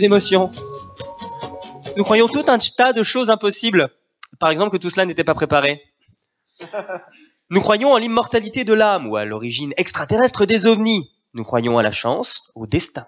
que. 0.00 0.52
Nous 1.96 2.04
croyons 2.04 2.28
tout 2.28 2.44
un 2.48 2.58
tas 2.58 2.92
de 2.92 3.02
choses 3.02 3.30
impossibles. 3.30 3.90
Par 4.38 4.50
exemple 4.50 4.70
que 4.76 4.82
tout 4.82 4.90
cela 4.90 5.06
n'était 5.06 5.24
pas 5.24 5.34
préparé. 5.34 5.82
Nous 7.50 7.60
croyons 7.60 7.92
en 7.92 7.96
l'immortalité 7.96 8.64
de 8.64 8.72
l'âme 8.72 9.06
ou 9.06 9.16
à 9.16 9.24
l'origine 9.24 9.72
extraterrestre 9.76 10.46
des 10.46 10.66
ovnis. 10.66 11.16
Nous 11.32 11.44
croyons 11.44 11.78
à 11.78 11.82
la 11.82 11.92
chance, 11.92 12.50
au 12.54 12.66
destin. 12.66 13.06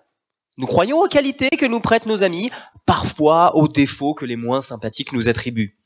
Nous 0.59 0.67
croyons 0.67 1.01
aux 1.01 1.09
qualités 1.09 1.51
que 1.51 1.67
nous 1.67 1.81
prêtent 1.81 2.07
nos 2.07 2.23
amis, 2.23 2.51
parfois 2.87 3.57
aux 3.57 3.69
défauts 3.69 4.15
que 4.15 4.25
les 4.25 4.37
moins 4.37 4.63
sympathiques 4.63 5.13
nous 5.13 5.29
attribuent. 5.29 5.77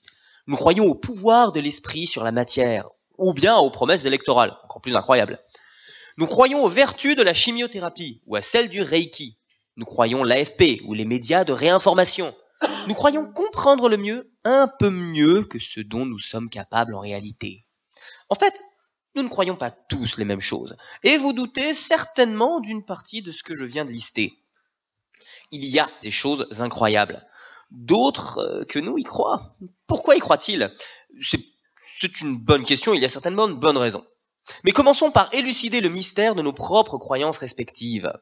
Nous 0.46 0.56
croyons 0.56 0.84
au 0.84 0.94
pouvoir 0.94 1.52
de 1.52 1.60
l'esprit 1.60 2.06
sur 2.06 2.24
la 2.24 2.32
matière, 2.32 2.88
ou 3.16 3.32
bien 3.32 3.56
aux 3.56 3.70
promesses 3.70 4.04
électorales, 4.04 4.56
encore 4.64 4.80
plus 4.80 4.96
incroyables. 4.96 5.40
Nous 6.16 6.26
croyons 6.26 6.64
aux 6.64 6.68
vertus 6.68 7.16
de 7.16 7.22
la 7.22 7.34
chimiothérapie, 7.34 8.22
ou 8.26 8.36
à 8.36 8.42
celles 8.42 8.68
du 8.68 8.82
Reiki. 8.82 9.38
Nous 9.76 9.84
croyons 9.84 10.24
l'AFP, 10.24 10.82
ou 10.84 10.94
les 10.94 11.04
médias 11.04 11.44
de 11.44 11.52
réinformation. 11.52 12.32
Nous 12.88 12.94
croyons 12.94 13.30
comprendre 13.32 13.88
le 13.88 13.96
mieux, 13.96 14.30
un 14.44 14.68
peu 14.68 14.90
mieux 14.90 15.44
que 15.44 15.58
ce 15.58 15.80
dont 15.80 16.06
nous 16.06 16.18
sommes 16.18 16.50
capables 16.50 16.94
en 16.94 17.00
réalité. 17.00 17.64
En 18.28 18.34
fait, 18.34 18.62
nous 19.14 19.22
ne 19.22 19.28
croyons 19.28 19.56
pas 19.56 19.70
tous 19.70 20.16
les 20.16 20.24
mêmes 20.24 20.40
choses, 20.40 20.76
et 21.02 21.16
vous 21.16 21.32
doutez 21.32 21.74
certainement 21.74 22.60
d'une 22.60 22.84
partie 22.84 23.22
de 23.22 23.32
ce 23.32 23.42
que 23.42 23.54
je 23.54 23.64
viens 23.64 23.84
de 23.84 23.90
lister 23.90 24.42
il 25.52 25.66
y 25.66 25.78
a 25.78 25.88
des 26.02 26.10
choses 26.10 26.48
incroyables. 26.60 27.24
D'autres 27.70 28.38
euh, 28.38 28.64
que 28.64 28.78
nous 28.78 28.98
y 28.98 29.04
croient. 29.04 29.40
Pourquoi 29.86 30.16
y 30.16 30.18
croient-ils? 30.18 30.72
C'est 31.20 32.20
une 32.20 32.36
bonne 32.36 32.64
question, 32.64 32.94
il 32.94 33.00
y 33.00 33.04
a 33.04 33.08
certainement 33.08 33.46
de 33.46 33.52
bonnes 33.52 33.76
raisons. 33.76 34.04
Mais 34.64 34.72
commençons 34.72 35.12
par 35.12 35.32
élucider 35.32 35.80
le 35.80 35.88
mystère 35.88 36.34
de 36.34 36.42
nos 36.42 36.52
propres 36.52 36.98
croyances 36.98 37.38
respectives. 37.38 38.12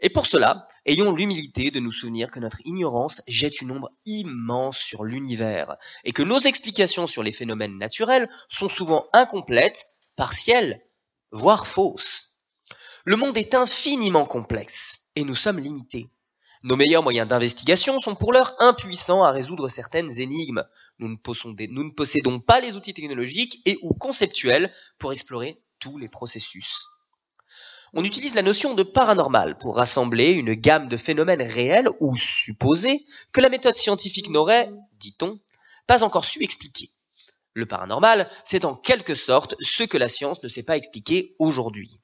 Et 0.00 0.10
pour 0.10 0.26
cela, 0.26 0.66
ayons 0.84 1.12
l'humilité 1.12 1.70
de 1.70 1.80
nous 1.80 1.92
souvenir 1.92 2.30
que 2.30 2.40
notre 2.40 2.60
ignorance 2.66 3.22
jette 3.26 3.60
une 3.60 3.72
ombre 3.72 3.90
immense 4.04 4.78
sur 4.78 5.04
l'univers, 5.04 5.76
et 6.04 6.12
que 6.12 6.22
nos 6.22 6.40
explications 6.40 7.06
sur 7.06 7.22
les 7.22 7.32
phénomènes 7.32 7.78
naturels 7.78 8.28
sont 8.48 8.68
souvent 8.68 9.06
incomplètes, 9.12 9.84
partielles, 10.16 10.82
voire 11.30 11.66
fausses. 11.66 12.40
Le 13.04 13.16
monde 13.16 13.36
est 13.36 13.54
infiniment 13.54 14.26
complexe, 14.26 15.10
et 15.16 15.24
nous 15.24 15.34
sommes 15.34 15.60
limités. 15.60 16.10
Nos 16.62 16.76
meilleurs 16.76 17.02
moyens 17.02 17.28
d'investigation 17.28 18.00
sont 18.00 18.16
pour 18.16 18.32
l'heure 18.32 18.54
impuissants 18.58 19.22
à 19.22 19.30
résoudre 19.30 19.68
certaines 19.68 20.18
énigmes. 20.18 20.64
Nous 20.98 21.08
ne, 21.08 21.16
possédons, 21.16 22.40
pas 22.40 22.60
les 22.60 22.74
outils 22.74 22.94
technologiques 22.94 23.60
et 23.66 23.78
ou 23.82 23.94
conceptuels 23.94 24.72
pour 24.98 25.12
explorer 25.12 25.62
tous 25.78 25.98
les 25.98 26.08
processus. 26.08 26.88
On 27.92 28.04
utilise 28.04 28.34
la 28.34 28.42
notion 28.42 28.74
de 28.74 28.82
paranormal 28.82 29.56
pour 29.58 29.76
rassembler 29.76 30.30
une 30.30 30.54
gamme 30.54 30.88
de 30.88 30.96
phénomènes 30.96 31.42
réels 31.42 31.88
ou 32.00 32.16
supposés 32.16 33.06
que 33.32 33.40
la 33.40 33.48
méthode 33.48 33.76
scientifique 33.76 34.28
n'aurait, 34.28 34.70
dit-on, 34.98 35.38
pas 35.86 36.02
encore 36.02 36.24
su 36.24 36.42
expliquer. 36.42 36.90
Le 37.54 37.66
paranormal, 37.66 38.28
c'est 38.44 38.64
en 38.64 38.74
quelque 38.74 39.14
sorte 39.14 39.54
ce 39.60 39.84
que 39.84 39.96
la 39.96 40.08
science 40.08 40.42
ne 40.42 40.48
sait 40.48 40.62
pas 40.62 40.76
expliquer 40.76 41.34
aujourd'hui. 41.38 42.00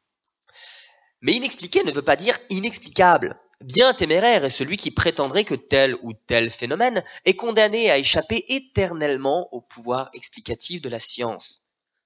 Mais 1.20 1.34
inexpliqué 1.34 1.84
ne 1.84 1.92
veut 1.92 2.02
pas 2.02 2.16
dire 2.16 2.38
inexplicable. 2.48 3.38
Bien 3.60 3.92
téméraire 3.94 4.44
est 4.44 4.50
celui 4.50 4.76
qui 4.76 4.90
prétendrait 4.90 5.44
que 5.44 5.54
tel 5.54 5.94
ou 6.02 6.14
tel 6.14 6.50
phénomène 6.50 7.04
est 7.24 7.36
condamné 7.36 7.90
à 7.90 7.98
échapper 7.98 8.44
éternellement 8.48 9.48
au 9.52 9.60
pouvoir 9.60 10.10
explicatif 10.14 10.82
de 10.82 10.88
la 10.88 10.98
science. 10.98 11.61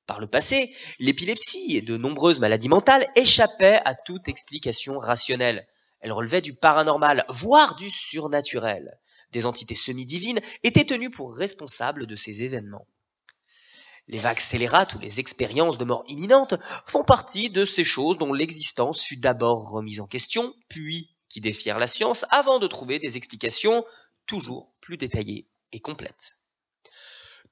Par 0.06 0.20
le 0.20 0.28
passé, 0.28 0.74
l'épilepsie 1.00 1.76
et 1.76 1.82
de 1.82 1.96
nombreuses 1.96 2.38
maladies 2.38 2.68
mentales 2.68 3.08
échappaient 3.16 3.80
à 3.84 3.94
toute 3.94 4.28
explication 4.28 4.98
rationnelle. 4.98 5.66
Elles 6.00 6.12
relevaient 6.12 6.42
du 6.42 6.54
paranormal, 6.54 7.24
voire 7.28 7.74
du 7.76 7.90
surnaturel. 7.90 8.98
Des 9.32 9.46
entités 9.46 9.74
semi-divines 9.74 10.40
étaient 10.62 10.84
tenues 10.84 11.10
pour 11.10 11.36
responsables 11.36 12.06
de 12.06 12.14
ces 12.14 12.42
événements. 12.42 12.86
Les 14.08 14.20
vagues 14.20 14.38
scélérates 14.38 14.94
ou 14.94 15.00
les 15.00 15.18
expériences 15.18 15.78
de 15.78 15.84
mort 15.84 16.04
imminente 16.06 16.54
font 16.86 17.02
partie 17.02 17.50
de 17.50 17.64
ces 17.64 17.82
choses 17.82 18.18
dont 18.18 18.32
l'existence 18.32 19.02
fut 19.02 19.16
d'abord 19.16 19.68
remise 19.70 19.98
en 19.98 20.06
question, 20.06 20.54
puis 20.68 21.16
qui 21.28 21.40
défièrent 21.40 21.80
la 21.80 21.88
science 21.88 22.24
avant 22.30 22.60
de 22.60 22.68
trouver 22.68 23.00
des 23.00 23.16
explications 23.16 23.84
toujours 24.26 24.72
plus 24.80 24.96
détaillées 24.96 25.48
et 25.72 25.80
complètes. 25.80 26.36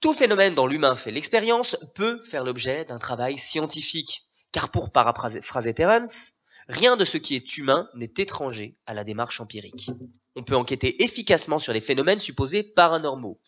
Tout 0.04 0.12
phénomène 0.12 0.54
dont 0.54 0.66
l'humain 0.66 0.96
fait 0.96 1.10
l'expérience 1.10 1.78
peut 1.94 2.22
faire 2.24 2.44
l'objet 2.44 2.84
d'un 2.84 2.98
travail 2.98 3.38
scientifique, 3.38 4.24
car 4.52 4.70
pour 4.70 4.92
paraphraser 4.92 5.72
Terence, 5.72 6.32
rien 6.68 6.98
de 6.98 7.06
ce 7.06 7.16
qui 7.16 7.34
est 7.36 7.56
humain 7.56 7.88
n'est 7.94 8.12
étranger 8.18 8.76
à 8.84 8.92
la 8.92 9.02
démarche 9.02 9.40
empirique. 9.40 9.90
On 10.36 10.44
peut 10.44 10.56
enquêter 10.56 11.02
efficacement 11.02 11.58
sur 11.58 11.72
les 11.72 11.80
phénomènes 11.80 12.18
supposés 12.18 12.62
paranormaux. 12.62 13.40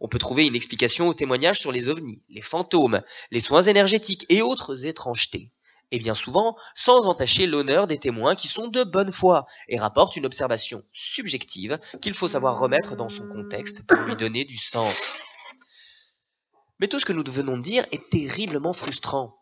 On 0.00 0.08
peut 0.08 0.18
trouver 0.18 0.48
une 0.48 0.56
explication 0.56 1.06
aux 1.06 1.14
témoignages 1.14 1.60
sur 1.60 1.70
les 1.70 1.86
ovnis, 1.86 2.24
les 2.28 2.42
fantômes, 2.42 3.02
les 3.30 3.38
soins 3.38 3.62
énergétiques 3.62 4.26
et 4.30 4.42
autres 4.42 4.86
étrangetés 4.86 5.52
et 5.92 5.98
bien 5.98 6.14
souvent 6.14 6.56
sans 6.74 7.06
entacher 7.06 7.46
l'honneur 7.46 7.86
des 7.86 7.98
témoins 7.98 8.34
qui 8.34 8.48
sont 8.48 8.68
de 8.68 8.84
bonne 8.84 9.12
foi 9.12 9.46
et 9.68 9.78
rapportent 9.78 10.16
une 10.16 10.26
observation 10.26 10.80
subjective 10.92 11.78
qu'il 12.00 12.14
faut 12.14 12.28
savoir 12.28 12.58
remettre 12.58 12.96
dans 12.96 13.08
son 13.08 13.28
contexte 13.28 13.86
pour 13.86 13.98
lui 14.02 14.16
donner 14.16 14.44
du 14.44 14.56
sens. 14.56 15.16
Mais 16.80 16.88
tout 16.88 16.98
ce 16.98 17.04
que 17.04 17.12
nous 17.12 17.22
venons 17.30 17.58
de 17.58 17.62
dire 17.62 17.84
est 17.92 18.08
terriblement 18.08 18.72
frustrant. 18.72 19.36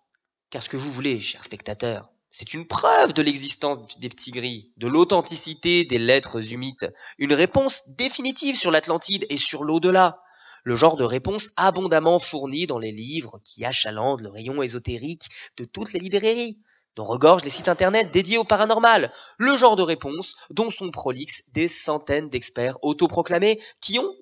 Car 0.51 0.61
ce 0.61 0.69
que 0.69 0.77
vous 0.77 0.91
voulez, 0.91 1.21
chers 1.21 1.45
spectateurs, 1.45 2.11
c'est 2.31 2.53
une 2.53 2.67
preuve 2.67 3.15
de 3.15 3.23
l'existence 3.23 3.99
des 4.01 4.09
petits 4.09 4.33
gris, 4.33 4.73
de 4.77 4.89
l'authenticité 4.89 5.85
des 5.85 5.99
lettres 5.99 6.53
humides, 6.53 6.93
une 7.17 7.33
réponse 7.33 7.89
définitive 7.91 8.57
sur 8.57 8.73
l'Atlantide 8.73 9.25
et 9.31 9.37
sur 9.37 9.63
l'au-delà, 9.63 10.21
le 10.65 10.75
genre 10.75 10.97
de 10.97 11.05
réponse 11.05 11.51
abondamment 11.57 12.19
fourni 12.19 12.67
dans 12.67 12.79
les 12.79 12.93
livres 12.93 13.41
qui 13.45 13.65
achalandent 13.65 14.21
le 14.21 14.31
rayon 14.31 14.61
ésotérique 14.61 15.29
de 15.57 15.65
toutes 15.65 15.93
les 15.93 16.01
librairies, 16.01 16.59
dont 16.97 17.05
regorgent 17.05 17.45
les 17.45 17.51
sites 17.51 17.69
internet 17.69 18.11
dédiés 18.11 18.39
au 18.39 18.45
paranormal, 18.45 19.13
le 19.39 19.57
genre 19.57 19.77
de 19.77 19.83
réponse 19.83 20.37
dont 20.51 20.71
sont 20.71 20.91
prolixes 20.91 21.49
des 21.53 21.69
centaines 21.69 22.31
d'experts 22.31 22.79
autoproclamés 22.83 23.61
qui 23.81 24.01
ont 24.01 24.13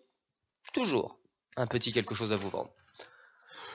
toujours 0.75 1.19
un 1.57 1.67
petit 1.67 1.93
quelque 1.93 2.15
chose 2.15 2.35
à 2.35 2.37
vous 2.37 2.51
vendre. 2.51 2.71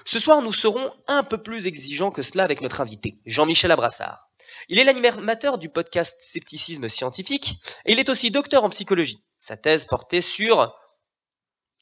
Ce 0.05 0.19
soir, 0.19 0.41
nous 0.41 0.53
serons 0.53 0.93
un 1.07 1.23
peu 1.23 1.41
plus 1.41 1.67
exigeants 1.67 2.11
que 2.11 2.23
cela 2.23 2.43
avec 2.43 2.61
notre 2.61 2.81
invité, 2.81 3.19
Jean-Michel 3.25 3.71
Abrassard. 3.71 4.29
Il 4.69 4.79
est 4.79 4.83
l'animateur 4.83 5.57
du 5.57 5.69
podcast 5.69 6.17
Scepticisme 6.21 6.89
scientifique 6.89 7.55
et 7.85 7.93
il 7.93 7.99
est 7.99 8.09
aussi 8.09 8.31
docteur 8.31 8.63
en 8.63 8.69
psychologie. 8.69 9.23
Sa 9.37 9.57
thèse 9.57 9.85
portait 9.85 10.21
sur 10.21 10.73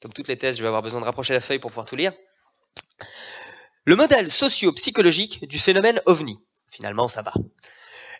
comme 0.02 0.14
toutes 0.14 0.30
les 0.30 0.38
thèses, 0.38 0.58
je 0.58 0.62
vais 0.62 0.68
avoir 0.68 0.82
besoin 0.82 1.02
de 1.02 1.06
rapprocher 1.06 1.34
la 1.34 1.42
feuille 1.42 1.60
pour 1.60 1.72
pouvoir 1.72 1.86
tout 1.86 1.96
lire. 1.96 2.14
Le 3.84 3.96
modèle 3.96 4.32
socio-psychologique 4.32 5.46
du 5.48 5.60
phénomène 5.60 6.02
ovni. 6.06 6.40
Finalement, 6.70 7.08
ça 7.08 7.22
va. 7.22 7.34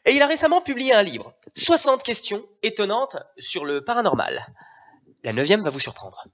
Et 0.06 0.12
il 0.12 0.22
a 0.22 0.28
récemment 0.28 0.62
publié 0.62 0.94
un 0.94 1.04
livre, 1.04 1.34
60 1.56 2.04
questions 2.04 2.44
étonnantes 2.64 3.18
sur 3.38 3.66
le 3.66 3.84
paranormal. 3.84 4.46
La 5.24 5.34
neuvième 5.34 5.64
va 5.64 5.70
vous 5.70 5.80
surprendre. 5.80 6.26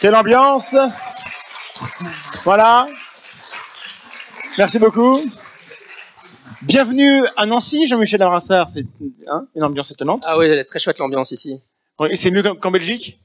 Quelle 0.00 0.14
ambiance 0.14 0.76
voilà. 2.44 2.86
Merci 4.58 4.78
beaucoup. 4.78 5.22
Bienvenue 6.60 7.24
à 7.38 7.46
Nancy, 7.46 7.86
Jean-Michel 7.86 8.20
Abrassard. 8.20 8.68
C'est 8.68 8.84
hein, 9.26 9.46
une 9.56 9.64
ambiance 9.64 9.90
étonnante. 9.90 10.22
Ah 10.26 10.36
oui, 10.36 10.46
elle 10.46 10.58
est 10.58 10.64
très 10.64 10.78
chouette 10.78 10.98
l'ambiance 10.98 11.30
ici. 11.30 11.58
Et 12.10 12.16
c'est 12.16 12.30
mieux 12.30 12.42
qu'en 12.42 12.70
Belgique? 12.70 13.18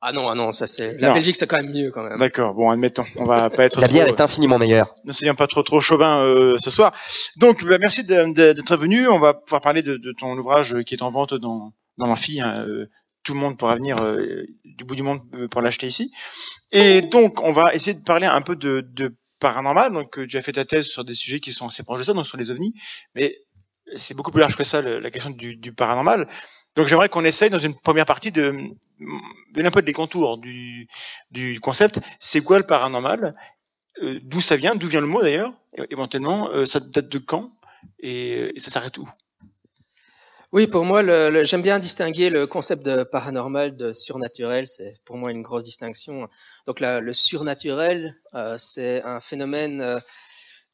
Ah 0.00 0.12
non, 0.12 0.28
ah 0.28 0.34
non, 0.34 0.52
ça 0.52 0.66
c'est. 0.66 0.98
La 0.98 1.12
Belgique 1.12 1.36
c'est 1.36 1.46
quand 1.46 1.56
même 1.56 1.72
mieux 1.72 1.90
quand 1.90 2.02
même. 2.02 2.18
D'accord. 2.18 2.54
Bon, 2.54 2.70
admettons. 2.70 3.04
On 3.16 3.24
va 3.24 3.50
pas 3.50 3.64
être. 3.64 3.80
La 3.80 3.88
bière 3.88 4.06
est 4.06 4.20
infiniment 4.20 4.58
meilleure. 4.58 4.94
Ne 5.04 5.12
soyons 5.12 5.34
pas 5.34 5.46
trop 5.46 5.62
trop 5.62 5.80
chauvin 5.80 6.18
euh, 6.18 6.56
ce 6.58 6.70
soir. 6.70 6.94
Donc, 7.38 7.64
bah, 7.64 7.78
merci 7.78 8.04
d'être 8.04 8.76
venu. 8.76 9.08
On 9.08 9.18
va 9.18 9.34
pouvoir 9.34 9.62
parler 9.62 9.82
de, 9.82 9.98
ton 10.18 10.36
ouvrage 10.36 10.82
qui 10.84 10.94
est 10.94 11.02
en 11.02 11.10
vente 11.10 11.34
dans 11.34 11.72
dans 11.98 12.06
l'amphi, 12.06 12.42
hein, 12.42 12.66
euh, 12.68 12.86
tout 13.26 13.34
le 13.34 13.40
monde 13.40 13.58
pourra 13.58 13.74
venir 13.74 13.98
euh, 14.00 14.44
du 14.64 14.84
bout 14.84 14.94
du 14.94 15.02
monde 15.02 15.20
euh, 15.34 15.48
pour 15.48 15.60
l'acheter 15.60 15.86
ici. 15.86 16.10
Et 16.70 17.02
donc, 17.02 17.42
on 17.42 17.52
va 17.52 17.74
essayer 17.74 17.94
de 17.94 18.04
parler 18.04 18.26
un 18.26 18.40
peu 18.40 18.56
de, 18.56 18.86
de 18.92 19.14
paranormal. 19.40 19.92
Donc, 19.92 20.18
euh, 20.18 20.26
tu 20.26 20.38
as 20.38 20.42
fait 20.42 20.52
ta 20.52 20.64
thèse 20.64 20.86
sur 20.86 21.04
des 21.04 21.14
sujets 21.14 21.40
qui 21.40 21.52
sont 21.52 21.66
assez 21.66 21.82
proches 21.82 22.00
de 22.00 22.04
ça, 22.04 22.12
donc 22.14 22.26
sur 22.26 22.38
les 22.38 22.50
ovnis. 22.50 22.72
Mais 23.14 23.36
c'est 23.96 24.14
beaucoup 24.14 24.30
plus 24.30 24.40
large 24.40 24.56
que 24.56 24.64
ça, 24.64 24.80
la 24.80 25.10
question 25.10 25.30
du, 25.30 25.56
du 25.56 25.74
paranormal. 25.74 26.28
Donc, 26.76 26.86
j'aimerais 26.86 27.08
qu'on 27.08 27.24
essaye 27.24 27.50
dans 27.50 27.58
une 27.58 27.74
première 27.74 28.06
partie 28.06 28.30
de 28.30 28.54
donner 29.54 29.68
un 29.68 29.70
peu 29.70 29.82
des 29.82 29.92
contours 29.92 30.38
du, 30.38 30.88
concept. 31.60 32.00
C'est 32.18 32.42
quoi 32.42 32.58
le 32.58 32.66
paranormal? 32.66 33.34
D'où 34.22 34.40
ça 34.40 34.56
vient? 34.56 34.74
D'où 34.74 34.88
vient 34.88 35.00
le 35.00 35.06
mot 35.06 35.22
d'ailleurs? 35.22 35.52
Éventuellement, 35.90 36.50
ça 36.66 36.80
date 36.80 37.08
de 37.08 37.18
quand? 37.18 37.50
Et, 38.00 38.52
ça 38.58 38.70
s'arrête 38.70 38.98
où? 38.98 39.08
Oui, 40.52 40.66
pour 40.66 40.84
moi, 40.84 41.02
j'aime 41.44 41.62
bien 41.62 41.78
distinguer 41.78 42.30
le 42.30 42.46
concept 42.46 42.84
de 42.84 43.04
paranormal 43.04 43.76
de 43.76 43.92
surnaturel. 43.92 44.68
C'est 44.68 44.94
pour 45.04 45.16
moi 45.16 45.32
une 45.32 45.42
grosse 45.42 45.64
distinction. 45.64 46.28
Donc 46.66 46.80
le 46.80 47.12
surnaturel, 47.12 48.16
euh, 48.34 48.56
c'est 48.58 49.02
un 49.02 49.20
phénomène 49.20 49.80
euh, 49.80 49.98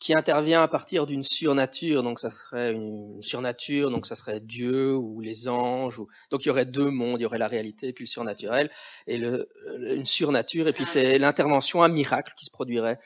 qui 0.02 0.14
intervient 0.14 0.62
à 0.62 0.68
partir 0.68 1.06
d'une 1.06 1.22
surnature. 1.22 2.02
Donc 2.02 2.18
ça 2.18 2.28
serait 2.28 2.72
une 2.72 3.22
surnature, 3.22 3.88
donc 3.88 4.04
ça 4.04 4.16
serait 4.16 4.40
Dieu 4.40 4.96
ou 4.96 5.20
les 5.20 5.46
anges. 5.46 6.00
Ou... 6.00 6.08
Donc 6.30 6.44
il 6.44 6.48
y 6.48 6.50
aurait 6.50 6.66
deux 6.66 6.90
mondes, 6.90 7.20
il 7.20 7.22
y 7.22 7.26
aurait 7.26 7.38
la 7.38 7.46
réalité 7.46 7.92
puis 7.92 8.04
le 8.04 8.08
surnaturel 8.08 8.68
et 9.06 9.16
le, 9.16 9.48
une 9.94 10.04
surnature. 10.04 10.66
Et 10.66 10.72
puis 10.72 10.84
c'est 10.84 11.18
l'intervention, 11.20 11.84
un 11.84 11.88
miracle 11.88 12.32
qui 12.36 12.44
se 12.46 12.50
produirait 12.50 12.98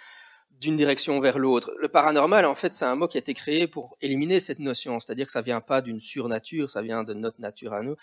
d'une 0.58 0.78
direction 0.78 1.20
vers 1.20 1.38
l'autre. 1.38 1.70
Le 1.78 1.88
paranormal, 1.88 2.46
en 2.46 2.54
fait, 2.54 2.72
c'est 2.72 2.86
un 2.86 2.96
mot 2.96 3.08
qui 3.08 3.18
a 3.18 3.20
été 3.20 3.34
créé 3.34 3.66
pour 3.66 3.98
éliminer 4.00 4.40
cette 4.40 4.58
notion, 4.58 4.98
c'est-à-dire 4.98 5.26
que 5.26 5.32
ça 5.32 5.42
vient 5.42 5.60
pas 5.60 5.82
d'une 5.82 6.00
surnature, 6.00 6.70
ça 6.70 6.80
vient 6.80 7.04
de 7.04 7.12
notre 7.12 7.42
nature 7.42 7.74
à 7.74 7.82
nous. 7.82 7.96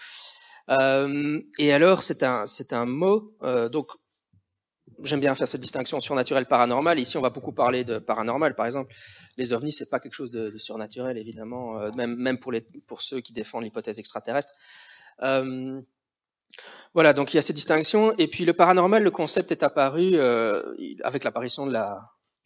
Euh, 0.69 1.41
et 1.57 1.73
alors, 1.73 2.03
c'est 2.03 2.21
un, 2.21 2.45
c'est 2.45 2.71
un 2.71 2.85
mot. 2.85 3.33
Euh, 3.41 3.69
donc, 3.69 3.87
j'aime 5.03 5.19
bien 5.19 5.35
faire 5.35 5.47
cette 5.47 5.61
distinction 5.61 5.99
surnaturel 5.99 6.45
paranormal. 6.45 6.99
Ici, 6.99 7.17
on 7.17 7.21
va 7.21 7.29
beaucoup 7.29 7.51
parler 7.51 7.83
de 7.83 7.99
paranormal, 7.99 8.55
par 8.55 8.65
exemple. 8.65 8.93
Les 9.37 9.53
ovnis, 9.53 9.71
c'est 9.71 9.89
pas 9.89 9.99
quelque 9.99 10.13
chose 10.13 10.31
de, 10.31 10.57
surnaturel, 10.57 11.17
évidemment, 11.17 11.79
euh, 11.79 11.91
même, 11.91 12.15
même 12.15 12.37
pour 12.39 13.01
ceux 13.01 13.21
qui 13.21 13.33
défendent 13.33 13.63
l'hypothèse 13.63 13.99
extraterrestre. 13.99 14.53
Euh, 15.21 15.81
voilà, 16.93 17.13
donc 17.13 17.33
il 17.33 17.37
y 17.37 17.39
a 17.39 17.41
ces 17.41 17.53
distinctions. 17.53 18.13
Et 18.17 18.27
puis 18.27 18.45
le 18.45 18.53
paranormal, 18.53 19.03
le 19.03 19.11
concept 19.11 19.51
est 19.51 19.63
apparu 19.63 20.11
euh, 20.15 20.61
avec 21.03 21.23
l'apparition 21.23 21.65
de 21.65 21.73
la, 21.73 22.01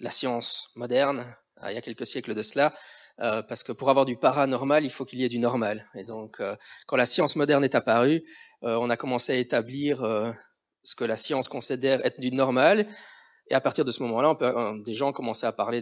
science 0.10 0.70
moderne, 0.76 1.26
il 1.68 1.74
y 1.74 1.78
a 1.78 1.82
quelques 1.82 2.06
siècles 2.06 2.36
de 2.36 2.44
cela, 2.44 2.74
parce 3.18 3.64
que 3.64 3.72
pour 3.72 3.90
avoir 3.90 4.06
du 4.06 4.16
paranormal, 4.16 4.86
il 4.86 4.92
faut 4.92 5.06
qu'il 5.06 5.20
y 5.20 5.26
ait 5.26 5.30
du 5.30 5.40
normal. 5.40 5.90
Et 5.96 6.04
donc, 6.04 6.40
quand 6.86 6.96
la 6.96 7.08
science 7.08 7.36
moderne 7.36 7.64
est 7.64 7.74
apparue, 7.74 8.24
on 8.62 8.92
a 8.92 8.96
commencé 8.96 9.34
à 9.34 9.36
établir 9.38 10.04
ce 10.88 10.96
que 10.96 11.04
la 11.04 11.18
science 11.18 11.50
considère 11.50 12.04
être 12.06 12.18
du 12.18 12.32
normal. 12.32 12.88
Et 13.50 13.54
à 13.54 13.60
partir 13.60 13.84
de 13.84 13.92
ce 13.92 14.02
moment-là, 14.04 14.38
des 14.86 14.96
gens 14.96 15.12
commencé 15.12 15.46
à 15.46 15.52
parler 15.52 15.82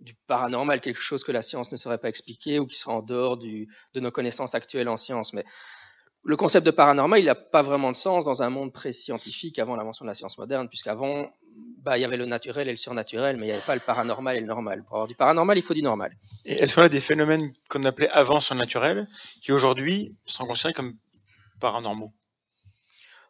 du 0.00 0.14
paranormal, 0.26 0.80
quelque 0.80 1.00
chose 1.00 1.22
que 1.22 1.32
la 1.32 1.42
science 1.42 1.70
ne 1.70 1.76
saurait 1.76 1.98
pas 1.98 2.08
expliquer 2.08 2.58
ou 2.58 2.66
qui 2.66 2.74
serait 2.74 2.94
en 2.94 3.02
dehors 3.02 3.36
de 3.36 4.00
nos 4.00 4.10
connaissances 4.10 4.54
actuelles 4.54 4.88
en 4.88 4.96
science. 4.96 5.34
Mais 5.34 5.44
le 6.24 6.34
concept 6.36 6.64
de 6.64 6.70
paranormal, 6.70 7.20
il 7.20 7.26
n'a 7.26 7.34
pas 7.34 7.60
vraiment 7.60 7.90
de 7.90 7.96
sens 7.96 8.24
dans 8.24 8.42
un 8.42 8.48
monde 8.48 8.72
pré-scientifique 8.72 9.58
avant 9.58 9.76
l'invention 9.76 10.06
de 10.06 10.08
la 10.08 10.14
science 10.14 10.38
moderne, 10.38 10.66
puisqu'avant, 10.66 11.30
bah, 11.82 11.98
il 11.98 12.00
y 12.00 12.04
avait 12.06 12.16
le 12.16 12.24
naturel 12.24 12.68
et 12.68 12.70
le 12.70 12.78
surnaturel, 12.78 13.36
mais 13.36 13.42
il 13.42 13.50
n'y 13.50 13.54
avait 13.54 13.66
pas 13.66 13.74
le 13.74 13.82
paranormal 13.82 14.34
et 14.34 14.40
le 14.40 14.46
normal. 14.46 14.82
Pour 14.84 14.94
avoir 14.94 15.08
du 15.08 15.14
paranormal, 15.14 15.58
il 15.58 15.62
faut 15.62 15.74
du 15.74 15.82
normal. 15.82 16.16
Est-ce 16.46 16.74
qu'on 16.74 16.82
a 16.82 16.88
des 16.88 17.02
phénomènes 17.02 17.52
qu'on 17.68 17.84
appelait 17.84 18.08
avant 18.08 18.40
surnaturels, 18.40 19.06
qui 19.42 19.52
aujourd'hui 19.52 20.16
sont 20.24 20.46
considérés 20.46 20.72
comme 20.72 20.94
paranormaux? 21.60 22.12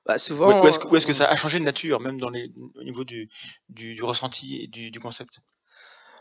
Bah, 0.07 0.19
souvent, 0.19 0.63
Ou 0.63 0.69
est-ce 0.69 0.79
que, 0.79 0.97
est 0.97 1.07
que, 1.07 1.13
ça 1.13 1.27
a 1.27 1.37
changé 1.37 1.59
de 1.59 1.65
nature, 1.65 2.01
même 2.01 2.19
dans 2.19 2.31
les, 2.31 2.51
au 2.77 2.83
niveau 2.83 3.05
du, 3.05 3.29
du, 3.69 3.95
du 3.95 4.03
ressenti 4.03 4.63
et 4.63 4.67
du, 4.67 4.91
du 4.91 5.01
concept? 5.01 5.41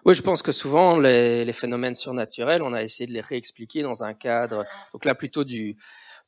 Oui, 0.06 0.14
je 0.14 0.22
pense 0.22 0.42
que 0.42 0.52
souvent 0.52 1.00
les, 1.00 1.44
les, 1.44 1.54
phénomènes 1.54 1.96
surnaturels, 1.96 2.62
on 2.62 2.74
a 2.74 2.84
essayé 2.84 3.08
de 3.08 3.14
les 3.14 3.22
réexpliquer 3.22 3.82
dans 3.82 4.04
un 4.04 4.14
cadre, 4.14 4.64
donc 4.94 5.06
là 5.06 5.16
plutôt 5.16 5.44
du, 5.44 5.76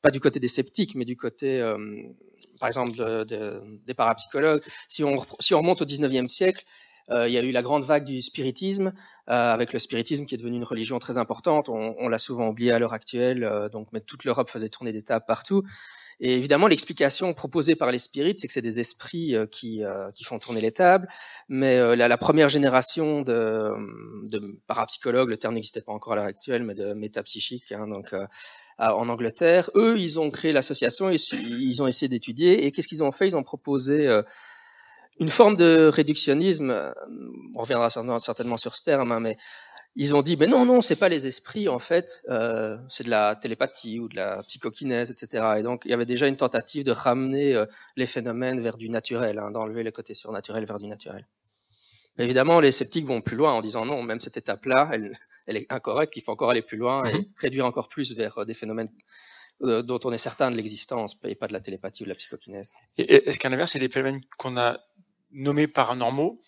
pas 0.01 0.11
du 0.11 0.19
côté 0.19 0.39
des 0.39 0.47
sceptiques, 0.47 0.95
mais 0.95 1.05
du 1.05 1.17
côté, 1.17 1.59
euh, 1.59 1.77
par 2.59 2.67
exemple, 2.67 2.97
de, 2.97 3.23
de, 3.23 3.61
des 3.85 3.93
parapsychologues. 3.93 4.63
Si 4.87 5.03
on, 5.03 5.25
si 5.39 5.53
on 5.53 5.59
remonte 5.59 5.81
au 5.81 5.85
19e 5.85 6.27
siècle, 6.27 6.65
euh, 7.09 7.27
il 7.27 7.33
y 7.33 7.37
a 7.37 7.41
eu 7.41 7.51
la 7.51 7.61
grande 7.61 7.83
vague 7.83 8.05
du 8.05 8.21
spiritisme, 8.21 8.93
euh, 9.29 9.53
avec 9.53 9.73
le 9.73 9.79
spiritisme 9.79 10.25
qui 10.25 10.35
est 10.35 10.37
devenu 10.37 10.57
une 10.57 10.63
religion 10.63 10.99
très 10.99 11.17
importante. 11.17 11.67
On, 11.69 11.95
on 11.99 12.07
l'a 12.07 12.19
souvent 12.19 12.47
oublié 12.47 12.71
à 12.71 12.79
l'heure 12.79 12.93
actuelle, 12.93 13.69
donc 13.71 13.87
mais 13.91 14.01
toute 14.01 14.25
l'Europe 14.25 14.49
faisait 14.49 14.69
tourner 14.69 14.91
des 14.91 15.03
tables 15.03 15.25
partout. 15.27 15.63
Et 16.19 16.35
évidemment, 16.35 16.67
l'explication 16.67 17.33
proposée 17.33 17.75
par 17.75 17.91
les 17.91 17.99
spirites, 17.99 18.39
c'est 18.39 18.47
que 18.47 18.53
c'est 18.53 18.61
des 18.61 18.79
esprits 18.79 19.35
euh, 19.35 19.45
qui, 19.45 19.83
euh, 19.83 20.11
qui, 20.11 20.23
font 20.23 20.37
tourner 20.39 20.61
les 20.61 20.71
tables. 20.71 21.07
Mais 21.47 21.95
la, 21.95 22.07
la, 22.07 22.17
première 22.17 22.49
génération 22.49 23.21
de, 23.21 23.73
de 24.29 24.59
parapsychologues, 24.67 25.29
le 25.29 25.37
terme 25.37 25.55
n'existait 25.55 25.81
pas 25.81 25.93
encore 25.93 26.13
à 26.13 26.15
l'heure 26.17 26.25
actuelle, 26.25 26.63
mais 26.63 26.75
de 26.75 26.93
métapsychiques, 26.93 27.71
hein, 27.71 27.87
donc 27.87 28.13
en 28.79 29.09
Angleterre. 29.09 29.69
Eux, 29.75 29.99
ils 29.99 30.19
ont 30.19 30.31
créé 30.31 30.53
l'association, 30.53 31.09
ils 31.11 31.81
ont 31.81 31.87
essayé 31.87 32.07
d'étudier, 32.07 32.65
et 32.65 32.71
qu'est-ce 32.71 32.87
qu'ils 32.87 33.03
ont 33.03 33.11
fait? 33.11 33.27
Ils 33.27 33.35
ont 33.35 33.43
proposé 33.43 34.07
euh, 34.07 34.23
une 35.19 35.29
forme 35.29 35.57
de 35.57 35.87
réductionnisme. 35.87 36.69
Euh, 36.69 36.93
on 37.55 37.61
reviendra 37.61 37.89
certainement 37.89 38.57
sur 38.57 38.75
ce 38.75 38.83
terme, 38.83 39.11
hein, 39.11 39.19
mais 39.19 39.37
ils 39.95 40.15
ont 40.15 40.21
dit, 40.21 40.37
mais 40.37 40.47
non, 40.47 40.65
non, 40.65 40.81
c'est 40.81 40.95
pas 40.95 41.09
les 41.09 41.27
esprits, 41.27 41.67
en 41.67 41.79
fait, 41.79 42.23
euh, 42.29 42.77
c'est 42.89 43.03
de 43.03 43.09
la 43.09 43.35
télépathie 43.35 43.99
ou 43.99 44.07
de 44.07 44.15
la 44.15 44.43
psychokinèse, 44.43 45.11
etc. 45.11 45.55
Et 45.57 45.61
donc, 45.61 45.83
il 45.85 45.91
y 45.91 45.93
avait 45.93 46.05
déjà 46.05 46.27
une 46.27 46.37
tentative 46.37 46.83
de 46.83 46.91
ramener 46.91 47.55
euh, 47.55 47.65
les 47.95 48.05
phénomènes 48.05 48.61
vers 48.61 48.77
du 48.77 48.89
naturel, 48.89 49.39
hein, 49.39 49.51
d'enlever 49.51 49.83
le 49.83 49.91
côté 49.91 50.13
surnaturel 50.13 50.65
vers 50.65 50.79
du 50.79 50.87
naturel. 50.87 51.27
évidemment, 52.17 52.59
les 52.59 52.71
sceptiques 52.71 53.05
vont 53.05 53.21
plus 53.21 53.35
loin 53.35 53.53
en 53.53 53.61
disant 53.61 53.85
non, 53.85 54.03
même 54.03 54.21
cette 54.21 54.37
étape-là, 54.37 54.89
elle, 54.93 55.17
elle 55.49 55.57
est 55.57 55.71
incorrecte, 55.71 56.15
il 56.15 56.21
faut 56.21 56.31
encore 56.31 56.51
aller 56.51 56.61
plus 56.61 56.77
loin 56.77 57.05
et 57.05 57.13
mhm. 57.13 57.25
réduire 57.35 57.65
encore 57.65 57.89
plus 57.89 58.15
vers 58.15 58.37
euh, 58.37 58.45
des 58.45 58.53
phénomènes 58.53 58.89
euh, 59.63 59.81
dont 59.81 59.99
on 60.03 60.13
est 60.13 60.17
certain 60.19 60.51
de 60.51 60.55
l'existence 60.55 61.19
et 61.25 61.35
pas 61.35 61.47
de 61.47 61.53
la 61.53 61.59
télépathie 61.59 62.03
ou 62.03 62.05
de 62.05 62.09
la 62.09 62.15
psychokinèse. 62.15 62.71
Est-ce 62.97 63.39
qu'à 63.39 63.49
l'inverse, 63.49 63.71
c'est 63.71 63.79
des 63.79 63.89
phénomènes 63.89 64.21
qu'on 64.37 64.57
a 64.57 64.79
nommés 65.31 65.67
paranormaux 65.67 66.41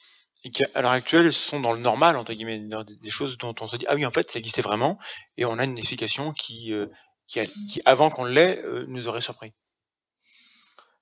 et 0.43 0.51
qui, 0.51 0.63
à 0.73 0.81
l'heure 0.81 0.91
actuelle, 0.91 1.31
sont 1.31 1.59
dans 1.59 1.73
le 1.73 1.79
normal, 1.79 2.17
entre 2.17 2.33
guillemets, 2.33 2.59
des 2.59 3.09
choses 3.09 3.37
dont 3.37 3.55
on 3.61 3.67
se 3.67 3.77
dit, 3.77 3.85
ah 3.87 3.95
oui, 3.95 4.05
en 4.05 4.11
fait, 4.11 4.31
ça 4.31 4.39
existait 4.39 4.61
vraiment, 4.61 4.97
et 5.37 5.45
on 5.45 5.59
a 5.59 5.63
une 5.63 5.77
explication 5.77 6.33
qui, 6.33 6.73
euh, 6.73 6.87
qui, 7.27 7.41
avant 7.85 8.09
qu'on 8.09 8.25
l'ait, 8.25 8.63
nous 8.87 9.07
aurait 9.07 9.21
surpris 9.21 9.53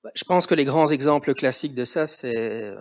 bah, 0.02 0.10
je 0.14 0.24
pense 0.24 0.46
que 0.46 0.54
les 0.54 0.64
grands 0.64 0.88
exemples 0.88 1.34
classiques 1.34 1.74
de 1.74 1.84
ça, 1.84 2.06
c'est 2.06 2.72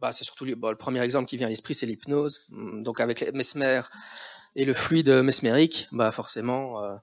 bah, 0.00 0.12
surtout 0.12 0.46
le 0.46 0.76
premier 0.76 1.02
exemple 1.02 1.28
qui 1.28 1.36
vient 1.36 1.46
à 1.46 1.50
l'esprit, 1.50 1.74
c'est 1.74 1.84
l'hypnose. 1.84 2.46
Donc 2.50 3.00
avec 3.00 3.20
les 3.20 3.32
Mesmer, 3.32 3.82
et 4.56 4.64
le 4.64 4.72
fluide 4.72 5.10
mesmérique, 5.10 5.88
bah 5.92 6.12
forcément, 6.12 6.82
euh, 6.82 6.96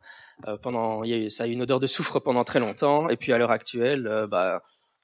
euh, 0.48 0.58
pendant, 0.58 1.04
y 1.04 1.14
a 1.14 1.18
eu, 1.18 1.30
ça 1.30 1.44
a 1.44 1.48
eu 1.48 1.52
une 1.52 1.62
odeur 1.62 1.80
de 1.80 1.88
soufre 1.88 2.20
pendant 2.20 2.44
très 2.44 2.60
longtemps. 2.60 3.10
Et 3.10 3.18
puis 3.18 3.34
à 3.34 3.38
l'heure 3.38 3.52
actuelle, 3.52 4.08
euh, 4.08 4.28
bah, 4.28 4.62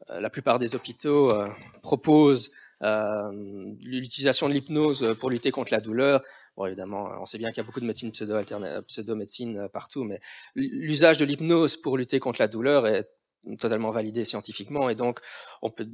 la 0.10 0.30
plupart 0.30 0.60
des 0.60 0.76
hôpitaux 0.76 1.34
proposent 1.82 2.52
l'utilisation 2.82 4.48
de 4.50 4.54
l'hypnose 4.54 5.16
pour 5.20 5.30
lutter 5.30 5.52
contre 5.52 5.74
la 5.74 5.82
douleur. 5.82 6.22
Bon, 6.56 6.66
évidemment, 6.66 7.10
on 7.22 7.26
sait 7.26 7.38
bien 7.38 7.50
qu'il 7.50 7.58
y 7.58 7.62
a 7.62 7.64
beaucoup 7.64 7.80
de 7.80 7.86
médecine 7.86 8.12
pseudo-médecine 8.12 9.70
partout, 9.72 10.04
mais 10.04 10.20
l'usage 10.56 11.18
de 11.18 11.26
l'hypnose 11.26 11.78
pour 11.78 11.98
lutter 11.98 12.20
contre 12.20 12.42
la 12.42 12.48
douleur 12.48 12.88
est 12.88 13.08
totalement 13.60 13.92
validé 13.92 14.26
scientifiquement 14.26 14.90
et 14.90 14.96
donc 14.96 15.20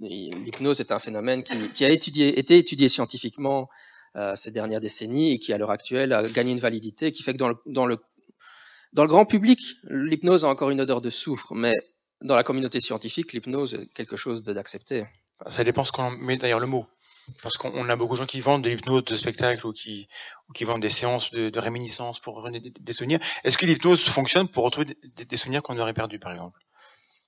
l'hypnose 0.01 0.79
est 0.79 0.91
un 0.91 0.99
phénomène 0.99 1.43
qui, 1.43 1.85
a 1.85 1.89
été 1.89 2.57
étudié 2.57 2.89
scientifiquement 2.89 3.69
euh, 4.15 4.35
ces 4.35 4.51
dernières 4.51 4.79
décennies 4.79 5.33
et 5.33 5.39
qui 5.39 5.53
à 5.53 5.57
l'heure 5.57 5.71
actuelle 5.71 6.13
a 6.13 6.27
gagné 6.29 6.51
une 6.51 6.59
validité 6.59 7.11
qui 7.11 7.21
fait 7.21 7.33
que 7.33 7.37
dans 7.37 7.49
le, 7.49 7.97
dans 8.93 9.03
le 9.03 9.07
grand 9.09 9.25
public, 9.25 9.59
l'hypnose 9.89 10.45
a 10.45 10.47
encore 10.47 10.69
une 10.69 10.81
odeur 10.81 11.01
de 11.01 11.09
soufre, 11.09 11.53
mais 11.55 11.73
dans 12.21 12.35
la 12.35 12.43
communauté 12.43 12.79
scientifique, 12.79 13.33
l'hypnose 13.33 13.73
est 13.73 13.93
quelque 13.93 14.15
chose 14.15 14.43
d'accepté. 14.43 15.05
Ça 15.47 15.63
dépend 15.63 15.83
ce 15.83 15.91
qu'on 15.91 16.11
met 16.11 16.37
derrière 16.37 16.59
le 16.59 16.67
mot. 16.67 16.85
Parce 17.41 17.55
qu'on 17.55 17.87
a 17.89 17.95
beaucoup 17.95 18.13
de 18.13 18.19
gens 18.19 18.25
qui 18.25 18.41
vendent 18.41 18.63
de 18.63 18.69
l'hypnose 18.69 19.05
de 19.05 19.15
spectacle 19.15 19.65
ou 19.65 19.71
qui, 19.71 20.07
vendent 20.61 20.81
des 20.81 20.89
séances 20.89 21.31
de, 21.31 21.49
de 21.49 21.59
réminiscence 21.59 22.19
pour 22.19 22.35
revenir 22.35 22.61
des, 22.61 22.93
souvenirs. 22.93 23.19
Est-ce 23.43 23.57
que 23.57 23.65
l'hypnose 23.65 24.03
fonctionne 24.03 24.49
pour 24.49 24.65
retrouver 24.65 24.97
des, 25.15 25.25
des 25.25 25.37
souvenirs 25.37 25.63
qu'on 25.63 25.77
aurait 25.79 25.93
perdus, 25.93 26.19
par 26.19 26.33
exemple? 26.33 26.59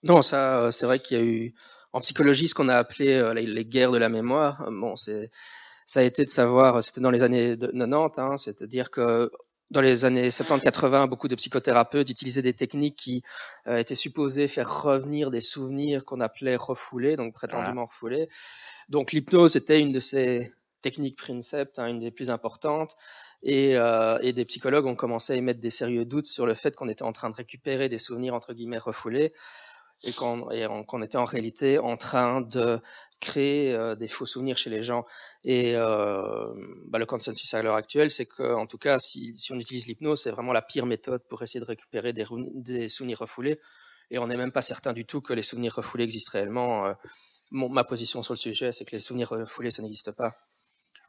Non, 0.03 0.22
ça, 0.22 0.60
euh, 0.60 0.72
c'est 0.72 0.86
vrai 0.86 1.00
qu'il 1.00 1.17
y 1.17 1.19
a 1.19 1.24
eu 1.24 1.55
en 1.93 2.01
psychologie 2.01 2.50
ce 2.50 2.53
qu'on 2.53 2.67
a 2.67 2.75
appelé 2.75 3.13
euh, 3.13 3.34
les 3.34 3.65
guerres 3.65 3.91
de 3.91 3.98
la 3.98 4.10
mémoire. 4.10 4.69
Bon, 4.69 4.95
ça 4.95 6.00
a 6.00 6.03
été 6.03 6.25
de 6.25 6.29
savoir, 6.29 6.84
c'était 6.84 7.01
dans 7.01 7.12
les 7.12 7.24
années 7.24 7.57
90, 7.57 8.19
hein, 8.19 8.38
c'est-à-dire 8.38 8.91
que 8.91 9.31
dans 9.72 9.81
les 9.81 10.05
années 10.05 10.29
70-80, 10.29 11.07
beaucoup 11.10 11.27
de 11.27 11.36
psychothérapeutes 11.36 12.10
utilisaient 12.10 12.41
des 12.41 12.53
techniques 12.53 12.95
qui 12.95 13.24
euh, 13.67 13.77
étaient 13.77 13.95
supposées 13.95 14.48
faire 14.48 14.84
revenir 14.84 15.31
des 15.31 15.41
souvenirs 15.41 16.05
qu'on 16.05 16.22
appelait 16.22 16.55
refoulés, 16.55 17.15
donc 17.15 17.34
prétendument 17.34 17.86
refoulés. 17.86 18.29
Donc 18.89 19.12
l'hypnose 19.12 19.55
était 19.55 19.81
une 19.81 19.91
de 19.91 20.00
ces 20.00 20.51
techniques 20.81 21.17
princeps, 21.17 21.79
hein, 21.79 21.88
une 21.88 22.00
des 22.00 22.12
plus 22.12 22.29
importantes. 22.29 22.95
Et, 23.43 23.75
euh, 23.77 24.17
et, 24.22 24.34
des 24.34 24.45
psychologues 24.45 24.86
ont 24.86 24.95
commencé 24.95 25.34
à 25.34 25.36
émettre 25.36 25.60
des 25.60 25.69
sérieux 25.69 26.05
doutes 26.05 26.25
sur 26.25 26.48
le 26.48 26.55
fait 26.55 26.75
qu'on 26.75 26.88
était 26.88 27.03
en 27.03 27.12
train 27.12 27.29
de 27.29 27.36
récupérer 27.36 27.89
des 27.89 28.00
souvenirs 28.00 28.34
entre 28.34 28.53
guillemets 28.53 28.79
refoulés 28.79 29.34
et 30.04 30.14
qu'on 30.14 31.02
était 31.02 31.18
en 31.18 31.25
réalité 31.25 31.80
en 31.80 31.98
train 31.98 32.42
de 32.42 32.80
créer 33.20 33.74
euh, 33.74 33.96
des 33.96 34.08
faux 34.08 34.25
souvenirs 34.25 34.58
chez 34.58 34.70
les 34.70 34.84
gens. 34.84 35.06
Et 35.44 35.75
euh, 35.75 36.54
bah, 36.88 37.00
le 37.00 37.06
consensus 37.06 37.54
à 37.54 37.62
l'heure 37.62 37.75
actuelle, 37.75 38.12
c'est 38.12 38.25
que, 38.25 38.56
en 38.56 38.68
tout 38.68 38.78
cas, 38.78 39.00
si, 39.00 39.36
on 39.52 39.60
utilise 39.60 39.88
l'hypnose, 39.88 40.22
c'est 40.22 40.32
vraiment 40.32 40.54
la 40.54 40.62
pire 40.62 40.86
méthode 40.86 41.22
pour 41.28 41.42
essayer 41.42 41.60
de 41.60 41.66
récupérer 41.66 42.14
des, 42.14 42.90
souvenirs 42.90 43.20
refoulés. 43.20 43.60
Et 44.12 44.20
on 44.20 44.28
n'est 44.28 44.38
même 44.38 44.52
pas 44.52 44.62
certain 44.62 44.94
du 44.94 45.06
tout 45.06 45.22
que 45.22 45.34
les 45.34 45.42
souvenirs 45.42 45.75
refoulés 45.75 46.04
existent 46.04 46.32
réellement. 46.34 46.86
Euh, 46.86 46.94
ma 47.52 47.84
position 47.84 48.22
sur 48.22 48.34
le 48.34 48.38
sujet, 48.40 48.72
c'est 48.72 48.86
que 48.86 48.92
les 48.92 49.00
souvenirs 49.00 49.30
refoulés, 49.30 49.72
ça 49.72 49.82
n'existe 49.82 50.12
pas. 50.12 50.34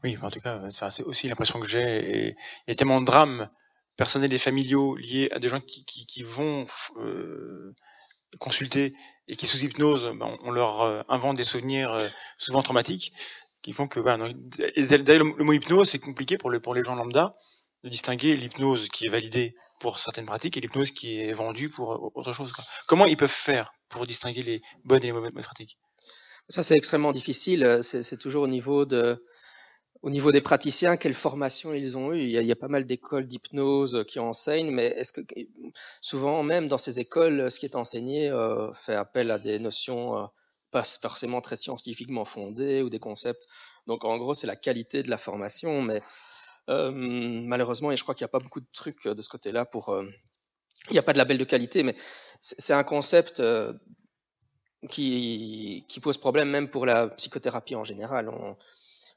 Oui, 0.05 0.17
en 0.23 0.31
tout 0.31 0.41
cas, 0.41 0.61
c'est 0.71 1.03
aussi 1.05 1.29
l'impression 1.29 1.59
que 1.59 1.67
j'ai. 1.67 2.37
Il 2.67 2.69
y 2.69 2.73
a 2.73 2.75
tellement 2.75 3.01
de 3.01 3.07
drames 3.07 3.51
personnels 3.97 4.33
et 4.33 4.39
familiaux 4.39 4.95
liés 4.97 5.29
à 5.33 5.39
des 5.39 5.49
gens 5.49 5.61
qui 5.61 6.23
vont 6.23 6.67
euh, 8.35 8.39
consulter 8.39 8.95
et 9.29 9.37
qui 9.37 9.47
sous 9.47 9.59
hypnose, 9.59 10.05
ben, 10.19 10.39
on 10.43 10.51
leur 10.51 10.83
euh, 10.83 11.03
invente 11.09 11.37
des 11.37 11.45
souvenirs 11.45 11.93
euh, 11.93 12.09
souvent 12.39 12.63
traumatiques 12.63 13.13
qui 13.63 13.73
font 13.73 13.89
que 13.89 13.99
voilà, 13.99 14.29
le, 14.29 15.45
mot 15.45 15.53
hypnose 15.53 15.91
c'est 15.91 15.99
compliqué 15.99 16.39
pour 16.39 16.51
les 16.51 16.83
gens 16.83 16.95
lambda 16.95 17.37
de 17.83 17.89
distinguer 17.89 18.37
l'hypnose 18.37 18.89
qui 18.89 19.07
est 19.07 19.11
validée 19.11 19.55
pour 19.81 19.99
certaines 19.99 20.27
pratiques 20.27 20.57
et 20.57 20.61
l'hypnose 20.61 20.93
qui 20.93 21.21
est 21.21 21.33
vendue 21.33 21.69
pour 21.69 22.13
autre 22.15 22.33
chose. 22.33 22.53
Comment 22.87 23.07
ils 23.07 23.17
peuvent 23.17 23.29
faire 23.29 23.73
pour 23.89 24.07
distinguer 24.07 24.43
les 24.43 24.63
bonnes 24.85 25.03
et 25.03 25.07
les 25.07 25.13
mauvaises 25.13 25.33
pratiques? 25.33 25.79
Ça 26.49 26.63
c'est 26.63 26.77
extrêmement 26.77 27.13
difficile. 27.13 27.81
C'est 27.83 28.19
toujours 28.19 28.45
au 28.45 28.49
niveau 28.49 28.87
de 28.87 29.23
au 30.03 30.11
niveau 30.11 30.33
des 30.33 30.41
praticiens, 30.41 30.97
quelle 30.97 31.15
formation 31.15 31.73
ils 31.75 31.97
ont 31.97 32.13
eu? 32.13 32.21
Il 32.21 32.31
y, 32.31 32.53
a, 32.53 32.57
pas 32.57 32.69
mal 32.69 32.87
d'écoles 32.87 33.27
d'hypnose 33.27 34.05
qui 34.07 34.19
enseignent, 34.19 34.71
mais 34.71 34.87
est-ce 34.87 35.13
que 35.13 35.21
souvent 36.01 36.43
même 36.43 36.67
dans 36.67 36.79
ces 36.79 37.01
écoles, 37.01 37.51
ce 37.51 37.59
qui 37.59 37.67
est 37.67 37.77
enseigné 37.77 38.31
euh, 38.31 38.73
fait 38.73 38.95
appel 38.95 39.31
à 39.31 39.39
des 39.39 39.59
notions 39.59 40.19
euh, 40.19 40.27
pas 40.71 40.83
forcément 40.83 41.41
très 41.41 41.57
scientifiquement 41.57 42.25
fondées 42.25 42.83
ou 42.83 42.91
des 42.91 42.99
concepts. 42.99 43.47
Donc 43.87 44.05
en 44.05 44.19
gros, 44.19 44.35
c'est 44.35 44.47
la 44.47 44.57
qualité 44.57 45.03
de 45.03 45.11
la 45.11 45.19
formation, 45.19 45.83
mais 45.83 46.03
euh, 46.69 46.91
malheureusement, 46.91 47.93
et 47.93 47.97
je 47.97 48.03
crois 48.03 48.15
qu'il 48.15 48.25
n'y 48.25 48.31
a 48.31 48.37
pas 48.37 48.41
beaucoup 48.41 48.61
de 48.61 48.69
trucs 48.73 49.07
de 49.07 49.23
ce 49.23 49.29
côté-là 49.29 49.65
pour. 49.65 49.97
Il 50.89 50.93
n'y 50.93 50.99
a 50.99 51.03
pas 51.03 51.13
de 51.13 51.19
label 51.19 51.39
de 51.39 51.45
qualité, 51.45 51.83
mais 51.83 51.97
c'est 52.41 52.73
un 52.73 52.85
concept 52.85 53.43
qui, 54.89 55.85
pose 56.03 56.19
problème 56.19 56.51
même 56.51 56.69
pour 56.69 56.87
la 56.87 57.09
psychothérapie 57.09 57.75
en 57.75 57.85
général. 57.85 58.31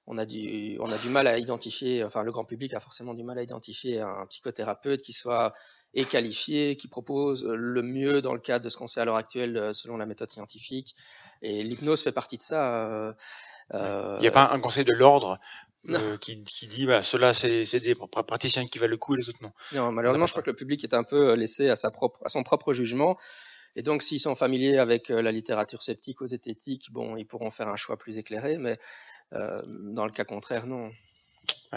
On 0.10 0.18
a 0.18 0.25
du, 0.25 0.75
on 0.80 0.92
a 0.92 0.98
du 0.98 1.08
mal 1.08 1.28
à 1.28 1.38
identifier, 1.38 2.04
enfin 2.04 2.24
le 2.24 2.32
grand 2.32 2.44
public 2.44 2.74
a 2.74 2.80
forcément 2.80 3.13
du 3.13 3.24
mal 3.24 3.38
à 3.38 3.44
identifier 3.44 4.01
un 4.01 4.25
psychothérapeute 4.25 5.01
qui 5.04 5.13
soit 5.13 5.54
et 5.94 6.04
qualifié, 6.06 6.75
qui 6.75 6.88
propose 6.88 7.46
le 7.46 7.82
mieux 7.82 8.22
dans 8.22 8.34
le 8.34 8.39
cadre 8.39 8.66
de 8.66 8.70
ce 8.70 8.78
qu'on 8.78 8.88
sait 8.88 9.01
à 9.01 9.06
l'heure 9.06 9.16
actuelle 9.16 9.58
euh, 9.58 9.74
selon 9.74 9.98
la 9.98 10.06
méthode 10.06 10.32
scientifique. 10.32 10.96
Et 11.42 11.63
l'hypnose 11.63 12.04
fait 12.04 12.12
partie 12.12 12.38
de 12.38 12.42
ça. 12.42 13.13
Euh, 13.74 14.18
Il 14.18 14.22
n'y 14.22 14.28
a 14.28 14.32
pas 14.32 14.51
un 14.51 14.60
conseil 14.60 14.84
de 14.84 14.94
l'ordre 14.94 15.39
euh, 15.89 16.18
qui, 16.18 16.44
qui, 16.44 16.68
dit 16.68 16.86
bah, 16.86 17.01
cela 17.01 17.34
c'est 17.34 17.80
des 17.80 17.96
praticiens 17.96 18.66
qui 18.68 18.80
valent 18.80 18.92
le 18.92 18.98
coup 18.98 19.16
et 19.16 19.20
les 19.20 19.30
autres 19.30 19.42
non. 19.42 19.51
Non, 19.74 19.92
malheureusement, 19.92 20.25
je 20.25 20.34
crois 20.34 20.44
que 20.44 20.50
le 20.50 20.56
public 20.56 20.84
est 20.84 20.94
un 20.94 21.04
peu 21.04 21.34
laissé 21.34 21.70
à, 21.70 21.75
sa 21.75 21.92
propre, 21.92 22.20
à 22.25 22.30
son 22.30 22.44
propre 22.44 22.74
jugement. 22.74 23.16
Et 23.76 23.82
donc, 23.82 24.04
s'ils 24.04 24.20
sont 24.20 24.36
familiers 24.36 24.78
avec 24.78 25.10
la 25.10 25.32
littérature 25.32 25.82
sceptique 25.82 26.22
aux 26.22 26.28
zététique, 26.28 26.92
bon, 26.92 27.16
ils 27.18 27.26
pourront 27.26 27.52
faire 27.52 27.68
un 27.68 27.76
choix 27.76 27.98
plus 27.98 28.18
éclairé, 28.18 28.58
mais 28.58 28.78
euh, 29.34 29.62
dans 29.66 30.06
le 30.06 30.12
cas 30.12 30.26
contraire, 30.26 30.66
non. 30.66 30.92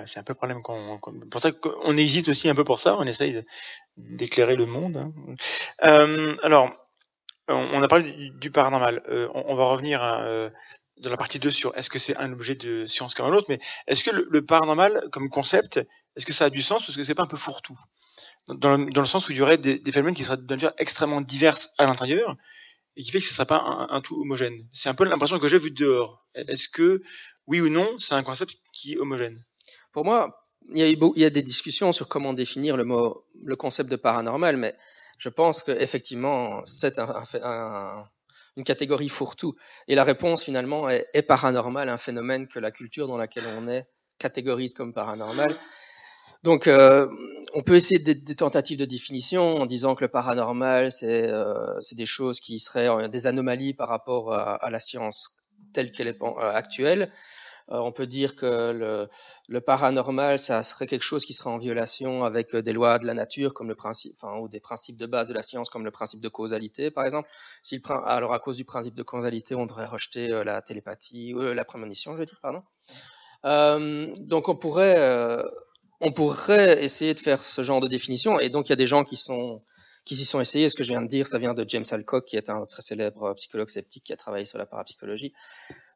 c'est 0.06 0.18
un 0.18 0.22
peu 0.22 0.32
le 0.32 0.36
problème 0.36 0.62
qu'on, 0.62 0.98
pour 1.30 1.40
ça 1.40 1.52
qu'on 1.52 1.96
existe 1.96 2.28
aussi 2.28 2.48
un 2.48 2.54
peu 2.54 2.64
pour 2.64 2.80
ça. 2.80 2.96
On 2.96 3.04
essaye 3.04 3.44
d'éclairer 3.96 4.56
le 4.56 4.66
monde. 4.66 4.96
Hein. 4.96 5.12
Euh, 5.84 6.36
alors, 6.42 6.70
on 7.48 7.82
a 7.82 7.88
parlé 7.88 8.30
du, 8.30 8.50
paranormal. 8.50 9.02
Euh, 9.08 9.28
on, 9.34 9.54
va 9.54 9.64
revenir 9.64 10.02
à, 10.02 10.50
dans 10.98 11.10
la 11.10 11.16
partie 11.16 11.38
2 11.38 11.50
sur 11.50 11.76
est-ce 11.76 11.90
que 11.90 11.98
c'est 11.98 12.16
un 12.16 12.32
objet 12.32 12.54
de 12.54 12.86
science 12.86 13.14
comme 13.14 13.26
un 13.26 13.36
autre, 13.36 13.46
mais 13.48 13.60
est-ce 13.86 14.04
que 14.04 14.10
le, 14.10 14.44
paranormal 14.44 15.08
comme 15.10 15.28
concept, 15.28 15.80
est-ce 16.16 16.24
que 16.24 16.32
ça 16.32 16.46
a 16.46 16.50
du 16.50 16.62
sens 16.62 16.86
ou 16.86 16.90
est-ce 16.90 16.98
que 16.98 17.04
c'est 17.04 17.14
pas 17.14 17.24
un 17.24 17.26
peu 17.26 17.36
fourre-tout? 17.36 17.78
Dans, 18.48 18.76
le 18.76 19.04
sens 19.04 19.28
où 19.28 19.32
il 19.32 19.38
y 19.38 19.42
aurait 19.42 19.58
des, 19.58 19.80
phénomènes 19.92 20.14
qui 20.14 20.24
seraient 20.24 20.36
d'une 20.36 20.46
nature 20.48 20.72
extrêmement 20.78 21.20
diverses 21.20 21.70
à 21.78 21.86
l'intérieur 21.86 22.36
et 22.96 23.02
qui 23.02 23.10
fait 23.10 23.18
que 23.18 23.24
ce 23.24 23.30
ne 23.30 23.34
serait 23.34 23.46
pas 23.46 23.86
un, 23.90 24.00
tout 24.00 24.20
homogène. 24.20 24.66
C'est 24.72 24.88
un 24.88 24.94
peu 24.94 25.04
l'impression 25.04 25.38
que 25.38 25.48
j'ai 25.48 25.58
vu 25.58 25.70
dehors. 25.70 26.26
Est-ce 26.34 26.68
que 26.68 27.02
oui 27.46 27.60
ou 27.60 27.68
non, 27.68 27.96
c'est 27.98 28.14
un 28.14 28.22
concept 28.22 28.54
qui 28.72 28.94
est 28.94 28.98
homogène? 28.98 29.42
Pour 29.92 30.04
moi, 30.04 30.48
il 30.74 30.78
y, 30.78 30.82
a 30.82 30.86
il 30.86 31.20
y 31.20 31.24
a 31.24 31.30
des 31.30 31.42
discussions 31.42 31.92
sur 31.92 32.08
comment 32.08 32.34
définir 32.34 32.76
le 32.76 32.84
mot, 32.84 33.24
le 33.44 33.56
concept 33.56 33.90
de 33.90 33.96
paranormal, 33.96 34.56
mais 34.56 34.74
je 35.18 35.28
pense 35.28 35.62
qu'effectivement, 35.62 36.62
c'est 36.66 36.98
un, 36.98 37.24
un, 37.42 38.04
une 38.56 38.64
catégorie 38.64 39.08
fourre-tout. 39.08 39.56
Et 39.88 39.94
la 39.94 40.04
réponse, 40.04 40.44
finalement, 40.44 40.88
est 40.88 41.26
paranormal, 41.26 41.88
un 41.88 41.98
phénomène 41.98 42.46
que 42.48 42.58
la 42.58 42.70
culture 42.70 43.08
dans 43.08 43.16
laquelle 43.16 43.46
on 43.58 43.68
est 43.68 43.86
catégorise 44.18 44.74
comme 44.74 44.92
paranormal. 44.92 45.54
Donc, 46.42 46.66
euh, 46.66 47.08
on 47.54 47.62
peut 47.62 47.76
essayer 47.76 48.00
des, 48.00 48.14
des, 48.14 48.34
tentatives 48.34 48.78
de 48.78 48.84
définition 48.84 49.56
en 49.56 49.66
disant 49.66 49.94
que 49.94 50.04
le 50.04 50.08
paranormal, 50.08 50.90
c'est 50.90 51.28
euh, 51.28 51.78
des 51.92 52.06
choses 52.06 52.40
qui 52.40 52.58
seraient 52.58 53.08
des 53.08 53.26
anomalies 53.26 53.74
par 53.74 53.88
rapport 53.88 54.32
à, 54.32 54.54
à 54.54 54.70
la 54.70 54.80
science 54.80 55.42
telle 55.72 55.92
qu'elle 55.92 56.08
est 56.08 56.22
euh, 56.22 56.52
actuelle. 56.52 57.12
Euh, 57.70 57.78
on 57.78 57.92
peut 57.92 58.06
dire 58.06 58.34
que 58.34 58.72
le, 58.72 59.08
le, 59.48 59.60
paranormal, 59.60 60.38
ça 60.38 60.62
serait 60.62 60.86
quelque 60.86 61.04
chose 61.04 61.24
qui 61.24 61.32
serait 61.32 61.50
en 61.50 61.58
violation 61.58 62.24
avec 62.24 62.54
euh, 62.54 62.62
des 62.62 62.72
lois 62.72 62.98
de 62.98 63.06
la 63.06 63.14
nature, 63.14 63.54
comme 63.54 63.68
le 63.68 63.76
principe, 63.76 64.16
enfin, 64.20 64.36
ou 64.38 64.48
des 64.48 64.58
principes 64.58 64.96
de 64.96 65.06
base 65.06 65.28
de 65.28 65.34
la 65.34 65.42
science, 65.42 65.70
comme 65.70 65.84
le 65.84 65.92
principe 65.92 66.20
de 66.20 66.28
causalité, 66.28 66.90
par 66.90 67.04
exemple. 67.04 67.28
Si 67.62 67.76
le, 67.76 67.94
alors, 68.04 68.34
à 68.34 68.40
cause 68.40 68.56
du 68.56 68.64
principe 68.64 68.94
de 68.94 69.02
causalité, 69.02 69.54
on 69.54 69.66
devrait 69.66 69.86
rejeter 69.86 70.28
la 70.44 70.60
télépathie, 70.60 71.34
euh, 71.34 71.54
la 71.54 71.64
prémonition, 71.64 72.12
je 72.14 72.18
veux 72.18 72.26
dire, 72.26 72.40
pardon. 72.42 72.62
Euh, 73.44 74.12
donc, 74.18 74.48
on 74.48 74.56
pourrait, 74.56 74.96
euh, 74.98 75.42
on 76.02 76.12
pourrait 76.12 76.82
essayer 76.84 77.14
de 77.14 77.20
faire 77.20 77.42
ce 77.42 77.62
genre 77.62 77.80
de 77.80 77.88
définition. 77.88 78.38
Et 78.40 78.50
donc, 78.50 78.68
il 78.68 78.70
y 78.70 78.72
a 78.74 78.76
des 78.76 78.88
gens 78.88 79.04
qui 79.04 79.16
s'y 79.16 80.24
sont 80.24 80.40
essayés. 80.40 80.68
Ce 80.68 80.76
que 80.76 80.82
je 80.82 80.88
viens 80.88 81.00
de 81.00 81.06
dire, 81.06 81.28
ça 81.28 81.38
vient 81.38 81.54
de 81.54 81.64
James 81.68 81.84
Alcock, 81.90 82.26
qui 82.26 82.36
est 82.36 82.50
un 82.50 82.66
très 82.66 82.82
célèbre 82.82 83.32
psychologue 83.34 83.70
sceptique 83.70 84.04
qui 84.04 84.12
a 84.12 84.16
travaillé 84.16 84.44
sur 84.44 84.58
la 84.58 84.66
parapsychologie. 84.66 85.32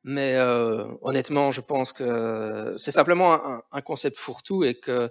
Mais 0.05 0.37
euh, 0.37 0.85
honnêtement, 1.03 1.51
je 1.51 1.61
pense 1.61 1.93
que 1.93 2.75
c'est 2.79 2.93
simplement 2.93 3.61
un, 3.73 3.81
concept 3.81 4.17
fourre-tout 4.17 4.63
et 4.63 4.79
que 4.79 5.11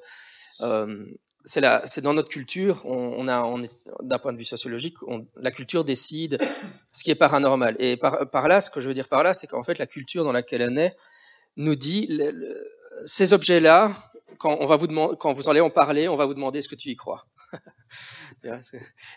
euh, 0.62 1.06
c'est 1.44 2.02
dans 2.02 2.14
notre 2.14 2.30
culture, 2.30 2.82
on, 2.86 3.28
on 3.28 3.28
on 3.28 3.68
d'un 4.02 4.18
point 4.18 4.32
de 4.32 4.38
vue 4.38 4.46
sociologique, 4.46 4.96
on, 5.06 5.28
la 5.36 5.52
culture 5.52 5.84
décide 5.84 6.38
ce 6.94 7.04
qui 7.04 7.12
est 7.12 7.16
paranormal. 7.16 7.76
Et 7.80 7.98
par, 7.98 8.48
là, 8.48 8.62
ce 8.62 8.72
que 8.72 8.80
je 8.80 8.88
veux 8.88 8.94
dire 8.94 9.10
par 9.10 9.24
là, 9.24 9.34
c'est 9.34 9.48
qu'en 9.48 9.64
fait, 9.64 9.78
la 9.78 9.88
culture 9.88 10.24
dans 10.24 10.32
laquelle 10.32 10.62
elle 10.62 10.78
est 10.80 10.96
nous 11.58 11.76
dit 11.76 12.08
le, 12.10 12.66
ces 13.06 13.34
objets-là, 13.34 13.94
quand 14.38 14.58
on 14.60 14.66
va 14.66 14.76
vous 14.76 14.88
demander, 14.88 15.16
quand 15.20 15.34
vous 15.34 15.50
allez 15.50 15.62
en 15.62 15.70
parler, 15.70 16.08
on 16.08 16.16
va 16.16 16.26
vous 16.26 16.34
demander 16.34 16.62
ce 16.62 16.70
que 16.70 16.76
tu 16.76 16.90
y 16.90 16.96
crois. 16.96 17.26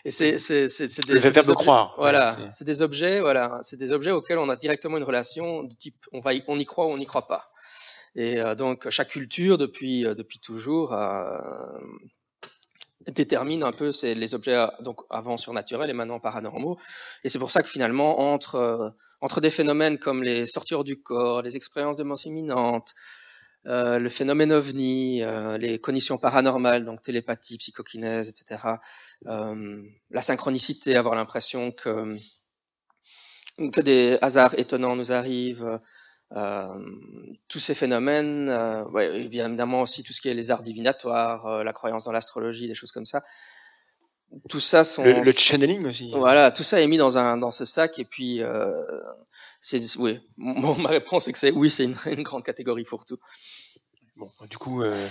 et 0.05 0.11
c'est 0.11 0.31
de 0.31 1.53
croire. 1.53 1.95
Voilà, 1.97 2.35
c'est 2.51 2.65
des 2.65 2.81
objets, 2.81 3.19
voilà, 3.19 3.59
c'est 3.63 3.77
des 3.77 3.91
objets 3.91 4.11
auxquels 4.11 4.37
on 4.37 4.49
a 4.49 4.55
directement 4.55 4.97
une 4.97 5.03
relation 5.03 5.63
de 5.63 5.73
type 5.73 5.95
on 6.13 6.19
va 6.19 6.33
y, 6.33 6.43
on 6.47 6.57
y 6.59 6.65
croit 6.65 6.85
ou 6.85 6.89
on 6.89 6.97
n'y 6.97 7.05
croit 7.05 7.27
pas. 7.27 7.51
Et 8.15 8.39
euh, 8.39 8.55
donc 8.55 8.89
chaque 8.89 9.09
culture 9.09 9.57
depuis 9.57 10.05
euh, 10.05 10.15
depuis 10.15 10.39
toujours 10.39 10.93
euh, 10.93 11.37
détermine 13.07 13.63
un 13.63 13.71
peu 13.71 13.91
c'est 13.91 14.13
les 14.13 14.33
objets 14.33 14.67
donc 14.81 15.01
avant 15.09 15.37
surnaturels 15.37 15.89
et 15.89 15.93
maintenant 15.93 16.19
paranormaux. 16.19 16.77
Et 17.23 17.29
c'est 17.29 17.39
pour 17.39 17.51
ça 17.51 17.61
que 17.61 17.69
finalement 17.69 18.33
entre 18.33 18.55
euh, 18.55 18.89
entre 19.21 19.41
des 19.41 19.51
phénomènes 19.51 19.97
comme 19.97 20.23
les 20.23 20.45
sortures 20.45 20.83
du 20.83 21.01
corps, 21.01 21.41
les 21.41 21.55
expériences 21.55 21.97
de 21.97 22.03
mort 22.03 22.19
imminente, 22.25 22.93
euh, 23.67 23.99
le 23.99 24.09
phénomène 24.09 24.53
ovni, 24.53 25.21
euh, 25.21 25.57
les 25.57 25.79
conditions 25.79 26.17
paranormales, 26.17 26.85
donc 26.85 27.01
télépathie, 27.01 27.57
psychokinèse, 27.57 28.29
etc. 28.29 28.63
Euh, 29.27 29.83
la 30.09 30.21
synchronicité, 30.21 30.95
avoir 30.95 31.15
l'impression 31.15 31.71
que 31.71 32.15
des 33.81 34.17
hasards 34.21 34.57
étonnants 34.57 34.95
nous 34.95 35.11
arrivent. 35.11 35.79
tous 37.47 37.59
ces 37.59 37.73
phénomènes, 37.73 38.49
ouais, 38.91 39.19
évidemment 39.19 39.81
aussi 39.81 40.03
tout 40.03 40.13
ce 40.13 40.21
qui 40.21 40.29
est 40.29 40.33
les 40.33 40.51
arts 40.51 40.61
divinatoires, 40.63 41.63
la 41.63 41.73
croyance 41.73 42.05
dans 42.05 42.11
l'astrologie, 42.11 42.67
des 42.67 42.75
choses 42.75 42.91
comme 42.91 43.05
ça. 43.05 43.23
Tout 44.47 44.59
ça 44.59 44.83
sont 44.83 45.03
le, 45.03 45.21
le 45.21 45.31
channeling 45.33 45.85
aussi. 45.87 46.11
Voilà, 46.11 46.51
tout 46.51 46.63
ça 46.63 46.81
est 46.81 46.87
mis 46.87 46.97
dans 46.97 47.17
un 47.17 47.37
dans 47.37 47.51
ce 47.51 47.65
sac 47.65 47.99
et 47.99 48.05
puis 48.05 48.41
c'est 49.61 49.81
oui. 49.97 50.19
ma 50.37 50.89
réponse 50.89 51.27
est 51.27 51.33
que 51.33 51.39
c'est 51.39 51.51
oui, 51.51 51.69
c'est 51.69 51.85
une, 51.85 51.95
une, 52.05 52.23
grande 52.23 52.43
catégorie 52.43 52.85
fourre-tout. 52.85 53.19
Bon, 54.15 54.29
du 54.49 54.57
coup, 54.57 54.83
euh, 54.83 55.07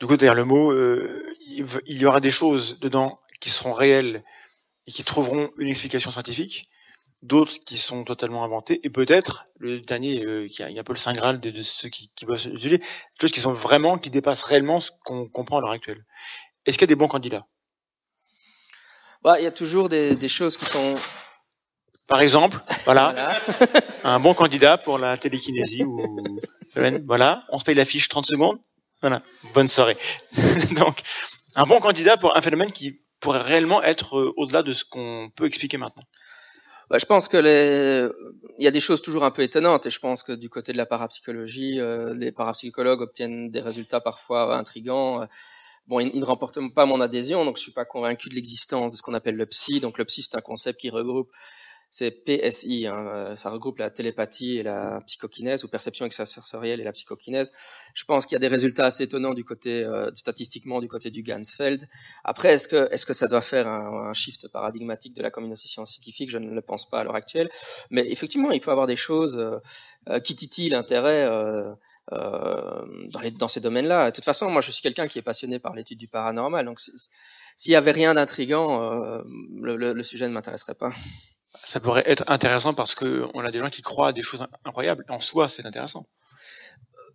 du 0.00 0.06
coup 0.06 0.16
derrière 0.16 0.34
le 0.34 0.44
mot, 0.44 0.72
euh, 0.72 1.24
il 1.46 1.98
y 1.98 2.04
aura 2.04 2.20
des 2.20 2.30
choses 2.30 2.80
dedans 2.80 3.20
qui 3.40 3.50
seront 3.50 3.72
réelles 3.72 4.24
et 4.86 4.92
qui 4.92 5.04
trouveront 5.04 5.50
une 5.58 5.68
explication 5.68 6.10
scientifique, 6.10 6.68
d'autres 7.22 7.52
qui 7.64 7.78
sont 7.78 8.04
totalement 8.04 8.44
inventées, 8.44 8.80
et 8.82 8.90
peut-être 8.90 9.44
le 9.58 9.80
dernier 9.80 10.24
euh, 10.24 10.48
qui, 10.48 10.62
a, 10.62 10.66
un 10.66 10.82
peu 10.82 10.92
le 10.92 10.98
saint 10.98 11.12
graal 11.12 11.40
de, 11.40 11.50
de 11.50 11.62
ceux 11.62 11.88
qui, 11.88 12.10
qui 12.16 12.26
bossent 12.26 12.48
des 12.48 12.80
choses 13.20 13.30
qui 13.30 13.40
sont 13.40 13.52
vraiment, 13.52 13.98
qui 13.98 14.10
dépassent 14.10 14.42
réellement 14.42 14.80
ce 14.80 14.90
qu'on 15.04 15.28
comprend 15.28 15.58
à 15.58 15.60
l'heure 15.60 15.70
actuelle. 15.70 16.04
Est-ce 16.66 16.76
qu'il 16.76 16.88
y 16.88 16.90
a 16.90 16.94
des 16.94 16.98
bons 16.98 17.08
candidats? 17.08 17.46
Bah, 19.22 19.38
il 19.40 19.44
y 19.44 19.46
a 19.46 19.52
toujours 19.52 19.88
des, 19.88 20.16
des 20.16 20.28
choses 20.28 20.56
qui 20.56 20.66
sont 20.66 20.96
par 22.10 22.22
exemple, 22.22 22.58
voilà, 22.86 23.14
voilà. 23.14 23.80
un 24.04 24.18
bon 24.18 24.34
candidat 24.34 24.78
pour 24.78 24.98
la 24.98 25.16
télékinésie 25.16 25.84
ou 25.84 26.24
voilà, 27.06 27.44
on 27.50 27.58
se 27.60 27.64
paye 27.64 27.76
la 27.76 27.84
fiche 27.84 28.08
30 28.08 28.26
secondes. 28.26 28.58
Voilà, 29.00 29.22
bonne 29.54 29.68
soirée. 29.68 29.96
Donc, 30.76 31.02
un 31.54 31.66
bon 31.66 31.78
candidat 31.78 32.16
pour 32.16 32.36
un 32.36 32.42
phénomène 32.42 32.72
qui 32.72 33.00
pourrait 33.20 33.42
réellement 33.42 33.80
être 33.84 34.18
euh, 34.18 34.32
au-delà 34.36 34.64
de 34.64 34.72
ce 34.72 34.84
qu'on 34.84 35.30
peut 35.36 35.46
expliquer 35.46 35.78
maintenant. 35.78 36.02
Bah, 36.90 36.98
je 36.98 37.06
pense 37.06 37.28
que 37.28 37.36
les... 37.36 38.08
il 38.58 38.64
y 38.64 38.68
a 38.68 38.72
des 38.72 38.80
choses 38.80 39.02
toujours 39.02 39.22
un 39.24 39.30
peu 39.30 39.42
étonnantes 39.42 39.86
et 39.86 39.90
je 39.90 40.00
pense 40.00 40.24
que 40.24 40.32
du 40.32 40.50
côté 40.50 40.72
de 40.72 40.78
la 40.78 40.86
parapsychologie, 40.86 41.78
euh, 41.78 42.12
les 42.14 42.32
parapsychologues 42.32 43.02
obtiennent 43.02 43.52
des 43.52 43.60
résultats 43.60 44.00
parfois 44.00 44.56
intrigants. 44.56 45.28
Bon, 45.86 46.00
il, 46.00 46.18
ne 46.18 46.24
remporte 46.24 46.58
pas 46.74 46.86
mon 46.86 47.00
adhésion, 47.00 47.44
donc 47.44 47.56
je 47.56 47.62
suis 47.62 47.72
pas 47.72 47.84
convaincu 47.84 48.28
de 48.28 48.34
l'existence 48.34 48.92
de 48.92 48.96
ce 48.96 49.02
qu'on 49.02 49.14
appelle 49.14 49.36
le 49.36 49.46
psy. 49.46 49.80
Donc 49.80 49.98
le 49.98 50.04
psy, 50.04 50.22
c'est 50.22 50.36
un 50.36 50.40
concept 50.40 50.80
qui 50.80 50.90
regroupe 50.90 51.30
c'est 51.90 52.24
PSI, 52.24 52.86
hein, 52.86 53.04
euh, 53.08 53.36
ça 53.36 53.50
regroupe 53.50 53.78
la 53.78 53.90
télépathie 53.90 54.58
et 54.58 54.62
la 54.62 55.00
psychokinèse, 55.08 55.64
ou 55.64 55.68
perception 55.68 56.06
extrasensorielle 56.06 56.80
et 56.80 56.84
la 56.84 56.92
psychokinèse. 56.92 57.52
Je 57.94 58.04
pense 58.04 58.26
qu'il 58.26 58.36
y 58.36 58.36
a 58.36 58.38
des 58.38 58.48
résultats 58.48 58.86
assez 58.86 59.02
étonnants 59.02 59.34
du 59.34 59.44
côté, 59.44 59.82
euh, 59.82 60.08
statistiquement, 60.14 60.80
du 60.80 60.86
côté 60.86 61.10
du 61.10 61.24
Gansfeld. 61.24 61.88
Après, 62.22 62.52
est-ce 62.52 62.68
que, 62.68 62.88
est-ce 62.92 63.04
que 63.04 63.12
ça 63.12 63.26
doit 63.26 63.40
faire 63.40 63.66
un, 63.66 64.10
un, 64.10 64.12
shift 64.12 64.46
paradigmatique 64.48 65.14
de 65.14 65.22
la 65.22 65.32
communication 65.32 65.84
scientifique? 65.84 66.30
Je 66.30 66.38
ne 66.38 66.54
le 66.54 66.62
pense 66.62 66.88
pas 66.88 67.00
à 67.00 67.04
l'heure 67.04 67.16
actuelle. 67.16 67.50
Mais 67.90 68.08
effectivement, 68.08 68.52
il 68.52 68.60
peut 68.60 68.70
y 68.70 68.72
avoir 68.72 68.86
des 68.86 68.94
choses 68.94 69.38
euh, 70.08 70.20
qui 70.20 70.36
titillent 70.36 70.70
l'intérêt 70.70 71.24
euh, 71.24 71.74
dans, 72.12 73.20
dans, 73.36 73.48
ces 73.48 73.60
domaines-là. 73.60 74.12
De 74.12 74.14
toute 74.14 74.24
façon, 74.24 74.48
moi, 74.48 74.60
je 74.60 74.70
suis 74.70 74.82
quelqu'un 74.82 75.08
qui 75.08 75.18
est 75.18 75.22
passionné 75.22 75.58
par 75.58 75.74
l'étude 75.74 75.98
du 75.98 76.06
paranormal, 76.06 76.66
donc 76.66 76.78
s'il 76.80 77.72
y 77.72 77.76
avait 77.76 77.90
rien 77.90 78.14
d'intrigant, 78.14 78.80
le, 79.60 79.76
le, 79.76 79.92
le 79.92 80.02
sujet 80.02 80.28
ne 80.28 80.32
m'intéresserait 80.32 80.74
pas 80.74 80.90
ça 81.64 81.80
pourrait 81.80 82.04
être 82.06 82.24
intéressant 82.28 82.74
parce 82.74 82.94
que 82.94 83.26
on 83.34 83.40
a 83.40 83.50
des 83.50 83.58
gens 83.58 83.70
qui 83.70 83.82
croient 83.82 84.08
à 84.08 84.12
des 84.12 84.22
choses 84.22 84.46
incroyables. 84.64 85.04
En 85.08 85.20
soi, 85.20 85.48
c'est 85.48 85.66
intéressant. 85.66 86.06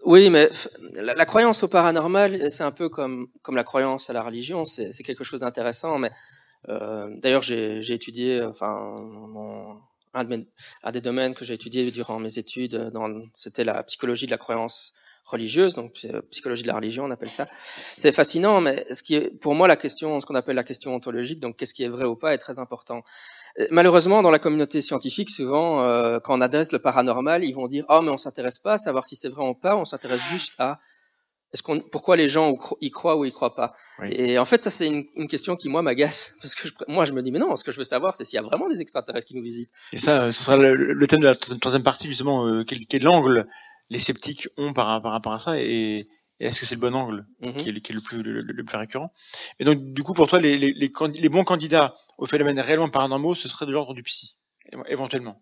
Oui, 0.06 0.30
mais 0.30 0.50
la, 0.94 1.26
croyance 1.26 1.64
au 1.64 1.68
paranormal, 1.68 2.52
c'est 2.52 2.64
un 2.64 2.72
peu 2.72 2.90
comme, 2.90 3.28
comme 3.42 3.56
la 3.56 3.64
croyance 3.64 4.10
à 4.10 4.14
la 4.14 4.22
religion. 4.22 4.64
C'est 4.66 5.04
quelque 5.04 5.24
chose 5.24 5.40
d'intéressant. 5.40 5.98
Mais 5.98 6.12
euh, 6.70 7.10
d'ailleurs, 7.18 7.42
j'ai 7.42 7.92
étudié, 7.92 8.42
enfin, 8.44 8.96
un, 10.14 10.92
des 10.92 11.02
domaines 11.02 11.34
que 11.34 11.44
j'ai 11.44 11.56
étudié 11.56 11.90
durant 11.92 12.20
mes 12.20 12.38
études, 12.38 12.92
c'était 13.34 13.64
la 13.64 13.82
psychologie 13.84 14.28
de 14.28 14.32
la 14.32 14.38
croyance 14.38 14.96
religieuse, 15.26 15.76
donc 15.76 15.94
psychologie 16.30 16.64
de 16.64 16.68
la 16.68 16.76
religion, 16.76 17.06
on 17.06 17.12
appelle 17.12 17.30
ça. 17.30 17.48
C'est 17.98 18.12
fascinant, 18.12 18.62
mais 18.62 18.86
ce 18.94 19.04
qui 19.04 19.16
est, 19.16 19.30
pour 19.40 19.56
moi, 19.56 19.68
la 19.68 19.76
question, 19.76 20.20
ce 20.22 20.26
qu'on 20.26 20.36
appelle 20.36 20.56
la 20.56 20.64
question 20.64 20.94
ontologique, 20.94 21.40
donc 21.40 21.58
qu'est-ce 21.58 21.74
qui 21.74 21.84
est 21.84 21.90
vrai 21.90 22.06
ou 22.06 22.16
pas, 22.16 22.34
est 22.34 22.38
très 22.38 22.60
important. 22.60 23.04
Euh, 23.60 23.68
malheureusement, 23.72 24.22
dans 24.22 24.32
la 24.32 24.40
communauté 24.40 24.82
scientifique, 24.82 25.30
souvent, 25.30 25.84
euh, 25.84 26.20
quand 26.20 26.38
on 26.38 26.42
adresse 26.42 26.72
le 26.72 26.80
paranormal, 26.80 27.44
ils 27.44 27.54
vont 27.54 27.68
dire, 27.68 27.86
oh, 27.90 28.02
mais 28.02 28.12
on 28.12 28.18
s'intéresse 28.18 28.60
pas 28.60 28.74
à 28.74 28.78
savoir 28.78 29.06
si 29.08 29.16
c'est 29.16 29.30
vrai 29.30 29.48
ou 29.48 29.56
pas, 29.56 29.76
on 29.76 29.86
s'intéresse 29.86 30.22
juste 30.22 30.54
à 30.60 30.80
est-ce 31.54 31.64
qu'on, 31.64 31.80
pourquoi 31.80 32.18
les 32.18 32.28
gens 32.28 32.58
y 32.82 32.92
croient 32.92 33.16
ou 33.16 33.24
y 33.24 33.32
croient 33.32 33.56
pas. 33.56 33.74
Et 34.12 34.38
en 34.38 34.44
fait, 34.44 34.62
ça 34.62 34.70
c'est 34.70 34.88
une, 34.88 35.06
une 35.16 35.30
question 35.30 35.56
qui 35.56 35.70
moi 35.70 35.82
m'agace 35.82 36.36
parce 36.42 36.54
que 36.54 36.68
je, 36.68 36.74
moi 36.90 37.06
je 37.06 37.14
me 37.14 37.22
dis 37.22 37.32
mais 37.32 37.40
non, 37.40 37.56
ce 37.56 37.64
que 37.64 37.72
je 37.72 37.78
veux 37.78 37.86
savoir 37.86 38.14
c'est 38.14 38.26
s'il 38.26 38.36
y 38.36 38.40
a 38.40 38.42
vraiment 38.42 38.68
des 38.68 38.82
extraterrestres 38.82 39.28
qui 39.28 39.36
nous 39.36 39.42
visitent. 39.42 39.70
Et 39.94 39.98
ça, 39.98 40.34
ce 40.34 40.44
sera 40.44 40.58
le, 40.58 40.76
le 40.76 41.08
thème 41.08 41.22
de 41.22 41.28
la 41.28 41.36
troisième 41.36 41.84
partie 41.84 42.08
justement, 42.10 42.46
euh, 42.46 42.66
quel, 42.66 42.86
quel 42.88 43.04
l'angle 43.04 43.48
les 43.90 44.00
sceptiques 44.00 44.48
ont 44.58 44.74
par, 44.74 45.02
par 45.02 45.12
rapport 45.12 45.34
à 45.34 45.40
ça 45.40 45.60
et, 45.60 46.08
est-ce 46.42 46.60
que 46.60 46.66
c'est 46.66 46.76
le 46.76 46.82
bon 46.82 46.94
angle 46.94 47.26
mhm. 47.40 47.54
qui, 47.54 47.70
est, 47.70 47.80
qui, 47.80 47.92
est, 47.94 47.96
le 47.96 48.02
plus, 48.02 48.22
le, 48.22 48.66
plus 48.66 48.78
récurrent? 48.78 49.14
Et 49.60 49.64
donc, 49.64 49.94
du 49.94 50.04
coup, 50.04 50.14
pour 50.14 50.28
toi, 50.28 50.38
les, 50.38 50.58
les, 50.58 50.74
les, 50.74 50.92
les 51.14 51.30
bons 51.30 51.46
candidats 51.46 51.96
aux 52.18 52.26
phénomènes 52.26 52.60
réellement 52.60 52.90
paranormaux, 52.90 53.34
ce 53.34 53.48
serait 53.48 53.66
de 53.66 53.72
l'ordre 53.72 53.94
du 53.94 54.04
psy, 54.04 54.36
éventuellement? 54.88 55.42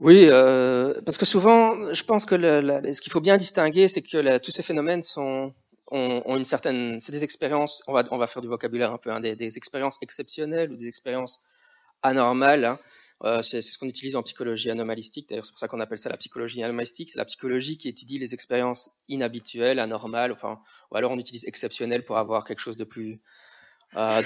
Oui, 0.00 0.26
euh, 0.28 1.00
parce 1.06 1.16
que 1.16 1.24
souvent, 1.24 1.92
je 1.92 2.02
pense 2.02 2.26
que 2.26 2.34
le, 2.34 2.92
ce 2.92 3.00
qu'il 3.00 3.12
faut 3.12 3.20
bien 3.20 3.36
distinguer, 3.36 3.86
c'est 3.86 4.02
que 4.02 4.38
tous 4.38 4.50
ces 4.50 4.64
phénomènes 4.64 5.02
sont, 5.02 5.54
ont, 5.90 6.22
ont 6.26 6.36
une 6.36 6.44
certaine, 6.44 6.98
c'est 7.00 7.12
des 7.12 7.22
expériences. 7.24 7.84
On 7.86 7.92
va, 7.92 8.02
on 8.10 8.18
va 8.18 8.26
faire 8.26 8.42
du 8.42 8.48
vocabulaire 8.48 8.92
un 8.92 8.98
peu, 8.98 9.10
hein, 9.10 9.20
des, 9.20 9.36
des, 9.36 9.56
expériences 9.56 9.98
exceptionnelles 10.02 10.72
ou 10.72 10.76
des 10.76 10.88
expériences 10.88 11.40
anormales. 12.02 12.64
Hein. 12.64 12.78
Euh, 13.22 13.42
c'est 13.42 13.62
ce 13.62 13.78
qu'on 13.78 13.86
utilise 13.86 14.16
en 14.16 14.22
psychologie 14.22 14.70
anomalistique. 14.70 15.28
D'ailleurs, 15.28 15.44
c'est 15.44 15.52
pour 15.52 15.60
ça 15.60 15.68
qu'on 15.68 15.80
appelle 15.80 15.98
ça 15.98 16.10
la 16.10 16.16
psychologie 16.16 16.62
anomalistique. 16.62 17.10
C'est 17.10 17.18
la 17.18 17.24
psychologie 17.24 17.78
qui 17.78 17.88
étudie 17.88 18.18
les 18.18 18.34
expériences 18.34 18.98
inhabituelles, 19.08 19.78
anormales, 19.78 20.32
enfin, 20.32 20.60
ou 20.90 20.96
alors 20.96 21.12
on 21.12 21.18
utilise 21.18 21.46
exceptionnel 21.46 22.04
pour 22.04 22.18
avoir 22.18 22.44
quelque 22.44 22.58
chose 22.58 22.76
de 22.76 22.84
plus, 22.84 23.22
euh, 23.96 24.22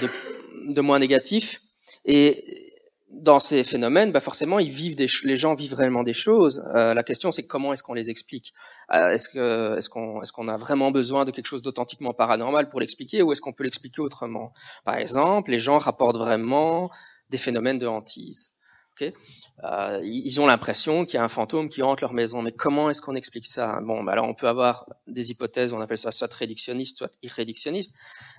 de, 0.69 0.81
moins 0.81 0.99
négatif. 0.99 1.61
Et 2.05 2.73
dans 3.11 3.39
ces 3.39 3.63
phénomènes, 3.63 4.11
bah 4.11 4.21
forcément, 4.21 4.59
ils 4.59 4.71
vivent 4.71 4.95
des, 4.95 5.07
les 5.23 5.37
gens 5.37 5.53
vivent 5.53 5.75
réellement 5.75 6.03
des 6.03 6.13
choses. 6.13 6.67
Euh, 6.75 6.93
la 6.93 7.03
question, 7.03 7.31
c'est 7.31 7.45
comment 7.45 7.73
est-ce 7.73 7.83
qu'on 7.83 7.93
les 7.93 8.09
explique? 8.09 8.53
Est-ce 8.91 9.29
que, 9.29 9.77
est-ce 9.77 9.89
qu'on, 9.89 10.21
est-ce 10.21 10.31
qu'on 10.31 10.47
a 10.47 10.57
vraiment 10.57 10.91
besoin 10.91 11.25
de 11.25 11.31
quelque 11.31 11.47
chose 11.47 11.61
d'authentiquement 11.61 12.13
paranormal 12.13 12.69
pour 12.69 12.79
l'expliquer, 12.79 13.21
ou 13.21 13.31
est-ce 13.31 13.41
qu'on 13.41 13.53
peut 13.53 13.63
l'expliquer 13.63 14.01
autrement? 14.01 14.51
Par 14.83 14.95
exemple, 14.95 15.51
les 15.51 15.59
gens 15.59 15.77
rapportent 15.77 16.17
vraiment 16.17 16.89
des 17.29 17.37
phénomènes 17.37 17.77
de 17.77 17.87
hantise. 17.87 18.51
Euh, 19.01 19.99
ils 20.03 20.39
ont 20.39 20.47
l'impression 20.47 21.05
qu'il 21.05 21.15
y 21.15 21.17
a 21.17 21.23
un 21.23 21.29
fantôme 21.29 21.69
qui 21.69 21.83
hante 21.83 22.01
leur 22.01 22.13
maison. 22.13 22.41
Mais 22.41 22.51
comment 22.51 22.89
est-ce 22.89 23.01
qu'on 23.01 23.15
explique 23.15 23.47
ça? 23.47 23.79
Bon, 23.81 24.03
bah 24.03 24.13
alors 24.13 24.27
on 24.27 24.33
peut 24.33 24.47
avoir 24.47 24.85
des 25.07 25.31
hypothèses, 25.31 25.73
on 25.73 25.81
appelle 25.81 25.97
ça 25.97 26.11
soit 26.11 26.33
réductionniste, 26.33 26.97
soit 26.97 27.11
irréductionniste. 27.23 27.93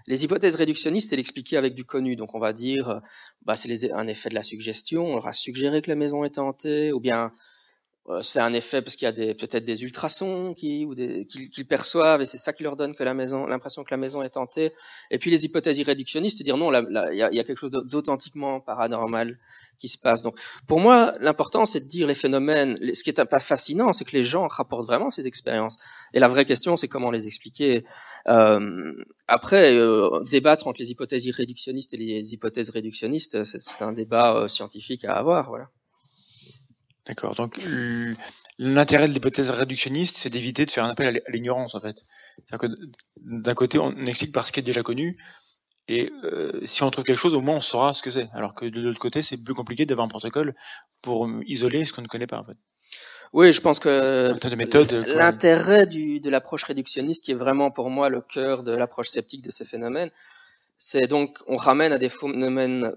Les 0.07 0.25
hypothèses 0.25 0.57
réductionnistes, 0.57 1.12
elles 1.12 1.20
expliquées 1.20 1.57
avec 1.57 1.75
du 1.75 1.85
connu. 1.85 2.16
Donc 2.16 2.35
on 2.35 2.38
va 2.38 2.53
dire, 2.53 3.01
bah 3.44 3.57
c'est 3.57 3.92
un 3.92 4.07
effet 4.07 4.29
de 4.29 4.35
la 4.35 4.42
suggestion. 4.42 5.07
On 5.07 5.14
leur 5.16 5.27
a 5.27 5.33
suggéré 5.33 5.83
que 5.83 5.90
la 5.90 5.96
maison 5.96 6.25
était 6.25 6.40
hantée, 6.40 6.92
ou 6.92 7.01
bien 7.01 7.27
euh, 7.27 7.29
c'est 8.23 8.41
un 8.41 8.53
effet 8.55 8.83
parce 8.83 8.97
qu'il 8.97 9.07
y 9.07 9.09
a 9.09 9.35
peut-être 9.35 9.65
des 9.65 9.85
ultrasons 9.85 10.55
qui, 10.55 10.85
ou 10.85 10.95
des, 10.95 11.27
qu'ils, 11.27 11.67
perçoivent 11.67 12.23
et 12.23 12.27
c'est 12.27 12.39
ça 12.39 12.53
qui 12.53 12.63
leur 12.63 12.77
donne 12.77 12.95
l'impression 12.99 13.85
que 13.85 13.91
la 13.91 13.97
maison 13.97 14.23
est 14.23 14.37
hantée. 14.37 14.73
Et 15.11 15.19
puis 15.19 15.31
les 15.31 15.45
hypothèses 15.45 15.79
irréductionnistes, 15.79 16.39
c'est 16.39 16.45
dire 16.45 16.57
non, 16.57 16.73
il 16.73 17.17
y 17.17 17.23
a, 17.23 17.45
quelque 17.45 17.59
chose 17.59 17.71
d'authentiquement 17.71 18.61
paranormal 18.61 19.39
qui 19.79 19.89
se 19.89 19.99
passe. 19.99 20.23
Donc 20.23 20.37
pour 20.67 20.81
moi, 20.81 21.15
l'important 21.21 21.67
c'est 21.67 21.81
de 21.81 21.89
dire 21.89 22.07
les 22.07 22.15
phénomènes. 22.15 22.79
Ce 22.95 23.05
qui 23.05 23.11
est 23.11 23.25
pas 23.25 23.41
fascinant, 23.41 23.93
c'est 23.93 24.05
que 24.05 24.17
les 24.17 24.25
gens 24.25 24.49
rapportent 24.49 24.87
vraiment 24.87 25.11
ces 25.11 25.27
expériences. 25.27 25.79
Et 26.13 26.21
la 26.21 26.29
vraie 26.29 26.45
question, 26.45 26.77
c'est 26.77 26.89
comment 26.89 27.11
les 27.11 27.27
expliquer. 27.29 27.85
Euh, 28.29 28.93
après, 29.29 29.75
euh, 29.75 30.25
débattre 30.29 30.67
entre 30.67 30.81
les 30.81 30.91
hypothèses 30.91 31.27
irréductionnistes 31.27 31.95
et 31.95 31.97
les 31.97 32.35
hypothèses 32.35 32.71
réductionnistes, 32.71 33.45
c'est, 33.45 33.83
un 33.83 33.93
débat 33.93 34.35
euh, 34.35 34.49
scientifique 34.49 35.05
à 35.05 35.15
avoir. 35.15 35.49
Voilà. 35.49 35.69
D'accord. 37.07 37.35
Donc 37.35 37.59
l'intérêt 38.59 39.09
de 39.09 39.13
l'hypothèse 39.13 39.51
réductionniste, 39.51 40.17
c'est 40.17 40.31
d'éviter 40.31 40.67
de 40.67 40.71
faire 40.71 40.85
un 40.85 40.91
appel 40.91 41.23
à 41.27 41.31
l'ignorance 41.31 41.75
en 41.75 41.81
fait. 41.81 41.97
C'est-à-dire 42.37 42.69
que 42.69 42.83
d'un 43.19 43.55
côté, 43.55 43.79
on 43.79 44.05
explique 44.07 44.33
par 44.33 44.47
ce 44.47 44.53
qui 44.53 44.61
est 44.61 44.65
déjà 44.65 44.83
connu, 44.83 45.19
et 45.89 46.13
euh, 46.25 46.61
si 46.65 46.83
on 46.83 46.91
trouve 46.91 47.05
quelque 47.05 47.19
chose, 47.19 47.35
au 47.35 47.41
moins 47.41 47.57
on 47.57 47.61
saura 47.61 47.93
ce 47.93 48.03
que 48.03 48.11
c'est. 48.11 48.29
Alors 48.33 48.55
que 48.55 48.65
de 48.65 48.81
l'autre 48.81 49.01
côté, 49.01 49.23
c'est 49.23 49.43
plus 49.43 49.55
compliqué 49.55 49.87
d'avoir 49.87 50.05
un 50.05 50.09
protocole 50.09 50.55
pour 51.03 51.29
isoler 51.47 51.85
ce 51.85 51.93
qu'on 51.93 52.03
ne 52.03 52.07
connaît 52.07 52.29
pas 52.29 52.39
en 52.39 52.45
fait. 52.45 52.57
Oui, 53.33 53.53
je 53.53 53.61
pense 53.61 53.79
que 53.79 54.35
l'intérêt 55.17 55.87
de 55.87 56.31
l'approche 56.31 56.65
réductionniste, 56.65 57.25
qui 57.25 57.31
est 57.31 57.35
vraiment 57.35 57.71
pour 57.71 57.89
moi 57.89 58.09
le 58.09 58.21
cœur 58.21 58.63
de 58.63 58.73
l'approche 58.73 59.09
sceptique 59.09 59.43
de 59.43 59.51
ces 59.51 59.65
phénomènes, 59.65 60.11
c'est 60.77 61.07
donc 61.07 61.39
on 61.47 61.57
ramène 61.57 61.93
à 61.93 61.99
des 61.99 62.09
phénomènes 62.09 62.93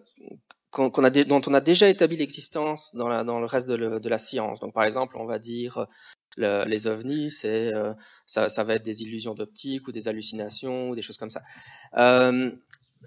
qu'on 0.73 1.03
a, 1.03 1.09
dont 1.11 1.41
on 1.45 1.53
a 1.53 1.61
déjà 1.61 1.87
établi 1.87 2.17
l'existence 2.17 2.95
dans, 2.95 3.07
le 3.39 3.45
reste 3.45 3.69
de, 3.69 4.09
la 4.09 4.17
science. 4.17 4.59
Donc, 4.59 4.73
par 4.73 4.83
exemple, 4.83 5.17
on 5.17 5.25
va 5.25 5.37
dire 5.37 5.87
le, 6.35 6.65
les 6.65 6.87
ovnis, 6.87 7.31
euh, 7.45 7.93
ça, 8.25 8.63
va 8.63 8.75
être 8.75 8.83
des 8.83 9.03
illusions 9.03 9.35
d'optique 9.35 9.87
ou 9.87 9.91
des 9.91 10.07
hallucinations 10.07 10.89
ou 10.89 10.95
des 10.95 11.03
choses 11.03 11.17
comme 11.17 11.29
ça. 11.29 11.41
Euh, 11.97 12.51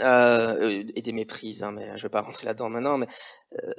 euh, 0.02 0.84
et 0.94 1.00
des 1.00 1.12
méprises, 1.12 1.62
hein, 1.62 1.72
mais 1.72 1.96
je 1.96 2.02
vais 2.02 2.10
pas 2.10 2.20
rentrer 2.20 2.44
là-dedans 2.44 2.68
maintenant. 2.68 2.98
Mais 2.98 3.08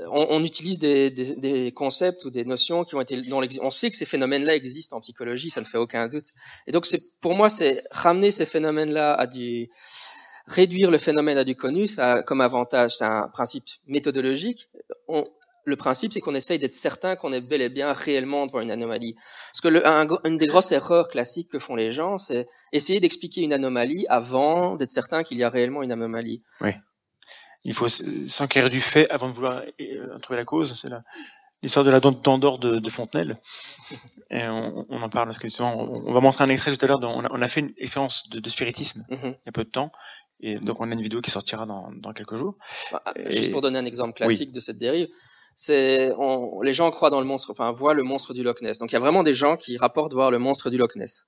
on, 0.10 0.44
utilise 0.44 0.80
des, 0.80 1.72
concepts 1.74 2.26
ou 2.26 2.30
des 2.30 2.44
notions 2.44 2.84
qui 2.84 2.96
ont 2.96 3.02
été, 3.02 3.22
dont 3.22 3.42
on 3.62 3.72
sait 3.72 3.90
que 3.90 3.96
ces 3.96 4.06
phénomènes-là 4.06 4.56
existent 4.56 4.98
en 4.98 5.02
psychologie, 5.02 5.50
ça 5.50 5.62
ne 5.62 5.66
fait 5.66 5.78
aucun 5.78 6.08
doute. 6.08 6.34
Et 6.66 6.72
donc, 6.72 6.88
pour 7.22 7.36
moi, 7.36 7.50
c'est 7.50 7.84
ramener 7.92 8.32
ces 8.32 8.46
phénomènes-là 8.46 9.14
à 9.14 9.28
du 9.28 9.70
réduire 10.48 10.90
le 10.90 10.98
phénomène 10.98 11.38
à 11.38 11.44
du 11.44 11.56
connu, 11.56 11.88
ça 11.88 12.24
comme 12.24 12.42
avantage, 12.42 12.96
c'est 12.96 13.06
un 13.06 13.28
principe 13.28 13.66
méthodologique. 13.88 14.70
On, 15.08 15.28
le 15.68 15.76
principe, 15.76 16.14
c'est 16.14 16.22
qu'on 16.22 16.34
essaye 16.34 16.60
d'être 16.60 16.74
certain 16.74 17.18
qu'on 17.18 17.34
est 17.34 17.42
bel 17.42 17.62
et 17.62 17.68
bien 17.68 17.92
réellement 17.92 18.46
devant 18.46 18.62
une 18.62 18.72
anomalie. 18.72 19.16
Parce 19.52 19.60
que 19.62 19.68
le, 19.68 19.86
un, 19.86 20.08
une 20.24 20.38
des 20.38 20.48
grosses 20.48 20.72
erreurs 20.72 21.10
classiques 21.10 21.52
que 21.52 21.60
font 21.60 21.76
les 21.76 21.92
gens, 21.92 22.18
c'est 22.18 22.48
essayer 22.72 23.02
d'expliquer 23.02 23.42
une 23.42 23.52
anomalie 23.52 24.06
avant 24.08 24.78
d'être 24.78 24.92
certain 24.92 25.24
qu'il 25.24 25.38
y 25.38 25.44
a 25.44 25.50
réellement 25.50 25.84
une 25.84 25.92
anomalie. 25.92 26.42
Oui. 26.62 26.72
Il 27.66 27.74
faut 27.74 27.90
s'enquérir 27.90 28.70
du 28.70 28.80
fait 28.80 29.10
avant 29.10 29.28
de 29.28 29.34
vouloir 29.34 29.64
euh, 29.82 30.20
trouver 30.20 30.38
la 30.38 30.46
cause. 30.46 30.80
C'est 30.80 30.90
l'histoire 31.62 31.84
de 31.84 31.92
la 31.92 32.00
dent 32.00 32.38
d'or 32.38 32.60
de, 32.60 32.80
de, 32.80 32.90
Fontenelle. 32.90 33.38
Et 34.30 34.48
on, 34.48 34.86
on, 34.88 35.02
en 35.02 35.10
parle 35.10 35.26
parce 35.26 35.40
que 35.40 35.48
on, 35.62 36.08
on, 36.08 36.14
va 36.14 36.22
montrer 36.22 36.46
un 36.46 36.50
extrait 36.50 36.78
tout 36.78 36.86
à 36.86 36.88
l'heure. 36.88 37.00
On, 37.02 37.26
on, 37.30 37.42
a 37.42 37.48
fait 37.50 37.60
une 37.60 37.74
expérience 37.78 38.30
de, 38.30 38.40
de 38.40 38.50
spiritisme 38.50 39.04
mm-hmm. 39.10 39.34
il 39.34 39.46
y 39.48 39.50
a 39.50 39.52
peu 39.52 39.66
de 39.66 39.70
temps. 39.70 39.92
Et 40.40 40.58
donc 40.58 40.80
on 40.80 40.90
a 40.90 40.94
une 40.94 41.02
vidéo 41.02 41.22
qui 41.22 41.32
sortira 41.32 41.66
dans, 41.66 41.92
dans 41.96 42.14
quelques 42.14 42.36
jours. 42.36 42.56
Bah, 42.92 43.02
juste 43.28 43.52
pour 43.52 43.62
donner 43.62 43.80
un 43.80 43.86
exemple 43.86 44.14
classique 44.14 44.50
oui. 44.50 44.54
de 44.54 44.60
cette 44.60 44.78
dérive, 44.78 45.08
c'est 45.56 46.12
les 46.62 46.74
gens 46.74 46.92
croient 46.92 47.10
dans 47.10 47.20
le 47.20 47.26
monstre, 47.26 47.50
enfin 47.52 47.72
voient 47.72 47.96
le 47.96 48.04
monstre 48.04 48.34
du 48.34 48.44
Loch 48.44 48.62
Ness. 48.62 48.78
Donc 48.78 48.92
il 48.92 48.94
y 48.94 48.98
a 48.98 49.00
vraiment 49.00 49.24
des 49.24 49.34
gens 49.34 49.58
qui 49.58 49.78
rapportent 49.78 50.14
voir 50.14 50.30
le 50.30 50.38
monstre 50.38 50.70
du 50.70 50.78
Loch 50.78 50.96
Ness. 50.96 51.26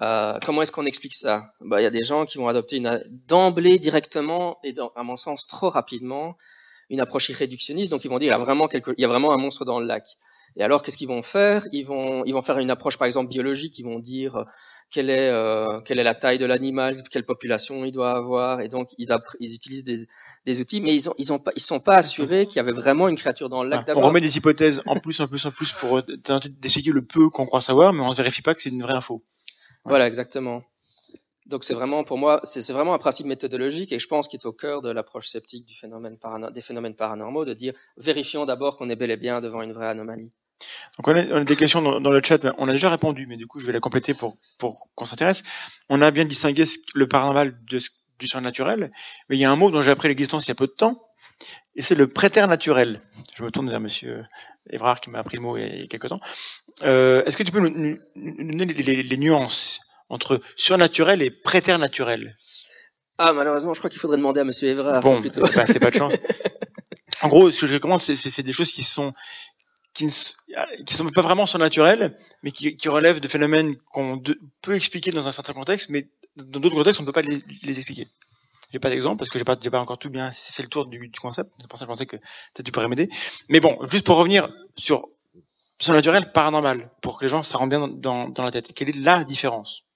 Euh, 0.00 0.38
comment 0.44 0.62
est-ce 0.62 0.70
qu'on 0.70 0.86
explique 0.86 1.14
ça? 1.14 1.52
Bah, 1.60 1.80
Il 1.80 1.84
y 1.84 1.86
a 1.86 1.90
des 1.90 2.04
gens 2.04 2.24
qui 2.24 2.38
vont 2.38 2.46
adopter 2.46 2.80
d'emblée 3.26 3.80
directement 3.80 4.56
et 4.62 4.72
dans, 4.72 4.92
à 4.94 5.02
mon 5.02 5.16
sens 5.16 5.46
trop 5.48 5.70
rapidement 5.70 6.36
une 6.88 7.00
approche 7.00 7.28
irréductionniste. 7.30 7.90
Donc 7.90 8.04
ils 8.04 8.08
vont 8.08 8.18
dire 8.18 8.28
il 8.28 8.38
y 8.38 8.40
a 8.40 8.44
vraiment 8.44 8.68
quelque, 8.68 8.92
il 8.96 9.00
y 9.02 9.04
a 9.04 9.08
vraiment 9.08 9.32
un 9.32 9.38
monstre 9.38 9.64
dans 9.64 9.80
le 9.80 9.86
lac. 9.86 10.06
Et 10.58 10.62
alors, 10.64 10.82
qu'est-ce 10.82 10.96
qu'ils 10.96 11.08
vont 11.08 11.22
faire? 11.22 11.64
Ils 11.72 11.84
vont, 11.84 12.24
ils 12.24 12.34
vont 12.34 12.42
faire 12.42 12.58
une 12.58 12.70
approche, 12.70 12.98
par 12.98 13.06
exemple, 13.06 13.30
biologique. 13.30 13.78
Ils 13.78 13.84
vont 13.84 14.00
dire 14.00 14.36
euh, 14.36 14.44
quelle 14.90 15.08
est, 15.08 15.30
euh, 15.30 15.80
quelle 15.80 16.00
est 16.00 16.04
la 16.04 16.16
taille 16.16 16.38
de 16.38 16.46
l'animal, 16.46 17.04
quelle 17.10 17.24
population 17.24 17.84
il 17.84 17.92
doit 17.92 18.10
avoir. 18.10 18.60
Et 18.60 18.66
donc, 18.66 18.88
ils, 18.98 19.08
ils 19.38 19.54
utilisent 19.54 19.84
des, 19.84 20.06
des, 20.46 20.60
outils, 20.60 20.80
mais 20.80 20.96
ils 20.96 21.08
ils 21.16 21.62
sont 21.62 21.80
pas 21.80 21.96
assurés 21.96 22.46
qu'il 22.46 22.56
y 22.56 22.60
avait 22.60 22.72
vraiment 22.72 23.06
une 23.06 23.16
créature 23.16 23.48
dans 23.48 23.62
le 23.62 23.70
lac. 23.70 23.84
Ah, 23.86 23.92
on 23.96 24.00
remet 24.00 24.20
des 24.20 24.36
hypothèses 24.36 24.82
en 24.86 24.98
plus, 24.98 25.20
en 25.20 25.28
plus, 25.28 25.46
en 25.46 25.52
plus 25.52 25.72
pour 25.72 26.02
tenter 26.24 26.48
d'expliquer 26.48 26.90
le 26.90 27.02
peu 27.02 27.30
qu'on 27.30 27.46
croit 27.46 27.60
savoir, 27.60 27.92
mais 27.92 28.02
on 28.02 28.10
ne 28.10 28.16
vérifie 28.16 28.42
pas 28.42 28.54
que 28.54 28.60
c'est 28.60 28.70
une 28.70 28.82
vraie 28.82 28.94
info. 28.94 29.22
Voilà, 29.84 30.08
exactement. 30.08 30.64
Donc 31.48 31.64
c'est 31.64 31.72
vraiment 31.72 32.04
pour 32.04 32.18
moi, 32.18 32.40
c'est 32.44 32.72
vraiment 32.72 32.92
un 32.92 32.98
principe 32.98 33.26
méthodologique 33.26 33.90
et 33.92 33.98
je 33.98 34.06
pense 34.06 34.28
qu'il 34.28 34.38
est 34.38 34.46
au 34.46 34.52
cœur 34.52 34.82
de 34.82 34.90
l'approche 34.90 35.28
sceptique 35.28 35.64
du 35.64 35.74
phénomène 35.74 36.18
des 36.52 36.60
phénomènes 36.60 36.94
paranormaux 36.94 37.46
de 37.46 37.54
dire 37.54 37.72
vérifions 37.96 38.44
d'abord 38.44 38.76
qu'on 38.76 38.90
est 38.90 38.96
bel 38.96 39.10
et 39.10 39.16
bien 39.16 39.40
devant 39.40 39.62
une 39.62 39.72
vraie 39.72 39.88
anomalie. 39.88 40.30
Donc 40.96 41.08
on 41.08 41.14
a, 41.14 41.44
des 41.44 41.56
questions 41.56 41.80
dans, 42.00 42.10
le 42.10 42.20
chat, 42.22 42.40
on 42.58 42.68
a 42.68 42.72
déjà 42.72 42.90
répondu, 42.90 43.26
mais 43.26 43.36
du 43.36 43.46
coup 43.46 43.60
je 43.60 43.66
vais 43.66 43.72
la 43.72 43.80
compléter 43.80 44.14
pour, 44.14 44.36
pour 44.58 44.88
qu'on 44.94 45.04
s'intéresse. 45.04 45.44
On 45.88 46.02
a 46.02 46.10
bien 46.10 46.24
distingué 46.24 46.64
le 46.94 47.06
paranormal 47.06 47.54
de, 47.70 47.78
du 48.18 48.26
surnaturel, 48.26 48.90
mais 49.28 49.36
il 49.36 49.40
y 49.40 49.44
a 49.44 49.50
un 49.50 49.56
mot 49.56 49.70
dont 49.70 49.82
j'ai 49.82 49.92
appris 49.92 50.08
l'existence 50.08 50.46
il 50.46 50.48
y 50.48 50.52
a 50.52 50.56
peu 50.56 50.66
de 50.66 50.72
temps, 50.72 51.00
et 51.76 51.82
c'est 51.82 51.94
le 51.94 52.08
préternaturel. 52.08 53.00
Je 53.36 53.44
me 53.44 53.50
tourne 53.50 53.70
vers 53.70 53.78
Monsieur 53.78 54.24
Evrard 54.70 55.00
qui 55.00 55.10
m'a 55.10 55.20
appris 55.20 55.36
le 55.36 55.42
mot 55.42 55.56
il 55.56 55.80
y 55.80 55.84
a 55.84 55.86
quelques 55.86 56.08
temps. 56.08 56.20
Euh, 56.82 57.24
Est-ce 57.24 57.36
que 57.36 57.44
tu 57.44 57.52
peux 57.52 57.60
nous, 57.60 57.98
donner 58.16 58.72
les, 58.72 59.02
les 59.02 59.16
nuances 59.16 59.80
entre 60.08 60.40
surnaturel 60.56 61.22
et 61.22 61.30
préternaturel 61.30 62.36
Ah, 63.18 63.32
malheureusement, 63.32 63.74
je 63.74 63.80
crois 63.80 63.90
qu'il 63.90 64.00
faudrait 64.00 64.16
demander 64.16 64.40
à 64.40 64.44
Monsieur 64.44 64.68
Evrard. 64.68 65.00
Bon, 65.00 65.20
bah, 65.20 65.66
c'est 65.66 65.78
pas 65.78 65.90
de 65.90 65.96
chance. 65.96 66.14
en 67.22 67.28
gros, 67.28 67.50
ce 67.50 67.60
que 67.60 67.66
je 67.66 67.74
recommande, 67.74 68.00
c'est 68.00 68.42
des 68.42 68.52
choses 68.52 68.72
qui 68.72 68.82
sont 68.82 69.12
qui 69.98 70.06
ne 70.06 70.84
qui 70.84 70.94
sont 70.94 71.10
pas 71.10 71.22
vraiment 71.22 71.46
surnaturelles, 71.46 72.16
mais 72.42 72.52
qui, 72.52 72.76
qui 72.76 72.88
relèvent 72.88 73.18
de 73.18 73.26
phénomènes 73.26 73.76
qu'on 73.92 74.22
peut 74.62 74.74
expliquer 74.74 75.10
dans 75.10 75.26
un 75.26 75.32
certain 75.32 75.52
contexte, 75.52 75.88
mais 75.88 76.06
dans 76.36 76.60
d'autres 76.60 76.76
contextes, 76.76 77.00
on 77.00 77.02
ne 77.02 77.06
peut 77.06 77.12
pas 77.12 77.22
les, 77.22 77.42
les 77.64 77.76
expliquer. 77.76 78.06
J'ai 78.72 78.78
pas 78.78 78.90
d'exemple 78.90 79.16
parce 79.18 79.28
que 79.28 79.38
j'ai 79.38 79.44
pas, 79.44 79.56
pas 79.56 79.80
encore 79.80 79.98
tout 79.98 80.10
bien 80.10 80.30
fait 80.30 80.62
le 80.62 80.68
tour 80.68 80.86
du, 80.86 81.08
du 81.08 81.18
concept. 81.18 81.50
C'est 81.58 81.68
pour 81.68 81.78
ça 81.78 81.84
que 81.84 81.88
je 81.88 81.92
pensais 81.92 82.06
que 82.06 82.16
peut-être 82.16 82.66
tu 82.66 82.70
pourrais 82.70 82.86
m'aider. 82.86 83.08
Mais 83.48 83.58
bon, 83.58 83.76
juste 83.90 84.06
pour 84.06 84.16
revenir 84.16 84.48
sur 84.76 85.08
surnaturel, 85.80 86.30
paranormal, 86.30 86.90
pour 87.02 87.18
que 87.18 87.24
les 87.24 87.28
gens 87.28 87.42
ça 87.42 87.58
rentre 87.58 87.70
bien 87.70 87.88
dans, 87.88 88.28
dans 88.28 88.44
la 88.44 88.52
tête. 88.52 88.72
Quelle 88.72 88.90
est 88.90 88.96
la 89.00 89.24
différence? 89.24 89.87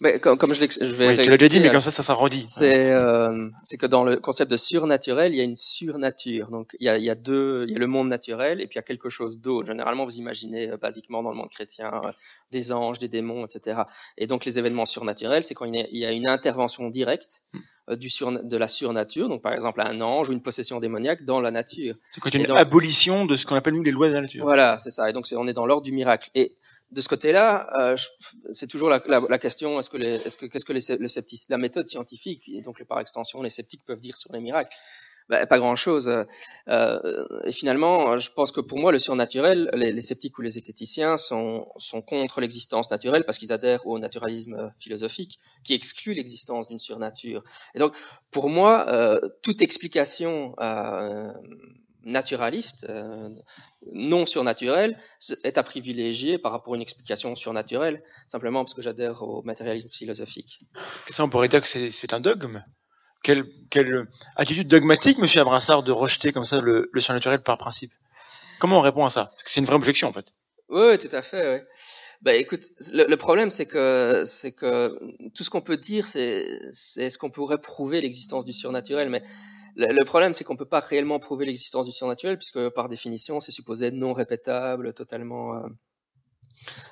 Mais 0.00 0.18
comme, 0.18 0.38
comme 0.38 0.54
je, 0.54 0.64
je 0.64 0.94
vais. 0.94 1.08
Oui, 1.08 1.16
tu 1.16 1.28
l'as 1.28 1.36
déjà 1.36 1.48
dit, 1.48 1.60
mais 1.60 1.70
comme 1.70 1.82
ça, 1.82 1.90
ça 1.90 2.02
sera 2.02 2.14
redit. 2.14 2.46
C'est, 2.48 2.90
euh, 2.90 3.48
c'est 3.62 3.76
que 3.76 3.86
dans 3.86 4.02
le 4.02 4.16
concept 4.16 4.50
de 4.50 4.56
surnaturel, 4.56 5.34
il 5.34 5.36
y 5.36 5.40
a 5.42 5.44
une 5.44 5.56
surnature. 5.56 6.48
Donc, 6.50 6.74
il 6.80 6.86
y 6.86 6.88
a, 6.88 6.96
il 6.96 7.04
y 7.04 7.10
a 7.10 7.14
deux, 7.14 7.66
il 7.68 7.72
y 7.72 7.76
a 7.76 7.78
le 7.78 7.86
monde 7.86 8.08
naturel 8.08 8.62
et 8.62 8.66
puis 8.66 8.76
il 8.76 8.78
y 8.78 8.80
a 8.80 8.82
quelque 8.82 9.10
chose 9.10 9.38
d'autre. 9.38 9.66
Généralement, 9.66 10.06
vous 10.06 10.16
imaginez, 10.16 10.70
euh, 10.70 10.78
basiquement, 10.78 11.22
dans 11.22 11.30
le 11.30 11.36
monde 11.36 11.50
chrétien, 11.50 12.00
euh, 12.04 12.12
des 12.50 12.72
anges, 12.72 12.98
des 12.98 13.08
démons, 13.08 13.44
etc. 13.44 13.82
Et 14.16 14.26
donc, 14.26 14.46
les 14.46 14.58
événements 14.58 14.86
surnaturels, 14.86 15.44
c'est 15.44 15.54
quand 15.54 15.66
il 15.66 15.98
y 15.98 16.06
a 16.06 16.12
une 16.12 16.26
intervention 16.26 16.88
directe 16.88 17.42
hmm. 17.52 17.58
euh, 17.90 17.96
du 17.96 18.08
sur, 18.08 18.32
de 18.42 18.56
la 18.56 18.68
surnature. 18.68 19.28
Donc, 19.28 19.42
par 19.42 19.52
exemple, 19.52 19.82
un 19.82 20.00
ange 20.00 20.30
ou 20.30 20.32
une 20.32 20.42
possession 20.42 20.80
démoniaque 20.80 21.26
dans 21.26 21.42
la 21.42 21.50
nature. 21.50 21.94
C'est 22.10 22.22
quand 22.22 22.30
il 22.30 22.40
y 22.40 22.46
a 22.46 22.48
une 22.48 22.56
abolition 22.56 23.26
de 23.26 23.36
ce 23.36 23.44
qu'on 23.44 23.56
appelle 23.56 23.74
nous 23.74 23.82
les 23.82 23.92
lois 23.92 24.08
de 24.08 24.14
la 24.14 24.22
nature. 24.22 24.44
Voilà, 24.44 24.78
c'est 24.78 24.90
ça. 24.90 25.10
Et 25.10 25.12
donc, 25.12 25.26
c'est, 25.26 25.36
on 25.36 25.46
est 25.46 25.52
dans 25.52 25.66
l'ordre 25.66 25.84
du 25.84 25.92
miracle. 25.92 26.30
Et 26.34 26.56
de 26.92 27.00
ce 27.00 27.08
côté-là, 27.08 27.68
euh, 27.78 27.96
c'est 28.50 28.66
toujours 28.66 28.90
la, 28.90 29.00
la, 29.06 29.20
la 29.28 29.38
question 29.38 29.78
est-ce 29.78 29.90
que, 29.90 29.96
les, 29.96 30.14
est-ce 30.16 30.36
que 30.36 30.46
qu'est-ce 30.46 30.64
que 30.64 30.72
les, 30.72 30.80
le 30.98 31.08
la 31.48 31.58
méthode 31.58 31.86
scientifique 31.86 32.42
et 32.48 32.62
donc 32.62 32.82
par 32.84 33.00
extension 33.00 33.42
les 33.42 33.50
sceptiques 33.50 33.84
peuvent 33.86 34.00
dire 34.00 34.16
sur 34.16 34.32
les 34.32 34.40
miracles 34.40 34.76
ben, 35.28 35.46
Pas 35.46 35.58
grand-chose. 35.58 36.10
Euh, 36.68 37.26
et 37.44 37.52
finalement, 37.52 38.18
je 38.18 38.30
pense 38.32 38.50
que 38.50 38.60
pour 38.60 38.78
moi, 38.78 38.90
le 38.90 38.98
surnaturel, 38.98 39.70
les, 39.74 39.92
les 39.92 40.00
sceptiques 40.00 40.36
ou 40.38 40.42
les 40.42 40.50
zététiciens 40.50 41.16
sont, 41.16 41.68
sont 41.76 42.02
contre 42.02 42.40
l'existence 42.40 42.90
naturelle 42.90 43.24
parce 43.24 43.38
qu'ils 43.38 43.52
adhèrent 43.52 43.86
au 43.86 43.98
naturalisme 43.98 44.72
philosophique 44.80 45.38
qui 45.62 45.74
exclut 45.74 46.14
l'existence 46.14 46.66
d'une 46.66 46.80
surnature. 46.80 47.44
Et 47.74 47.78
donc, 47.78 47.94
pour 48.32 48.48
moi, 48.48 48.86
euh, 48.88 49.20
toute 49.42 49.62
explication 49.62 50.56
euh, 50.60 51.32
naturaliste, 52.04 52.86
euh, 52.88 53.28
non 53.92 54.26
surnaturel, 54.26 54.98
est 55.44 55.58
à 55.58 55.62
privilégier 55.62 56.38
par 56.38 56.52
rapport 56.52 56.74
à 56.74 56.76
une 56.76 56.82
explication 56.82 57.36
surnaturelle, 57.36 58.02
simplement 58.26 58.64
parce 58.64 58.74
que 58.74 58.82
j'adhère 58.82 59.22
au 59.22 59.42
matérialisme 59.42 59.88
philosophique. 59.88 60.60
Et 61.08 61.12
ça, 61.12 61.24
on 61.24 61.28
pourrait 61.28 61.48
dire 61.48 61.62
que 61.62 61.68
c'est 61.68 62.14
un 62.14 62.20
dogme 62.20 62.62
quelle, 63.22 63.44
quelle, 63.70 64.06
attitude 64.36 64.68
dogmatique, 64.68 65.18
monsieur 65.18 65.42
Abrassard, 65.42 65.82
de 65.82 65.92
rejeter 65.92 66.32
comme 66.32 66.44
ça 66.44 66.60
le, 66.60 66.90
surnaturel 66.98 67.42
par 67.42 67.58
principe? 67.58 67.90
Comment 68.58 68.78
on 68.78 68.82
répond 68.82 69.04
à 69.04 69.10
ça? 69.10 69.26
Parce 69.26 69.44
que 69.44 69.50
c'est 69.50 69.60
une 69.60 69.66
vraie 69.66 69.76
objection, 69.76 70.08
en 70.08 70.12
fait. 70.12 70.26
Oui, 70.68 70.98
tout 70.98 71.14
à 71.14 71.22
fait. 71.22 71.54
Ouais. 71.54 71.66
Bah, 72.22 72.34
écoute, 72.34 72.62
le, 72.92 73.06
le 73.06 73.16
problème 73.16 73.50
c'est 73.50 73.66
que 73.66 74.24
c'est 74.26 74.52
que 74.52 74.98
tout 75.34 75.42
ce 75.42 75.50
qu'on 75.50 75.62
peut 75.62 75.78
dire, 75.78 76.06
c'est 76.06 76.46
c'est 76.70 77.08
ce 77.08 77.16
qu'on 77.16 77.30
pourrait 77.30 77.60
prouver 77.60 78.00
l'existence 78.02 78.44
du 78.44 78.52
surnaturel, 78.52 79.08
mais 79.08 79.22
le, 79.76 80.04
problème, 80.04 80.34
c'est 80.34 80.44
qu'on 80.44 80.56
peut 80.56 80.64
pas 80.64 80.80
réellement 80.80 81.18
prouver 81.18 81.46
l'existence 81.46 81.86
du 81.86 81.92
surnaturel, 81.92 82.36
puisque 82.36 82.68
par 82.70 82.88
définition, 82.88 83.40
c'est 83.40 83.52
supposé 83.52 83.90
non 83.90 84.12
répétable, 84.12 84.92
totalement. 84.94 85.56
Euh, 85.56 85.68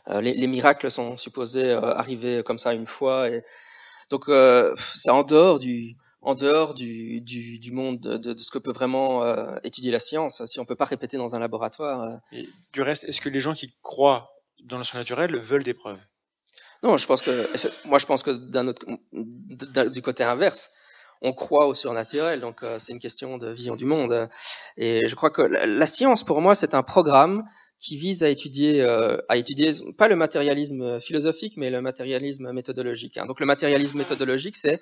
euh, 0.09 0.21
les, 0.21 0.35
les, 0.35 0.47
miracles 0.47 0.91
sont 0.91 1.17
supposés 1.17 1.71
euh, 1.71 1.95
arriver 1.95 2.43
comme 2.45 2.59
ça 2.59 2.73
une 2.73 2.87
fois, 2.87 3.29
et 3.29 3.45
donc 4.11 4.31
c'est 4.95 5.11
en 5.11 5.23
dehors 5.23 5.59
du 5.59 5.97
en 6.21 6.35
dehors 6.35 6.75
du, 6.75 7.21
du, 7.21 7.61
du 7.61 7.71
monde 7.71 8.01
de, 8.01 8.17
de, 8.17 8.37
ce 8.37 8.51
que 8.51 8.59
peut 8.59 8.73
vraiment 8.73 9.25
étudier 9.63 9.93
la 9.93 10.01
science, 10.01 10.45
si 10.47 10.59
on 10.59 10.65
peut 10.65 10.75
pas 10.75 10.85
répéter 10.85 11.17
dans 11.17 11.37
un 11.37 11.39
laboratoire. 11.39 12.19
Et 12.33 12.49
du 12.73 12.83
reste, 12.83 13.05
est-ce 13.05 13.21
que 13.21 13.29
les 13.29 13.41
gens 13.41 13.55
qui 13.55 13.73
croient 13.83 14.33
dans 14.65 14.79
le 14.79 14.85
surnaturel 14.85 15.37
veulent 15.37 15.63
des 15.63 15.75
preuves? 15.75 16.01
Non, 16.83 16.97
je 16.97 17.07
pense 17.07 17.23
que 17.23 17.49
moi 17.87 17.99
je 17.99 18.07
pense 18.07 18.25
que 18.25 18.31
d'un 18.31 18.67
autre 18.67 18.85
du 19.91 20.03
côté 20.03 20.25
inverse, 20.25 20.73
on 21.23 21.33
croit 21.33 21.67
au 21.67 21.75
surnaturel, 21.75 22.41
donc 22.41 22.63
euh, 22.63 22.79
c'est 22.79 22.93
une 22.93 23.01
question 23.01 23.39
de 23.39 23.49
vision 23.49 23.77
du 23.77 23.85
monde. 23.85 24.29
Et 24.77 25.09
je 25.09 25.15
crois 25.15 25.31
que 25.31 25.43
la, 25.43 25.87
science, 25.87 26.25
pour 26.25 26.41
moi, 26.41 26.55
c'est 26.55 26.75
un 26.75 26.83
programme 26.83 27.45
qui 27.81 27.97
vise 27.97 28.23
à 28.23 28.29
étudier, 28.29 28.83
euh, 28.83 29.19
à 29.29 29.37
étudier 29.37 29.73
pas 29.97 30.09
le 30.09 30.17
matérialisme 30.17 31.01
philosophique, 31.01 31.55
mais 31.57 31.71
le 31.71 31.81
matérialisme 31.81 32.53
méthodologique. 32.53 33.17
Hein. 33.17 33.27
Donc 33.27 33.41
le 33.41 33.47
matérialisme 33.47 33.99
méthodologique, 33.99 34.57
c'est 34.57 34.81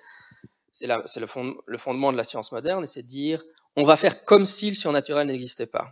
c'est 0.72 1.20
le, 1.20 1.26
fond, 1.26 1.56
le 1.66 1.78
fondement 1.78 2.12
de 2.12 2.18
la 2.18 2.24
science 2.24 2.52
moderne, 2.52 2.84
et 2.84 2.86
c'est 2.86 3.02
de 3.02 3.08
dire 3.08 3.42
on 3.76 3.84
va 3.84 3.96
faire 3.96 4.24
comme 4.24 4.44
si 4.44 4.68
le 4.68 4.74
surnaturel 4.74 5.26
n'existait 5.26 5.66
pas. 5.66 5.88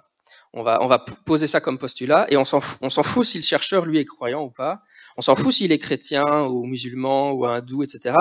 On 0.56 0.62
va, 0.62 0.82
on 0.82 0.86
va 0.86 1.00
poser 1.00 1.48
ça 1.48 1.60
comme 1.60 1.78
postulat 1.78 2.26
et 2.30 2.36
on 2.36 2.44
s'en 2.44 2.60
fout 2.60 3.26
si 3.26 3.38
le 3.38 3.42
chercheur 3.42 3.86
lui 3.86 3.98
est 3.98 4.04
croyant 4.04 4.44
ou 4.44 4.50
pas. 4.50 4.82
On 5.16 5.20
s'en 5.20 5.34
fout 5.34 5.52
s'il 5.52 5.72
est 5.72 5.78
chrétien 5.80 6.44
ou 6.44 6.64
musulman 6.64 7.32
ou 7.32 7.44
hindou, 7.44 7.82
etc. 7.82 8.16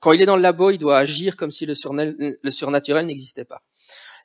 quand 0.00 0.12
il 0.12 0.20
est 0.20 0.26
dans 0.26 0.34
le 0.34 0.42
labo, 0.42 0.72
il 0.72 0.78
doit 0.78 0.98
agir 0.98 1.36
comme 1.36 1.52
si 1.52 1.64
le, 1.64 1.74
le 2.42 2.50
surnaturel 2.50 3.06
n'existait 3.06 3.44
pas. 3.44 3.62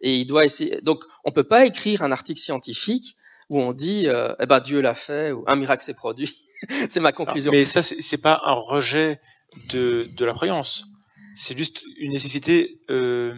Et 0.02 0.17
il 0.17 0.26
doit 0.26 0.43
essayer. 0.43 0.82
Donc, 0.82 1.04
on 1.24 1.32
peut 1.32 1.43
pas 1.43 1.67
écrire 1.67 2.02
un 2.02 2.12
article 2.12 2.39
scientifique 2.39 3.15
où 3.50 3.62
on 3.62 3.74
dit, 3.74 4.08
euh, 4.08 4.34
eh 4.39 4.47
ben 4.47 4.60
Dieu 4.60 4.82
l'a 4.82 4.95
fait 4.95 5.32
ou 5.32 5.43
un 5.45 5.56
miracle 5.56 5.84
s'est 5.84 5.93
produit. 5.93 6.36
c'est 6.89 7.00
ma 7.00 7.12
conclusion. 7.12 7.52
mais 7.52 7.65
ça, 7.65 7.84
c'est 7.84 8.21
pas 8.21 8.41
un 8.43 8.54
rejet 8.54 9.21
de, 9.69 10.10
de 10.17 10.26
la 10.26 10.34
croyance. 10.34 10.86
C'est 11.36 11.56
juste 11.56 11.84
une 11.97 12.12
nécessité 12.12 12.82
euh, 12.89 13.36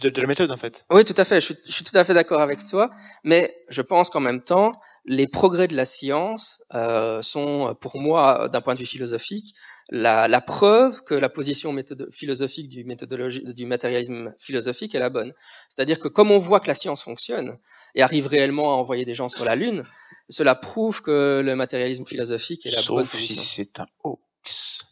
de, 0.00 0.20
la 0.20 0.26
méthode 0.26 0.50
en 0.50 0.56
fait. 0.56 0.84
Oui, 0.90 1.04
tout 1.04 1.14
à 1.16 1.24
fait. 1.24 1.40
Je, 1.40 1.52
suis 1.64 1.84
tout 1.84 1.96
à 1.96 2.04
fait 2.04 2.14
d'accord 2.14 2.40
avec 2.40 2.64
toi, 2.64 2.90
mais 3.24 3.54
je 3.68 3.82
pense 3.82 4.10
qu'en 4.10 4.20
même 4.20 4.42
temps, 4.42 4.72
les 5.04 5.26
progrès 5.26 5.68
de 5.68 5.74
la 5.74 5.84
science 5.84 6.62
euh, 6.74 7.22
sont, 7.22 7.76
pour 7.80 7.98
moi, 7.98 8.48
d'un 8.48 8.60
point 8.60 8.74
de 8.74 8.80
vue 8.80 8.86
philosophique, 8.86 9.54
la, 9.90 10.28
la 10.28 10.40
preuve 10.40 11.02
que 11.04 11.14
la 11.14 11.28
position 11.28 11.74
philosophique 12.12 12.68
du, 12.68 12.84
méthodologie, 12.84 13.42
du 13.42 13.66
matérialisme 13.66 14.34
philosophique 14.38 14.94
est 14.94 14.98
la 14.98 15.08
bonne. 15.08 15.32
C'est-à-dire 15.68 15.98
que 15.98 16.08
comme 16.08 16.30
on 16.30 16.38
voit 16.38 16.60
que 16.60 16.66
la 16.66 16.74
science 16.74 17.02
fonctionne 17.02 17.56
et 17.94 18.02
arrive 18.02 18.26
réellement 18.26 18.74
à 18.74 18.76
envoyer 18.76 19.06
des 19.06 19.14
gens 19.14 19.30
sur 19.30 19.44
la 19.44 19.56
Lune, 19.56 19.84
cela 20.28 20.54
prouve 20.54 21.00
que 21.00 21.40
le 21.42 21.56
matérialisme 21.56 22.04
philosophique 22.04 22.66
est 22.66 22.70
la 22.70 22.82
bonne 22.82 23.06
position. 23.06 23.36
Sauf 23.36 23.44
si 23.44 23.64
c'est 23.64 23.80
un 23.80 23.86
hoax. 24.04 24.84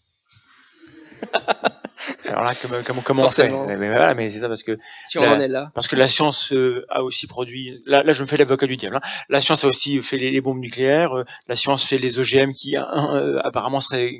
Alors 2.27 2.43
là, 2.43 2.55
comment, 2.61 3.03
comment, 3.03 3.25
on 3.25 3.31
fait 3.31 3.49
mais, 3.49 3.77
voilà, 3.77 4.15
mais 4.15 4.29
c'est 4.31 4.41
ça 4.41 4.49
parce 4.49 4.63
que 4.63 4.79
si 5.05 5.19
on 5.19 5.23
en 5.23 5.41
est 5.41 5.49
là, 5.49 5.71
parce 5.75 5.89
que 5.89 5.97
la 5.97 6.09
science 6.09 6.53
euh, 6.53 6.85
a 6.89 7.03
aussi 7.03 7.27
produit. 7.27 7.83
Là, 7.87 8.03
là, 8.03 8.13
je 8.13 8.23
me 8.23 8.29
fais 8.29 8.37
l'avocat 8.37 8.67
du 8.67 8.77
diable. 8.77 8.97
Hein. 8.97 9.09
La 9.29 9.41
science 9.41 9.65
a 9.65 9.69
aussi 9.69 10.03
fait 10.03 10.19
les, 10.19 10.41
bombes 10.41 10.59
nucléaires. 10.59 11.17
Euh, 11.17 11.25
la 11.49 11.57
science 11.57 11.85
fait 11.85 11.99
les 11.99 12.19
OGM 12.19 12.53
qui 12.53 12.77
euh, 12.77 13.41
apparemment 13.43 13.81
seraient 13.81 14.13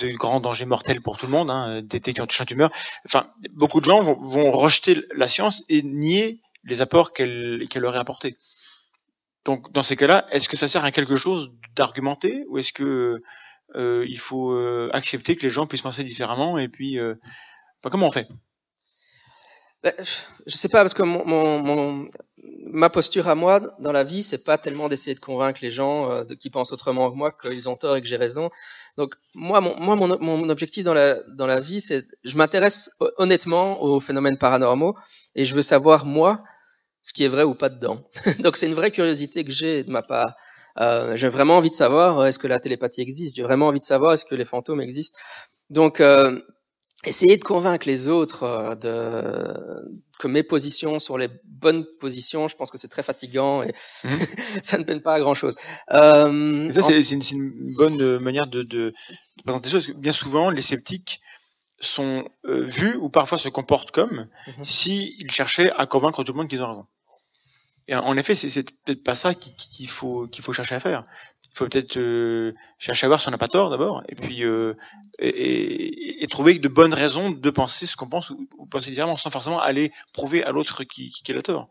de 0.00 0.08
grands 0.10 0.40
dangers 0.40 0.64
mortels 0.64 1.00
pour 1.00 1.18
tout 1.18 1.26
le 1.26 1.32
monde, 1.32 1.50
hein, 1.50 1.82
des 1.82 2.00
qui 2.00 2.20
ont 2.20 2.26
touché 2.26 2.42
un 2.42 2.46
tumeur. 2.46 2.70
Enfin, 3.06 3.26
beaucoup 3.52 3.80
de 3.80 3.86
gens 3.86 4.02
vont, 4.02 4.18
vont, 4.20 4.50
rejeter 4.50 4.98
la 5.16 5.28
science 5.28 5.64
et 5.68 5.82
nier 5.82 6.40
les 6.64 6.80
apports 6.80 7.12
qu'elle 7.12 7.66
qu'elle 7.68 7.84
aurait 7.84 7.98
apportés. 7.98 8.36
Donc, 9.44 9.72
dans 9.72 9.82
ces 9.82 9.96
cas-là, 9.96 10.26
est-ce 10.30 10.48
que 10.48 10.56
ça 10.56 10.68
sert 10.68 10.84
à 10.84 10.92
quelque 10.92 11.16
chose 11.16 11.50
d'argumenter 11.74 12.44
ou 12.48 12.58
est-ce 12.58 12.72
que 12.72 13.22
euh, 13.74 14.04
il 14.08 14.18
faut 14.18 14.52
euh, 14.52 14.90
accepter 14.92 15.36
que 15.36 15.42
les 15.42 15.50
gens 15.50 15.66
puissent 15.66 15.82
penser 15.82 16.04
différemment 16.04 16.58
et 16.58 16.68
puis 16.68 16.98
euh, 16.98 17.14
comment 17.90 18.08
on 18.08 18.12
fait? 18.12 18.28
Ben, 19.82 19.92
je 19.98 20.56
sais 20.56 20.68
pas 20.68 20.82
parce 20.82 20.94
que 20.94 21.02
ma 22.70 22.88
posture 22.88 23.28
à 23.28 23.34
moi 23.34 23.60
dans 23.80 23.90
la 23.90 24.04
vie, 24.04 24.22
c'est 24.22 24.44
pas 24.44 24.56
tellement 24.56 24.88
d'essayer 24.88 25.14
de 25.14 25.20
convaincre 25.20 25.58
les 25.60 25.72
gens 25.72 26.24
de, 26.24 26.34
qui 26.34 26.50
pensent 26.50 26.72
autrement 26.72 27.10
que 27.10 27.16
moi 27.16 27.32
qu'ils 27.32 27.68
ont 27.68 27.74
tort 27.74 27.96
et 27.96 28.00
que 28.00 28.06
j'ai 28.06 28.16
raison. 28.16 28.48
Donc 28.96 29.16
moi, 29.34 29.60
mon 29.60 30.48
objectif 30.48 30.84
dans 30.84 30.94
la 30.94 31.16
dans 31.36 31.48
la 31.48 31.58
vie, 31.58 31.80
c'est 31.80 32.04
je 32.22 32.36
m'intéresse 32.36 32.90
honnêtement 33.16 33.82
aux 33.82 33.98
phénomènes 33.98 34.38
paranormaux 34.38 34.94
et 35.34 35.44
je 35.44 35.52
veux 35.52 35.62
savoir 35.62 36.06
moi 36.06 36.44
ce 37.00 37.12
qui 37.12 37.24
est 37.24 37.28
vrai 37.28 37.42
ou 37.42 37.54
pas 37.54 37.68
dedans. 37.68 38.08
Donc 38.38 38.56
c'est 38.56 38.68
une 38.68 38.74
vraie 38.74 38.92
curiosité 38.92 39.44
que 39.44 39.50
j'ai 39.50 39.82
de 39.82 39.90
ma 39.90 40.02
part. 40.02 40.34
Euh, 40.78 41.16
j'ai 41.16 41.28
vraiment 41.28 41.58
envie 41.58 41.70
de 41.70 41.74
savoir 41.74 42.20
euh, 42.20 42.26
est-ce 42.26 42.38
que 42.38 42.46
la 42.46 42.60
télépathie 42.60 43.02
existe? 43.02 43.36
J'ai 43.36 43.42
vraiment 43.42 43.68
envie 43.68 43.78
de 43.78 43.84
savoir 43.84 44.14
est-ce 44.14 44.24
que 44.24 44.34
les 44.34 44.44
fantômes 44.44 44.80
existent? 44.80 45.18
Donc 45.70 46.00
euh, 46.00 46.40
essayer 47.04 47.36
de 47.36 47.44
convaincre 47.44 47.86
les 47.86 48.08
autres 48.08 48.44
euh, 48.44 48.74
de, 48.76 50.02
que 50.18 50.28
mes 50.28 50.42
positions 50.42 50.98
sont 50.98 51.16
les 51.16 51.28
bonnes 51.44 51.84
positions, 52.00 52.48
je 52.48 52.56
pense 52.56 52.70
que 52.70 52.78
c'est 52.78 52.88
très 52.88 53.02
fatigant 53.02 53.62
et 53.62 53.74
mmh. 54.04 54.10
ça 54.62 54.78
ne 54.78 54.84
peine 54.84 55.02
pas 55.02 55.14
à 55.14 55.20
grand 55.20 55.34
chose. 55.34 55.56
Euh, 55.90 56.70
ça, 56.72 56.82
c'est 56.82 57.00
une, 57.10 57.22
une, 57.32 57.74
bonne 57.74 58.18
manière 58.18 58.46
de, 58.46 58.62
de, 58.62 58.94
de, 59.36 59.42
présenter 59.44 59.66
les 59.66 59.72
choses. 59.72 59.90
Bien 59.96 60.12
souvent, 60.12 60.50
les 60.50 60.62
sceptiques 60.62 61.20
sont 61.80 62.28
euh, 62.44 62.64
vus 62.64 62.94
ou 62.96 63.08
parfois 63.08 63.38
se 63.38 63.48
comportent 63.48 63.90
comme 63.90 64.28
mmh. 64.46 64.64
s'ils 64.64 65.30
cherchaient 65.30 65.72
à 65.72 65.86
convaincre 65.86 66.22
tout 66.22 66.32
le 66.32 66.38
monde 66.38 66.48
qu'ils 66.48 66.62
ont 66.62 66.68
raison. 66.68 66.86
Et 67.88 67.94
en 67.94 68.16
effet, 68.16 68.34
c'est 68.34 68.62
peut-être 68.84 69.02
pas 69.02 69.14
ça 69.14 69.34
qu'il 69.34 69.88
faut 69.88 70.26
qu'il 70.28 70.44
faut 70.44 70.52
chercher 70.52 70.76
à 70.76 70.80
faire. 70.80 71.04
Il 71.44 71.58
faut 71.58 71.68
peut-être 71.68 71.98
euh, 71.98 72.54
chercher 72.78 73.06
à 73.06 73.08
voir 73.08 73.20
si 73.20 73.28
on 73.28 73.30
n'a 73.30 73.38
pas 73.38 73.48
tort 73.48 73.70
d'abord, 73.70 74.02
et 74.08 74.14
puis 74.14 74.44
euh, 74.44 74.74
et, 75.18 76.22
et, 76.22 76.26
trouver 76.28 76.58
de 76.58 76.68
bonnes 76.68 76.94
raisons 76.94 77.30
de 77.30 77.50
penser 77.50 77.86
ce 77.86 77.96
qu'on 77.96 78.08
pense 78.08 78.30
ou, 78.30 78.46
penser 78.70 78.90
différemment, 78.90 79.16
sans 79.16 79.30
forcément 79.30 79.60
aller 79.60 79.92
prouver 80.14 80.42
à 80.44 80.52
l'autre 80.52 80.84
qui, 80.84 81.10
qui, 81.10 81.32
a 81.32 81.42
tort. 81.42 81.68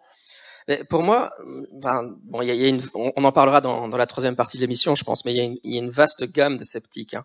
Mais 0.67 0.83
pour 0.83 1.01
moi, 1.01 1.31
ben, 1.73 2.13
bon, 2.25 2.43
y 2.43 2.51
a, 2.51 2.53
y 2.53 2.65
a 2.65 2.67
une, 2.67 2.81
on, 2.93 3.23
en 3.23 3.31
parlera 3.31 3.61
dans, 3.61 3.87
dans, 3.87 3.97
la 3.97 4.05
troisième 4.05 4.35
partie 4.35 4.57
de 4.57 4.61
l'émission, 4.61 4.95
je 4.95 5.03
pense, 5.03 5.25
mais 5.25 5.33
il 5.33 5.59
y, 5.63 5.73
y, 5.73 5.77
a 5.77 5.81
une 5.81 5.89
vaste 5.89 6.31
gamme 6.31 6.57
de 6.57 6.63
sceptiques. 6.63 7.15
Hein. 7.15 7.23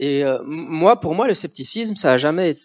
Et 0.00 0.24
euh, 0.24 0.40
moi, 0.44 0.98
pour 0.98 1.14
moi, 1.14 1.28
le 1.28 1.34
scepticisme, 1.34 1.94
ça 1.94 2.12
a 2.12 2.18
jamais 2.18 2.56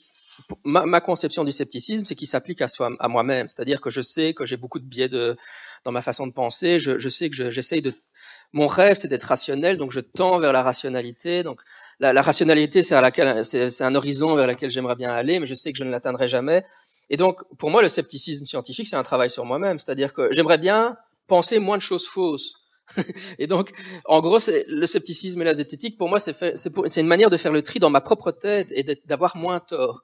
Ma, 0.64 1.02
conception 1.02 1.44
du 1.44 1.52
scepticisme, 1.52 2.06
c'est 2.06 2.16
qu'il 2.16 2.28
s'applique 2.28 2.62
à, 2.62 2.68
à 3.00 3.08
moi-même. 3.08 3.48
C'est-à-dire 3.48 3.82
que 3.82 3.90
je 3.90 4.02
sais 4.02 4.34
que 4.34 4.46
j'ai 4.46 4.58
beaucoup 4.58 4.80
de 4.80 4.86
biais 4.86 5.10
dans 5.10 5.92
ma 5.92 6.02
façon 6.02 6.28
de 6.28 6.34
penser. 6.34 6.80
Je, 6.80 7.00
je 7.00 7.10
sais 7.10 7.30
que 7.30 7.52
j'essaye 7.52 7.82
de 7.82 7.94
mon 8.54 8.68
rêve, 8.68 8.96
c'est 8.96 9.08
d'être 9.08 9.24
rationnel, 9.24 9.78
donc 9.78 9.92
je 9.92 10.00
tends 10.00 10.40
vers 10.40 10.54
la 10.54 10.64
rationalité. 10.64 11.44
Donc 11.44 11.60
la, 12.00 12.14
la 12.14 12.22
rationalité, 12.22 12.84
c'est 12.84 12.96
un 12.96 13.96
horizon 13.96 14.36
vers 14.36 14.48
lequel 14.48 14.72
j'aimerais 14.72 14.96
bien 14.96 15.12
aller, 15.12 15.40
mais 15.40 15.48
je 15.48 15.54
sais 15.54 15.72
que 15.72 15.78
je 15.78 15.84
ne 15.84 15.92
l'atteindrai 15.92 16.28
jamais. 16.28 16.64
Et 17.10 17.18
donc, 17.18 17.42
pour 17.58 17.70
moi, 17.70 17.82
le 17.82 17.90
scepticisme 17.90 18.46
scientifique, 18.46 18.88
c'est 18.88 18.96
un 18.96 19.04
travail 19.04 19.30
sur 19.30 19.46
moi-même. 19.46 19.80
C'est-à-dire 19.80 20.14
que 20.14 20.32
j'aimerais 20.32 20.58
bien 20.58 20.98
penser 21.28 21.60
moins 21.60 21.78
de 21.78 21.82
choses 21.82 22.08
fausses. 22.08 22.54
Et 23.40 23.48
donc, 23.48 23.72
en 24.06 24.22
gros, 24.22 24.40
le 24.68 24.86
scepticisme 24.86 25.42
et 25.42 25.46
la 25.46 25.54
zététique, 25.54 25.98
pour 25.98 26.10
moi, 26.10 26.20
c'est 26.20 27.02
une 27.02 27.08
manière 27.08 27.30
de 27.30 27.38
faire 27.38 27.52
le 27.52 27.62
tri 27.62 27.80
dans 27.80 27.90
ma 27.90 28.02
propre 28.02 28.32
tête 28.32 28.72
et 28.72 28.84
d'avoir 29.06 29.38
moins 29.38 29.60
tort. 29.60 30.02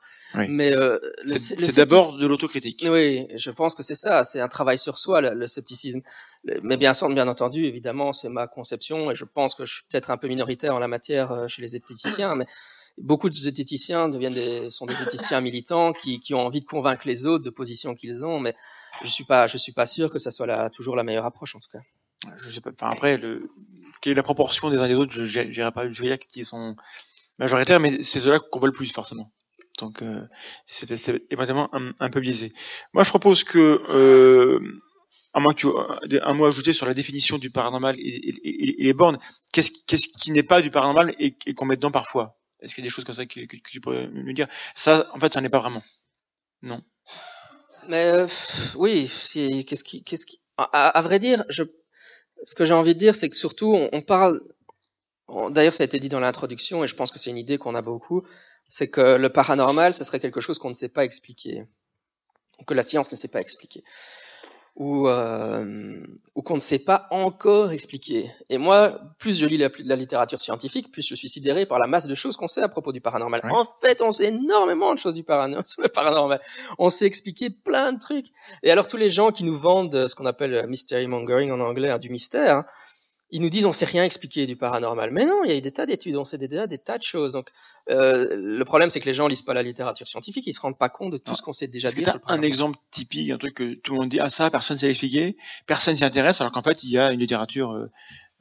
Mais 0.50 0.74
euh, 0.74 1.00
c'est 1.38 1.76
d'abord 1.76 2.18
de 2.18 2.28
l'autocritique. 2.28 2.86
Oui, 2.90 3.28
je 3.36 3.52
pense 3.52 3.76
que 3.76 3.84
c'est 3.84 3.96
ça. 3.96 4.24
C'est 4.24 4.42
un 4.42 4.48
travail 4.48 4.78
sur 4.78 4.98
soi, 4.98 5.22
le, 5.22 5.48
scepticisme. 5.48 6.02
Mais 6.64 6.78
bien 6.78 6.94
sûr, 6.94 7.08
bien 7.10 7.28
entendu, 7.28 7.66
évidemment, 7.66 8.14
c'est 8.14 8.30
ma 8.30 8.48
conception 8.48 9.12
et 9.12 9.16
je 9.16 9.26
pense 9.26 9.56
que 9.56 9.66
je 9.66 9.76
suis 9.76 9.84
peut-être 9.90 10.12
un 10.12 10.18
peu 10.18 10.28
minoritaire 10.28 10.76
en 10.76 10.80
la 10.80 10.88
matière 10.88 11.32
euh, 11.32 11.48
chez 11.48 11.62
les 11.62 11.70
zététiciens, 11.70 12.36
mais 12.36 12.46
beaucoup 12.98 13.30
de 13.30 13.34
zététiciens 13.34 14.10
deviennent 14.10 14.34
des, 14.34 14.70
sont 14.70 14.86
des 14.86 14.96
zététiciens 14.96 15.42
militants 15.42 15.94
qui, 15.94 16.20
qui, 16.20 16.34
ont 16.34 16.46
envie 16.46 16.62
de 16.62 16.66
convaincre 16.66 17.08
les 17.08 17.26
autres 17.26 17.44
de 17.44 17.50
positions 17.50 17.96
qu'ils 17.96 18.26
ont, 18.26 18.40
mais 18.40 18.56
je 19.04 19.10
suis 19.10 19.26
pas, 19.26 19.48
je 19.48 19.58
suis 19.58 19.74
pas 19.74 19.86
sûr 19.86 20.12
que 20.12 20.20
ça 20.20 20.32
soit 20.32 20.48
la, 20.48 20.70
toujours 20.70 20.96
la 20.96 21.04
meilleure 21.04 21.26
approche 21.26 21.56
en 21.56 21.60
tout 21.60 21.70
cas 21.72 21.82
je 22.38 22.50
sais 22.50 22.62
pas. 22.62 22.72
Enfin 22.72 22.90
après, 22.92 23.18
le, 23.18 23.50
quelle 24.02 24.12
est 24.14 24.16
la 24.16 24.24
proportion 24.24 24.70
des 24.70 24.78
uns 24.78 24.88
des 24.88 24.96
autres 24.96 25.12
Je 25.12 25.40
n'irai 25.40 25.72
pas 25.72 25.88
dire 25.88 26.20
qui 26.20 26.46
sont 26.46 26.76
majoritaires, 27.40 27.80
mais 27.80 28.02
c'est 28.02 28.20
ceux-là 28.20 28.40
qu'on 28.40 28.60
voit 28.60 28.68
le 28.68 28.74
plus 28.74 28.92
forcément. 28.92 29.32
Donc 29.80 30.02
euh, 30.02 30.22
c'est 30.66 30.90
évidemment 31.32 31.70
un, 31.74 31.92
un, 32.00 32.10
peu 32.10 32.20
biaisé. 32.20 32.54
Moi, 32.94 33.04
je 33.04 33.10
propose 33.10 33.44
que 33.44 33.82
euh, 33.90 34.60
un, 35.34 35.40
mot, 35.42 35.52
un 36.22 36.34
mot 36.34 36.46
ajouté 36.46 36.72
sur 36.72 36.86
la 36.86 36.94
définition 36.94 37.38
du 37.38 37.50
paranormal 37.50 37.96
et, 38.00 38.04
et, 38.04 38.80
et 38.80 38.84
les 38.84 38.94
bornes. 38.94 39.20
Qu'est-ce 39.52 40.08
qui 40.08 40.32
n'est 40.32 40.44
pas 40.44 40.62
du 40.62 40.72
paranormal 40.72 41.14
et, 41.20 41.36
qu'on 41.54 41.66
met 41.66 41.76
dedans 41.76 41.92
parfois? 41.92 42.38
Est-ce 42.62 42.74
qu'il 42.74 42.84
y 42.84 42.88
a 42.88 42.90
des 42.90 42.94
choses 42.94 43.04
comme 43.04 43.16
ça 43.16 43.26
que, 43.26 43.42
que, 43.42 43.58
tu 43.70 43.82
pourrais 43.82 44.08
nous 44.08 44.34
dire? 44.34 44.48
Ça, 44.74 45.10
en 45.14 45.20
fait, 45.20 45.34
ça 45.34 45.42
n'est 45.42 45.50
pas 45.50 45.60
vraiment. 45.60 45.84
Non? 46.62 46.82
Mais 47.88 48.06
euh, 48.06 48.28
oui, 48.76 49.12
qu'est-ce 49.68 49.84
qui, 49.84 50.04
qu'est-ce 50.04 50.26
qui, 50.26 50.42
à, 50.58 50.64
à, 50.88 51.02
vrai 51.02 51.20
dire, 51.20 51.44
je 51.50 51.64
ce 52.46 52.56
que 52.56 52.66
j'ai 52.66 52.74
envie 52.74 52.94
de 52.94 53.00
dire, 53.00 53.16
c'est 53.16 53.30
que 53.30 53.36
surtout, 53.36 53.76
on, 53.92 54.02
parle, 54.02 54.40
d'ailleurs 55.50 55.74
ça 55.74 55.84
a 55.84 55.86
été 55.86 56.00
dit 56.00 56.10
dans 56.10 56.20
l'introduction, 56.20 56.84
et 56.84 56.88
je 56.88 56.96
pense 56.96 57.12
que 57.12 57.20
c'est 57.20 57.30
une 57.30 57.38
idée 57.38 57.58
qu'on 57.58 57.76
a 57.76 57.82
beaucoup, 57.82 58.24
c'est 58.68 58.90
que 58.90 59.18
le 59.18 59.30
paranormal, 59.30 59.94
ce 59.94 60.04
serait 60.04 60.20
quelque 60.20 60.42
chose 60.42 60.60
qu'on 60.60 60.70
ne 60.70 60.76
sait 60.76 60.90
pas 60.90 61.04
expliquer, 61.04 61.66
que 62.66 62.74
la 62.74 62.84
science 62.84 63.12
ne 63.12 63.18
sait 63.18 63.28
pas 63.28 63.42
expliquer 63.42 63.84
ou, 64.76 65.08
euh, 65.08 66.04
ou 66.36 66.42
qu'on 66.42 66.56
ne 66.56 66.60
sait 66.60 66.80
pas 66.80 67.08
encore 67.12 67.72
expliquer. 67.72 68.30
Et 68.50 68.58
moi, 68.58 69.00
plus 69.20 69.40
je 69.40 69.46
lis 69.46 69.58
la, 69.58 69.70
la, 69.86 69.96
littérature 69.96 70.40
scientifique, 70.40 70.92
plus 70.92 71.08
je 71.08 71.16
suis 71.16 71.30
sidéré 71.30 71.66
par 71.66 71.80
la 71.80 71.88
masse 71.88 72.08
de 72.08 72.16
choses 72.16 72.36
qu'on 72.36 72.50
sait 72.50 72.62
à 72.62 72.68
propos 72.68 72.92
du 72.92 73.00
paranormal. 73.00 73.42
En 73.52 73.66
fait, 73.82 74.02
on 74.02 74.12
sait 74.12 74.26
énormément 74.26 74.94
de 74.94 75.00
choses 75.00 75.16
du 75.16 75.24
paranormal, 75.24 75.66
sur 75.66 75.82
le 75.82 75.88
paranormal. 75.88 76.42
On 76.78 76.90
sait 76.90 77.06
expliquer 77.06 77.50
plein 77.50 77.94
de 77.94 78.00
trucs. 78.00 78.28
Et 78.64 78.72
alors 78.72 78.88
tous 78.88 78.98
les 78.98 79.10
gens 79.10 79.32
qui 79.32 79.46
nous 79.46 79.58
vendent 79.58 80.08
ce 80.08 80.16
qu'on 80.16 80.26
appelle 80.26 80.68
mystery 80.68 81.08
mongering 81.08 81.52
en 81.52 81.62
anglais, 81.62 81.92
hein, 81.92 81.98
du 81.98 82.10
mystère, 82.10 82.58
hein, 82.58 82.66
ils 83.32 83.42
nous 83.42 83.50
disent 83.50 83.66
on 83.66 83.72
sait 83.72 83.86
rien 83.86 84.04
expliquer 84.04 84.46
du 84.46 84.56
paranormal. 84.56 85.12
Mais 85.12 85.26
non, 85.26 85.44
il 85.44 85.50
y 85.50 85.54
a 85.54 85.58
eu 85.58 85.62
des 85.62 85.72
tas 85.72 85.86
d'études, 85.86 86.16
on 86.16 86.26
sait 86.26 86.38
déjà 86.38 86.68
des 86.68 86.78
tas 86.78 86.98
de 86.98 87.04
choses. 87.04 87.32
Donc 87.32 87.50
euh, 87.90 88.36
le 88.38 88.66
problème 88.66 88.90
c'est 88.90 89.00
que 89.00 89.06
les 89.06 89.14
gens 89.14 89.28
lisent 89.28 89.42
pas 89.42 89.54
la 89.54 89.64
littérature 89.64 90.08
scientifique, 90.08 90.46
ils 90.48 90.54
se 90.54 90.62
rendent 90.62 90.78
pas 90.78 90.90
compte 90.90 91.12
de 91.12 91.18
tout 91.18 91.36
ce 91.36 91.42
qu'on 91.42 91.54
sait 91.54 91.68
déjà 91.68 91.90
dire. 91.90 92.20
un 92.28 92.42
exemple 92.42 92.78
typique, 92.92 93.32
un 93.32 93.38
truc 93.38 93.56
que 93.56 93.74
tout 93.76 93.94
le 93.94 94.00
monde 94.00 94.10
dit 94.10 94.20
ah 94.20 94.30
ça 94.30 94.50
personne 94.50 94.78
sait 94.78 94.90
expliquer, 94.90 95.38
personne 95.68 95.96
s'y 95.96 96.06
intéresse 96.06 96.42
alors 96.42 96.54
qu'en 96.54 96.62
fait 96.62 96.84
il 96.84 96.92
y 96.92 96.98
a 96.98 97.12
une 97.12 97.20
littérature 97.20 97.72
euh, 97.72 97.92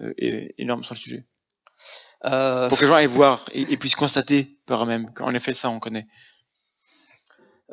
euh, 0.03 0.49
énorme 0.59 0.85
sur 0.85 0.94
le 0.94 0.99
sujet? 0.99 1.25
Euh... 2.25 2.68
Pour 2.68 2.79
que 2.79 2.85
les 2.85 2.88
gens 2.88 2.94
aillent 2.94 3.07
voir 3.07 3.44
et, 3.53 3.62
et 3.62 3.77
puissent 3.77 3.97
constater 3.97 4.59
par 4.66 4.85
eux-mêmes 4.85 5.12
qu'en 5.14 5.35
effet 5.35 5.55
ça 5.55 5.70
on 5.70 5.81
connaît. 5.81 6.07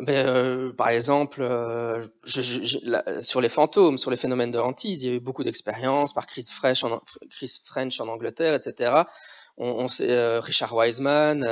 Ben, 0.01 0.27
euh, 0.27 0.73
par 0.73 0.89
exemple, 0.89 1.41
euh, 1.43 2.03
je, 2.23 2.41
je, 2.41 2.79
la, 2.83 3.21
sur 3.21 3.39
les 3.39 3.49
fantômes, 3.49 3.99
sur 3.99 4.09
les 4.09 4.17
phénomènes 4.17 4.49
de 4.49 4.57
hantise, 4.57 5.03
il 5.03 5.09
y 5.09 5.13
a 5.13 5.15
eu 5.15 5.19
beaucoup 5.19 5.43
d'expériences 5.43 6.11
par 6.13 6.25
Chris 6.25 6.45
French, 6.49 6.83
en, 6.83 6.99
Chris 7.29 7.61
French 7.63 7.99
en 7.99 8.07
Angleterre, 8.07 8.55
etc. 8.55 9.03
On, 9.57 9.67
on 9.67 9.87
sait, 9.87 10.09
euh, 10.11 10.39
Richard 10.39 10.73
Wiseman. 10.75 11.45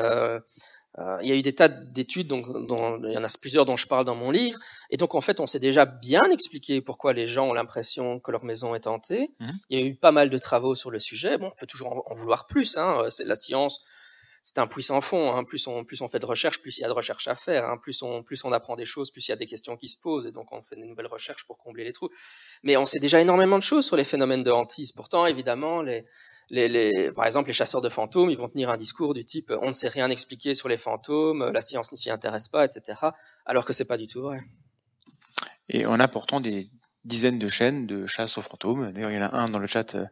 Il 1.22 1.30
y 1.30 1.32
a 1.32 1.36
eu 1.36 1.42
des 1.42 1.56
tas 1.56 1.70
d'études, 1.70 2.28
dont, 2.28 3.00
il 3.04 3.14
y 3.14 3.18
en 3.18 3.24
a 3.24 3.30
plusieurs 3.40 3.66
dont 3.66 3.78
je 3.78 3.88
parle 3.88 4.04
dans 4.04 4.16
mon 4.16 4.32
livre. 4.32 4.60
Et 4.90 4.98
donc, 4.98 5.16
en 5.16 5.22
fait, 5.22 5.40
on 5.40 5.48
s'est 5.48 5.60
déjà 5.60 5.86
bien 5.86 6.30
expliqué 6.30 6.82
pourquoi 6.82 7.14
les 7.14 7.26
gens 7.26 7.48
ont 7.48 7.54
l'impression 7.54 8.20
que 8.20 8.32
leur 8.32 8.44
maison 8.44 8.76
est 8.76 8.86
hantée. 8.86 9.30
Mmh. 9.40 9.50
Il 9.70 9.80
y 9.80 9.82
a 9.82 9.86
eu 9.86 9.96
pas 9.96 10.12
mal 10.12 10.30
de 10.30 10.38
travaux 10.38 10.76
sur 10.76 10.92
le 10.92 11.00
sujet. 11.00 11.38
Bon, 11.38 11.48
on 11.48 11.60
peut 11.60 11.68
toujours 11.68 11.94
en, 11.94 12.12
en 12.12 12.16
vouloir 12.16 12.48
plus. 12.48 12.78
Hein. 12.78 13.06
C'est 13.10 13.24
la 13.24 13.38
science 13.38 13.86
c'est 14.42 14.58
un 14.58 14.68
puissant 14.68 15.02
fond. 15.02 15.36
Hein. 15.36 15.44
Plus 15.44 15.68
on 15.68 16.10
fait 16.10 16.20
de 16.20 16.26
recherche, 16.26 16.62
plus 16.62 16.78
il 16.78 16.82
y 16.82 16.84
a 16.84 16.88
de 16.88 16.94
recherche 16.94 17.28
à 17.28 17.36
faire. 17.36 17.66
Hein. 17.66 17.78
Plus 17.78 18.02
on 18.04 18.52
apprend 18.52 18.76
des 18.76 18.86
choses, 18.86 19.12
plus 19.12 19.28
il 19.28 19.32
y 19.32 19.34
a 19.34 19.38
des 19.38 19.48
questions 19.48 19.78
qui 19.78 19.90
se 19.90 20.00
posent 20.00 20.26
et 20.26 20.32
donc 20.32 20.52
on 20.52 20.62
fait 20.62 20.76
de 20.76 20.86
nouvelles 20.86 21.08
recherches 21.08 21.46
pour 21.46 21.58
combler 21.58 21.84
les 21.84 21.94
trous. 21.94 22.10
Mais 22.64 22.78
on 22.78 22.86
sait 22.86 23.00
déjà 23.00 23.20
énormément 23.22 23.58
de 23.58 23.64
choses 23.64 23.86
sur 23.86 23.96
les 23.96 24.04
phénomènes 24.04 24.44
de 24.44 24.52
hantise. 24.52 24.92
Pourtant, 24.92 25.26
évidemment, 25.26 25.84
par 25.84 27.26
exemple, 27.26 27.48
les 27.48 27.54
chasseurs 27.54 27.82
de 27.82 27.90
fantômes, 27.90 28.30
ils 28.30 28.38
vont 28.38 28.50
tenir 28.50 28.70
un 28.70 28.78
discours 28.78 29.14
du 29.14 29.26
type 29.26 29.52
on 29.62 29.70
ne 29.70 29.74
sait 29.74 29.90
rien 29.90 30.10
expliquer 30.10 30.56
sur 30.56 30.70
les 30.70 30.78
fantômes, 30.78 31.52
la 31.52 31.62
science 31.62 31.92
ne 31.92 31.98
s'y 31.98 32.10
intéresse 32.10 32.48
pas, 32.48 32.66
etc. 32.66 33.00
Alors 33.46 33.66
que 33.66 33.74
c'est 33.74 33.88
pas 33.88 33.98
du 33.98 34.08
tout 34.08 34.22
vrai. 34.22 34.40
Et 35.70 35.86
on 35.86 36.00
a 36.00 36.08
pourtant 36.08 36.42
des 36.42 36.68
dizaines 37.06 37.40
de 37.40 37.48
chaînes 37.48 37.88
de 37.88 38.08
chasse 38.08 38.38
aux 38.38 38.42
fantômes. 38.42 38.92
D'ailleurs, 38.92 39.12
il 39.12 39.16
y 39.16 39.20
en 39.20 39.24
a 39.24 39.36
un 39.36 39.50
dans 39.50 39.60
le 39.60 39.68
chat 39.68 39.96
euh, 39.96 40.06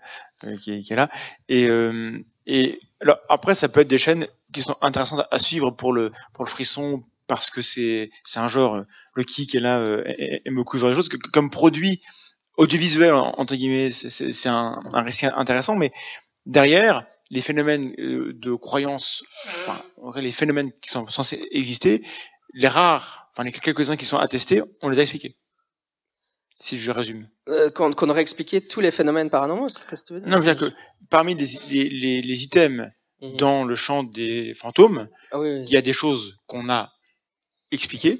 qui, 0.61 0.73
est, 0.73 0.81
qui, 0.81 0.93
est, 0.93 0.95
là. 0.95 1.09
Et 1.49 1.67
euh, 1.67 2.17
et 2.45 2.79
alors, 3.01 3.19
après, 3.29 3.55
ça 3.55 3.67
peut 3.67 3.81
être 3.81 3.87
des 3.87 3.97
chaînes 3.97 4.25
qui 4.53 4.61
sont 4.61 4.77
intéressantes 4.81 5.25
à 5.31 5.39
suivre 5.39 5.71
pour 5.71 5.93
le 5.93 6.11
pour 6.33 6.45
le 6.45 6.49
frisson 6.49 7.03
parce 7.27 7.49
que 7.49 7.61
c'est 7.61 8.09
c'est 8.23 8.39
un 8.39 8.47
genre 8.47 8.83
le 9.13 9.23
qui 9.23 9.47
est 9.55 9.59
là 9.59 9.79
euh, 9.79 10.03
aime 10.45 10.55
beaucoup 10.55 10.77
des 10.77 10.93
choses 10.93 11.09
comme 11.33 11.49
produit 11.49 12.01
audiovisuel 12.55 13.13
entre 13.13 13.55
guillemets 13.55 13.91
c'est 13.91 14.09
c'est 14.09 14.49
un, 14.49 14.81
un 14.93 15.01
récit 15.01 15.25
intéressant 15.25 15.75
mais 15.75 15.91
derrière 16.45 17.05
les 17.29 17.41
phénomènes 17.41 17.93
euh, 17.99 18.31
de 18.33 18.53
croyance 18.53 19.23
enfin 19.59 19.81
les 20.15 20.31
phénomènes 20.31 20.71
qui 20.81 20.89
sont 20.89 21.05
censés 21.07 21.45
exister 21.51 22.01
les 22.53 22.69
rares 22.69 23.29
enfin 23.33 23.43
les 23.43 23.51
quelques 23.51 23.89
uns 23.89 23.97
qui 23.97 24.05
sont 24.05 24.17
attestés 24.17 24.61
on 24.81 24.89
les 24.89 24.99
a 24.99 25.01
expliqués 25.01 25.35
si 26.59 26.77
je 26.77 26.91
résume. 26.91 27.27
Euh, 27.47 27.69
qu'on 27.69 27.93
qu 27.93 28.05
aurait 28.05 28.21
expliqué 28.21 28.61
tous 28.61 28.81
les 28.81 28.91
phénomènes 28.91 29.29
paranormaux, 29.29 29.69
c'est 29.69 29.95
ce 29.95 30.03
que 30.03 30.07
tu 30.07 30.13
veux 30.13 30.19
dire? 30.21 30.29
Non, 30.29 30.37
je 30.41 30.49
veux 30.49 30.55
dire 30.55 30.69
que 30.69 30.75
parmi 31.09 31.35
les, 31.35 31.47
les, 31.69 32.21
les, 32.21 32.43
items 32.43 32.87
mmh. 33.21 33.37
dans 33.37 33.63
le 33.63 33.75
champ 33.75 34.03
des 34.03 34.53
fantômes, 34.53 35.07
ah, 35.31 35.39
oui, 35.39 35.49
oui. 35.49 35.63
il 35.67 35.69
y 35.69 35.77
a 35.77 35.81
des 35.81 35.93
choses 35.93 36.37
qu'on 36.47 36.69
a 36.69 36.91
expliquées, 37.71 38.19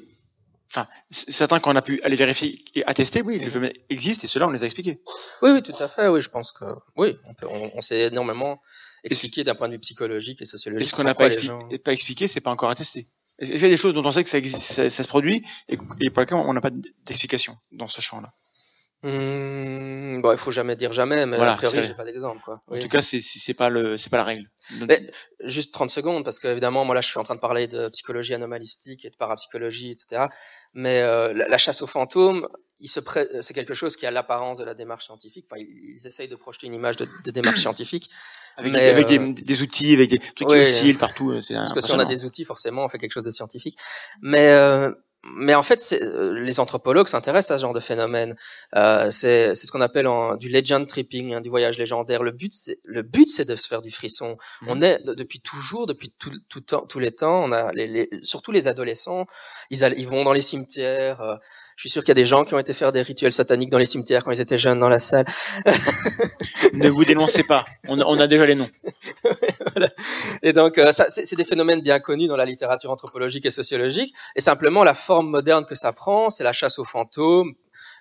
enfin, 0.70 0.88
certains 1.10 1.60
qu'on 1.60 1.76
a 1.76 1.82
pu 1.82 2.02
aller 2.04 2.16
vérifier 2.16 2.64
et 2.76 2.86
attester, 2.86 3.22
oui, 3.22 3.40
les 3.40 3.50
phénomènes 3.50 3.74
existent 3.90 4.24
et 4.26 4.28
cela 4.28 4.48
on 4.48 4.52
les 4.52 4.64
a 4.64 4.66
expliqués. 4.66 5.02
Oui, 5.42 5.52
oui, 5.52 5.64
tout 5.64 5.76
à 5.80 5.88
fait. 5.88 6.08
Oui, 6.08 6.22
je 6.22 6.30
pense 6.30 6.52
que 6.52 6.66
oui, 6.96 7.18
on, 7.26 7.34
peut, 7.34 7.48
on, 7.50 7.72
on 7.74 7.82
s'est 7.82 8.08
énormément 8.08 8.60
expliqué 9.04 9.44
d'un 9.44 9.56
point 9.56 9.68
de 9.68 9.74
vue 9.74 9.80
psychologique 9.80 10.42
et 10.42 10.46
sociologique. 10.46 10.88
Et 10.88 10.90
ce 10.90 10.96
qu'on 10.96 11.04
n'a 11.04 11.16
pas, 11.16 11.28
expli 11.28 11.48
gens... 11.48 11.68
pas 11.84 11.94
expliqué, 11.94 12.28
c'est 12.28 12.42
pas 12.42 12.52
encore 12.52 12.70
attesté. 12.70 13.08
Est-ce 13.40 13.52
y 13.52 13.66
a 13.66 13.70
des 13.70 13.78
choses 13.78 13.94
dont 13.94 14.06
on 14.06 14.12
sait 14.12 14.24
que 14.24 14.30
ça, 14.30 14.38
existe, 14.38 14.60
ça, 14.60 14.90
ça 14.90 15.04
se 15.04 15.08
produit 15.08 15.46
et, 15.70 15.78
et 16.02 16.10
pour 16.10 16.22
lesquelles 16.22 16.38
on 16.38 16.54
n'a 16.54 16.62
pas 16.62 16.72
d'explication 17.06 17.54
dans 17.72 17.88
ce 17.88 18.02
champ-là? 18.02 18.34
Mmh, 19.08 20.22
bon, 20.22 20.34
il 20.34 20.38
faut 20.38 20.52
jamais 20.52 20.76
dire 20.76 20.92
jamais, 20.92 21.26
mais 21.26 21.38
voilà, 21.38 21.54
a 21.54 21.56
priori, 21.56 21.82
j'ai 21.88 21.94
pas 21.94 22.04
d'exemple. 22.04 22.42
Quoi. 22.44 22.62
En 22.68 22.74
oui. 22.74 22.80
tout 22.82 22.90
cas, 22.90 23.02
c'est 23.02 23.22
c'est 23.22 23.54
pas 23.54 23.70
le 23.70 23.96
c'est 23.96 24.10
pas 24.10 24.18
la 24.18 24.26
règle. 24.26 24.50
Mais, 24.82 25.10
juste 25.46 25.74
30 25.74 25.90
secondes, 25.90 26.26
parce 26.26 26.40
qu'évidemment, 26.40 26.84
moi 26.84 26.94
là, 26.94 27.00
je 27.00 27.08
suis 27.08 27.18
en 27.18 27.24
train 27.24 27.36
de 27.36 27.40
parler 27.40 27.68
de 27.68 27.88
psychologie 27.88 28.34
anomalistique 28.34 29.06
et 29.06 29.10
de 29.10 29.16
parapsychologie, 29.16 29.92
etc. 29.92 30.26
Mais 30.74 31.02
euh, 31.02 31.34
la, 31.34 31.48
la, 31.48 31.58
chasse 31.58 31.82
aux 31.82 31.88
fantômes, 31.88 32.50
il 32.82 32.90
se 32.90 33.00
pré... 33.00 33.26
c'est 33.40 33.54
quelque 33.54 33.74
chose 33.74 33.96
qui 33.96 34.06
a 34.06 34.12
l'apparence 34.12 34.58
de 34.58 34.66
la 34.66 34.74
démarche 34.74 35.06
scientifique. 35.06 35.46
Enfin, 35.50 35.62
ils, 35.62 35.96
ils 35.96 36.06
essayent 36.06 36.28
de 36.28 36.36
projeter 36.36 36.68
une 36.68 36.74
image 36.74 36.98
de, 36.98 37.08
de 37.24 37.32
démarche 37.32 37.62
scientifique. 37.62 38.10
Avec, 38.58 38.74
mais, 38.74 38.90
avec 38.90 39.06
euh... 39.12 39.32
des, 39.32 39.42
des, 39.42 39.62
outils, 39.62 39.94
avec 39.94 40.10
des 40.10 40.20
trucs 40.20 40.50
oui, 40.50 40.58
qui 40.58 40.64
oscillent 40.64 40.94
partout. 40.96 41.32
Parce 41.32 41.74
que 41.74 41.82
si 41.82 41.92
on 41.94 42.00
a 42.00 42.06
des 42.06 42.26
outils, 42.26 42.44
forcément, 42.44 42.84
on 42.84 42.90
fait 42.90 42.98
quelque 42.98 43.14
chose 43.14 43.24
de 43.24 43.32
scientifique. 43.32 43.78
Mais 44.22 44.50
euh, 44.50 44.92
mais 45.36 45.56
en 45.56 45.64
fait, 45.64 45.98
euh, 46.02 46.40
les 46.40 46.60
anthropologues 46.60 47.08
s'intéressent 47.08 47.52
à 47.52 47.58
ce 47.58 47.62
genre 47.62 47.74
de 47.74 47.80
phénomène. 47.80 48.36
Euh, 48.76 49.10
c'est 49.12 49.56
ce 49.56 49.72
qu'on 49.72 49.82
appelle 49.82 50.08
en, 50.08 50.36
du 50.36 50.50
legend 50.50 50.88
tripping, 50.88 51.34
hein, 51.34 51.42
du 51.42 51.50
voyage 51.50 51.78
légendaire. 51.78 52.24
Le 52.24 52.32
but, 52.32 52.54
le 52.84 53.02
but, 53.02 53.28
c'est 53.30 53.46
de 53.46 53.56
se 53.56 53.68
faire 53.68 53.82
du 53.82 53.92
frisson. 53.92 54.38
Mmh. 54.62 54.68
On 54.70 54.82
est 54.82 55.04
depuis 55.04 55.42
toujours, 55.42 55.88
depuis 55.88 56.14
tout, 56.18 56.32
tout 56.50 56.62
temps, 56.62 56.86
tous 56.86 57.00
les 57.00 57.12
temps, 57.12 57.44
on 57.44 57.52
a 57.52 57.72
les, 57.74 57.88
les, 57.88 58.10
surtout 58.24 58.52
les 58.52 58.68
adolescents, 58.68 59.26
ils, 59.70 59.82
ils 59.98 60.08
vont 60.08 60.24
dans 60.24 60.34
les 60.34 60.42
cimetières. 60.42 61.22
Euh, 61.22 61.36
je 61.78 61.82
suis 61.82 61.90
sûr 61.92 62.02
qu'il 62.02 62.10
y 62.10 62.12
a 62.12 62.16
des 62.16 62.26
gens 62.26 62.44
qui 62.44 62.56
ont 62.56 62.60
été 62.60 62.74
faire 62.74 62.92
des 62.92 63.04
rituels 63.04 63.32
sataniques 63.32 63.70
dans 63.70 63.78
les 63.78 63.86
cimetières 63.86 64.24
quand 64.24 64.32
ils 64.32 64.42
étaient 64.42 64.58
jeunes 64.58 64.80
dans 64.80 64.90
la 64.90 64.98
salle. 64.98 65.28
ne 66.74 66.90
vous 66.90 67.06
dénoncez 67.06 67.44
pas, 67.44 67.66
on 67.88 68.00
a, 68.00 68.06
on 68.06 68.20
a 68.20 68.26
déjà 68.26 68.48
les 68.48 68.56
noms. 68.56 68.70
voilà. 69.76 69.92
Et 70.42 70.54
donc, 70.54 70.80
euh, 70.80 70.92
c'est 70.92 71.36
des 71.36 71.44
phénomènes 71.44 71.82
bien 71.82 72.00
connus 72.00 72.28
dans 72.28 72.36
la 72.36 72.46
littérature 72.46 72.90
anthropologique 72.90 73.46
et 73.46 73.52
sociologique. 73.52 74.16
Et 74.36 74.42
simplement, 74.42 74.84
la 74.84 74.96
forme 74.96 75.17
moderne 75.22 75.66
que 75.66 75.76
ça 75.76 75.94
prend, 75.94 76.30
c'est 76.30 76.44
la 76.44 76.54
chasse 76.54 76.80
aux 76.80 76.86
fantômes. 76.86 77.54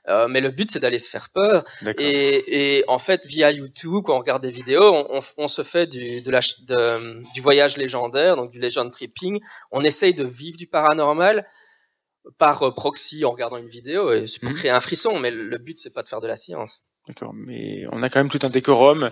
Euh, 0.08 0.28
mais 0.28 0.40
le 0.40 0.50
but, 0.50 0.70
c'est 0.70 0.78
d'aller 0.78 1.00
se 1.00 1.10
faire 1.10 1.30
peur. 1.34 1.64
Et, 1.98 2.78
et, 2.78 2.84
en 2.88 2.98
fait, 2.98 3.26
via 3.26 3.50
YouTube, 3.50 4.04
quand 4.04 4.14
on 4.14 4.20
regarde 4.20 4.42
des 4.42 4.50
vidéos, 4.50 4.94
on, 4.94 5.18
on, 5.18 5.20
on 5.38 5.48
se 5.48 5.62
fait 5.62 5.86
du, 5.86 6.22
de 6.22 6.30
la, 6.30 6.40
de, 6.68 7.22
du 7.34 7.40
voyage 7.40 7.76
légendaire, 7.76 8.36
donc 8.36 8.52
du 8.52 8.60
legend 8.60 8.90
tripping. 8.90 9.40
On 9.72 9.82
essaye 9.82 10.14
de 10.14 10.24
vivre 10.24 10.56
du 10.56 10.68
paranormal 10.68 11.44
par 12.38 12.62
euh, 12.62 12.70
proxy 12.72 13.24
en 13.24 13.30
regardant 13.30 13.56
une 13.56 13.68
vidéo 13.68 14.12
et 14.12 14.26
c'est 14.26 14.40
pour 14.40 14.50
mmh. 14.50 14.54
créer 14.54 14.70
un 14.70 14.80
frisson 14.80 15.18
mais 15.18 15.30
le 15.30 15.58
but 15.58 15.78
c'est 15.78 15.92
pas 15.92 16.02
de 16.02 16.08
faire 16.08 16.20
de 16.20 16.26
la 16.26 16.36
science. 16.36 16.82
D'accord, 17.06 17.32
mais 17.34 17.84
on 17.92 18.02
a 18.02 18.08
quand 18.08 18.18
même 18.18 18.30
tout 18.30 18.40
un 18.42 18.50
décorum 18.50 19.10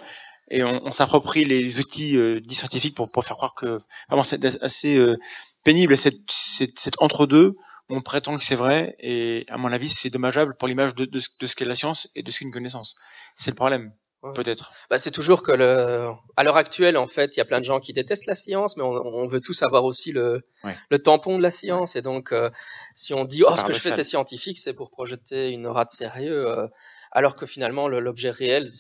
et 0.51 0.63
on, 0.65 0.85
on 0.85 0.93
s'approprie 0.93 1.45
les 1.45 1.79
outils 1.79 2.17
euh, 2.17 2.41
dits 2.41 2.57
scientifiques 2.57 2.97
pour, 2.97 3.11
pour 3.11 3.25
faire 3.25 3.37
croire 3.37 3.55
que 3.55 3.79
vraiment 4.09 4.25
c'est 4.25 4.45
assez 4.63 4.97
euh, 4.97 5.17
pénible 5.63 5.97
cette, 5.97 6.19
cette, 6.29 6.79
cette 6.79 7.01
entre-deux 7.01 7.55
on 7.89 8.01
prétend 8.01 8.39
que 8.39 8.45
c'est 8.45 8.55
vrai 8.55 8.97
et 8.99 9.45
à 9.49 9.57
mon 9.59 9.73
avis 9.73 9.89
c'est 9.89 10.11
dommageable 10.11 10.57
pour 10.59 10.69
l'image 10.69 10.95
de, 10.95 11.05
de, 11.05 11.21
de 11.41 11.47
ce 11.47 11.55
qu'est 11.57 11.65
la 11.65 11.75
science 11.75 12.09
et 12.15 12.23
de 12.23 12.31
ce 12.31 12.39
qu'est 12.39 12.45
une 12.47 12.53
connaissance. 12.53 12.97
C'est 13.37 13.51
le 13.51 13.57
problème. 13.57 13.93
Peut-être. 14.35 14.73
Bah, 14.89 14.99
c'est 14.99 15.11
toujours 15.11 15.43
que 15.43 15.53
le, 15.53 16.09
à 16.39 16.45
l'heure 16.45 16.57
actuelle, 16.57 16.97
en 16.97 17.07
fait, 17.07 17.37
il 17.37 17.41
y 17.41 17.43
a 17.43 17.45
plein 17.45 17.59
de 17.59 17.65
gens 17.65 17.79
qui 17.79 17.93
détestent 17.93 18.25
la 18.25 18.35
science, 18.35 18.79
mais 18.79 18.83
on, 18.83 18.93
on 18.93 19.27
veut 19.29 19.41
tous 19.41 19.63
avoir 19.63 19.85
aussi 19.85 20.13
le, 20.13 20.49
ouais. 20.63 20.75
le 20.89 20.99
tampon 20.99 21.37
de 21.37 21.43
la 21.43 21.51
science. 21.51 21.95
Et 21.95 22.01
donc, 22.01 22.33
euh, 22.33 22.49
si 22.95 23.13
on 23.13 23.27
dit, 23.27 23.43
oh, 23.47 23.55
ce 23.55 23.65
que 23.65 23.75
je 23.75 23.81
fais, 23.81 23.93
c'est 23.93 24.03
scientifique, 24.03 24.59
c'est 24.59 24.73
pour 24.73 24.91
projeter 24.91 25.51
une 25.51 25.67
aura 25.67 25.85
de 25.85 25.91
sérieux, 25.91 26.49
euh, 26.49 26.67
alors 27.13 27.37
que 27.37 27.45
finalement, 27.45 27.87
l'objet 27.87 28.31
réel, 28.31 28.71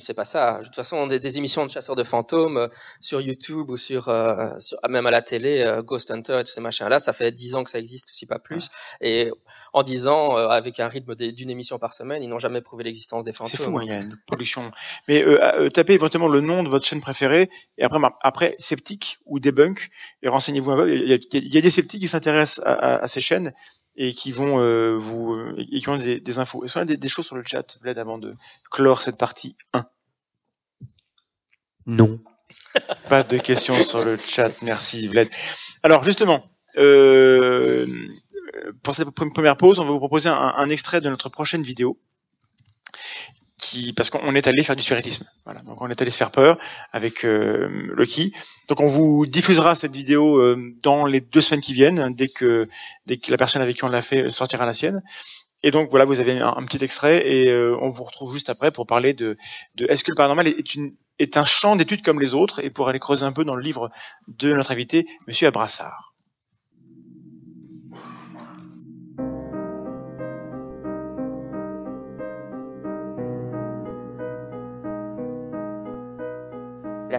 c'est 0.00 0.14
pas 0.14 0.24
ça. 0.24 0.58
De 0.58 0.64
toute 0.64 0.74
façon, 0.74 1.06
des, 1.06 1.20
des 1.20 1.38
émissions 1.38 1.66
de 1.66 1.70
chasseurs 1.70 1.96
de 1.96 2.04
fantômes 2.04 2.56
euh, 2.56 2.68
sur 3.00 3.20
YouTube 3.20 3.70
ou 3.70 3.76
sur, 3.76 4.08
euh, 4.08 4.50
sur, 4.58 4.78
même 4.88 5.06
à 5.06 5.10
la 5.10 5.22
télé, 5.22 5.60
euh, 5.60 5.82
Ghost 5.82 6.10
Hunter 6.10 6.40
et 6.40 6.44
tous 6.44 6.52
ces 6.52 6.60
machins-là, 6.60 6.98
ça 6.98 7.12
fait 7.12 7.32
dix 7.32 7.54
ans 7.54 7.64
que 7.64 7.70
ça 7.70 7.78
existe, 7.78 8.08
si 8.12 8.26
pas 8.26 8.38
plus. 8.38 8.70
Et 9.00 9.30
en 9.72 9.82
dix 9.82 10.06
ans, 10.06 10.36
avec 10.36 10.80
un 10.80 10.88
rythme 10.88 11.14
d'une 11.14 11.50
émission 11.50 11.78
par 11.78 11.92
semaine, 11.92 12.22
ils 12.22 12.28
n'ont 12.28 12.38
jamais 12.38 12.60
prouvé 12.60 12.84
l'existence 12.84 13.24
des 13.24 13.32
fantômes. 13.32 13.56
C'est 13.56 13.62
fou, 13.62 13.78
hein, 13.78 13.82
il 13.82 13.88
y 13.88 13.92
a 13.92 14.00
une 14.00 14.16
pollution. 14.26 14.70
Mais 15.08 15.24
tapez 15.72 15.94
éventuellement 15.94 16.28
le 16.28 16.40
nom 16.40 16.62
de 16.62 16.68
votre 16.68 16.86
chaîne 16.86 17.00
préférée 17.00 17.50
et 17.78 17.84
après, 17.84 17.98
après 18.22 18.56
sceptique 18.58 19.18
ou 19.26 19.40
debunk 19.40 19.90
et 20.22 20.28
renseignez-vous 20.28 20.70
un 20.70 20.76
peu. 20.76 20.94
Il 20.94 21.08
y 21.08 21.12
a, 21.12 21.18
il 21.32 21.54
y 21.54 21.58
a 21.58 21.60
des 21.60 21.70
sceptiques 21.70 22.00
qui 22.00 22.08
s'intéressent 22.08 22.64
à, 22.64 22.72
à, 22.72 23.02
à, 23.02 23.06
ces 23.06 23.20
chaînes 23.20 23.52
et 23.96 24.12
qui 24.12 24.32
vont 24.32 24.58
euh, 24.60 24.96
vous 24.98 25.34
euh, 25.34 25.54
et 25.58 25.78
qui 25.78 25.88
ont 25.88 25.96
des, 25.98 26.20
des 26.20 26.38
infos. 26.38 26.64
Est-ce 26.64 26.74
qu'on 26.74 26.80
a 26.80 26.84
des, 26.84 26.96
des, 26.96 27.08
choses 27.08 27.26
sur 27.26 27.36
le 27.36 27.44
chat, 27.46 27.78
Vlad, 27.82 27.98
avant 27.98 28.18
de 28.18 28.30
clore 28.70 29.02
cette 29.02 29.18
partie 29.18 29.56
1 29.72 29.86
Non. 31.86 32.20
Pas 33.08 33.22
de 33.22 33.38
questions 33.38 33.80
sur 33.82 34.04
le 34.04 34.16
chat, 34.16 34.50
merci 34.62 35.08
Vlad. 35.08 35.28
Alors 35.82 36.02
justement, 36.02 36.44
euh, 36.76 37.86
pour 38.82 38.94
cette 38.94 39.10
première 39.10 39.56
pause, 39.56 39.78
on 39.78 39.84
va 39.84 39.92
vous 39.92 39.98
proposer 39.98 40.28
un, 40.28 40.54
un 40.56 40.70
extrait 40.70 41.00
de 41.00 41.08
notre 41.08 41.28
prochaine 41.28 41.62
vidéo 41.62 41.98
qui, 43.64 43.92
parce 43.92 44.10
qu'on 44.10 44.34
est 44.34 44.46
allé 44.46 44.62
faire 44.62 44.76
du 44.76 44.82
spiritisme. 44.82 45.26
Voilà, 45.44 45.60
donc 45.62 45.80
on 45.80 45.88
est 45.88 46.00
allé 46.00 46.10
se 46.10 46.18
faire 46.18 46.30
peur 46.30 46.58
avec 46.92 47.24
euh, 47.24 47.68
Loki. 47.94 48.32
Donc 48.68 48.80
on 48.80 48.86
vous 48.86 49.26
diffusera 49.26 49.74
cette 49.74 49.92
vidéo 49.92 50.38
euh, 50.38 50.74
dans 50.82 51.06
les 51.06 51.20
deux 51.20 51.40
semaines 51.40 51.60
qui 51.60 51.72
viennent, 51.72 52.14
dès 52.14 52.28
que 52.28 52.68
dès 53.06 53.16
que 53.16 53.30
la 53.30 53.36
personne 53.36 53.62
avec 53.62 53.76
qui 53.76 53.84
on 53.84 53.88
l'a 53.88 54.02
fait 54.02 54.28
sortira 54.30 54.66
la 54.66 54.74
sienne. 54.74 55.02
Et 55.62 55.70
donc 55.70 55.90
voilà, 55.90 56.04
vous 56.04 56.20
avez 56.20 56.38
un, 56.40 56.54
un 56.56 56.64
petit 56.64 56.84
extrait 56.84 57.26
et 57.26 57.48
euh, 57.50 57.76
on 57.80 57.88
vous 57.88 58.04
retrouve 58.04 58.32
juste 58.32 58.50
après 58.50 58.70
pour 58.70 58.86
parler 58.86 59.14
de, 59.14 59.36
de 59.76 59.86
est-ce 59.88 60.04
que 60.04 60.10
le 60.10 60.16
paranormal 60.16 60.46
est, 60.46 60.74
une, 60.74 60.94
est 61.18 61.36
un 61.36 61.44
champ 61.46 61.74
d'études 61.76 62.02
comme 62.02 62.20
les 62.20 62.34
autres? 62.34 62.62
Et 62.62 62.70
pour 62.70 62.88
aller 62.88 62.98
creuser 62.98 63.24
un 63.24 63.32
peu 63.32 63.44
dans 63.44 63.56
le 63.56 63.62
livre 63.62 63.90
de 64.28 64.52
notre 64.52 64.72
invité, 64.72 65.06
Monsieur 65.26 65.48
Abrassard. 65.48 66.13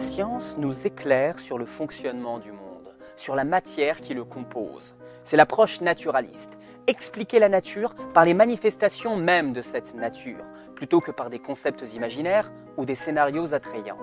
Science 0.05 0.55
nous 0.59 0.85
éclaire 0.85 1.39
sur 1.39 1.57
le 1.57 1.65
fonctionnement 1.65 2.37
du 2.37 2.51
monde, 2.51 2.93
sur 3.17 3.35
la 3.35 3.43
matière 3.43 4.01
qui 4.01 4.13
le 4.13 4.23
compose. 4.23 4.95
C'est 5.23 5.35
l'approche 5.35 5.81
naturaliste. 5.81 6.59
Expliquer 6.85 7.39
la 7.39 7.49
nature 7.49 7.95
par 8.13 8.23
les 8.23 8.35
manifestations 8.35 9.17
mêmes 9.17 9.51
de 9.51 9.63
cette 9.63 9.95
nature, 9.95 10.45
plutôt 10.75 11.01
que 11.01 11.09
par 11.09 11.31
des 11.31 11.39
concepts 11.39 11.95
imaginaires 11.95 12.51
ou 12.77 12.85
des 12.85 12.93
scénarios 12.93 13.55
attrayants. 13.55 13.97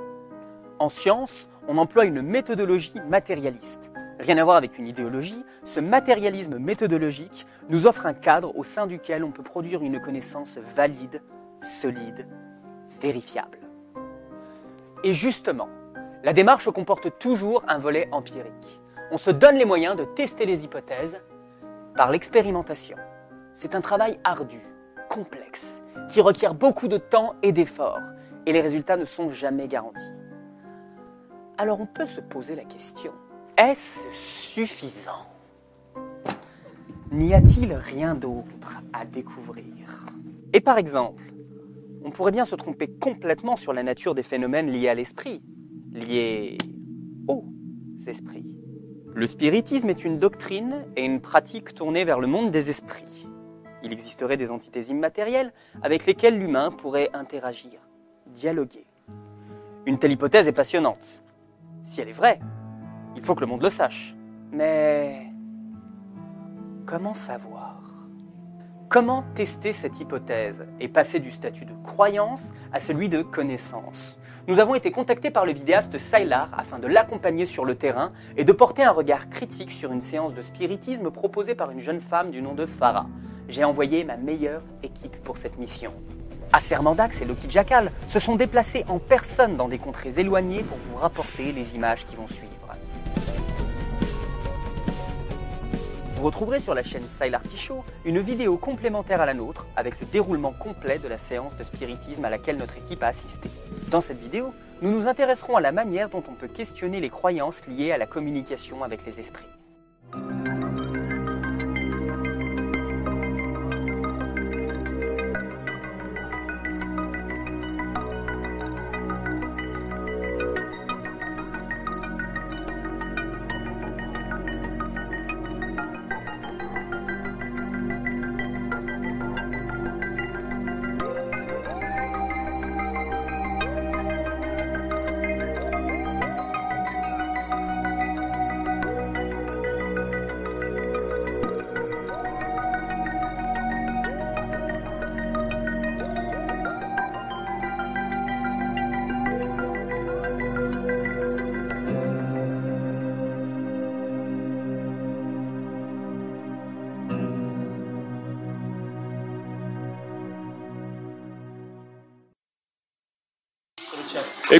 En 0.80 0.88
science, 0.88 1.48
on 1.68 1.78
emploie 1.78 2.04
une 2.04 2.20
méthodologie 2.20 3.00
matérialiste. 3.08 3.92
Rien 4.18 4.38
à 4.38 4.44
voir 4.44 4.56
avec 4.56 4.78
une 4.78 4.88
idéologie, 4.88 5.44
ce 5.64 5.78
matérialisme 5.78 6.58
méthodologique 6.58 7.46
nous 7.68 7.86
offre 7.86 8.06
un 8.06 8.14
cadre 8.14 8.56
au 8.56 8.64
sein 8.64 8.88
duquel 8.88 9.22
on 9.22 9.30
peut 9.30 9.44
produire 9.44 9.82
une 9.82 10.00
connaissance 10.00 10.58
valide, 10.74 11.22
solide, 11.80 12.26
vérifiable. 13.00 13.60
Et 15.04 15.14
justement, 15.14 15.68
la 16.24 16.32
démarche 16.32 16.70
comporte 16.70 17.18
toujours 17.18 17.64
un 17.66 17.78
volet 17.78 18.08
empirique. 18.12 18.80
On 19.10 19.18
se 19.18 19.30
donne 19.30 19.56
les 19.56 19.64
moyens 19.64 19.96
de 19.96 20.04
tester 20.04 20.46
les 20.46 20.64
hypothèses 20.64 21.20
par 21.96 22.10
l'expérimentation. 22.10 22.96
C'est 23.54 23.74
un 23.74 23.80
travail 23.80 24.18
ardu, 24.24 24.60
complexe, 25.08 25.82
qui 26.08 26.20
requiert 26.20 26.54
beaucoup 26.54 26.88
de 26.88 26.96
temps 26.96 27.34
et 27.42 27.52
d'efforts, 27.52 28.00
et 28.46 28.52
les 28.52 28.60
résultats 28.60 28.96
ne 28.96 29.04
sont 29.04 29.30
jamais 29.30 29.68
garantis. 29.68 30.12
Alors 31.58 31.80
on 31.80 31.86
peut 31.86 32.06
se 32.06 32.20
poser 32.20 32.54
la 32.54 32.64
question, 32.64 33.12
est-ce 33.56 34.00
suffisant? 34.12 35.26
N'y 37.10 37.34
a-t-il 37.34 37.74
rien 37.74 38.14
d'autre 38.14 38.80
à 38.92 39.04
découvrir? 39.04 40.06
Et 40.54 40.60
par 40.60 40.78
exemple, 40.78 41.24
on 42.04 42.10
pourrait 42.10 42.32
bien 42.32 42.46
se 42.46 42.54
tromper 42.54 42.88
complètement 42.88 43.56
sur 43.56 43.72
la 43.72 43.82
nature 43.82 44.14
des 44.14 44.22
phénomènes 44.22 44.70
liés 44.70 44.88
à 44.88 44.94
l'esprit, 44.94 45.42
liés 45.92 46.58
aux 47.28 47.44
esprits. 48.06 48.46
Le 49.14 49.26
spiritisme 49.26 49.90
est 49.90 50.04
une 50.04 50.18
doctrine 50.18 50.86
et 50.96 51.04
une 51.04 51.20
pratique 51.20 51.74
tournée 51.74 52.04
vers 52.04 52.18
le 52.18 52.26
monde 52.26 52.50
des 52.50 52.70
esprits. 52.70 53.28
Il 53.82 53.92
existerait 53.92 54.36
des 54.36 54.50
entités 54.50 54.82
immatérielles 54.82 55.52
avec 55.82 56.06
lesquelles 56.06 56.38
l'humain 56.38 56.70
pourrait 56.70 57.10
interagir, 57.12 57.80
dialoguer. 58.26 58.86
Une 59.84 59.98
telle 59.98 60.12
hypothèse 60.12 60.48
est 60.48 60.52
passionnante. 60.52 61.22
Si 61.84 62.00
elle 62.00 62.08
est 62.08 62.12
vraie, 62.12 62.40
il 63.16 63.22
faut 63.22 63.34
que 63.34 63.40
le 63.40 63.46
monde 63.46 63.62
le 63.62 63.70
sache. 63.70 64.14
Mais 64.50 65.26
comment 66.86 67.14
savoir? 67.14 67.82
Comment 68.88 69.24
tester 69.34 69.72
cette 69.72 70.00
hypothèse 70.00 70.66
et 70.78 70.88
passer 70.88 71.18
du 71.18 71.30
statut 71.30 71.64
de 71.64 71.74
croyance 71.82 72.52
à 72.72 72.80
celui 72.80 73.08
de 73.08 73.22
connaissance? 73.22 74.18
Nous 74.48 74.58
avons 74.58 74.74
été 74.74 74.90
contactés 74.90 75.30
par 75.30 75.46
le 75.46 75.52
vidéaste 75.52 75.98
Sylar 76.00 76.48
afin 76.52 76.80
de 76.80 76.88
l'accompagner 76.88 77.46
sur 77.46 77.64
le 77.64 77.76
terrain 77.76 78.10
et 78.36 78.42
de 78.42 78.50
porter 78.50 78.82
un 78.82 78.90
regard 78.90 79.30
critique 79.30 79.70
sur 79.70 79.92
une 79.92 80.00
séance 80.00 80.34
de 80.34 80.42
spiritisme 80.42 81.12
proposée 81.12 81.54
par 81.54 81.70
une 81.70 81.78
jeune 81.78 82.00
femme 82.00 82.32
du 82.32 82.42
nom 82.42 82.52
de 82.52 82.66
Farah. 82.66 83.06
J'ai 83.48 83.62
envoyé 83.62 84.02
ma 84.02 84.16
meilleure 84.16 84.62
équipe 84.82 85.16
pour 85.22 85.36
cette 85.36 85.58
mission. 85.58 85.92
Acermandax 86.52 87.22
et 87.22 87.24
Loki 87.24 87.48
Jackal 87.48 87.92
se 88.08 88.18
sont 88.18 88.34
déplacés 88.34 88.84
en 88.88 88.98
personne 88.98 89.56
dans 89.56 89.68
des 89.68 89.78
contrées 89.78 90.18
éloignées 90.18 90.64
pour 90.64 90.78
vous 90.78 90.96
rapporter 90.96 91.52
les 91.52 91.76
images 91.76 92.04
qui 92.04 92.16
vont 92.16 92.26
suivre. 92.26 92.51
Vous 96.22 96.28
retrouverez 96.28 96.60
sur 96.60 96.72
la 96.72 96.84
chaîne 96.84 97.08
Sylarty 97.08 97.56
Show 97.56 97.84
une 98.04 98.20
vidéo 98.20 98.56
complémentaire 98.56 99.20
à 99.20 99.26
la 99.26 99.34
nôtre 99.34 99.66
avec 99.74 99.98
le 99.98 100.06
déroulement 100.06 100.52
complet 100.52 101.00
de 101.00 101.08
la 101.08 101.18
séance 101.18 101.56
de 101.56 101.64
spiritisme 101.64 102.24
à 102.24 102.30
laquelle 102.30 102.58
notre 102.58 102.78
équipe 102.78 103.02
a 103.02 103.08
assisté. 103.08 103.50
Dans 103.90 104.00
cette 104.00 104.20
vidéo, 104.20 104.54
nous 104.82 104.92
nous 104.92 105.08
intéresserons 105.08 105.56
à 105.56 105.60
la 105.60 105.72
manière 105.72 106.10
dont 106.10 106.22
on 106.28 106.34
peut 106.34 106.46
questionner 106.46 107.00
les 107.00 107.10
croyances 107.10 107.66
liées 107.66 107.90
à 107.90 107.98
la 107.98 108.06
communication 108.06 108.84
avec 108.84 109.04
les 109.04 109.18
esprits. 109.18 109.48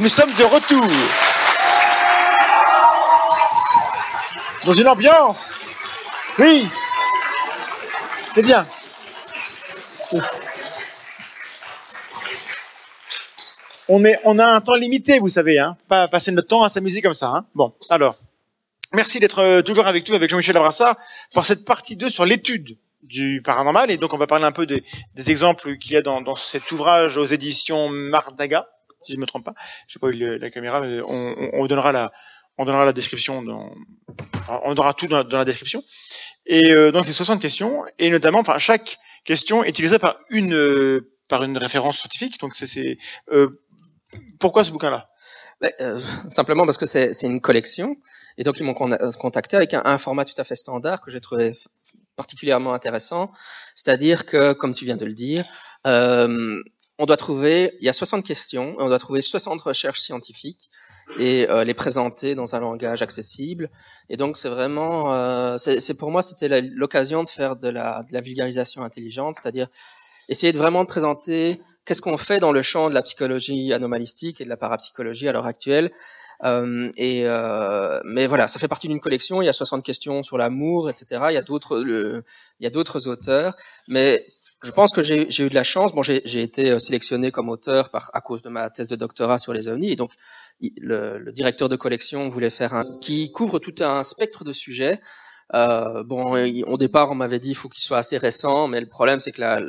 Nous 0.03 0.09
sommes 0.09 0.35
de 0.35 0.43
retour 0.43 0.85
dans 4.65 4.75
une 4.75 4.89
ambiance. 4.89 5.55
Oui, 6.41 6.67
c'est 8.35 8.43
bien. 8.43 8.67
On, 13.87 14.05
est, 14.05 14.19
on 14.25 14.41
a 14.41 14.45
un 14.45 14.61
temps 14.61 14.75
limité, 14.75 15.21
vous 15.21 15.29
savez, 15.29 15.61
hein. 15.61 15.77
Pas 15.89 16.09
passer 16.09 16.33
notre 16.33 16.49
temps 16.49 16.65
à 16.65 16.69
s'amuser 16.69 17.01
comme 17.01 17.15
ça. 17.15 17.29
Hein. 17.29 17.45
Bon, 17.55 17.73
alors, 17.89 18.17
merci 18.93 19.21
d'être 19.21 19.39
euh, 19.39 19.63
toujours 19.63 19.87
avec 19.87 20.09
nous, 20.09 20.17
avec 20.17 20.29
Jean-Michel 20.29 20.57
Abrassard, 20.57 20.97
pour 21.33 21.45
cette 21.45 21.65
partie 21.65 21.95
2 21.95 22.11
sur 22.11 22.25
l'étude 22.25 22.77
du 23.05 23.41
paranormal. 23.41 23.89
Et 23.93 23.99
donc, 23.99 24.13
on 24.15 24.19
va 24.19 24.27
parler 24.27 24.47
un 24.47 24.53
peu 24.53 24.67
des, 24.67 24.83
des 25.15 25.31
exemples 25.31 25.77
qu'il 25.77 25.93
y 25.93 25.97
a 25.97 26.03
dans, 26.03 26.23
dans 26.23 26.35
cet 26.35 26.73
ouvrage 26.73 27.17
aux 27.19 27.27
éditions 27.27 27.89
Mardaga 27.89 28.67
si 29.03 29.13
je 29.13 29.19
me 29.19 29.27
trompe 29.27 29.45
pas. 29.45 29.55
Je 29.87 29.95
sais 29.95 29.99
pas 29.99 30.09
où 30.09 30.11
la 30.13 30.51
caméra, 30.51 30.81
mais 30.81 31.01
on, 31.03 31.51
on, 31.55 31.67
donnera 31.67 31.93
la, 31.93 32.13
on 32.59 32.65
donnera 32.65 32.85
la 32.85 32.93
description 32.93 33.43
dans, 33.43 33.75
on 34.65 34.75
donnera 34.75 34.95
tout 34.95 35.07
dans, 35.07 35.25
la 35.25 35.45
description. 35.45 35.83
Et 36.47 36.71
euh, 36.71 36.91
donc 36.91 37.07
c'est 37.07 37.13
60 37.13 37.41
questions 37.41 37.85
et 37.99 38.11
notamment, 38.11 38.41
enfin 38.41 38.59
chaque 38.59 38.99
question 39.25 39.63
est 39.65 39.71
utilisée 39.71 39.99
par 39.99 40.17
une 40.31 40.55
euh, 40.55 41.13
par 41.29 41.45
une 41.45 41.57
référence 41.57 41.99
scientifique. 41.99 42.41
Donc 42.41 42.57
c'est 42.57 42.99
euh, 43.31 43.63
pourquoi 44.41 44.65
ce 44.65 44.71
bouquin-là? 44.71 45.09
Ben, 45.61 45.73
Simplement 46.27 46.65
parce 46.67 46.79
que 46.79 46.87
c'est 46.87 47.13
une 47.23 47.41
collection 47.41 47.97
et 48.37 48.43
donc 48.43 48.59
ils 48.59 48.65
m'ont 48.65 48.75
contacté 48.75 49.57
avec 49.57 49.75
un, 49.75 49.99
format 49.99 50.25
tout 50.25 50.35
à 50.37 50.45
fait 50.45 50.57
standard 50.57 51.01
que 51.01 51.11
j'ai 51.11 51.21
trouvé 51.21 51.57
particulièrement 52.17 52.75
intéressant, 52.75 53.33
c'est-à-dire 53.75 54.27
que 54.27 54.53
comme 54.53 54.75
tu 54.75 54.85
viens 54.85 54.97
de 54.97 55.07
le 55.07 55.15
dire, 55.15 55.45
on 56.99 57.07
doit 57.07 57.16
trouver, 57.16 57.72
il 57.80 57.86
y 57.86 57.88
a 57.88 57.93
60 57.93 58.24
questions, 58.24 58.74
on 58.78 58.88
doit 58.88 58.99
trouver 58.99 59.22
60 59.22 59.61
recherches 59.62 60.01
scientifiques 60.01 60.70
et 61.18 61.49
euh, 61.49 61.64
les 61.64 61.74
présenter 61.74 62.34
dans 62.34 62.55
un 62.55 62.61
langage 62.61 63.03
accessible. 63.03 63.70
Et 64.09 64.16
donc 64.16 64.36
c'est 64.36 64.49
vraiment, 64.49 65.14
euh, 65.14 65.57
c'est 65.59 65.97
pour 65.97 66.11
moi 66.11 66.22
c'était 66.22 66.61
l'occasion 66.62 67.22
de 67.22 67.28
faire 67.28 67.57
de 67.57 67.68
la, 67.68 68.05
de 68.05 68.12
la 68.12 68.20
vulgarisation 68.20 68.82
intelligente, 68.82 69.36
c'est-à-dire 69.40 69.68
essayer 70.28 70.53
de 70.53 70.59
vraiment 70.59 70.84
présenter 70.84 71.61
qu'est-ce 71.84 72.03
qu'on 72.03 72.16
fait 72.16 72.38
dans 72.38 72.53
le 72.53 72.62
champ 72.62 72.88
de 72.88 72.95
la 72.95 73.03
psychologie 73.03 73.72
anomalistique 73.72 74.40
et 74.40 74.45
de 74.45 74.49
la 74.49 74.57
parapsychologie 74.57 75.28
à 75.28 75.32
l'heure 75.32 75.47
actuelle. 75.47 75.90
Euh, 76.45 76.90
et 76.97 77.22
euh, 77.26 78.01
mais 78.05 78.26
voilà, 78.26 78.49
ça 78.49 78.59
fait 78.59 78.68
partie 78.68 78.88
d'une 78.88 79.01
collection. 79.01 79.43
Il 79.43 79.47
y 79.47 79.49
a 79.49 79.53
60 79.53 79.84
questions 79.84 80.22
sur 80.22 80.38
l'amour, 80.38 80.90
etc. 80.90 81.26
Il 81.30 81.34
y 81.34 81.38
a 81.38 81.43
d'autres, 81.43 81.82
il 81.86 82.64
y 82.64 82.66
a 82.66 82.70
d'autres 82.70 83.07
auteurs, 83.09 83.57
mais 83.88 84.24
je 84.63 84.71
pense 84.71 84.93
que 84.93 85.03
j'ai 85.03 85.27
eu 85.43 85.49
de 85.49 85.55
la 85.55 85.65
chance. 85.65 85.95
Bon, 85.95 86.03
j'ai 86.03 86.43
été 86.43 86.71
euh, 86.71 86.79
sélectionné 86.79 87.31
comme 87.31 87.49
auteur 87.49 87.91
par, 87.91 88.11
à 88.15 88.21
cause 88.21 88.43
de 88.43 88.49
ma 88.49 88.71
thèse 88.71 88.89
de 88.89 88.97
doctorat 88.97 89.39
sur 89.39 89.53
les 89.53 89.69
ovnis. 89.69 89.93
Et 89.93 89.97
donc, 89.97 90.13
le, 90.61 91.19
le 91.19 91.33
directeur 91.33 91.69
de 91.69 91.77
collection 91.77 92.29
voulait 92.29 92.51
faire 92.51 92.75
un 92.75 92.85
qui 93.01 93.33
couvre 93.33 93.59
tout 93.59 93.75
un 93.81 94.03
spectre 94.03 94.45
de 94.45 94.53
sujets. 94.53 95.01
Euh, 95.55 96.03
bon, 96.05 96.35
au 96.67 96.79
départ, 96.79 97.11
on 97.11 97.15
m'avait 97.15 97.39
dit 97.39 97.51
il 97.51 97.55
faut 97.55 97.69
qu'il 97.69 97.83
soit 97.83 97.99
assez 97.99 98.17
récent, 98.17 98.69
mais 98.69 98.81
le 98.81 98.89
problème 98.89 99.21
c'est 99.21 99.33
que 99.33 99.41
la, 99.41 99.61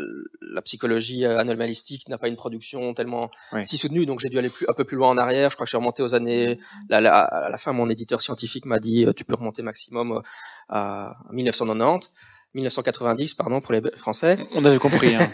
la, 0.41 0.62
psychologie 0.62 1.26
euh, 1.26 1.38
anomalistique 1.38 2.08
n'a 2.08 2.18
pas 2.18 2.30
une 2.30 2.38
production 2.38 2.94
tellement 2.94 3.30
si 3.64 3.78
soutenue, 3.78 4.06
donc 4.06 4.22
j'ai 4.22 4.30
dû 4.30 4.38
aller 4.38 4.50
plus, 4.50 4.66
un 4.70 4.74
peu 4.74 4.86
plus 4.86 4.96
loin 4.96 5.10
en 5.10 5.18
arrière. 5.18 5.50
Je 5.50 5.56
crois 5.56 5.66
que 5.66 5.68
je 5.68 5.72
suis 5.72 5.78
remonté 5.78 6.02
aux 6.02 6.16
années. 6.16 6.58
La, 6.88 7.02
la, 7.02 7.20
à 7.20 7.50
la 7.50 7.58
fin, 7.58 7.74
mon 7.74 7.89
éditeur 7.89 8.22
scientifique 8.22 8.66
m'a 8.66 8.80
dit 8.80 9.06
tu 9.16 9.26
peux 9.26 9.36
remonter 9.36 9.62
maximum 9.62 10.22
à 10.70 11.18
1990. 11.32 12.10
1990, 12.54 13.34
pardon, 13.34 13.62
pour 13.62 13.74
les 13.74 13.82
Français. 13.95 14.38
On 14.54 14.64
avait 14.66 14.80
compris. 14.80 15.16
Hein. 15.16 15.32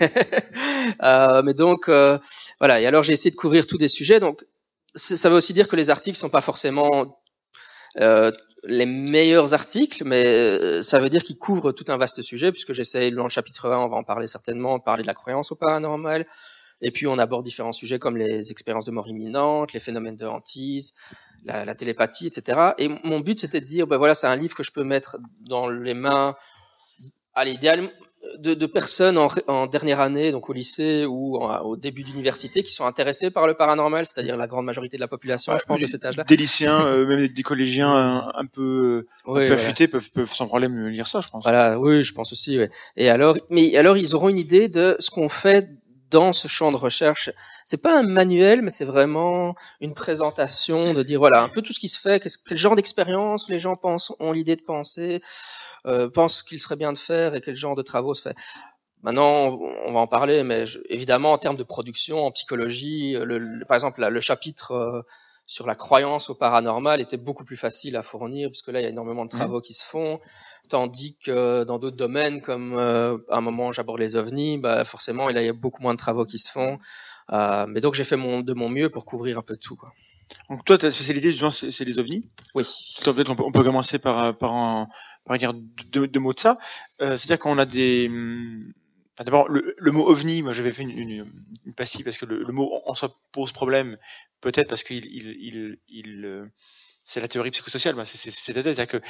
euh, 1.03 1.41
mais 1.43 1.53
donc, 1.53 1.89
euh, 1.89 2.17
voilà. 2.59 2.79
Et 2.79 2.85
alors, 2.85 3.03
j'ai 3.03 3.13
essayé 3.13 3.31
de 3.31 3.35
couvrir 3.35 3.67
tous 3.67 3.77
des 3.77 3.89
sujets. 3.89 4.19
Donc, 4.19 4.45
ça 4.95 5.29
veut 5.29 5.35
aussi 5.35 5.53
dire 5.53 5.67
que 5.67 5.75
les 5.75 5.89
articles 5.89 6.17
sont 6.17 6.29
pas 6.29 6.41
forcément 6.41 7.19
euh, 7.99 8.31
les 8.63 8.85
meilleurs 8.85 9.53
articles, 9.53 10.03
mais 10.05 10.25
euh, 10.25 10.81
ça 10.81 10.99
veut 10.99 11.09
dire 11.09 11.23
qu'ils 11.23 11.37
couvrent 11.37 11.71
tout 11.71 11.85
un 11.87 11.97
vaste 11.97 12.21
sujet, 12.21 12.51
puisque 12.51 12.73
j'essaie, 12.73 13.11
dans 13.11 13.23
le 13.23 13.29
chapitre 13.29 13.69
1, 13.69 13.77
on 13.77 13.89
va 13.89 13.97
en 13.97 14.03
parler 14.03 14.27
certainement, 14.27 14.79
parler 14.79 15.03
de 15.03 15.07
la 15.07 15.13
croyance 15.13 15.51
au 15.51 15.55
paranormal. 15.55 16.25
Et 16.81 16.91
puis, 16.91 17.07
on 17.07 17.17
aborde 17.19 17.43
différents 17.43 17.73
sujets 17.73 17.99
comme 17.99 18.15
les 18.15 18.51
expériences 18.51 18.85
de 18.85 18.91
mort 18.91 19.07
imminente, 19.07 19.73
les 19.73 19.81
phénomènes 19.81 20.15
de 20.15 20.25
hantise, 20.25 20.93
la, 21.43 21.65
la 21.65 21.75
télépathie, 21.75 22.27
etc. 22.27 22.71
Et 22.77 22.87
mon 23.03 23.19
but, 23.19 23.37
c'était 23.37 23.59
de 23.59 23.65
dire, 23.65 23.85
ben 23.85 23.97
voilà, 23.97 24.15
c'est 24.15 24.27
un 24.27 24.35
livre 24.37 24.55
que 24.55 24.63
je 24.63 24.71
peux 24.71 24.85
mettre 24.85 25.17
dans 25.41 25.67
les 25.67 25.93
mains 25.93 26.35
allez, 27.33 27.51
idéalement, 27.53 27.89
de, 28.37 28.53
de 28.53 28.65
personnes 28.65 29.17
en, 29.17 29.29
en, 29.47 29.67
dernière 29.67 29.99
année, 29.99 30.31
donc 30.31 30.49
au 30.49 30.53
lycée 30.53 31.05
ou 31.05 31.37
au 31.37 31.77
début 31.77 32.03
d'université, 32.03 32.63
qui 32.63 32.71
sont 32.71 32.85
intéressés 32.85 33.31
par 33.31 33.47
le 33.47 33.53
paranormal, 33.53 34.05
c'est-à-dire 34.05 34.35
la 34.37 34.47
grande 34.47 34.65
majorité 34.65 34.97
de 34.97 35.01
la 35.01 35.07
population, 35.07 35.57
je 35.57 35.65
pense, 35.65 35.81
de 35.81 35.87
cet 35.87 36.05
âge-là. 36.05 36.25
Des 36.25 36.35
lycéens, 36.35 36.85
euh, 36.85 37.05
même 37.05 37.27
des 37.27 37.43
collégiens 37.43 37.91
un, 37.91 38.31
un 38.35 38.45
peu, 38.45 39.07
oui, 39.25 39.45
un 39.45 39.47
peu 39.47 39.53
affûtés 39.53 39.87
peuvent, 39.87 40.09
peuvent, 40.11 40.33
sans 40.33 40.47
problème 40.47 40.87
lire 40.87 41.07
ça, 41.07 41.21
je 41.21 41.29
pense. 41.29 41.43
Voilà, 41.43 41.79
oui, 41.79 42.03
je 42.03 42.13
pense 42.13 42.31
aussi. 42.31 42.57
Ouais. 42.57 42.69
Et 42.97 43.09
alors, 43.09 43.37
mais 43.49 43.75
alors, 43.77 43.97
ils 43.97 44.15
auront 44.15 44.29
une 44.29 44.37
idée 44.37 44.67
de 44.67 44.95
ce 44.99 45.09
qu'on 45.11 45.29
fait 45.29 45.69
dans 46.09 46.33
ce 46.33 46.47
champ 46.47 46.71
de 46.71 46.75
recherche. 46.75 47.29
C'est 47.65 47.81
pas 47.81 47.99
un 47.99 48.03
manuel, 48.03 48.61
mais 48.61 48.71
c'est 48.71 48.85
vraiment 48.85 49.55
une 49.79 49.93
présentation 49.93 50.93
de 50.93 51.03
dire 51.03 51.19
voilà 51.19 51.43
un 51.43 51.49
peu 51.49 51.61
tout 51.61 51.71
ce 51.71 51.79
qui 51.79 51.89
se 51.89 51.99
fait, 51.99 52.19
quel 52.47 52.57
genre 52.57 52.75
d'expérience 52.75 53.47
les 53.49 53.59
gens 53.59 53.75
pensent, 53.75 54.13
ont 54.19 54.31
l'idée 54.31 54.55
de 54.55 54.63
penser, 54.63 55.15
euh, 55.15 55.68
pense 56.13 56.43
qu'il 56.43 56.59
serait 56.59 56.75
bien 56.75 56.93
de 56.93 56.97
faire 56.97 57.35
et 57.35 57.41
quel 57.41 57.55
genre 57.55 57.75
de 57.75 57.81
travaux 57.81 58.13
se 58.13 58.21
fait. 58.21 58.35
Maintenant, 59.01 59.57
on 59.85 59.93
va 59.93 59.99
en 60.01 60.07
parler, 60.07 60.43
mais 60.43 60.65
évidemment, 60.89 61.31
en 61.31 61.37
termes 61.37 61.55
de 61.55 61.63
production, 61.63 62.25
en 62.25 62.31
psychologie, 62.31 63.13
le, 63.13 63.63
par 63.65 63.75
exemple, 63.75 64.05
le 64.05 64.19
chapitre 64.19 64.73
euh, 64.73 65.01
sur 65.45 65.65
la 65.65 65.75
croyance 65.75 66.29
au 66.29 66.35
paranormal 66.35 66.99
était 66.99 67.17
beaucoup 67.17 67.45
plus 67.45 67.55
facile 67.55 67.95
à 67.95 68.03
fournir, 68.03 68.49
puisque 68.49 68.67
là, 68.67 68.81
il 68.81 68.83
y 68.83 68.85
a 68.85 68.89
énormément 68.89 69.23
de 69.23 69.29
travaux 69.29 69.61
qui 69.61 69.73
se 69.73 69.85
font, 69.85 70.19
tandis 70.67 71.17
que 71.17 71.63
dans 71.63 71.79
d'autres 71.79 71.95
domaines, 71.95 72.41
comme 72.41 72.73
euh, 72.77 73.17
à 73.29 73.37
un 73.37 73.41
moment 73.41 73.71
j'aborde 73.71 73.99
les 73.99 74.17
ovnis, 74.17 74.57
bah, 74.57 74.83
forcément, 74.83 75.29
il 75.29 75.37
y 75.37 75.47
a 75.47 75.53
beaucoup 75.53 75.81
moins 75.81 75.93
de 75.93 75.99
travaux 75.99 76.25
qui 76.25 76.37
se 76.37 76.51
font. 76.51 76.77
Euh, 77.31 77.65
mais 77.69 77.79
donc, 77.79 77.93
j'ai 77.93 78.03
fait 78.03 78.17
mon, 78.17 78.41
de 78.41 78.53
mon 78.53 78.67
mieux 78.67 78.89
pour 78.89 79.05
couvrir 79.05 79.37
un 79.37 79.43
peu 79.43 79.55
tout. 79.55 79.77
Quoi. 79.77 79.93
Donc 80.49 80.65
toi, 80.65 80.77
ta 80.77 80.91
spécialité, 80.91 81.33
c'est 81.51 81.85
les 81.85 81.99
ovnis? 81.99 82.29
Oui. 82.53 82.65
Peut-être 83.03 83.29
on, 83.29 83.35
peut, 83.35 83.43
on 83.43 83.51
peut 83.51 83.63
commencer 83.63 83.97
par, 83.97 84.37
par, 84.37 84.87
un, 85.29 85.37
par 85.37 85.37
dire 85.37 85.53
deux, 85.91 86.07
deux 86.07 86.19
mots 86.19 86.33
de 86.33 86.39
ça. 86.39 86.57
Euh, 87.01 87.17
C'est-à-dire 87.17 87.39
qu'on 87.39 87.57
a 87.57 87.65
des... 87.65 88.09
D'abord, 89.23 89.49
le, 89.49 89.75
le, 89.77 89.91
mot 89.91 90.07
ovni, 90.07 90.41
moi 90.41 90.53
j'avais 90.53 90.71
fait 90.71 90.83
une, 90.83 90.91
une, 90.97 91.25
une 91.65 91.73
parce 91.75 92.17
que 92.17 92.25
le, 92.25 92.41
le, 92.41 92.53
mot 92.53 92.81
en 92.85 92.95
soi 92.95 93.13
pose 93.33 93.51
problème, 93.51 93.97
peut-être 94.39 94.69
parce 94.69 94.83
qu'il 94.83 95.05
il, 95.07 95.27
il, 95.41 95.77
il, 95.89 96.25
euh, 96.25 96.45
c'est 97.03 97.19
la 97.19 97.27
théorie 97.27 97.51
psychosociale, 97.51 97.95
ben 97.95 98.05
c'est 98.05 98.31
c'est-à-dire 98.31 98.87
que 98.87 99.01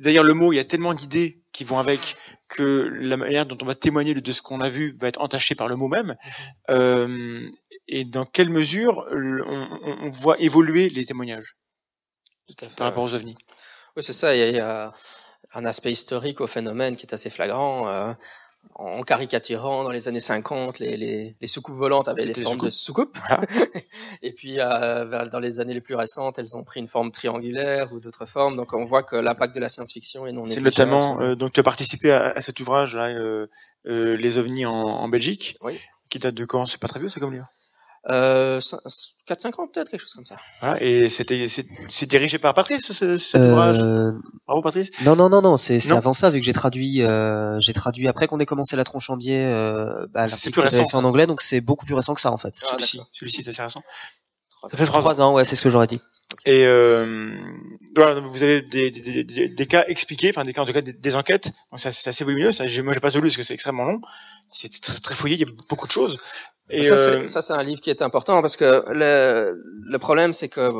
d'ailleurs 0.00 0.24
le 0.24 0.34
mot, 0.34 0.52
il 0.52 0.56
y 0.56 0.58
a 0.58 0.64
tellement 0.64 0.92
d'idées 0.92 1.42
qui 1.52 1.64
vont 1.64 1.78
avec 1.78 2.18
que 2.48 2.62
la 2.62 3.16
manière 3.16 3.46
dont 3.46 3.56
on 3.62 3.64
va 3.64 3.74
témoigner 3.74 4.12
de, 4.12 4.32
ce 4.32 4.42
qu'on 4.42 4.60
a 4.60 4.68
vu 4.68 4.94
va 5.00 5.08
être 5.08 5.22
entachée 5.22 5.54
par 5.54 5.68
le 5.68 5.76
mot 5.76 5.88
même. 5.88 6.10
Mm-hmm. 6.10 6.72
Euh, 6.72 7.50
et 7.88 8.04
dans 8.04 8.26
quelle 8.26 8.50
mesure 8.50 9.06
on, 9.10 9.78
on, 10.02 10.10
voit 10.10 10.38
évoluer 10.38 10.90
les 10.90 11.06
témoignages 11.06 11.56
par 12.76 12.88
rapport 12.88 13.04
aux 13.04 13.14
ovnis? 13.14 13.36
Oui, 13.96 14.02
c'est 14.02 14.12
ça. 14.12 14.34
Il 14.36 14.54
y, 14.54 14.58
a, 14.58 14.92
un 15.54 15.64
aspect 15.64 15.90
historique 15.90 16.40
au 16.40 16.46
phénomène 16.46 16.96
qui 16.96 17.06
est 17.06 17.14
assez 17.14 17.30
flagrant. 17.30 17.88
Euh, 17.88 18.12
en 18.74 19.02
caricaturant 19.02 19.84
dans 19.84 19.90
les 19.90 20.08
années 20.08 20.20
50, 20.20 20.78
les, 20.78 20.96
les, 20.96 21.36
les 21.40 21.46
soucoupes 21.46 21.76
volantes 21.76 22.08
avaient 22.08 22.24
les 22.24 22.34
formes 22.34 22.58
de 22.58 22.70
soucoupes. 22.70 23.18
et 24.22 24.32
puis 24.32 24.56
euh, 24.58 25.26
dans 25.26 25.38
les 25.38 25.60
années 25.60 25.74
les 25.74 25.80
plus 25.80 25.94
récentes, 25.94 26.38
elles 26.38 26.56
ont 26.56 26.64
pris 26.64 26.80
une 26.80 26.88
forme 26.88 27.10
triangulaire 27.10 27.92
ou 27.92 28.00
d'autres 28.00 28.26
formes. 28.26 28.56
Donc 28.56 28.72
on 28.72 28.84
voit 28.84 29.02
que 29.02 29.16
l'impact 29.16 29.54
de 29.54 29.60
la 29.60 29.68
science-fiction 29.68 30.26
est 30.26 30.32
non 30.32 30.46
C'est 30.46 30.60
notamment, 30.60 31.20
euh, 31.20 31.34
donc 31.34 31.52
tu 31.52 31.60
as 31.60 31.62
participé 31.62 32.10
à, 32.10 32.30
à 32.30 32.40
cet 32.40 32.60
ouvrage 32.60 32.94
là, 32.94 33.08
euh, 33.08 33.46
euh 33.86 34.16
Les 34.16 34.38
ovnis 34.38 34.66
en, 34.66 34.72
en 34.72 35.08
Belgique, 35.08 35.56
oui. 35.62 35.78
qui 36.08 36.18
date 36.18 36.34
de 36.34 36.44
quand? 36.44 36.66
C'est 36.66 36.80
pas 36.80 36.88
très 36.88 37.00
vieux, 37.00 37.08
c'est 37.08 37.20
comme 37.20 37.32
livre? 37.32 37.48
Euh, 38.08 38.60
4-5 38.60 39.60
ans 39.60 39.68
peut-être, 39.68 39.90
quelque 39.90 40.00
chose 40.00 40.14
comme 40.14 40.24
ça. 40.24 40.36
Ah, 40.62 40.76
et 40.80 41.10
c'était 41.10 41.48
c'est 41.48 42.06
dirigé 42.06 42.38
par 42.38 42.54
Patrice 42.54 42.92
ce, 42.92 43.18
cet 43.18 43.40
euh... 43.40 43.52
ouvrage? 43.52 43.82
Bravo 44.46 44.62
Patrice 44.62 44.90
Non 45.04 45.16
non 45.16 45.28
non 45.28 45.42
non, 45.42 45.56
c'est 45.58 45.90
avant 45.90 46.14
ça 46.14 46.30
vu 46.30 46.40
que 46.40 46.46
j'ai 46.46 46.54
traduit 46.54 47.02
euh, 47.02 47.58
j'ai 47.58 47.74
traduit 47.74 48.08
après 48.08 48.26
qu'on 48.26 48.40
ait 48.40 48.46
commencé 48.46 48.74
la 48.74 48.84
tronche 48.84 49.10
en 49.10 49.18
biais 49.18 49.44
euh, 49.44 50.06
bah, 50.14 50.28
c'est 50.28 50.50
plus 50.50 50.62
récent 50.62 50.86
en 50.94 51.04
anglais 51.04 51.26
donc 51.26 51.42
c'est 51.42 51.60
beaucoup 51.60 51.84
plus 51.84 51.94
récent 51.94 52.14
que 52.14 52.22
ça 52.22 52.32
en 52.32 52.38
fait. 52.38 52.54
Ah, 52.62 52.72
celui-ci 52.72 53.00
celui-ci 53.12 53.42
est 53.42 53.48
assez 53.48 53.62
récent. 53.62 53.82
Ça 54.68 54.76
fait 54.76 54.84
3 54.84 55.20
ans 55.20 55.34
ouais, 55.34 55.44
c'est 55.44 55.56
ce 55.56 55.62
que 55.62 55.70
j'aurais 55.70 55.86
dit. 55.86 56.00
Et 56.46 56.64
euh, 56.64 57.34
voilà, 57.96 58.20
vous 58.20 58.42
avez 58.42 58.62
des, 58.62 58.90
des, 58.90 59.24
des, 59.24 59.48
des, 59.48 59.66
cas 59.66 59.84
expliqués, 59.88 60.30
enfin 60.30 60.44
des 60.44 60.52
cas 60.52 60.62
en 60.62 60.66
tout 60.66 60.72
cas 60.72 60.82
des, 60.82 61.16
enquêtes. 61.16 61.50
Donc 61.70 61.80
c'est 61.80 61.88
assez 61.88 62.24
volumineux. 62.24 62.52
Ça, 62.52 62.64
moi 62.82 62.92
j'ai 62.92 63.00
pas 63.00 63.10
tout 63.10 63.18
lu 63.18 63.28
parce 63.28 63.36
que 63.36 63.42
c'est 63.42 63.54
extrêmement 63.54 63.84
long. 63.84 64.00
C'est 64.50 64.70
très, 64.80 65.00
très 65.00 65.14
fouillé. 65.14 65.36
Il 65.36 65.40
y 65.40 65.44
a 65.44 65.52
beaucoup 65.68 65.86
de 65.86 65.92
choses. 65.92 66.18
Et 66.70 66.90
euh, 66.90 67.28
ça, 67.28 67.42
c'est 67.42 67.52
un 67.52 67.62
livre 67.62 67.80
qui 67.80 67.90
est 67.90 68.02
important 68.02 68.40
parce 68.40 68.56
que 68.56 68.84
le, 68.92 69.62
le 69.82 69.98
problème, 69.98 70.32
c'est 70.32 70.48
que 70.48 70.70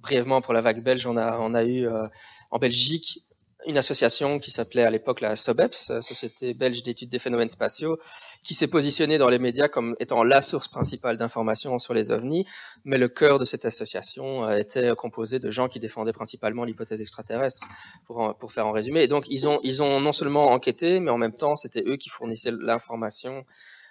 brièvement 0.00 0.40
pour 0.40 0.54
la 0.54 0.60
vague 0.60 0.82
belge, 0.82 1.06
on 1.06 1.16
a, 1.16 1.38
on 1.38 1.54
a 1.54 1.64
eu 1.64 1.86
euh, 1.86 2.04
en 2.50 2.58
Belgique 2.58 3.22
une 3.66 3.78
association 3.78 4.38
qui 4.38 4.52
s'appelait 4.52 4.84
à 4.84 4.90
l'époque 4.90 5.20
la 5.20 5.34
SOBEPS, 5.34 6.00
Société 6.00 6.54
belge 6.54 6.84
d'études 6.84 7.08
des 7.08 7.18
phénomènes 7.18 7.48
spatiaux, 7.48 7.98
qui 8.44 8.54
s'est 8.54 8.68
positionnée 8.68 9.18
dans 9.18 9.28
les 9.28 9.40
médias 9.40 9.66
comme 9.66 9.96
étant 9.98 10.22
la 10.22 10.40
source 10.40 10.68
principale 10.68 11.16
d'informations 11.16 11.80
sur 11.80 11.92
les 11.92 12.12
ovnis, 12.12 12.46
mais 12.84 12.96
le 12.96 13.08
cœur 13.08 13.40
de 13.40 13.44
cette 13.44 13.64
association 13.64 14.44
euh, 14.44 14.56
était 14.56 14.94
composé 14.94 15.40
de 15.40 15.50
gens 15.50 15.66
qui 15.68 15.80
défendaient 15.80 16.12
principalement 16.12 16.62
l'hypothèse 16.64 17.00
extraterrestre, 17.00 17.62
pour, 18.06 18.36
pour 18.36 18.52
faire 18.52 18.68
en 18.68 18.72
résumé. 18.72 19.02
Et 19.02 19.08
donc 19.08 19.24
ils 19.28 19.48
ont, 19.48 19.58
ils 19.64 19.82
ont 19.82 20.00
non 20.00 20.12
seulement 20.12 20.50
enquêté, 20.52 21.00
mais 21.00 21.10
en 21.10 21.18
même 21.18 21.34
temps 21.34 21.56
c'était 21.56 21.82
eux 21.86 21.96
qui 21.96 22.08
fournissaient 22.08 22.52
l'information 22.52 23.44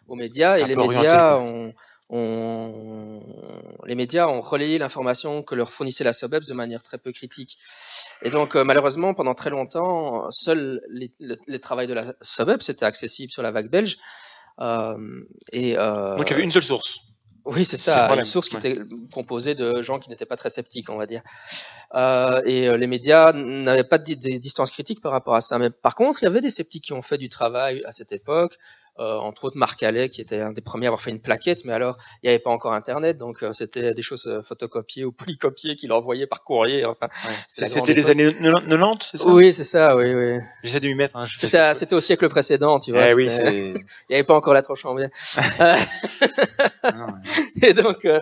aux 0.07 0.15
médias 0.15 0.57
et 0.57 0.65
les 0.65 0.75
médias 0.75 1.37
ont, 1.37 1.73
ont, 2.09 3.21
les 3.85 3.95
médias 3.95 4.27
ont 4.27 4.41
relayé 4.41 4.77
l'information 4.77 5.43
que 5.43 5.55
leur 5.55 5.71
fournissait 5.71 6.03
la 6.03 6.13
SOBEPS 6.13 6.47
de 6.47 6.53
manière 6.53 6.83
très 6.83 6.97
peu 6.97 7.11
critique. 7.11 7.57
Et 8.21 8.29
donc, 8.29 8.55
euh, 8.55 8.63
malheureusement, 8.63 9.13
pendant 9.13 9.33
très 9.33 9.49
longtemps, 9.49 10.29
seul 10.31 10.81
les, 10.89 11.11
les, 11.19 11.59
travail 11.59 11.87
de 11.87 11.93
la 11.93 12.13
SOBEPS 12.21 12.69
était 12.69 12.85
accessible 12.85 13.31
sur 13.31 13.41
la 13.41 13.51
vague 13.51 13.69
belge. 13.69 13.97
Euh, 14.59 15.21
et, 15.51 15.77
euh, 15.77 16.15
donc, 16.15 16.29
il 16.29 16.31
y 16.31 16.33
avait 16.35 16.43
une 16.43 16.51
seule 16.51 16.63
source. 16.63 16.99
Oui, 17.45 17.63
c'est 17.63 17.77
ça, 17.77 18.11
une 18.15 18.23
source 18.23 18.49
qui 18.49 18.57
était 18.57 18.75
composée 19.13 19.53
de 19.53 19.79
gens 19.83 19.99
qui 19.99 20.09
n'étaient 20.09 20.25
pas 20.25 20.35
très 20.35 20.49
sceptiques, 20.49 20.89
on 20.89 20.97
va 20.97 21.05
dire. 21.05 21.21
Euh, 21.93 22.41
et 22.43 22.75
les 22.75 22.87
médias 22.87 23.33
n'avaient 23.33 23.83
pas 23.83 23.99
de, 23.99 24.15
de, 24.15 24.37
distance 24.39 24.71
critique 24.71 24.99
par 24.99 25.11
rapport 25.11 25.35
à 25.35 25.41
ça. 25.41 25.59
Mais 25.59 25.69
par 25.69 25.93
contre, 25.93 26.23
il 26.23 26.25
y 26.25 26.27
avait 26.27 26.41
des 26.41 26.49
sceptiques 26.49 26.85
qui 26.85 26.93
ont 26.93 27.03
fait 27.03 27.19
du 27.19 27.29
travail 27.29 27.83
à 27.85 27.91
cette 27.91 28.11
époque, 28.11 28.57
euh, 28.97 29.17
entre 29.17 29.43
autres 29.43 29.57
Marc 29.57 29.83
Allais 29.83 30.07
qui 30.07 30.21
était 30.21 30.39
un 30.39 30.53
des 30.53 30.61
premiers 30.61 30.85
à 30.85 30.89
avoir 30.89 31.01
fait 31.01 31.11
une 31.11 31.19
plaquette, 31.19 31.65
mais 31.65 31.73
alors 31.73 31.97
il 32.23 32.27
n'y 32.27 32.29
avait 32.29 32.41
pas 32.41 32.49
encore 32.49 32.71
Internet, 32.71 33.17
donc 33.17 33.43
euh, 33.43 33.51
c'était 33.51 33.93
des 33.93 34.01
choses 34.01 34.27
euh, 34.27 34.41
photocopiées 34.41 35.03
ou 35.03 35.11
polycopiées 35.11 35.75
qu'il 35.75 35.91
envoyait 35.91 36.27
par 36.27 36.45
courrier. 36.45 36.85
Enfin, 36.85 37.09
c'était 37.49 37.93
les 37.93 38.09
années 38.09 38.33
90, 38.33 39.09
c'est 39.11 39.17
ça? 39.17 39.27
Oui, 39.27 39.53
c'est 39.53 39.65
ça, 39.65 39.97
oui, 39.97 40.13
oui. 40.13 40.39
J'essaie 40.63 40.79
de 40.79 40.87
m'y 40.87 40.95
mettre. 40.95 41.17
Hein, 41.17 41.25
c'était 41.27 41.93
au 41.93 41.99
siècle 41.99 42.29
précédent, 42.29 42.79
tu 42.79 42.93
vois. 42.93 43.09
Eh 43.09 43.13
oui, 43.13 43.27
il 43.45 43.83
n'y 44.09 44.15
avait 44.15 44.23
pas 44.23 44.35
encore 44.35 44.53
la 44.53 44.61
troche 44.61 44.85
en 44.85 44.95
Et 47.61 47.73
donc, 47.73 48.05
euh, 48.05 48.21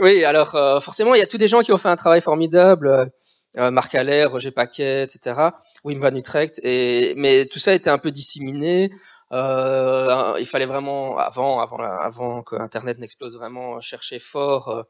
oui, 0.00 0.24
alors 0.24 0.52
forcément, 0.80 1.16
il 1.16 1.18
y 1.18 1.22
a 1.22 1.26
tous 1.26 1.38
des 1.38 1.48
gens 1.48 1.62
qui 1.62 1.72
ont 1.72 1.78
fait 1.78 1.88
un 1.88 1.96
travail 1.96 2.20
formidable. 2.20 3.10
Euh, 3.56 3.70
Marc 3.70 3.94
Allaire, 3.94 4.32
Roger 4.32 4.50
Paquet, 4.50 5.04
etc. 5.04 5.50
Wim 5.84 6.00
Van 6.00 6.14
Utrecht. 6.14 6.60
Et, 6.64 7.14
mais 7.16 7.46
tout 7.46 7.58
ça 7.58 7.74
était 7.74 7.90
un 7.90 7.98
peu 7.98 8.10
disséminé. 8.10 8.90
Euh, 9.32 10.36
il 10.38 10.46
fallait 10.46 10.66
vraiment, 10.66 11.18
avant, 11.18 11.60
avant, 11.60 11.78
avant 11.78 12.42
que 12.42 12.56
Internet 12.56 12.98
n'explose 12.98 13.36
vraiment, 13.36 13.80
chercher 13.80 14.18
fort 14.18 14.68
euh, 14.68 14.82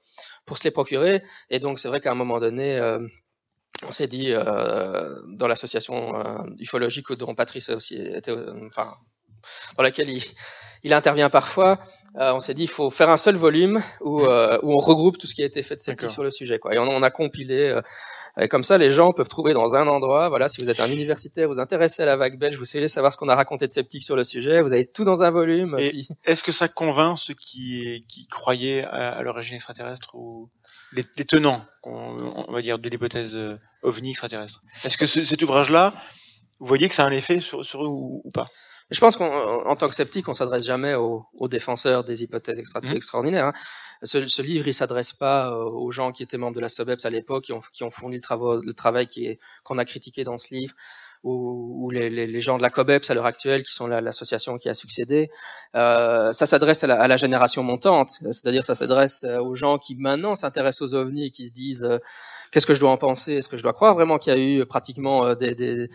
pour 0.47 0.59
se 0.59 0.65
les 0.65 0.71
procurer. 0.71 1.23
Et 1.51 1.61
donc, 1.61 1.79
c'est 1.79 1.89
vrai 1.89 2.01
qu'à 2.01 2.11
un 2.11 2.15
moment 2.15 2.41
donné, 2.41 2.79
euh, 2.79 3.07
on 3.87 3.91
s'est 3.91 4.07
dit, 4.07 4.33
euh, 4.33 5.19
dans 5.29 5.49
l'association 5.49 6.15
ufologique 6.59 7.13
dont 7.13 7.35
Patrice 7.35 7.71
aussi 7.71 7.97
était, 7.97 8.35
enfin, 8.67 8.93
dans 9.77 9.83
laquelle 9.83 10.09
il, 10.09 10.23
il 10.83 10.93
intervient 10.93 11.31
parfois, 11.31 11.79
on 12.17 12.41
s'est 12.41 12.55
dit, 12.55 12.63
il 12.63 12.71
faut 12.71 12.91
faire 12.91 13.11
un 13.11 13.17
seul 13.17 13.37
volume 13.37 13.83
où, 14.01 14.23
où 14.23 14.73
on 14.73 14.79
regroupe 14.79 15.19
tout 15.19 15.27
ce 15.27 15.35
qui 15.35 15.43
a 15.43 15.47
été 15.47 15.63
fait 15.63 15.77
de 15.77 15.81
sceptique 15.81 16.11
sur 16.11 16.23
le 16.23 16.31
sujet. 16.31 16.59
Quoi. 16.59 16.75
Et 16.75 16.79
on, 16.79 16.89
on 16.89 17.03
a 17.03 17.11
compilé 17.11 17.81
et 18.41 18.49
comme 18.49 18.65
ça, 18.65 18.79
les 18.79 18.91
gens 18.91 19.13
peuvent 19.13 19.29
trouver 19.29 19.55
dans 19.55 19.77
un 19.77 19.87
endroit, 19.87 20.29
voilà, 20.29 20.49
si 20.49 20.61
vous 20.61 20.69
êtes 20.69 20.81
un 20.81 20.91
universitaire, 20.91 21.47
vous 21.47 21.61
intéressez 21.61 22.03
à 22.03 22.07
la 22.07 22.17
vague 22.17 22.37
belge, 22.37 22.59
vous 22.59 22.65
souhaitez 22.65 22.89
savoir 22.89 23.13
ce 23.13 23.17
qu'on 23.17 23.29
a 23.29 23.37
raconté 23.37 23.67
de 23.69 23.73
sceptique 23.73 24.03
sur 24.03 24.17
le 24.17 24.25
sujet, 24.25 24.61
vous 24.61 24.73
avez 24.73 24.87
tout 24.87 25.05
dans 25.05 25.23
un 25.23 25.31
volume. 25.31 25.79
Est-ce 26.25 26.43
que 26.43 26.51
ça 26.51 26.67
convainc 26.67 27.17
ceux 27.17 27.35
qui, 27.35 28.05
qui 28.09 28.27
croyaient 28.27 28.85
à, 28.85 29.23
l'origine 29.23 29.55
extraterrestre 29.55 30.17
ou 30.17 30.49
les, 30.93 31.05
tenants, 31.05 31.65
on, 31.85 32.53
va 32.53 32.61
dire, 32.61 32.81
de 32.81 32.89
l'hypothèse 32.89 33.37
euh, 33.37 33.57
ovni 33.83 34.11
extraterrestre? 34.11 34.63
Est-ce 34.85 34.99
que 34.99 35.07
cet 35.07 35.41
ouvrage-là, 35.43 35.95
vous 36.59 36.67
voyez 36.67 36.89
que 36.89 36.95
ça 36.95 37.05
a 37.05 37.07
un 37.07 37.13
effet 37.13 37.39
sur, 37.39 37.65
sur 37.65 37.85
eux 37.85 37.89
ou, 37.89 38.31
pas? 38.35 38.49
Je 38.95 39.01
pense 39.01 39.17
qu'en 39.17 39.77
tant 39.77 39.89
que 39.89 39.95
sceptique, 39.95 40.29
on 40.29 40.35
s'adresse 40.35 40.65
jamais 40.65 40.95
aux, 40.95 41.27
aux, 41.35 41.49
défenseurs 41.49 42.05
des 42.05 42.23
hypothèses 42.23 42.59
extra 42.59 42.81
mmh. 42.81 42.93
extraordinaires. 42.97 43.47
Hein 43.47 43.53
ce, 44.05 44.27
ce 44.27 44.43
livre, 44.43 44.69
il 44.69 44.75
s'adresse 44.75 45.13
pas 45.13 45.51
euh, 45.51 45.65
aux 45.65 45.91
gens 45.91 46.13
qui 46.13 46.23
étaient 46.23 46.37
membres 46.37 46.57
de 46.57 46.61
la 46.61 46.69
SOBEPS 46.69 47.05
à 47.05 47.11
l'époque, 47.11 47.45
qui 47.45 47.53
ont, 47.53 47.61
qui 47.73 47.83
ont 47.85 47.91
fourni 47.91 48.17
le, 48.17 48.23
travail, 48.23 48.61
le 48.65 48.73
travail 48.73 49.09
qu'on 49.65 49.79
a 49.79 49.85
critiqué 49.85 50.25
dans 50.25 50.39
ce 50.39 50.55
livre, 50.55 50.75
ou, 51.23 51.85
ou 51.87 51.91
les, 51.91 52.11
les, 52.11 52.27
les, 52.27 52.41
gens 52.41 52.59
de 52.59 52.63
la 52.63 52.69
COBEPS 52.69 53.09
à 53.09 53.15
l'heure 53.15 53.25
actuelle, 53.25 53.63
qui 53.63 53.73
sont 53.73 53.87
l'association 53.87 54.59
qui 54.59 54.69
a 54.69 54.75
succédé. 54.75 55.31
Euh, 55.75 56.33
ça 56.33 56.45
s'adresse 56.45 56.85
à, 56.85 56.93
à 56.93 57.09
la, 57.09 57.17
génération 57.17 57.63
montante, 57.63 58.11
c'est-à-dire 58.11 58.65
ça 58.65 58.75
s'adresse 58.75 59.25
euh, 59.25 59.41
aux 59.41 59.55
gens 59.55 59.79
qui 59.79 59.97
maintenant 59.97 60.37
s'intéressent 60.37 60.83
aux 60.83 60.95
ovnis 60.95 61.27
et 61.27 61.31
qui 61.31 61.47
se 61.49 61.53
disent 61.53 61.85
euh, 61.85 61.99
qu'est-ce 62.51 62.67
que 62.67 62.75
je 62.75 62.81
dois 62.81 62.91
en 62.91 62.99
penser, 62.99 63.35
est-ce 63.35 63.49
que 63.49 63.57
je 63.57 63.63
dois 63.63 63.73
croire 63.73 63.95
vraiment 63.95 64.19
qu'il 64.19 64.35
y 64.35 64.37
a 64.37 64.39
eu 64.39 64.67
pratiquement 64.67 65.35
des, 65.35 65.55
des 65.55 65.89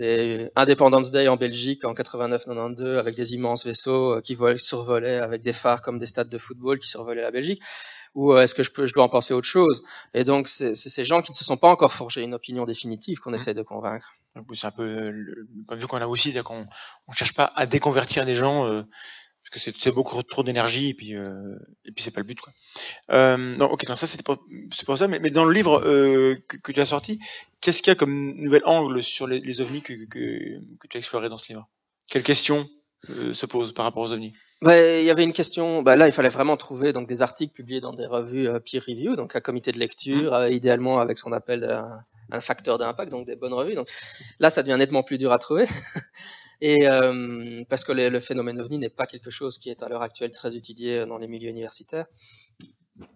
des 0.00 0.50
Independence 0.56 1.10
Day 1.10 1.28
en 1.28 1.36
Belgique 1.36 1.84
en 1.84 1.92
89-92 1.92 2.96
avec 2.96 3.14
des 3.14 3.34
immenses 3.34 3.66
vaisseaux 3.66 4.16
euh, 4.16 4.20
qui 4.22 4.36
survolaient 4.56 5.18
avec 5.18 5.42
des 5.42 5.52
phares 5.52 5.82
comme 5.82 5.98
des 5.98 6.06
stades 6.06 6.30
de 6.30 6.38
football 6.38 6.78
qui 6.78 6.88
survolaient 6.88 7.22
la 7.22 7.30
Belgique. 7.30 7.62
Ou 8.14 8.32
euh, 8.32 8.42
est-ce 8.42 8.54
que 8.54 8.62
je 8.62 8.70
peux 8.72 8.86
je 8.86 8.94
dois 8.94 9.04
en 9.04 9.08
penser 9.08 9.34
autre 9.34 9.46
chose. 9.46 9.84
Et 10.14 10.24
donc 10.24 10.48
c'est 10.48 10.74
ces 10.74 11.04
gens 11.04 11.20
qui 11.20 11.32
ne 11.32 11.36
se 11.36 11.44
sont 11.44 11.58
pas 11.58 11.68
encore 11.68 11.92
forgés 11.92 12.22
une 12.22 12.34
opinion 12.34 12.64
définitive 12.64 13.18
qu'on 13.18 13.30
mmh. 13.30 13.34
essaie 13.34 13.54
de 13.54 13.62
convaincre. 13.62 14.14
C'est 14.54 14.66
un 14.66 14.70
peu 14.70 15.10
le 15.10 15.46
point 15.66 15.76
de 15.76 15.82
vue 15.82 15.86
qu'on 15.86 16.00
a 16.00 16.06
aussi 16.06 16.32
qu'on 16.42 16.66
on 17.06 17.12
cherche 17.12 17.34
pas 17.34 17.52
à 17.54 17.66
déconvertir 17.66 18.24
des 18.24 18.34
gens 18.34 18.66
euh, 18.66 18.82
parce 19.50 19.64
que 19.64 19.70
c'est 19.78 19.90
beaucoup 19.90 20.22
trop 20.22 20.42
d'énergie 20.42 20.90
et 20.90 20.94
puis 20.94 21.16
euh, 21.16 21.56
et 21.84 21.92
puis 21.92 22.04
c'est 22.04 22.12
pas 22.12 22.20
le 22.20 22.26
but 22.26 22.40
quoi. 22.40 22.52
Euh, 23.10 23.36
non, 23.36 23.66
ok, 23.66 23.88
non, 23.88 23.96
ça 23.96 24.06
c'était 24.06 24.22
pour, 24.22 24.38
pour 24.86 24.98
ça, 24.98 25.08
mais, 25.08 25.18
mais, 25.18 25.30
dans 25.30 25.44
le 25.44 25.52
livre 25.52 25.82
euh, 25.84 26.36
que, 26.46 26.56
que, 26.58 26.72
tu 26.72 26.80
as 26.80 26.86
sorti, 26.86 27.18
qu'est-ce 27.60 27.82
qu'il 27.82 27.90
y 27.90 27.92
a 27.92 27.96
comme 27.96 28.34
nouvel 28.36 28.62
angle 28.64 29.02
sur 29.02 29.26
les, 29.26 29.40
les 29.40 29.60
ovnis 29.60 29.82
que, 29.82 29.92
que, 30.06 30.58
que, 30.78 30.86
tu 30.88 30.96
as 30.96 30.98
exploré 30.98 31.28
dans 31.28 31.38
ce 31.38 31.52
livre? 31.52 31.68
Quelles 32.08 32.22
questions 32.22 32.66
euh, 33.08 33.32
se 33.32 33.46
posent 33.46 33.72
par 33.72 33.84
rapport 33.84 34.04
aux 34.04 34.12
ovnis? 34.12 34.34
Bah, 34.62 34.76
il 35.00 35.04
y 35.04 35.10
avait 35.10 35.24
une 35.24 35.32
question. 35.32 35.82
Bah, 35.82 35.96
là, 35.96 36.06
il 36.06 36.12
fallait 36.12 36.28
vraiment 36.28 36.56
trouver 36.56 36.92
donc 36.92 37.08
des 37.08 37.22
articles 37.22 37.54
publiés 37.54 37.80
dans 37.80 37.94
des 37.94 38.06
revues 38.06 38.48
peer 38.64 38.82
review, 38.86 39.16
donc 39.16 39.34
un 39.34 39.40
comité 39.40 39.72
de 39.72 39.78
lecture, 39.78 40.38
mmh. 40.38 40.52
idéalement 40.52 41.00
avec 41.00 41.18
ce 41.18 41.24
qu'on 41.24 41.32
appelle 41.32 41.64
un, 41.64 42.02
un 42.30 42.40
facteur 42.40 42.78
d'impact, 42.78 43.10
donc 43.10 43.26
des 43.26 43.36
bonnes 43.36 43.54
revues. 43.54 43.74
Donc 43.74 43.88
là, 44.38 44.50
ça 44.50 44.62
devient 44.62 44.76
nettement 44.78 45.02
plus 45.02 45.18
dur 45.18 45.32
à 45.32 45.38
trouver. 45.38 45.66
Et 46.60 46.88
euh, 46.88 47.64
parce 47.68 47.84
que 47.84 47.92
le, 47.92 48.20
phénomène 48.20 48.60
ovni 48.60 48.78
n'est 48.78 48.90
pas 48.90 49.06
quelque 49.06 49.30
chose 49.30 49.58
qui 49.58 49.70
est 49.70 49.82
à 49.82 49.88
l'heure 49.88 50.02
actuelle 50.02 50.30
très 50.30 50.56
utilisé 50.56 51.06
dans 51.06 51.18
les 51.18 51.28
milieux 51.28 51.48
universitaires. 51.48 52.06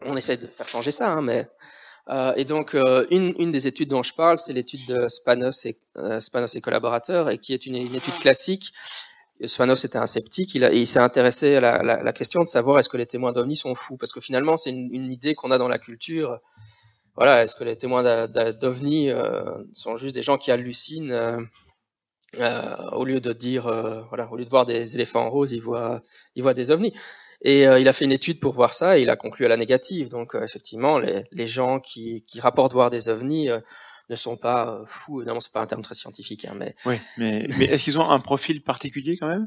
On 0.02 0.16
essaie 0.16 0.36
de 0.36 0.46
faire 0.46 0.68
changer 0.68 0.90
ça, 0.90 1.12
hein, 1.12 1.22
mais 1.22 1.46
euh, 2.08 2.32
et 2.36 2.44
donc 2.44 2.74
euh, 2.74 3.06
une, 3.10 3.34
une, 3.38 3.50
des 3.50 3.66
études 3.66 3.88
dont 3.88 4.02
je 4.02 4.14
parle, 4.14 4.38
c'est 4.38 4.52
l'étude 4.52 4.86
de 4.86 5.08
Spanos 5.08 5.66
et, 5.66 5.76
euh, 5.96 6.20
Spanos 6.20 6.54
et 6.54 6.60
collaborateurs, 6.60 7.30
et 7.30 7.38
qui 7.38 7.52
est 7.52 7.66
une, 7.66 7.76
une 7.76 7.94
étude 7.94 8.18
classique 8.18 8.72
Spanos 9.46 9.84
était 9.84 9.98
un 9.98 10.06
sceptique, 10.06 10.54
il, 10.54 10.68
il 10.72 10.86
s'est 10.86 11.00
intéressé 11.00 11.56
à 11.56 11.60
la, 11.60 11.82
la, 11.82 12.02
la, 12.02 12.12
question 12.12 12.40
de 12.40 12.46
savoir 12.46 12.78
est-ce 12.78 12.88
que 12.88 12.96
les 12.96 13.06
témoins 13.06 13.32
d'OVNI 13.32 13.56
sont 13.56 13.74
fous, 13.74 13.96
parce 13.98 14.12
que 14.12 14.20
finalement 14.20 14.56
c'est 14.56 14.70
une, 14.70 14.88
une 14.92 15.10
idée 15.10 15.34
qu'on 15.34 15.50
a 15.50 15.58
dans 15.58 15.68
la 15.68 15.78
culture. 15.78 16.38
Voilà, 17.16 17.42
est-ce 17.42 17.54
que 17.54 17.64
les 17.64 17.76
témoins 17.76 18.26
d'OVNI 18.28 19.10
euh, 19.10 19.62
sont 19.72 19.96
juste 19.96 20.14
des 20.14 20.22
gens 20.22 20.36
qui 20.36 20.50
hallucinent 20.50 21.12
euh, 22.38 22.90
au 22.92 23.04
lieu 23.04 23.20
de 23.20 23.32
dire, 23.32 23.66
euh, 23.66 24.02
voilà, 24.08 24.30
au 24.32 24.36
lieu 24.36 24.44
de 24.44 24.50
voir 24.50 24.66
des 24.66 24.94
éléphants 24.94 25.30
roses, 25.30 25.52
ils 25.52 25.60
voient, 25.60 26.00
ils 26.34 26.42
voient 26.42 26.54
des 26.54 26.70
ovnis. 26.70 26.92
Et 27.42 27.66
euh, 27.66 27.78
il 27.78 27.88
a 27.88 27.92
fait 27.92 28.04
une 28.04 28.12
étude 28.12 28.40
pour 28.40 28.54
voir 28.54 28.72
ça 28.72 28.98
et 28.98 29.02
il 29.02 29.10
a 29.10 29.16
conclu 29.16 29.44
à 29.44 29.48
la 29.48 29.56
négative. 29.56 30.08
Donc 30.08 30.34
effectivement, 30.34 30.98
les, 30.98 31.24
les, 31.30 31.46
gens 31.46 31.80
qui, 31.80 32.24
qui, 32.26 32.40
rapportent 32.40 32.72
voir 32.72 32.90
des 32.90 33.08
ovnis 33.08 33.48
ne 34.08 34.16
sont 34.16 34.36
pas 34.36 34.82
fous. 34.86 35.22
Non, 35.24 35.40
c'est 35.40 35.52
pas 35.52 35.60
un 35.60 35.66
terme 35.66 35.82
très 35.82 35.94
scientifique, 35.94 36.44
hein, 36.46 36.54
mais. 36.56 36.74
Oui, 36.86 36.96
mais, 37.18 37.46
mais 37.58 37.66
est-ce 37.66 37.84
qu'ils 37.84 37.98
ont 37.98 38.08
un 38.08 38.20
profil 38.20 38.62
particulier 38.62 39.16
quand 39.18 39.28
même? 39.28 39.46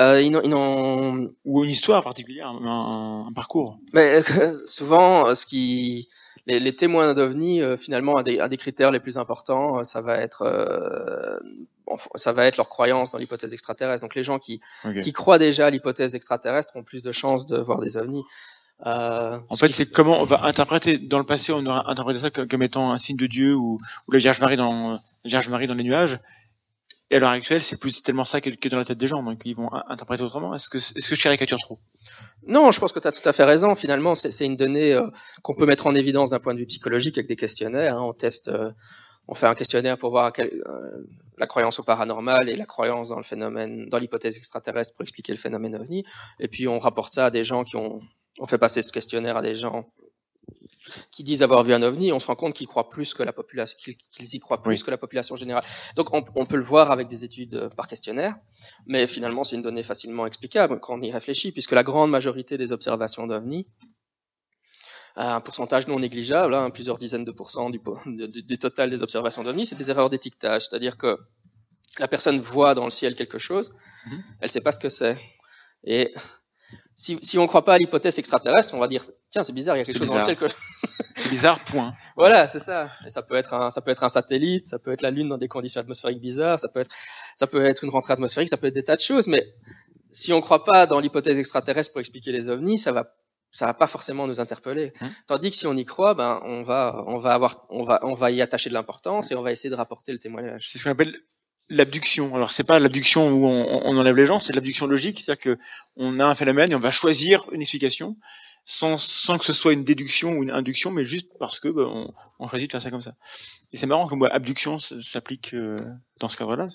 Euh, 0.00 0.22
ils, 0.22 0.36
ont, 0.36 0.42
ils 0.42 0.54
ont... 0.54 1.34
Ou 1.44 1.64
une 1.64 1.70
histoire 1.70 2.04
particulière, 2.04 2.48
un, 2.48 3.26
un 3.28 3.32
parcours? 3.32 3.78
Mais 3.92 4.22
souvent, 4.66 5.34
ce 5.34 5.44
qui 5.44 6.08
les, 6.48 6.60
les 6.60 6.74
témoins 6.74 7.12
d'OVNI, 7.14 7.62
euh, 7.62 7.76
finalement, 7.76 8.16
un 8.16 8.22
des, 8.22 8.40
un 8.40 8.48
des, 8.48 8.56
critères 8.56 8.90
les 8.90 9.00
plus 9.00 9.18
importants, 9.18 9.78
euh, 9.78 9.84
ça 9.84 10.00
va 10.00 10.16
être, 10.16 10.42
euh, 10.42 11.38
ça 12.14 12.32
va 12.32 12.46
être 12.46 12.56
leur 12.56 12.70
croyance 12.70 13.12
dans 13.12 13.18
l'hypothèse 13.18 13.52
extraterrestre. 13.52 14.02
Donc 14.02 14.14
les 14.14 14.24
gens 14.24 14.38
qui, 14.38 14.60
okay. 14.84 15.00
qui 15.00 15.12
croient 15.12 15.38
déjà 15.38 15.66
à 15.66 15.70
l'hypothèse 15.70 16.14
extraterrestre 16.14 16.74
ont 16.74 16.82
plus 16.82 17.02
de 17.02 17.12
chances 17.12 17.46
de 17.46 17.58
voir 17.58 17.80
des 17.80 17.98
ovnis. 17.98 18.24
Euh, 18.86 19.38
en 19.48 19.56
fait, 19.56 19.68
c'est 19.68 19.92
comment 19.92 20.22
on 20.22 20.24
va 20.24 20.44
interpréter. 20.44 20.98
Dans 20.98 21.18
le 21.18 21.26
passé, 21.26 21.52
on 21.52 21.66
aurait 21.66 21.82
interprété 21.86 22.20
ça 22.20 22.30
comme, 22.30 22.48
comme 22.48 22.62
étant 22.62 22.92
un 22.92 22.98
signe 22.98 23.16
de 23.16 23.26
Dieu 23.26 23.54
ou, 23.54 23.78
ou 24.06 24.12
la 24.12 24.18
Vierge 24.18 24.40
Marie 24.40 24.56
dans 24.56 24.92
la 24.92 25.00
Vierge 25.24 25.48
Marie 25.50 25.66
dans 25.66 25.74
les 25.74 25.84
nuages. 25.84 26.18
Et 27.10 27.16
à 27.16 27.20
l'heure 27.20 27.30
actuelle, 27.30 27.62
c'est 27.62 27.80
plus 27.80 28.02
tellement 28.02 28.26
ça 28.26 28.40
qui 28.40 28.50
est 28.50 28.68
dans 28.68 28.76
la 28.76 28.84
tête 28.84 28.98
des 28.98 29.08
gens, 29.08 29.22
donc 29.22 29.40
ils 29.46 29.56
vont 29.56 29.72
interpréter 29.72 30.22
autrement. 30.22 30.54
Est-ce 30.54 30.68
que, 30.68 30.76
est-ce 30.76 31.08
que 31.08 31.14
je 31.14 31.22
caricature 31.22 31.58
trop? 31.58 31.78
Non, 32.46 32.70
je 32.70 32.80
pense 32.80 32.92
que 32.92 33.00
tu 33.00 33.08
as 33.08 33.12
tout 33.12 33.26
à 33.26 33.32
fait 33.32 33.44
raison. 33.44 33.74
Finalement, 33.74 34.14
c'est 34.14 34.44
une 34.44 34.56
donnée 34.56 34.92
euh, 34.92 35.06
qu'on 35.42 35.54
peut 35.54 35.64
mettre 35.64 35.86
en 35.86 35.94
évidence 35.94 36.28
d'un 36.28 36.38
point 36.38 36.52
de 36.52 36.58
vue 36.58 36.66
psychologique 36.66 37.16
avec 37.16 37.26
des 37.28 37.36
questionnaires. 37.36 37.96
Hein. 37.96 38.02
On 38.02 38.12
teste, 38.12 38.48
euh, 38.48 38.70
on 39.26 39.34
fait 39.34 39.46
un 39.46 39.54
questionnaire 39.54 39.96
pour 39.96 40.10
voir 40.10 40.34
quel, 40.34 40.48
euh, 40.66 41.06
la 41.38 41.46
croyance 41.46 41.78
au 41.78 41.82
paranormal 41.82 42.50
et 42.50 42.56
la 42.56 42.66
croyance 42.66 43.08
dans 43.08 43.16
le 43.16 43.22
phénomène, 43.22 43.88
dans 43.88 43.98
l'hypothèse 43.98 44.36
extraterrestre 44.36 44.94
pour 44.94 45.02
expliquer 45.02 45.32
le 45.32 45.38
phénomène 45.38 45.76
ovni. 45.76 46.04
Et 46.40 46.48
puis 46.48 46.68
on 46.68 46.78
rapporte 46.78 47.14
ça 47.14 47.26
à 47.26 47.30
des 47.30 47.44
gens 47.44 47.64
qui 47.64 47.76
ont, 47.76 48.00
on 48.38 48.44
fait 48.44 48.58
passer 48.58 48.82
ce 48.82 48.92
questionnaire 48.92 49.38
à 49.38 49.42
des 49.42 49.54
gens 49.54 49.88
qui 51.10 51.24
disent 51.24 51.42
avoir 51.42 51.64
vu 51.64 51.72
un 51.72 51.82
ovni, 51.82 52.12
on 52.12 52.20
se 52.20 52.26
rend 52.26 52.36
compte 52.36 52.54
qu'ils 52.54 52.66
croient 52.66 52.90
plus 52.90 53.14
que 53.14 53.22
la 53.22 53.32
population, 53.32 53.76
qu'ils 54.12 54.34
y 54.34 54.40
croient 54.40 54.62
plus 54.62 54.78
oui. 54.78 54.84
que 54.84 54.90
la 54.90 54.98
population 54.98 55.36
générale. 55.36 55.64
Donc 55.96 56.12
on, 56.12 56.24
on, 56.34 56.46
peut 56.46 56.56
le 56.56 56.62
voir 56.62 56.90
avec 56.90 57.08
des 57.08 57.24
études 57.24 57.54
euh, 57.54 57.68
par 57.68 57.88
questionnaire, 57.88 58.36
mais 58.86 59.06
finalement 59.06 59.44
c'est 59.44 59.56
une 59.56 59.62
donnée 59.62 59.82
facilement 59.82 60.26
explicable 60.26 60.80
quand 60.80 60.98
on 60.98 61.02
y 61.02 61.12
réfléchit, 61.12 61.52
puisque 61.52 61.72
la 61.72 61.82
grande 61.82 62.10
majorité 62.10 62.58
des 62.58 62.72
observations 62.72 63.26
d'ovnis, 63.26 63.66
un 65.16 65.40
pourcentage 65.40 65.88
non 65.88 65.98
négligeable, 65.98 66.54
hein, 66.54 66.70
plusieurs 66.70 66.98
dizaines 66.98 67.24
de 67.24 67.32
pourcents 67.32 67.70
du, 67.70 67.80
du, 68.06 68.42
du 68.42 68.58
total 68.58 68.88
des 68.88 69.02
observations 69.02 69.42
d'ovnis, 69.42 69.66
c'est 69.66 69.74
des 69.74 69.90
erreurs 69.90 70.10
d'étiquetage, 70.10 70.68
c'est-à-dire 70.68 70.96
que 70.96 71.18
la 71.98 72.06
personne 72.06 72.38
voit 72.38 72.74
dans 72.74 72.84
le 72.84 72.90
ciel 72.90 73.16
quelque 73.16 73.38
chose, 73.38 73.70
mm 73.70 74.10
-hmm. 74.10 74.22
elle 74.40 74.50
sait 74.50 74.60
pas 74.60 74.72
ce 74.72 74.78
que 74.78 74.88
c'est, 74.88 75.16
et 75.84 76.14
si, 76.96 77.18
si 77.22 77.38
on 77.38 77.42
ne 77.42 77.46
croit 77.46 77.64
pas 77.64 77.74
à 77.74 77.78
l'hypothèse 77.78 78.18
extraterrestre, 78.18 78.74
on 78.74 78.78
va 78.78 78.88
dire 78.88 79.04
tiens 79.30 79.44
c'est 79.44 79.52
bizarre, 79.52 79.76
il 79.76 79.80
y 79.80 79.82
a 79.82 79.84
quelque 79.84 79.98
chose 79.98 80.08
bizarre. 80.08 80.26
dans 80.26 80.32
le 80.32 80.36
ciel 80.36 80.48
que 80.48 80.54
bizarre, 81.28 81.64
point. 81.64 81.94
Voilà, 82.16 82.48
c'est 82.48 82.58
ça. 82.58 82.88
Et 83.06 83.10
ça 83.10 83.22
peut 83.22 83.34
être 83.34 83.54
un, 83.54 83.70
ça 83.70 83.80
peut 83.80 83.90
être 83.90 84.04
un 84.04 84.08
satellite, 84.08 84.66
ça 84.66 84.78
peut 84.78 84.92
être 84.92 85.02
la 85.02 85.10
Lune 85.10 85.28
dans 85.28 85.38
des 85.38 85.48
conditions 85.48 85.80
atmosphériques 85.80 86.20
bizarres, 86.20 86.58
ça 86.58 86.68
peut 86.68 86.80
être, 86.80 86.94
ça 87.36 87.46
peut 87.46 87.64
être 87.64 87.84
une 87.84 87.90
rentrée 87.90 88.12
atmosphérique, 88.12 88.48
ça 88.48 88.56
peut 88.56 88.66
être 88.66 88.74
des 88.74 88.84
tas 88.84 88.96
de 88.96 89.00
choses. 89.00 89.28
Mais 89.28 89.46
si 90.10 90.32
on 90.32 90.36
ne 90.36 90.42
croit 90.42 90.64
pas 90.64 90.86
dans 90.86 91.00
l'hypothèse 91.00 91.38
extraterrestre 91.38 91.92
pour 91.92 92.00
expliquer 92.00 92.32
les 92.32 92.48
ovnis, 92.48 92.78
ça 92.78 92.92
va, 92.92 93.06
ça 93.50 93.66
va 93.66 93.74
pas 93.74 93.86
forcément 93.86 94.26
nous 94.26 94.40
interpeller. 94.40 94.92
Hum. 95.00 95.10
Tandis 95.26 95.50
que 95.50 95.56
si 95.56 95.66
on 95.66 95.76
y 95.76 95.84
croit, 95.84 96.14
ben 96.14 96.40
on 96.44 96.62
va, 96.62 97.04
on 97.06 97.18
va 97.18 97.34
avoir, 97.34 97.66
on 97.70 97.84
va, 97.84 98.00
on 98.02 98.14
va 98.14 98.30
y 98.30 98.42
attacher 98.42 98.68
de 98.70 98.74
l'importance 98.74 99.30
et 99.30 99.34
on 99.34 99.42
va 99.42 99.52
essayer 99.52 99.70
de 99.70 99.74
rapporter 99.74 100.12
le 100.12 100.18
témoignage. 100.18 100.68
C'est 100.68 100.78
ce 100.78 100.84
qu'on 100.84 100.90
appelle 100.90 101.16
l'abduction. 101.68 102.34
Alors 102.34 102.52
c'est 102.52 102.64
pas 102.64 102.78
l'abduction 102.78 103.30
où 103.30 103.46
on, 103.46 103.82
on, 103.84 103.96
enlève 103.96 104.16
les 104.16 104.26
gens, 104.26 104.40
c'est 104.40 104.52
l'abduction 104.52 104.86
logique, 104.86 105.20
c'est-à-dire 105.20 105.42
que 105.42 105.58
on 105.96 106.18
a 106.20 106.24
un 106.24 106.34
phénomène 106.34 106.72
et 106.72 106.74
on 106.74 106.80
va 106.80 106.90
choisir 106.90 107.44
une 107.52 107.60
explication 107.60 108.16
sans, 108.68 108.98
sans 108.98 109.38
que 109.38 109.46
ce 109.46 109.54
soit 109.54 109.72
une 109.72 109.82
déduction 109.82 110.36
ou 110.36 110.42
une 110.42 110.50
induction, 110.50 110.90
mais 110.90 111.04
juste 111.04 111.32
parce 111.40 111.58
que 111.58 111.68
bah, 111.68 111.84
on, 111.86 112.12
on, 112.38 112.48
choisit 112.48 112.68
de 112.68 112.72
faire 112.72 112.82
ça 112.82 112.90
comme 112.90 113.00
ça. 113.00 113.14
Et 113.72 113.78
c'est 113.78 113.86
marrant 113.86 114.06
que 114.06 114.12
le 114.12 114.18
mot 114.18 114.26
abduction 114.30 114.78
s'applique 114.78 115.54
euh, 115.54 115.76
dans 116.20 116.28
ce 116.28 116.36
cadre-là. 116.36 116.68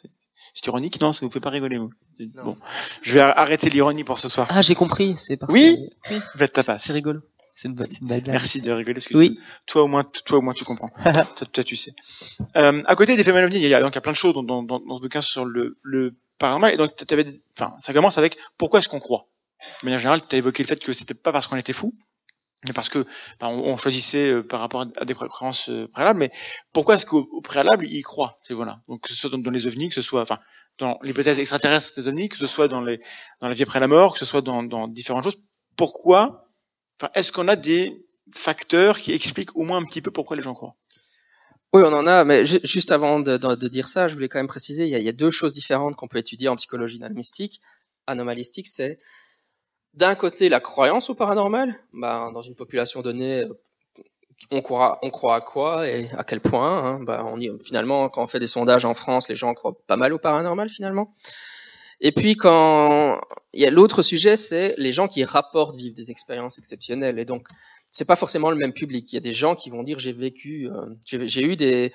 C'est 0.56 0.66
ironique, 0.66 1.00
non 1.00 1.14
Ça 1.14 1.24
vous 1.24 1.32
fait 1.32 1.40
pas 1.40 1.52
rigoler, 1.52 1.78
vous 1.78 1.92
Bon, 2.44 2.58
je 3.04 3.14
vais 3.14 3.22
arrêter 3.22 3.70
l'ironie 3.70 4.04
pour 4.04 4.18
ce 4.18 4.28
soir. 4.28 4.48
Ah, 4.50 4.64
j'ai 4.64 4.74
compris. 4.74 5.16
C'est 5.18 5.40
Oui. 5.50 5.90
Oui. 6.10 6.20
Faites 6.36 6.54
ta 6.54 6.64
passe. 6.64 6.84
C'est 6.84 6.94
rigolo. 6.94 7.22
C'est 7.54 7.68
une, 7.68 7.78
une 8.02 8.08
blague. 8.08 8.28
Merci 8.28 8.62
de 8.62 8.72
rigoler. 8.72 8.96
Parce 8.96 9.08
que 9.08 9.18
oui. 9.18 9.40
Toi 9.68 9.84
au 9.84 9.88
moins, 9.88 10.04
toi 10.04 10.40
au 10.40 10.42
moins 10.42 10.54
tu 10.56 10.66
comprends. 10.66 10.90
toi, 11.04 11.48
toi, 11.52 11.64
tu 11.64 11.76
sais. 11.76 11.92
Euh, 12.56 12.82
à 12.86 12.96
côté 12.96 13.16
des 13.16 13.24
phénomènes 13.24 13.52
il 13.54 13.62
y 13.62 13.74
a 13.74 13.80
donc 13.80 13.94
il 13.94 13.96
y 13.96 13.98
a 14.00 14.02
plein 14.02 14.12
de 14.12 14.18
choses 14.18 14.34
dans, 14.34 14.44
dans, 14.44 14.64
dans 14.64 14.98
ce 14.98 15.02
bouquin 15.02 15.22
sur 15.22 15.46
le, 15.46 15.78
le 15.84 16.16
paranormal. 16.40 16.74
Et 16.74 16.78
donc 16.78 16.92
avais, 17.12 17.40
enfin, 17.56 17.76
ça 17.80 17.94
commence 17.94 18.18
avec 18.18 18.38
pourquoi 18.58 18.80
est-ce 18.80 18.90
qu'on 18.90 19.00
croit? 19.00 19.28
De 19.82 19.86
manière 19.86 20.00
générale, 20.00 20.22
tu 20.28 20.36
as 20.36 20.40
évoqué 20.40 20.64
le 20.64 20.68
fait 20.68 20.84
que 20.84 20.94
c'était 20.94 21.14
pas 21.14 21.32
parce 21.32 21.48
qu'on 21.48 21.56
était 21.56 21.74
fou, 21.74 21.94
mais 22.66 22.74
parce 22.74 22.90
que 22.90 23.06
ben, 23.40 23.48
on, 23.48 23.78
choisissait 23.78 24.32
euh, 24.32 24.44
par 24.44 24.60
rapport 24.60 24.86
à 24.98 25.06
des 25.06 25.14
croyances 25.14 25.70
euh, 25.70 25.88
préalables. 25.88 26.20
Mais 26.20 26.32
pourquoi 26.72 26.96
est-ce 26.96 27.06
qu'au 27.06 27.42
préalable 27.42 27.86
ils 27.86 28.04
croient 28.04 28.40
C'est 28.44 28.54
voilà. 28.54 28.80
Donc 28.88 29.02
que 29.02 29.10
ce 29.10 29.16
soit 29.16 29.30
dans, 29.30 29.52
les 29.52 29.68
ovnis, 29.68 29.90
que 29.90 29.96
ce 29.96 30.02
soit, 30.02 30.22
enfin, 30.22 30.40
dans 30.78 30.98
l'hypothèse 31.04 31.40
extraterrestre 31.40 32.00
des 32.00 32.08
ovnis, 32.08 32.30
que 32.30 32.38
ce 32.38 32.48
soit 32.48 32.68
dans 32.68 32.82
les 32.82 33.00
dans 33.42 33.50
la 33.50 33.54
vie 33.54 33.64
après 33.64 33.80
la 33.80 33.88
mort, 33.88 34.14
que 34.14 34.20
ce 34.20 34.26
soit 34.26 34.42
dans, 34.42 34.88
différentes 34.88 35.24
choses. 35.24 35.42
Pourquoi 35.76 36.48
est-ce 37.16 37.32
qu'on 37.32 37.48
a 37.48 37.56
des 37.56 38.06
facteurs 38.34 39.02
qui 39.02 39.12
expliquent 39.12 39.56
au 39.56 39.64
moins 39.64 39.78
un 39.78 39.84
petit 39.84 40.02
peu 40.02 40.12
pourquoi 40.12 40.38
les 40.38 40.44
gens 40.44 40.54
croient? 40.54 40.76
Oui, 41.74 41.82
on 41.84 41.92
en 41.92 42.06
a, 42.06 42.24
mais 42.24 42.46
juste 42.46 42.92
avant 42.92 43.20
de, 43.20 43.68
dire 43.68 43.90
ça, 43.90 44.08
je 44.08 44.14
voulais 44.14 44.30
quand 44.30 44.38
même 44.38 44.48
préciser, 44.48 44.86
il 44.86 44.92
y 44.92 45.10
a, 45.10 45.12
deux 45.12 45.32
choses 45.32 45.54
différentes 45.54 45.96
qu'on 45.96 46.08
peut 46.08 46.20
étudier 46.20 46.48
en 46.48 46.56
psychologie 46.56 46.98
anomalistique. 46.98 47.62
Anomalistique, 48.06 48.68
c'est 48.68 49.00
d'un 49.94 50.16
côté 50.16 50.50
la 50.50 50.60
croyance 50.60 51.10
au 51.10 51.16
paranormal, 51.16 51.76
ben, 51.94 52.32
dans 52.32 52.42
une 52.42 52.56
population 52.56 53.02
donnée, 53.02 53.46
on 54.52 54.62
croit, 54.62 55.00
on 55.02 55.10
croit 55.10 55.36
à 55.36 55.42
quoi 55.42 55.88
et 55.88 56.10
à 56.18 56.24
quel 56.24 56.42
point. 56.42 57.02
Hein, 57.08 57.40
y, 57.40 57.52
finalement, 57.64 58.10
quand 58.10 58.24
on 58.24 58.28
fait 58.28 58.40
des 58.40 58.48
sondages 58.48 58.86
en 58.86 58.94
France, 58.94 59.30
les 59.30 59.36
gens 59.36 59.54
croient 59.54 59.78
pas 59.88 59.98
mal 59.98 60.14
au 60.14 60.20
paranormal 60.20 60.70
finalement. 60.70 61.14
Et 62.02 62.12
puis 62.12 62.36
quand 62.36 63.22
il 63.54 63.62
y 63.62 63.66
a 63.66 63.72
l'autre 63.72 64.02
sujet, 64.02 64.36
c'est 64.36 64.76
les 64.78 64.92
gens 64.92 65.08
qui 65.08 65.24
rapportent 65.24 65.76
vivre 65.76 65.96
des 65.96 66.12
expériences 66.12 66.58
exceptionnelles. 66.58 67.20
Et 67.20 67.26
donc 67.26 67.48
c'est 67.92 68.08
pas 68.08 68.16
forcément 68.16 68.50
le 68.50 68.58
même 68.58 68.74
public. 68.74 69.12
Il 69.12 69.16
y 69.16 69.18
a 69.18 69.22
des 69.22 69.34
gens 69.34 69.56
qui 69.56 69.70
vont 69.70 69.84
dire 69.84 70.00
j'ai 70.00 70.12
vécu, 70.12 70.70
euh, 70.70 70.96
j'ai 71.06 71.44
eu 71.44 71.56
des 71.56 71.94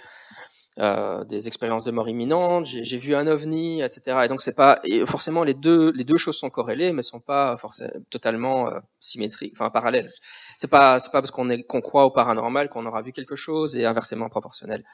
euh, 0.81 1.25
des 1.25 1.49
expériences 1.49 1.83
de 1.83 1.91
mort 1.91 2.09
imminente, 2.09 2.67
j'ai 2.67 2.99
vu 2.99 3.15
un 3.17 3.27
ovni, 3.27 3.83
etc. 3.83 4.19
Et 4.25 4.29
donc 4.29 4.41
c'est 4.41 4.55
pas 4.55 4.79
et 4.85 5.05
forcément 5.07 5.43
les 5.43 5.55
deux 5.55 5.91
les 5.93 6.05
deux 6.05 6.19
choses 6.19 6.39
sont 6.39 6.51
corrélées, 6.51 6.93
mais 6.93 7.03
sont 7.03 7.21
pas 7.21 7.57
forcément 7.59 7.91
totalement 8.11 8.69
euh, 8.69 8.79
symétriques, 9.01 9.55
enfin 9.57 9.71
parallèles. 9.71 10.13
C'est 10.57 10.71
pas 10.71 11.01
c'est 11.01 11.11
pas 11.11 11.21
parce 11.21 11.33
qu'on 11.33 11.49
qu'on 11.69 11.81
croit 11.81 12.05
au 12.05 12.11
paranormal 12.11 12.69
qu'on 12.69 12.87
aura 12.87 13.03
vu 13.03 13.11
quelque 13.11 13.35
chose 13.35 13.75
et 13.75 13.87
inversement 13.87 14.29
proportionnel. 14.29 14.85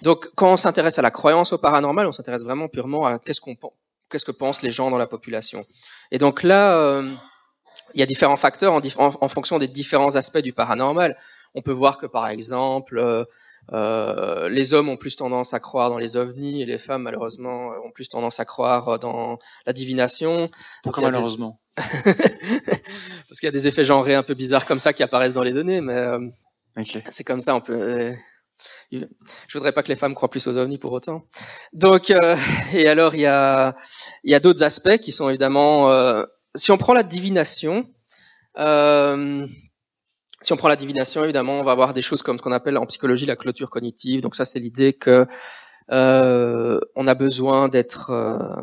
Donc 0.00 0.30
quand 0.34 0.52
on 0.52 0.56
s'intéresse 0.56 0.98
à 0.98 1.02
la 1.02 1.10
croyance 1.10 1.52
au 1.52 1.58
paranormal, 1.58 2.06
on 2.06 2.12
s'intéresse 2.12 2.44
vraiment 2.44 2.68
purement 2.68 3.04
à 3.04 3.18
qu'est-ce 3.18 3.42
qu'on 3.42 3.54
qu'est-ce 4.08 4.24
que 4.24 4.32
pensent 4.32 4.62
les 4.62 4.70
gens 4.70 4.90
dans 4.90 4.98
la 4.98 5.06
population. 5.06 5.62
Et 6.10 6.16
donc 6.16 6.42
là, 6.42 6.76
euh, 6.78 7.14
il 7.94 8.00
y 8.00 8.02
a 8.02 8.06
différents 8.06 8.36
facteurs 8.36 8.72
en, 8.72 8.80
en, 8.98 9.28
fonction 9.28 9.58
des 9.58 9.68
différents 9.68 10.16
aspects 10.16 10.38
du 10.38 10.52
paranormal. 10.52 11.16
On 11.54 11.62
peut 11.62 11.72
voir 11.72 11.98
que 11.98 12.06
par 12.06 12.28
exemple, 12.28 12.98
euh, 12.98 13.24
euh, 13.72 14.48
les 14.48 14.74
hommes 14.74 14.88
ont 14.88 14.96
plus 14.96 15.16
tendance 15.16 15.54
à 15.54 15.60
croire 15.60 15.90
dans 15.90 15.98
les 15.98 16.16
ovnis 16.16 16.62
et 16.62 16.66
les 16.66 16.78
femmes 16.78 17.02
malheureusement 17.02 17.70
ont 17.84 17.90
plus 17.90 18.08
tendance 18.08 18.40
à 18.40 18.44
croire 18.44 18.98
dans 18.98 19.38
la 19.66 19.72
divination. 19.72 20.50
Pourquoi 20.82 21.04
malheureusement 21.04 21.60
des... 21.76 21.78
Parce 23.28 23.40
qu'il 23.40 23.46
y 23.46 23.48
a 23.48 23.52
des 23.52 23.68
effets 23.68 23.84
genrés 23.84 24.14
un 24.14 24.22
peu 24.22 24.34
bizarres 24.34 24.66
comme 24.66 24.80
ça 24.80 24.92
qui 24.92 25.02
apparaissent 25.02 25.34
dans 25.34 25.42
les 25.42 25.52
données, 25.52 25.80
mais 25.80 25.94
euh, 25.94 26.26
okay. 26.76 27.02
c'est 27.10 27.24
comme 27.24 27.40
ça. 27.40 27.54
On 27.54 27.60
peut. 27.60 27.74
Euh, 27.74 28.12
je 28.90 29.06
voudrais 29.52 29.72
pas 29.72 29.82
que 29.82 29.88
les 29.88 29.96
femmes 29.96 30.14
croient 30.14 30.30
plus 30.30 30.46
aux 30.46 30.56
ovnis 30.56 30.78
pour 30.78 30.92
autant. 30.92 31.24
Donc, 31.72 32.10
euh, 32.10 32.36
et 32.72 32.88
alors 32.88 33.14
il 33.14 33.20
y 33.20 33.26
a, 33.26 33.76
y 34.24 34.34
a 34.34 34.40
d'autres 34.40 34.62
aspects 34.62 34.98
qui 34.98 35.12
sont 35.12 35.28
évidemment, 35.28 35.90
euh, 35.90 36.24
si 36.54 36.72
on 36.72 36.78
prend 36.78 36.94
la 36.94 37.02
divination, 37.02 37.86
euh, 38.58 39.46
si 40.40 40.52
on 40.52 40.56
prend 40.56 40.68
la 40.68 40.76
divination, 40.76 41.24
évidemment, 41.24 41.60
on 41.60 41.64
va 41.64 41.72
avoir 41.72 41.94
des 41.94 42.02
choses 42.02 42.22
comme 42.22 42.38
ce 42.38 42.42
qu'on 42.42 42.52
appelle 42.52 42.78
en 42.78 42.86
psychologie 42.86 43.26
la 43.26 43.36
clôture 43.36 43.70
cognitive. 43.70 44.20
Donc 44.20 44.36
ça, 44.36 44.44
c'est 44.44 44.60
l'idée 44.60 44.92
que 44.92 45.26
euh, 45.90 46.78
on 46.94 47.06
a 47.06 47.14
besoin 47.14 47.68
d'être 47.68 48.10
euh, 48.10 48.62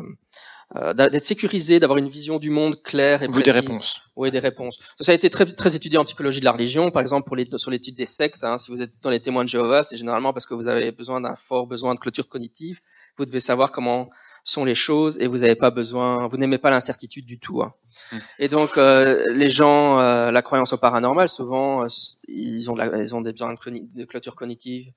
d'a- 0.74 1.08
d'être 1.08 1.24
sécurisé, 1.24 1.78
d'avoir 1.80 1.98
une 1.98 2.08
vision 2.08 2.38
du 2.38 2.50
monde 2.50 2.82
claire 2.82 3.22
et 3.22 3.28
Vous 3.28 3.34
des 3.34 3.42
précise. 3.42 3.60
réponses. 3.60 4.00
Oui, 4.16 4.30
des 4.30 4.38
réponses. 4.40 4.80
Ça 4.98 5.12
a 5.12 5.14
été 5.14 5.30
très, 5.30 5.46
très 5.46 5.76
étudié 5.76 5.98
en 5.98 6.04
psychologie 6.04 6.40
de 6.40 6.44
la 6.44 6.52
religion, 6.52 6.90
par 6.90 7.02
exemple 7.02 7.26
pour 7.26 7.36
les, 7.36 7.48
sur 7.56 7.70
l'étude 7.70 7.94
des 7.96 8.06
sectes. 8.06 8.42
hein. 8.44 8.58
si 8.58 8.70
vous 8.70 8.82
êtes 8.82 8.90
dans 9.02 9.10
les 9.10 9.20
témoins 9.20 9.44
de 9.44 9.48
Jéhovah, 9.48 9.82
c'est 9.84 9.96
généralement 9.96 10.32
parce 10.32 10.46
que 10.46 10.54
vous 10.54 10.66
avez 10.68 10.90
besoin 10.92 11.20
d'un 11.20 11.36
fort 11.36 11.66
besoin 11.66 11.94
de 11.94 12.00
clôture 12.00 12.28
cognitive. 12.28 12.80
Vous 13.16 13.26
devez 13.26 13.40
savoir 13.40 13.70
comment 13.72 14.10
sont 14.42 14.64
les 14.64 14.74
choses 14.76 15.18
et 15.20 15.26
vous 15.26 15.38
n'avez 15.38 15.56
pas 15.56 15.70
besoin, 15.70 16.28
vous 16.28 16.36
n'aimez 16.36 16.58
pas 16.58 16.70
l'incertitude 16.70 17.26
du 17.26 17.38
tout. 17.38 17.62
hein. 17.62 17.72
Mm. 18.12 18.16
Et 18.40 18.48
donc 18.48 18.76
euh, 18.78 19.24
les 19.34 19.50
gens, 19.50 19.98
euh, 20.00 20.30
la 20.30 20.42
croyance 20.42 20.72
au 20.72 20.78
paranormal, 20.78 21.28
souvent 21.28 21.84
euh, 21.84 21.88
ils 22.28 22.70
ont, 22.70 22.74
de 22.74 22.78
la- 22.78 22.98
ils 23.02 23.14
ont 23.14 23.20
des 23.20 23.32
besoins 23.32 23.54
de, 23.54 24.04
clôture 24.04 24.34
cognitive 24.36 24.88
euh, 24.88 24.92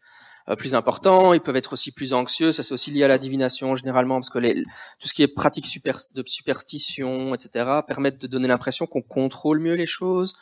plus 0.56 0.76
importants. 0.76 1.34
Ils 1.34 1.41
peuvent 1.41 1.56
être 1.56 1.74
aussi 1.74 1.91
plus 1.91 2.14
anxieux. 2.14 2.52
Ça 2.52 2.64
c'est 2.64 2.74
aussi 2.74 2.91
lié 2.91 3.04
à 3.04 3.08
la 3.08 3.18
divination 3.18 3.76
généralement 3.76 4.16
parce 4.16 4.30
que 4.30 4.39
les, 4.39 4.64
tout 5.00 5.08
ce 5.08 5.14
qui 5.14 5.24
est 5.24 5.28
pratique 5.28 5.66
super, 5.68 5.97
de 6.16 6.24
superstition, 6.26 7.34
etc., 7.36 7.82
permettent 7.88 8.20
de 8.22 8.28
donner 8.28 8.47
l'impression 8.47 8.86
qu'on 8.88 9.02
contrôle 9.02 9.60
mieux 9.60 9.76
les 9.76 9.86
choses. 9.88 10.36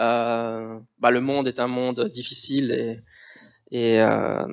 Euh, 0.00 0.78
bah, 0.98 1.10
le 1.10 1.20
monde 1.20 1.48
est 1.48 1.60
un 1.60 1.68
monde 1.68 2.08
difficile 2.12 2.72
et 2.72 2.98
et, 3.70 4.00
euh, 4.00 4.46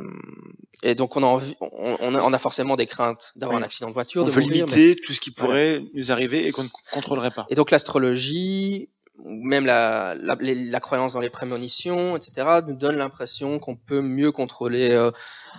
et 0.83 0.93
donc 0.93 1.15
on 1.15 1.23
a, 1.23 1.25
envie, 1.25 1.55
on, 1.61 1.97
on 2.01 2.33
a, 2.33 2.37
forcément 2.37 2.75
des 2.75 2.85
craintes 2.85 3.31
d'avoir 3.37 3.55
Oui. 3.57 3.63
un 3.63 3.65
accident 3.65 3.87
de 3.87 3.93
voiture, 3.93 4.23
On 4.23 4.25
de 4.25 4.31
veut 4.31 4.41
mourir. 4.41 4.65
mais- 4.69 4.75
limiter 4.75 5.01
tout 5.05 5.13
ce 5.13 5.21
qui 5.21 5.31
pourrait 5.31 5.81
nous 5.93 6.11
arriver 6.11 6.45
et 6.45 6.51
qu'on 6.51 6.63
ne 6.63 6.69
contrôlerait 6.91 7.31
pas. 7.31 7.45
Et 7.49 7.55
donc 7.55 7.71
l'astrologie, 7.71 8.89
même 9.23 9.65
la, 9.65 10.15
la, 10.15 10.35
les- 10.41 10.55
la 10.65 10.79
croyance 10.79 11.13
dans 11.13 11.19
les 11.21 11.29
prémonitions, 11.29 12.17
etc., 12.17 12.47
nous 12.67 12.75
donne 12.75 12.97
l'impression 12.97 13.59
qu'on 13.59 13.75
peut 13.75 14.01
mieux 14.01 14.31
contrôler 14.31 14.91
euh, 14.91 15.11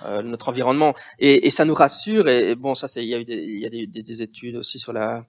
euh, 0.05 0.23
notre 0.23 0.49
environnement. 0.51 0.95
Et, 1.19 1.47
et 1.47 1.51
ça 1.51 1.65
nous 1.65 1.75
rassure. 1.75 2.29
Et, 2.29 2.51
et 2.51 2.55
bon, 2.55 2.75
ça, 2.75 2.89
c'est 2.89 3.03
il 3.03 3.09
y 3.09 3.15
a 3.15 3.19
eu 3.21 3.25
des, 3.25 3.37
y 3.37 3.67
a 3.67 3.71
des, 3.71 3.87
des- 3.87 4.03
des 4.03 4.23
études 4.23 4.57
aussi 4.57 4.79
sur 4.79 4.93
la 4.93 5.25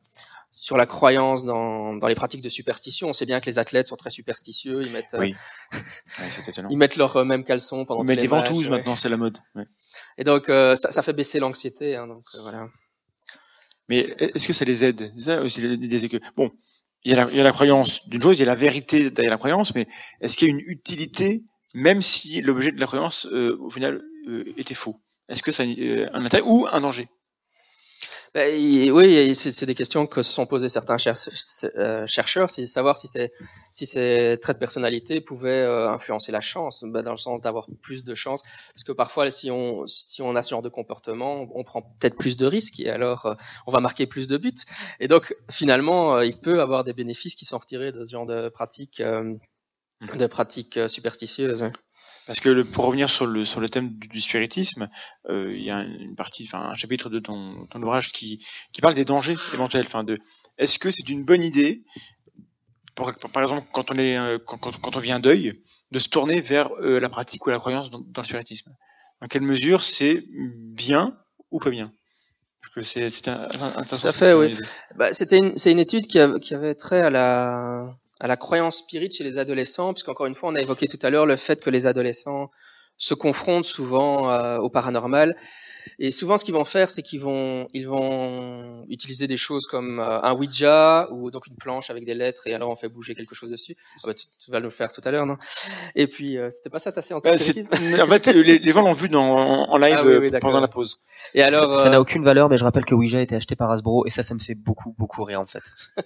sur 0.60 0.76
la 0.76 0.88
croyance 0.88 1.46
dans, 1.46 1.94
dans 1.94 2.08
les 2.08 2.16
pratiques 2.16 2.42
de 2.42 2.50
superstition. 2.50 3.08
On 3.10 3.14
sait 3.14 3.28
bien 3.28 3.40
que 3.40 3.46
les 3.46 3.60
athlètes 3.60 3.86
sont 3.86 3.96
très 3.96 4.10
superstitieux. 4.10 4.82
Ils 4.82 4.92
mettent, 4.92 5.14
euh, 5.14 5.20
Oui. 5.20 5.36
Ouais, 6.20 6.66
ils 6.72 6.78
mettent 6.78 6.96
leurs 6.96 7.16
euh, 7.18 7.26
mêmes 7.26 7.44
caleçons 7.44 7.86
pendant 7.86 8.02
tous 8.02 8.08
des 8.08 8.16
les 8.16 8.28
ventouses 8.28 8.66
ouais. 8.68 8.78
maintenant, 8.78 8.96
c'est 8.96 9.08
la 9.10 9.18
mode. 9.18 9.38
Ouais. 9.56 9.66
Et 10.18 10.24
donc 10.24 10.48
ça, 10.48 10.76
ça 10.76 11.02
fait 11.04 11.14
baisser 11.14 11.40
l'anxiété. 11.40 11.96
Hein, 11.96 12.08
donc 12.08 12.24
voilà. 12.42 12.68
Mais 13.88 14.00
est-ce 14.20 14.48
que 14.48 14.54
ça 14.54 14.66
les 14.66 14.84
aide? 14.84 15.14
Ça 15.18 15.42
aussi 15.42 15.62
bon, 16.36 16.52
il 17.04 17.12
y, 17.12 17.14
a 17.14 17.26
la, 17.26 17.32
il 17.32 17.38
y 17.38 17.40
a 17.40 17.44
la 17.44 17.52
croyance 17.52 18.08
d'une 18.10 18.22
chose, 18.22 18.38
il 18.38 18.40
y 18.40 18.44
a 18.44 18.48
la 18.48 18.56
vérité 18.56 19.10
derrière 19.10 19.32
la 19.32 19.38
croyance, 19.38 19.74
mais 19.76 19.88
est-ce 20.22 20.36
qu'il 20.36 20.50
y 20.50 20.52
a 20.52 20.54
une 20.54 20.64
utilité, 20.68 21.44
même 21.74 22.02
si 22.02 22.42
l'objet 22.42 22.72
de 22.72 22.80
la 22.80 22.86
croyance, 22.86 23.28
euh, 23.32 23.58
au 23.62 23.70
final, 23.70 24.02
euh, 24.28 24.54
était 24.58 24.74
faux? 24.74 24.96
Est-ce 25.30 25.44
que 25.44 25.52
ça 25.52 25.64
a 25.64 25.66
euh, 25.66 26.10
un 26.14 26.26
intérêt 26.26 26.44
ou 26.46 26.68
un 26.72 26.82
danger? 26.82 27.08
Oui, 28.92 29.16
et 29.16 29.34
c'est 29.34 29.66
des 29.66 29.76
questions 29.76 30.06
que 30.06 30.22
se 30.22 30.32
sont 30.32 30.46
posées 30.46 30.70
certains 30.70 30.98
cher- 30.98 31.16
euh, 31.76 32.06
chercheurs, 32.06 32.50
c'est 32.50 32.66
savoir 32.66 32.98
si, 32.98 33.08
si 33.74 33.86
ces 33.86 34.38
traits 34.42 34.58
de 34.58 34.60
personnalité 34.60 35.22
pouvaient 35.22 35.64
euh, 35.64 35.90
influencer 35.90 36.32
la 36.32 36.42
chance, 36.42 36.84
ben, 36.86 37.04
dans 37.04 37.12
le 37.12 37.18
sens 37.18 37.42
d'avoir 37.42 37.68
plus 37.82 38.04
de 38.04 38.16
chance. 38.16 38.44
Parce 38.74 38.84
que 38.84 38.92
parfois, 38.92 39.32
si 39.32 39.50
on, 39.50 39.88
si 39.88 40.22
on 40.22 40.36
a 40.36 40.44
ce 40.44 40.52
genre 40.52 40.62
de 40.62 40.70
comportement, 40.70 41.48
on 41.54 41.64
prend 41.64 41.82
peut-être 41.82 42.16
plus 42.16 42.38
de 42.38 42.46
risques 42.46 42.80
et 42.80 42.90
alors 42.90 43.26
euh, 43.26 43.36
on 43.66 43.72
va 43.72 43.80
marquer 43.80 44.06
plus 44.06 44.28
de 44.28 44.38
buts. 44.38 44.54
Et 45.00 45.08
donc, 45.08 45.34
finalement, 45.50 46.22
il 46.22 46.38
peut 46.40 46.62
avoir 46.62 46.84
des 46.84 46.94
bénéfices 46.94 47.36
qui 47.36 47.46
sont 47.46 47.58
retirés 47.58 47.92
de 47.92 48.04
ce 48.04 48.12
genre 48.12 48.26
de 48.26 48.50
pratiques, 48.50 49.00
euh, 49.02 49.34
de 50.16 50.28
pratiques 50.28 50.80
superstitieuses. 50.88 51.72
Parce 52.28 52.40
que 52.42 52.50
le, 52.50 52.66
pour 52.66 52.86
revenir 52.86 53.10
sur 53.10 53.26
le 53.26 53.46
sur 53.46 53.62
le 53.62 53.70
thème 53.70 53.90
du, 53.98 54.08
du 54.10 54.22
spiritisme, 54.22 54.90
euh, 55.30 55.52
il 55.56 55.64
y 55.64 55.72
a 55.72 55.82
une 55.84 56.16
partie, 56.16 56.44
enfin 56.46 56.70
un 56.70 56.76
chapitre 56.76 57.10
de 57.10 57.20
ton, 57.20 57.66
ton 57.68 57.82
ouvrage 57.82 58.12
qui 58.12 58.46
qui 58.74 58.82
parle 58.82 58.94
des 58.96 59.06
dangers 59.06 59.38
éventuels. 59.54 59.86
Enfin 59.88 60.04
de, 60.04 60.18
est-ce 60.58 60.78
que 60.78 60.92
c'est 60.92 61.08
une 61.10 61.24
bonne 61.24 61.42
idée, 61.42 61.84
pour, 62.96 63.14
par 63.34 63.44
exemple 63.44 63.68
quand 63.72 63.92
on 63.92 63.98
est 63.98 64.18
euh, 64.18 64.38
quand, 64.46 64.58
quand, 64.58 64.78
quand 64.82 64.96
on 64.98 65.00
vient 65.00 65.20
deuil, 65.20 65.54
de 65.92 66.00
se 66.00 66.10
tourner 66.10 66.42
vers 66.42 66.70
euh, 66.82 67.00
la 67.00 67.10
pratique 67.10 67.46
ou 67.48 67.50
la 67.50 67.60
croyance 67.60 67.90
dans, 67.90 68.02
dans 68.02 68.22
le 68.22 68.28
spiritisme? 68.28 68.72
Dans 69.22 69.28
quelle 69.28 69.42
mesure 69.44 69.84
c'est 69.84 70.22
bien 70.76 71.18
ou 71.52 71.60
pas 71.60 71.70
bien? 71.70 71.92
Parce 72.62 72.74
que 72.74 72.84
c'est 72.84 73.10
c'est 73.10 73.30
un, 73.30 73.50
un, 73.62 73.78
intéressant 73.78 74.02
Tout 74.02 74.08
à 74.10 74.14
fait, 74.14 74.34
oui. 74.34 74.54
Bah, 74.96 75.14
c'était 75.14 75.38
une, 75.38 75.58
c'est 75.58 75.72
une 75.72 75.80
étude 75.80 76.08
qui, 76.08 76.20
a- 76.20 76.40
qui 76.40 76.54
avait 76.54 76.76
trait 76.76 77.02
à 77.02 77.10
la, 77.10 77.96
à 78.20 78.28
la 78.28 78.38
croyance 78.38 78.78
spirit 78.78 79.12
chez 79.12 79.24
les 79.24 79.38
adolescents, 79.38 79.94
puisqu'encore 79.94 80.26
une 80.26 80.36
fois, 80.36 80.50
on 80.50 80.56
a 80.56 80.62
évoqué 80.62 80.88
tout 80.88 81.00
à 81.02 81.10
l'heure 81.10 81.26
le 81.26 81.36
fait 81.36 81.62
que 81.62 81.70
les 81.70 81.88
adolescents 81.88 82.50
se 82.98 83.14
confrontent 83.14 83.66
souvent 83.66 84.32
euh, 84.32 84.58
au 84.58 84.70
paranormal. 84.70 85.36
Et 86.00 86.12
souvent, 86.12 86.38
ce 86.38 86.44
qu'ils 86.44 86.54
vont 86.54 86.66
faire, 86.66 86.90
c'est 86.90 87.02
qu'ils 87.02 87.22
vont, 87.22 87.70
ils 87.74 87.88
vont 87.88 88.86
utiliser 88.90 89.26
des 89.28 89.38
choses 89.38 89.68
comme 89.68 90.00
euh, 90.00 90.20
un 90.22 90.34
Ouija 90.34 91.08
ou 91.12 91.32
donc 91.32 91.48
une 91.48 91.56
planche 91.56 91.90
avec 91.90 92.04
des 92.06 92.14
lettres, 92.14 92.46
et 92.48 92.54
alors 92.54 92.70
on 92.70 92.76
fait 92.76 92.90
bouger 92.90 93.16
quelque 93.16 93.36
chose 93.36 93.50
dessus. 93.52 93.78
Ah 94.04 94.08
bah, 94.08 94.14
tu, 94.14 94.26
tu 94.44 94.52
vas 94.52 94.60
le 94.60 94.70
faire 94.70 94.92
tout 94.92 95.00
à 95.06 95.12
l'heure, 95.12 95.26
non? 95.26 95.38
Et 95.96 96.08
puis, 96.08 96.38
euh, 96.38 96.50
c'était 96.52 96.70
pas 96.70 96.80
ça 96.80 96.92
ta 96.92 97.02
séance 97.02 97.22
de 97.24 97.30
Bah, 97.30 97.38
spiritisme 97.38 97.72
en 98.02 98.08
fait, 98.08 98.26
les, 98.28 98.60
les 98.60 98.72
gens 98.74 98.82
l'ont 98.82 98.92
vu 98.94 99.08
dans, 99.08 99.24
en, 99.24 99.70
en 99.72 99.78
live 99.78 99.96
Ah 99.98 100.04
oui, 100.06 100.18
oui, 100.18 100.30
d'accord. 100.32 100.50
pendant 100.50 100.62
la 100.62 100.68
pause. 100.68 101.04
Et 101.34 101.42
alors, 101.42 101.74
ça 101.76 101.90
n'a 101.90 102.02
aucune 102.02 102.24
valeur, 102.24 102.50
mais 102.50 102.58
je 102.58 102.64
rappelle 102.66 102.84
que 102.86 102.94
Ouija 102.96 103.20
a 103.20 103.22
été 103.22 103.36
acheté 103.36 103.56
par 103.56 103.72
Hasbro 103.72 104.06
et 104.06 104.10
ça, 104.10 104.24
ça 104.24 104.34
me 104.34 104.40
fait 104.40 104.56
beaucoup, 104.56 104.94
beaucoup 104.98 105.24
rire 105.24 105.40
en 105.40 105.46
fait. 105.46 105.64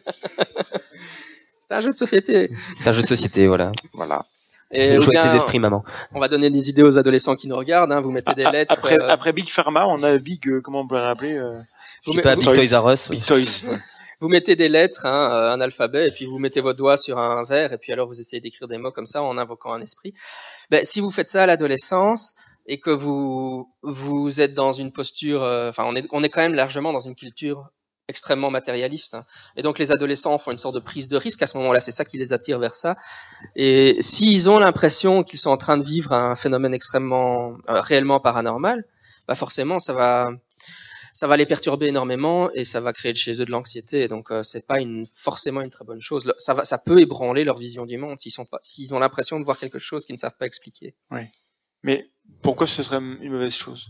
c'est 1.72 1.78
un 1.78 1.82
jeu 1.82 1.94
de 1.94 1.98
société. 1.98 2.52
C'est 2.76 2.90
un 2.90 2.92
jeu 2.92 3.02
de 3.02 3.08
société, 3.08 3.48
voilà. 3.48 3.72
Voilà. 3.94 4.26
Et 4.72 4.96
Joue 4.96 5.04
avec 5.04 5.10
bien, 5.12 5.32
les 5.32 5.38
esprits, 5.38 5.60
maman. 5.60 5.84
on 6.14 6.20
va 6.20 6.28
donner 6.28 6.50
des 6.50 6.70
idées 6.70 6.84
aux 6.84 6.98
adolescents 6.98 7.36
qui 7.36 7.48
nous 7.48 7.56
regardent. 7.56 7.92
Hein, 7.94 8.02
vous 8.02 8.12
mettez 8.12 8.34
des 8.34 8.44
lettres. 8.44 8.74
Après, 8.78 9.00
euh, 9.00 9.10
après 9.10 9.32
Big 9.34 9.50
Pharma, 9.50 9.86
on 9.88 10.02
a 10.04 10.18
Big, 10.18 10.48
euh, 10.48 10.62
comment 10.62 10.82
on 10.82 10.88
pourrait 10.88 11.06
rappeler 11.06 11.34
euh, 11.36 11.60
Je 12.06 12.12
sais 12.12 12.18
met- 12.18 12.24
pas, 12.24 12.36
Big 12.36 12.44
Toys 12.46 12.80
R 12.80 12.92
Us. 12.92 13.10
Big 13.10 13.26
Toys. 13.26 13.66
vous 14.22 14.30
mettez 14.30 14.56
des 14.56 14.70
lettres, 14.70 15.06
hein, 15.06 15.32
euh, 15.34 15.52
un 15.52 15.60
alphabet, 15.62 16.08
et 16.08 16.12
puis 16.12 16.26
vous 16.26 16.40
mettez 16.40 16.62
votre 16.62 16.78
doigt 16.78 16.96
sur 16.98 17.20
un 17.20 17.44
verre, 17.44 17.74
et 17.74 17.78
puis 17.78 17.92
alors 17.92 18.08
vous 18.08 18.20
essayez 18.20 18.42
d'écrire 18.42 18.68
des 18.70 18.78
mots 18.78 18.92
comme 18.92 19.06
ça 19.06 19.24
en 19.24 19.38
invoquant 19.38 19.74
un 19.74 19.82
esprit. 19.82 20.14
Ben, 20.70 20.86
si 20.86 21.00
vous 21.02 21.12
faites 21.12 21.28
ça 21.30 21.44
à 21.44 21.46
l'adolescence 21.46 22.36
et 22.66 22.80
que 22.80 22.92
vous 22.92 23.70
vous 23.82 24.40
êtes 24.42 24.54
dans 24.54 24.72
une 24.72 24.92
posture, 24.94 25.44
euh, 25.44 25.70
enfin 25.70 25.84
on 25.86 25.96
est 25.96 26.06
on 26.12 26.24
est 26.24 26.30
quand 26.30 26.42
même 26.42 26.56
largement 26.56 26.94
dans 26.94 27.00
une 27.02 27.16
culture 27.16 27.70
extrêmement 28.12 28.52
matérialiste. 28.52 29.16
hein. 29.16 29.26
Et 29.58 29.64
donc 29.64 29.80
les 29.80 29.92
adolescents 29.92 30.38
font 30.38 30.52
une 30.52 30.60
sorte 30.60 30.76
de 30.76 30.80
prise 30.80 31.08
de 31.08 31.18
risque 31.18 31.42
à 31.42 31.48
ce 31.48 31.58
moment-là, 31.58 31.80
c'est 31.80 31.92
ça 31.92 32.06
qui 32.06 32.18
les 32.20 32.32
attire 32.34 32.60
vers 32.60 32.76
ça. 32.76 32.96
Et 33.56 33.98
s'ils 34.02 34.50
ont 34.50 34.60
l'impression 34.60 35.24
qu'ils 35.24 35.40
sont 35.40 35.50
en 35.50 35.58
train 35.58 35.78
de 35.78 35.84
vivre 35.84 36.14
un 36.14 36.36
phénomène 36.36 36.74
extrêmement 36.76 37.58
euh, 37.70 37.82
réellement 37.82 38.20
paranormal, 38.20 38.86
bah 39.28 39.36
forcément 39.36 39.80
ça 39.80 39.94
va 39.94 40.30
ça 41.14 41.28
va 41.28 41.36
les 41.36 41.46
perturber 41.46 41.88
énormément 41.88 42.50
et 42.54 42.64
ça 42.64 42.80
va 42.80 42.94
créer 42.94 43.14
chez 43.16 43.34
eux 43.42 43.46
de 43.46 43.52
l'anxiété. 43.52 44.08
Donc 44.08 44.32
euh, 44.32 44.44
c'est 44.44 44.66
pas 44.68 44.80
une 44.80 45.06
forcément 45.16 45.62
une 45.62 45.70
très 45.70 45.84
bonne 45.86 46.00
chose. 46.02 46.32
Ça 46.38 46.54
va 46.54 46.64
ça 46.66 46.78
peut 46.78 47.02
ébranler 47.02 47.44
leur 47.44 47.58
vision 47.58 47.86
du 47.86 47.98
monde 47.98 48.18
s'ils 48.20 48.34
s'ils 48.62 48.94
ont 48.94 49.00
l'impression 49.00 49.40
de 49.40 49.46
voir 49.46 49.58
quelque 49.58 49.80
chose 49.80 50.06
qu'ils 50.06 50.16
ne 50.16 50.20
savent 50.20 50.38
pas 50.38 50.46
expliquer. 50.46 50.96
Mais 51.84 52.10
pourquoi 52.44 52.68
ce 52.68 52.84
serait 52.84 52.98
une 52.98 53.32
mauvaise 53.32 53.54
chose? 53.56 53.90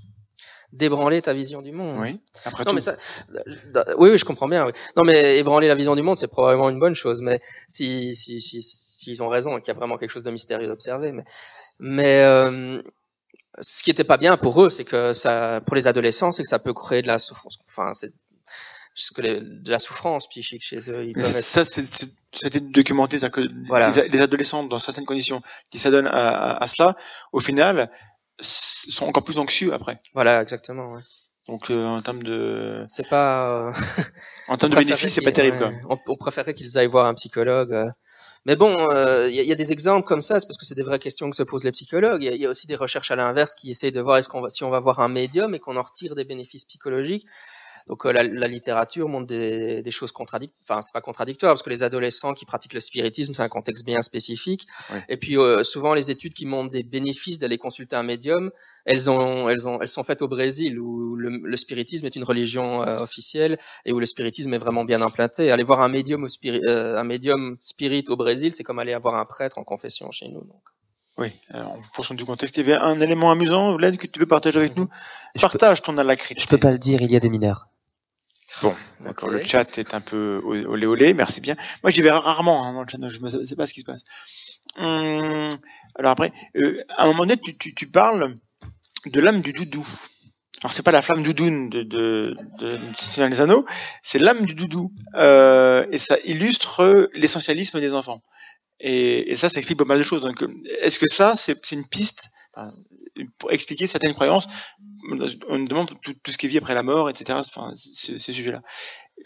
Débranler 0.73 1.21
ta 1.21 1.33
vision 1.33 1.61
du 1.61 1.71
monde. 1.71 1.99
Oui. 1.99 2.19
Après 2.45 2.63
Non 2.63 2.71
tout. 2.71 2.75
mais 2.75 2.81
ça, 2.81 2.95
euh, 3.35 3.83
oui, 3.97 4.09
oui, 4.11 4.17
je 4.17 4.23
comprends 4.25 4.47
bien. 4.47 4.65
Oui. 4.65 4.71
Non 4.95 5.03
mais 5.03 5.37
ébranler 5.37 5.67
la 5.67 5.75
vision 5.75 5.95
du 5.95 6.01
monde, 6.01 6.15
c'est 6.17 6.29
probablement 6.29 6.69
une 6.69 6.79
bonne 6.79 6.95
chose. 6.95 7.21
Mais 7.21 7.41
si 7.67 8.15
si 8.15 8.41
si 8.41 8.61
s'ils 8.61 9.21
ont 9.21 9.29
raison, 9.29 9.57
qu'il 9.59 9.67
y 9.67 9.71
a 9.71 9.73
vraiment 9.79 9.97
quelque 9.97 10.11
chose 10.11 10.23
de 10.23 10.31
mystérieux 10.31 10.69
à 10.69 10.73
observer. 10.73 11.11
Mais 11.11 11.25
mais 11.79 12.23
euh, 12.23 12.81
ce 13.59 13.83
qui 13.83 13.89
était 13.91 14.03
pas 14.05 14.17
bien 14.17 14.37
pour 14.37 14.61
eux, 14.63 14.69
c'est 14.69 14.85
que 14.85 15.11
ça, 15.13 15.61
pour 15.65 15.75
les 15.75 15.87
adolescents, 15.87 16.31
c'est 16.31 16.43
que 16.43 16.49
ça 16.49 16.59
peut 16.59 16.73
créer 16.73 17.01
de 17.01 17.07
la 17.07 17.19
souffrance. 17.19 17.59
Enfin, 17.67 17.91
c'est 17.93 18.11
ce 18.95 19.11
que 19.13 19.21
les- 19.21 19.41
de 19.41 19.71
la 19.71 19.77
souffrance 19.77 20.27
psychique 20.29 20.63
chez 20.63 20.77
eux. 20.91 21.03
Ils 21.05 21.13
Mais 21.17 21.23
peuvent 21.23 21.35
être 21.37 21.43
ça, 21.43 21.65
c'est- 21.65 21.85
c'était 22.33 22.59
documenté, 22.59 23.19
c'est-à-dire 23.19 23.47
que 23.49 23.67
Voilà. 23.67 23.89
les, 23.91 24.07
les 24.09 24.21
adolescents, 24.21 24.63
dans 24.63 24.79
certaines 24.79 25.05
conditions, 25.05 25.41
qui 25.69 25.79
s'adonnent 25.79 26.07
à, 26.07 26.29
à, 26.57 26.63
à 26.63 26.67
cela, 26.67 26.95
au 27.33 27.39
final, 27.39 27.89
sont 28.41 29.05
encore 29.05 29.23
plus 29.23 29.37
anxieux 29.39 29.73
après. 29.73 29.99
Voilà, 30.13 30.41
exactement. 30.41 30.93
Ouais. 30.93 31.01
Donc, 31.47 31.71
euh, 31.71 31.85
en 31.85 32.01
termes 32.01 32.23
de, 32.23 32.85
C'est 32.89 33.07
pas. 33.09 33.69
euh, 33.69 33.73
en 34.47 34.57
termes 34.57 34.71
de 34.73 34.77
bénéfices, 34.77 35.13
c'est 35.13 35.21
pas 35.21 35.31
terrible, 35.31 35.57
ouais, 35.63 35.71
quoi. 35.87 35.97
On, 36.07 36.11
on 36.13 36.15
préférait 36.17 36.53
qu'ils 36.53 36.77
aillent 36.77 36.87
voir 36.87 37.07
un 37.07 37.13
psychologue. 37.15 37.73
euh. 37.73 37.89
Mais 38.45 38.55
bon, 38.55 38.75
euh, 38.91 39.27
il 39.29 39.35
y, 39.35 39.39
a- 39.39 39.43
il 39.43 39.47
y 39.49 39.51
a 39.51 39.55
des 39.55 39.71
exemples 39.71 40.07
comme 40.07 40.21
ça, 40.21 40.39
c'est 40.39 40.47
parce 40.47 40.57
que 40.57 40.65
c'est 40.65 40.75
des 40.75 40.81
vraies 40.83 40.99
questions 40.99 41.29
que 41.29 41.35
se 41.35 41.43
posent 41.43 41.63
les 41.63 41.71
psychologues. 41.71 42.23
Il 42.23 42.33
y 42.33 42.37
y, 42.39 42.45
a 42.45 42.49
aussi 42.49 42.65
des 42.67 42.75
recherches 42.75 43.11
à 43.11 43.15
l'inverse 43.15 43.53
qui 43.55 43.69
essayent 43.71 43.91
de 43.91 44.01
voir 44.01 44.17
est-ce 44.17 44.29
qu'on 44.29 44.41
va, 44.41 44.49
si 44.49 44.63
on 44.63 44.69
va 44.71 44.79
voir 44.79 44.99
un 44.99 45.09
médium 45.09 45.53
et 45.55 45.59
qu'on 45.59 45.77
en 45.77 45.83
retire 45.83 46.15
des 46.15 46.23
bénéfices 46.23 46.65
psychologiques. 46.65 47.25
Donc 47.87 48.05
euh, 48.05 48.11
la, 48.11 48.23
la 48.23 48.47
littérature 48.47 49.09
montre 49.09 49.27
des, 49.27 49.81
des 49.81 49.91
choses 49.91 50.11
contradictoires. 50.11 50.61
Enfin, 50.69 50.81
c'est 50.81 50.93
pas 50.93 51.01
contradictoire 51.01 51.51
parce 51.53 51.63
que 51.63 51.69
les 51.69 51.83
adolescents 51.83 52.33
qui 52.33 52.45
pratiquent 52.45 52.73
le 52.73 52.79
spiritisme, 52.79 53.33
c'est 53.33 53.41
un 53.41 53.49
contexte 53.49 53.85
bien 53.85 54.01
spécifique. 54.01 54.67
Ouais. 54.91 55.03
Et 55.09 55.17
puis 55.17 55.37
euh, 55.37 55.63
souvent 55.63 55.93
les 55.93 56.11
études 56.11 56.33
qui 56.33 56.45
montrent 56.45 56.71
des 56.71 56.83
bénéfices 56.83 57.39
d'aller 57.39 57.57
consulter 57.57 57.95
un 57.95 58.03
médium, 58.03 58.51
elles 58.85 59.09
ont, 59.09 59.49
elles 59.49 59.67
ont, 59.67 59.81
elles 59.81 59.87
sont 59.87 60.03
faites 60.03 60.21
au 60.21 60.27
Brésil 60.27 60.79
où 60.79 61.15
le, 61.15 61.29
le 61.43 61.57
spiritisme 61.57 62.05
est 62.05 62.15
une 62.15 62.23
religion 62.23 62.83
euh, 62.83 62.99
officielle 62.99 63.57
et 63.85 63.93
où 63.93 63.99
le 63.99 64.05
spiritisme 64.05 64.53
est 64.53 64.57
vraiment 64.57 64.85
bien 64.85 65.01
implanté. 65.01 65.51
Aller 65.51 65.63
voir 65.63 65.81
un 65.81 65.89
médium 65.89 66.23
au 66.23 66.27
spiri- 66.27 66.63
euh, 66.65 66.97
un 66.97 67.03
médium 67.03 67.57
spirit 67.59 68.05
au 68.09 68.15
Brésil, 68.15 68.53
c'est 68.55 68.63
comme 68.63 68.79
aller 68.79 68.95
voir 68.97 69.15
un 69.15 69.25
prêtre 69.25 69.57
en 69.57 69.63
confession 69.63 70.11
chez 70.11 70.27
nous. 70.27 70.41
Donc. 70.41 70.61
Oui. 71.17 71.27
En 71.53 71.81
fonction 71.93 72.15
du 72.15 72.23
contexte, 72.25 72.55
il 72.57 72.65
y 72.65 72.71
avait 72.71 72.81
un 72.81 72.99
élément 73.01 73.31
amusant, 73.31 73.75
Vlad, 73.75 73.97
que 73.97 74.07
tu 74.07 74.19
veux 74.19 74.25
partager 74.25 74.57
avec 74.59 74.77
nous? 74.77 74.87
Je 75.35 75.41
peux, 75.41 75.47
Partage 75.49 75.81
ton 75.81 75.97
alacrité. 75.97 76.39
je 76.39 76.47
peux 76.47 76.57
pas 76.57 76.71
le 76.71 76.77
dire, 76.79 77.01
il 77.01 77.11
y 77.11 77.15
a 77.17 77.19
des 77.19 77.29
mineurs. 77.29 77.67
Bon, 78.61 78.75
d'accord. 78.99 79.29
Le 79.29 79.43
chat 79.43 79.77
est 79.77 79.93
un 79.93 80.01
peu 80.01 80.41
olé 80.43 80.85
olé, 80.85 81.13
merci 81.13 81.41
bien. 81.41 81.55
Moi, 81.83 81.91
j'y 81.91 82.01
vais 82.01 82.11
rarement 82.11 82.65
hein, 82.65 82.73
dans 82.73 82.81
le 82.81 82.87
chat, 82.87 82.97
je 83.07 83.19
ne 83.39 83.45
sais 83.45 83.55
pas 83.55 83.67
ce 83.67 83.73
qui 83.73 83.81
se 83.81 83.85
passe. 83.85 84.03
Hum, 84.77 85.49
alors 85.95 86.11
après, 86.11 86.31
euh, 86.57 86.83
à 86.97 87.03
un 87.03 87.07
moment 87.07 87.25
donné, 87.25 87.37
tu, 87.37 87.57
tu, 87.57 87.73
tu 87.73 87.87
parles 87.87 88.35
de 89.05 89.19
l'âme 89.19 89.41
du 89.41 89.53
doudou. 89.53 89.87
Alors 90.61 90.73
c'est 90.73 90.83
pas 90.83 90.91
la 90.91 91.01
flamme 91.01 91.23
doudoune 91.23 91.69
de, 91.69 91.81
de, 91.81 92.37
de, 92.59 93.41
Anneaux, 93.41 93.65
c'est 94.03 94.19
l'âme 94.19 94.45
du 94.45 94.53
doudou. 94.53 94.93
Euh, 95.15 95.85
et 95.91 95.97
ça 95.97 96.17
illustre 96.25 97.09
l'essentialisme 97.13 97.79
des 97.79 97.93
enfants. 97.93 98.21
Et, 98.79 99.31
et 99.31 99.35
ça, 99.35 99.49
ça 99.49 99.59
explique 99.59 99.79
pas 99.79 99.85
mal 99.85 99.97
de 99.97 100.03
choses. 100.03 100.21
Donc, 100.21 100.43
est-ce 100.81 100.99
que 100.99 101.07
ça, 101.07 101.35
c'est 101.35 101.71
une 101.71 101.87
piste 101.87 102.29
pour 103.37 103.51
expliquer 103.51 103.87
certaines 103.87 104.13
croyances 104.13 104.47
On 105.09 105.57
nous 105.57 105.67
demande 105.67 105.89
tout, 106.01 106.13
ce 106.27 106.37
qui 106.37 106.47
vit 106.47 106.57
après 106.57 106.75
la 106.75 106.83
mort, 106.83 107.09
etc. 107.09 107.39
Enfin, 107.39 107.73
ces, 107.75 108.19
sujets-là. 108.19 108.61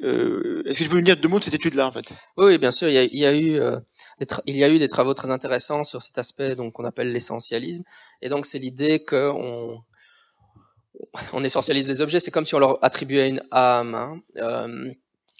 Euh, 0.03 0.63
est-ce 0.65 0.79
que 0.79 0.83
tu 0.83 0.89
peux 0.89 0.97
nous 0.97 1.03
dire 1.03 1.17
deux 1.17 1.29
mots 1.29 1.39
de 1.39 1.43
cette 1.43 1.53
étude-là, 1.53 1.87
en 1.87 1.91
fait? 1.91 2.05
Oui, 2.37 2.57
bien 2.57 2.71
sûr. 2.71 2.89
Il 2.89 2.93
y 2.93 3.25
a, 3.25 3.33
eu, 3.33 3.59
euh, 3.59 3.79
des 4.19 4.25
il 4.45 4.55
y 4.57 4.63
a 4.63 4.69
eu 4.69 4.79
des 4.79 4.87
travaux 4.87 5.13
très 5.13 5.29
intéressants 5.29 5.83
sur 5.83 6.03
cet 6.03 6.17
aspect 6.17 6.55
qu'on 6.55 6.85
appelle 6.85 7.11
l'essentialisme. 7.11 7.83
Et 8.21 8.29
donc 8.29 8.45
c'est 8.45 8.59
l'idée 8.59 9.03
qu'on 9.03 9.81
on 11.33 11.43
essentialise 11.43 11.87
les 11.87 12.01
objets. 12.01 12.19
C'est 12.19 12.31
comme 12.31 12.45
si 12.45 12.55
on 12.55 12.59
leur 12.59 12.83
attribuait 12.83 13.29
une 13.29 13.41
âme. 13.51 13.95
hein. 13.95 14.21
Euh, 14.37 14.91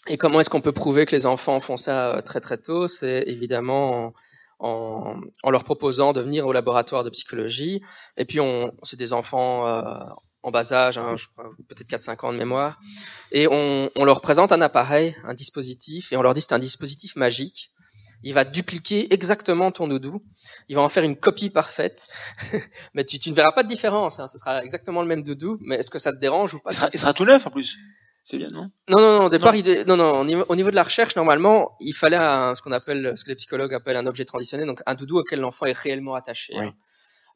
et 0.07 0.17
comment 0.17 0.39
est-ce 0.39 0.49
qu'on 0.49 0.61
peut 0.61 0.71
prouver 0.71 1.05
que 1.05 1.15
les 1.15 1.25
enfants 1.25 1.59
font 1.59 1.77
ça 1.77 2.21
très 2.23 2.39
très 2.39 2.59
tôt? 2.59 2.87
C'est 2.87 3.23
évidemment 3.27 4.13
en, 4.59 5.19
leur 5.49 5.63
proposant 5.63 6.13
de 6.13 6.21
venir 6.21 6.47
au 6.47 6.53
laboratoire 6.53 7.03
de 7.03 7.09
psychologie. 7.09 7.81
Et 8.17 8.25
puis 8.25 8.39
on, 8.39 8.73
c'est 8.83 8.97
des 8.97 9.13
enfants 9.13 9.67
euh, 9.67 9.83
en 10.43 10.51
bas 10.51 10.71
âge, 10.73 10.97
hein, 10.97 11.15
peut-être 11.67 11.89
4-5 11.89 12.25
ans 12.25 12.33
de 12.33 12.37
mémoire, 12.37 12.79
et 13.31 13.47
on, 13.47 13.89
on 13.95 14.05
leur 14.05 14.21
présente 14.21 14.51
un 14.51 14.61
appareil, 14.61 15.15
un 15.23 15.33
dispositif, 15.33 16.13
et 16.13 16.17
on 16.17 16.21
leur 16.21 16.35
dit 16.35 16.41
c'est 16.41 16.53
un 16.53 16.59
dispositif 16.59 17.15
magique. 17.15 17.71
Il 18.23 18.33
va 18.33 18.43
dupliquer 18.43 19.13
exactement 19.13 19.71
ton 19.71 19.87
doudou. 19.87 20.23
Il 20.67 20.75
va 20.75 20.81
en 20.81 20.89
faire 20.89 21.03
une 21.03 21.15
copie 21.15 21.51
parfaite. 21.51 22.07
mais 22.95 23.05
tu, 23.05 23.29
ne 23.29 23.35
verras 23.35 23.51
pas 23.51 23.61
de 23.61 23.67
différence. 23.67 24.19
Hein. 24.19 24.27
Ce 24.27 24.39
sera 24.39 24.63
exactement 24.63 25.01
le 25.01 25.07
même 25.07 25.21
doudou. 25.21 25.59
Mais 25.61 25.75
est-ce 25.75 25.91
que 25.91 25.99
ça 25.99 26.11
te 26.11 26.19
dérange 26.19 26.55
ou 26.55 26.59
pas? 26.59 26.71
Il 26.93 26.99
sera 26.99 27.13
tout 27.13 27.25
neuf, 27.25 27.45
en 27.45 27.51
plus. 27.51 27.77
C'est 28.27 28.37
bien, 28.39 28.49
non? 28.49 28.71
Non, 28.89 28.99
non, 28.99 29.19
non. 29.19 29.25
Au 29.25 29.29
départ, 29.29 29.53
Non. 29.53 29.59
il- 29.59 29.83
non, 29.87 29.97
non. 29.97 30.19
Au 30.21 30.25
niveau, 30.25 30.45
au 30.49 30.55
niveau 30.55 30.71
de 30.71 30.75
la 30.75 30.81
recherche, 30.83 31.15
normalement, 31.15 31.77
il 31.79 31.93
fallait 31.93 32.17
un- 32.17 32.55
ce 32.55 32.61
qu'on 32.63 32.71
appelle, 32.71 33.13
ce 33.15 33.23
que 33.23 33.29
les 33.29 33.35
psychologues 33.35 33.73
appellent 33.75 33.97
un 33.97 34.07
objet 34.07 34.25
traditionnel, 34.25 34.65
donc 34.65 34.81
un 34.87 34.95
doudou 34.95 35.19
auquel 35.19 35.39
l'enfant 35.41 35.67
est 35.67 35.77
réellement 35.77 36.15
attaché. 36.15 36.53
Oui. 36.57 36.65
hein. 36.65 36.73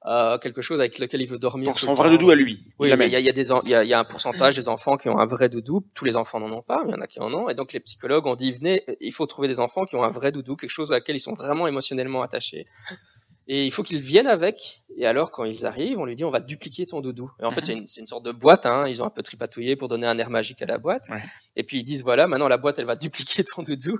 Euh, 0.05 0.37
quelque 0.37 0.61
chose 0.61 0.79
avec 0.79 0.97
lequel 0.97 1.21
il 1.21 1.27
veut 1.27 1.37
dormir. 1.37 1.69
Pour 1.71 1.77
son 1.79 1.93
vrai 1.93 2.09
doudou 2.09 2.31
à 2.31 2.35
lui. 2.35 2.63
Oui, 2.79 2.87
il 2.87 2.95
mais 2.95 3.07
l'amène. 3.07 3.09
il 3.09 3.11
y 3.11 3.15
a, 3.17 3.19
il 3.19 3.25
y, 3.25 3.29
a 3.29 3.33
des 3.33 3.51
en- 3.51 3.61
il 3.63 3.69
y, 3.69 3.75
a, 3.75 3.83
il 3.83 3.89
y 3.89 3.93
a 3.93 3.99
un 3.99 4.05
pourcentage 4.05 4.55
des 4.55 4.69
enfants 4.69 4.95
qui 4.95 5.09
ont 5.09 5.19
un 5.19 5.25
vrai 5.25 5.49
doudou. 5.49 5.83
Tous 5.93 6.05
les 6.05 6.15
enfants 6.15 6.39
n'en 6.39 6.49
ont 6.53 6.61
pas, 6.61 6.85
mais 6.85 6.91
il 6.93 6.95
y 6.95 6.97
en 6.97 7.01
a 7.01 7.07
qui 7.07 7.19
en 7.19 7.31
ont. 7.33 7.49
Et 7.49 7.53
donc 7.53 7.73
les 7.73 7.81
psychologues 7.81 8.25
ont 8.25 8.35
dit 8.37 8.53
venez, 8.53 8.83
il 9.01 9.11
faut 9.13 9.25
trouver 9.27 9.49
des 9.49 9.59
enfants 9.59 9.83
qui 9.85 9.97
ont 9.97 10.03
un 10.03 10.09
vrai 10.09 10.31
doudou, 10.31 10.55
quelque 10.55 10.69
chose 10.69 10.93
à 10.93 10.95
laquelle 10.95 11.17
ils 11.17 11.19
sont 11.19 11.33
vraiment 11.35 11.67
émotionnellement 11.67 12.21
attachés. 12.23 12.65
Et 13.51 13.65
il 13.65 13.71
faut 13.71 13.81
qu'ils 13.81 13.99
viennent 13.99 14.27
avec. 14.27 14.85
Et 14.95 15.07
alors 15.07 15.31
quand 15.31 15.43
ils 15.43 15.65
arrivent, 15.65 15.97
on 15.97 16.05
lui 16.05 16.15
dit 16.15 16.23
on 16.23 16.29
va 16.29 16.39
dupliquer 16.39 16.85
ton 16.85 17.01
doudou. 17.01 17.31
Et 17.41 17.45
en 17.45 17.51
fait 17.51 17.65
c'est 17.65 17.73
une, 17.73 18.07
sorte 18.07 18.23
de 18.23 18.31
boîte. 18.31 18.67
Hein, 18.67 18.87
ils 18.87 19.01
ont 19.01 19.05
un 19.05 19.09
peu 19.09 19.23
tripatouillé 19.23 19.75
pour 19.75 19.87
donner 19.87 20.05
un 20.05 20.19
air 20.19 20.29
magique 20.29 20.61
à 20.61 20.67
la 20.67 20.77
boîte. 20.77 21.09
Ouais. 21.09 21.21
Et 21.55 21.63
puis 21.63 21.79
ils 21.79 21.83
disent 21.83 22.03
voilà 22.03 22.27
maintenant 22.27 22.47
la 22.47 22.57
boîte 22.57 22.77
elle 22.77 22.85
va 22.85 22.95
dupliquer 22.95 23.43
ton 23.43 23.63
doudou. 23.63 23.97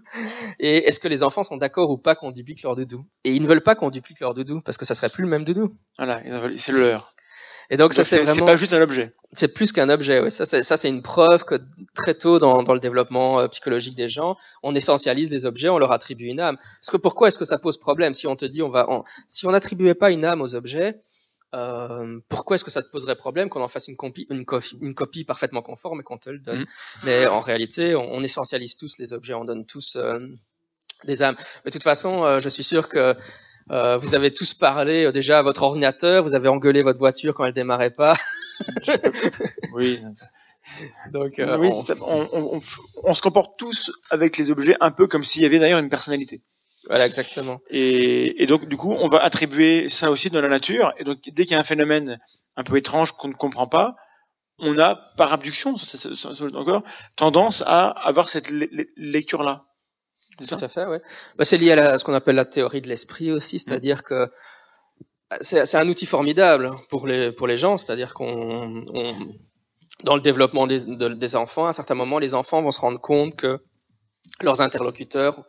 Et 0.60 0.88
est-ce 0.88 1.00
que 1.00 1.08
les 1.08 1.24
enfants 1.24 1.44
sont 1.44 1.58
d'accord 1.58 1.90
ou 1.90 1.98
pas 1.98 2.14
qu'on 2.14 2.30
duplique 2.30 2.62
leur 2.62 2.76
doudou? 2.76 3.04
Et 3.24 3.34
ils 3.34 3.42
ne 3.42 3.48
veulent 3.48 3.64
pas 3.64 3.74
qu'on 3.74 3.90
duplique 3.90 4.20
leur 4.20 4.36
doudou 4.36 4.62
parce 4.62 4.78
que 4.78 4.86
ça 4.86 4.94
serait 4.94 5.10
plus 5.10 5.24
le 5.24 5.30
même 5.30 5.44
doudou. 5.44 5.76
Voilà, 5.98 6.22
c'est 6.56 6.72
le 6.72 6.82
leur. 6.82 7.16
Et 7.70 7.78
donc, 7.78 7.94
ça 7.94 8.04
c'est 8.04 8.18
c'est 8.18 8.26
c'est 8.26 8.32
vraiment 8.32 8.46
pas 8.48 8.56
juste 8.56 8.74
un 8.74 8.82
objet. 8.82 9.14
c'est 9.34 9.54
plus 9.54 9.72
qu'un 9.72 9.90
objet. 9.90 10.20
Oui. 10.22 10.32
Ça, 10.32 10.46
c'est, 10.46 10.64
ça, 10.64 10.76
c'est 10.76 10.90
une 10.90 11.04
preuve 11.04 11.44
que 11.46 11.56
très 11.94 12.16
tôt 12.16 12.40
dans, 12.40 12.64
dans 12.64 12.74
le 12.74 12.80
développement 12.80 13.40
euh, 13.42 13.48
psychologique 13.48 13.96
des 13.96 14.10
gens, 14.10 14.36
on 14.64 14.74
essentialise 14.74 15.30
les 15.30 15.46
objets, 15.46 15.70
on 15.70 15.78
leur 15.78 15.92
attribue 15.92 16.26
une 16.26 16.40
âme. 16.40 16.58
Parce 16.58 16.90
que 16.92 16.98
pourquoi 16.98 17.28
est-ce 17.28 17.38
que 17.38 17.46
ça 17.46 17.60
pose 17.60 17.78
problème 17.78 18.14
si 18.16 18.26
on 18.26 18.36
te 18.36 18.46
dit 18.46 18.64
on 18.64 18.70
va, 18.70 18.90
on- 18.90 19.04
si 19.28 19.46
on 19.46 19.52
n'attribuait 19.52 19.94
pas 19.94 20.10
une 20.10 20.26
âme 20.26 20.42
aux 20.42 20.56
objets, 20.56 21.00
euh, 21.56 22.20
pourquoi 22.30 22.56
est-ce 22.56 22.64
que 22.64 22.72
ça 22.72 22.82
te 22.82 22.90
poserait 22.90 23.16
problème 23.16 23.50
qu'on 23.50 23.62
en 23.62 23.68
fasse 23.68 23.88
une, 23.88 23.98
copie, 23.98 24.26
une, 24.32 24.46
copie, 24.46 24.78
une 24.82 24.96
copie 24.96 25.24
parfaitement 25.24 25.62
conforme 25.62 26.00
et 26.02 26.04
qu'on 26.04 26.18
te 26.18 26.30
le 26.32 26.40
donne? 26.40 26.60
Mhm. 26.60 26.66
Mais 27.04 27.28
en 27.28 27.40
réalité, 27.40 27.96
on, 27.96 28.14
on 28.14 28.24
essentialise 28.24 28.76
tous 28.78 28.98
les 28.98 29.14
objets, 29.14 29.36
on 29.36 29.46
donne 29.46 29.66
tous 29.66 29.96
euh, 29.96 30.20
des 31.06 31.22
âmes. 31.22 31.36
Mais 31.66 31.70
de 31.70 31.74
toute 31.74 31.84
façon, 31.84 32.24
euh, 32.24 32.40
je 32.40 32.50
suis 32.50 32.64
sûr 32.64 32.90
que 32.90 33.16
euh, 33.72 33.98
vous 33.98 34.16
avez 34.16 34.34
tous 34.34 34.54
parlé 34.54 35.06
euh, 35.06 35.12
déjà 35.12 35.40
à 35.40 35.42
votre 35.42 35.64
ordinateur, 35.64 36.24
vous 36.24 36.36
avez 36.36 36.48
engueulé 36.50 36.82
votre 36.84 37.00
voiture 37.00 37.34
quand 37.34 37.46
elle 37.46 37.54
démarrait 37.54 37.92
pas. 37.92 38.16
Oui. 39.74 40.00
Donc, 41.12 41.40
euh, 41.40 41.58
oui, 41.58 41.70
on- 41.72 41.84
on, 42.02 42.30
on- 42.34 42.56
on- 42.58 42.62
on 43.04 43.14
se 43.14 43.22
comporte 43.22 43.58
tous 43.58 43.92
avec 44.10 44.38
les 44.38 44.52
objets 44.52 44.76
un 44.82 44.92
peu 44.92 45.08
comme 45.08 45.24
s'il 45.24 45.42
y 45.42 45.46
avait 45.46 45.60
d'ailleurs 45.60 45.80
une 45.80 45.90
personnalité. 45.90 46.42
Voilà, 46.88 47.06
exactement. 47.06 47.60
Et, 47.70 48.42
et 48.42 48.46
donc, 48.46 48.66
du 48.68 48.78
coup, 48.78 48.92
on 48.94 49.08
va 49.08 49.20
attribuer 49.24 49.90
ça 49.90 50.12
aussi 50.12 50.30
dans 50.30 50.42
la 50.42 50.48
nature. 50.48 50.94
Et 50.98 51.04
donc, 51.04 51.20
dès 51.28 51.44
qu'il 51.44 51.54
y 51.54 51.56
a 51.56 51.60
un 51.60 51.64
phénomène 51.64 52.20
un 52.56 52.64
peu 52.64 52.78
étrange 52.78 53.14
qu'on 53.14 53.28
ne 53.30 53.34
comprend 53.34 53.68
pas, 53.68 53.96
on 54.60 54.78
a, 54.78 54.96
par 55.18 55.32
abduction, 55.34 55.78
ça, 55.78 55.98
ça- 55.98 56.16
ça- 56.16 56.36
ça- 56.36 56.46
encore, 56.54 56.84
tendance 57.16 57.64
à 57.66 57.90
avoir 57.90 58.28
cette 58.30 58.50
le- 58.50 58.68
le- 58.72 58.88
lecture-là. 58.98 59.66
C'est 60.40 60.46
ça 60.46 60.58
Tout 60.58 60.66
à 60.66 60.70
fait, 60.70 60.86
ouais. 60.86 61.02
Bah, 61.38 61.46
c'est 61.46 61.58
lié 61.58 61.72
à, 61.72 61.76
la- 61.76 61.92
à 61.92 61.98
ce 61.98 62.04
qu'on 62.04 62.14
appelle 62.14 62.36
la 62.36 62.46
théorie 62.46 62.82
de 62.82 62.88
l'esprit 62.88 63.32
aussi, 63.32 63.60
c'est-à-dire 63.60 64.04
que 64.04 64.30
c'est 65.42 65.66
c'est 65.66 65.78
un 65.78 65.88
outil 65.88 66.06
formidable 66.06 66.72
pour 66.90 67.06
les 67.08 67.32
pour 67.32 67.48
les 67.48 67.58
gens, 67.58 67.78
c'est-à-dire 67.78 68.14
qu'on 68.14 68.80
on- 68.94 69.18
dans 70.04 70.16
le 70.16 70.22
développement 70.22 70.66
des, 70.66 70.86
de- 70.86 71.10
des 71.10 71.36
enfants, 71.36 71.66
à 71.66 71.70
un 71.70 71.74
certain 71.74 71.96
moment, 71.96 72.20
les 72.20 72.34
enfants 72.34 72.62
vont 72.62 72.72
se 72.72 72.80
rendre 72.80 73.00
compte 73.02 73.36
que 73.36 73.60
leurs 74.42 74.62
interlocuteurs 74.62 75.44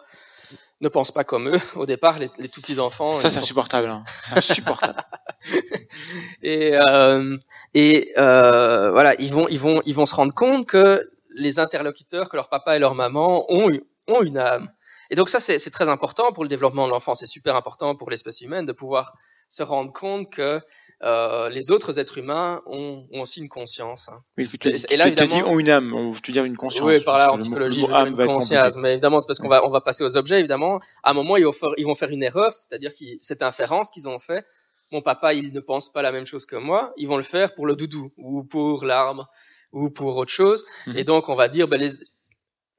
ne 0.80 0.88
pensent 0.88 1.12
pas 1.12 1.24
comme 1.24 1.48
eux. 1.54 1.60
Au 1.76 1.86
départ, 1.86 2.18
les, 2.18 2.30
les 2.38 2.48
tout 2.48 2.60
petits 2.60 2.78
enfants. 2.80 3.12
Ça, 3.12 3.28
ils 3.28 3.32
c'est 3.32 3.38
insupportable. 3.38 3.88
hein. 3.88 4.02
C'est 4.22 4.36
insupportable. 4.36 5.02
et 6.42 6.72
euh, 6.76 7.36
et 7.74 8.12
euh, 8.18 8.90
voilà, 8.90 9.14
ils 9.20 9.32
vont 9.32 9.46
ils 9.48 9.58
vont 9.60 9.80
ils 9.86 9.94
vont 9.94 10.06
se 10.06 10.14
rendre 10.14 10.34
compte 10.34 10.66
que 10.66 11.08
les 11.34 11.58
interlocuteurs, 11.58 12.28
que 12.28 12.36
leur 12.36 12.48
papa 12.48 12.76
et 12.76 12.78
leur 12.78 12.94
maman 12.94 13.46
ont 13.52 13.70
eu- 13.70 13.84
ont 14.08 14.22
une 14.22 14.38
âme. 14.38 14.68
Et 15.10 15.16
donc 15.16 15.28
ça 15.28 15.40
c'est 15.40 15.58
très 15.70 15.88
important 15.88 16.32
pour 16.32 16.44
le 16.44 16.48
développement 16.48 16.86
de 16.86 16.92
l'enfant, 16.92 17.14
c'est 17.14 17.26
super 17.26 17.56
important 17.56 17.94
pour 17.96 18.10
l'espèce 18.10 18.40
humaine 18.42 18.64
de 18.64 18.72
pouvoir 18.72 19.14
se 19.48 19.64
rendre 19.64 19.92
compte 19.92 20.30
que 20.32 20.60
euh, 21.02 21.48
les 21.50 21.72
autres 21.72 21.98
êtres 21.98 22.18
humains 22.18 22.62
ont, 22.66 23.04
ont 23.12 23.22
aussi 23.22 23.40
une 23.40 23.48
conscience. 23.48 24.08
hein. 24.08 24.20
Oui, 24.38 24.46
tu, 24.46 24.54
Et- 24.56 24.58
tu, 24.60 24.68
et 24.68 24.96
là, 24.96 25.10
tu- 25.10 25.16
tu 25.16 25.22
évidemment- 25.24 25.42
dis 25.48 25.54
ont 25.54 25.58
une 25.58 25.68
âme, 25.68 25.92
on- 25.92 26.14
tu 26.14 26.30
dire 26.30 26.44
une 26.44 26.56
conscience. 26.56 26.86
Oui, 26.86 27.00
par 27.00 27.18
là 27.18 27.32
en 27.32 27.38
psychologie, 27.38 27.80
mot 27.80 28.06
une 28.06 28.16
conscience. 28.26 28.76
Mais 28.76 28.92
évidemment, 28.92 29.18
c'est 29.18 29.26
parce 29.26 29.40
qu'on 29.40 29.48
va, 29.48 29.66
on 29.66 29.70
va 29.70 29.80
passer 29.80 30.04
aux 30.04 30.16
objets, 30.16 30.38
évidemment. 30.38 30.78
À 31.02 31.10
un 31.10 31.14
moment, 31.14 31.36
ils 31.36 31.44
vont 31.44 31.52
faire, 31.52 31.70
ils 31.78 31.84
vont 31.84 31.96
faire 31.96 32.10
une 32.10 32.22
erreur, 32.22 32.52
c'est-à-dire 32.52 32.92
que 32.94 33.04
cette 33.20 33.42
inférence 33.42 33.90
qu'ils 33.90 34.06
ont 34.06 34.20
fait, 34.20 34.44
mon 34.92 35.02
papa, 35.02 35.34
il 35.34 35.52
ne 35.52 35.58
pense 35.60 35.90
pas 35.92 36.02
la 36.02 36.12
même 36.12 36.26
chose 36.26 36.46
que 36.46 36.54
moi, 36.54 36.92
ils 36.96 37.08
vont 37.08 37.16
le 37.16 37.24
faire 37.24 37.52
pour 37.54 37.66
le 37.66 37.74
doudou, 37.74 38.12
ou 38.18 38.44
pour 38.44 38.84
l'arbre, 38.84 39.28
ou 39.72 39.90
pour 39.90 40.14
autre 40.16 40.30
chose. 40.32 40.64
Mhm. 40.86 40.96
Et 40.96 41.02
donc, 41.02 41.28
on 41.28 41.34
va 41.34 41.48
dire, 41.48 41.66
ben, 41.66 41.80
les, 41.80 41.90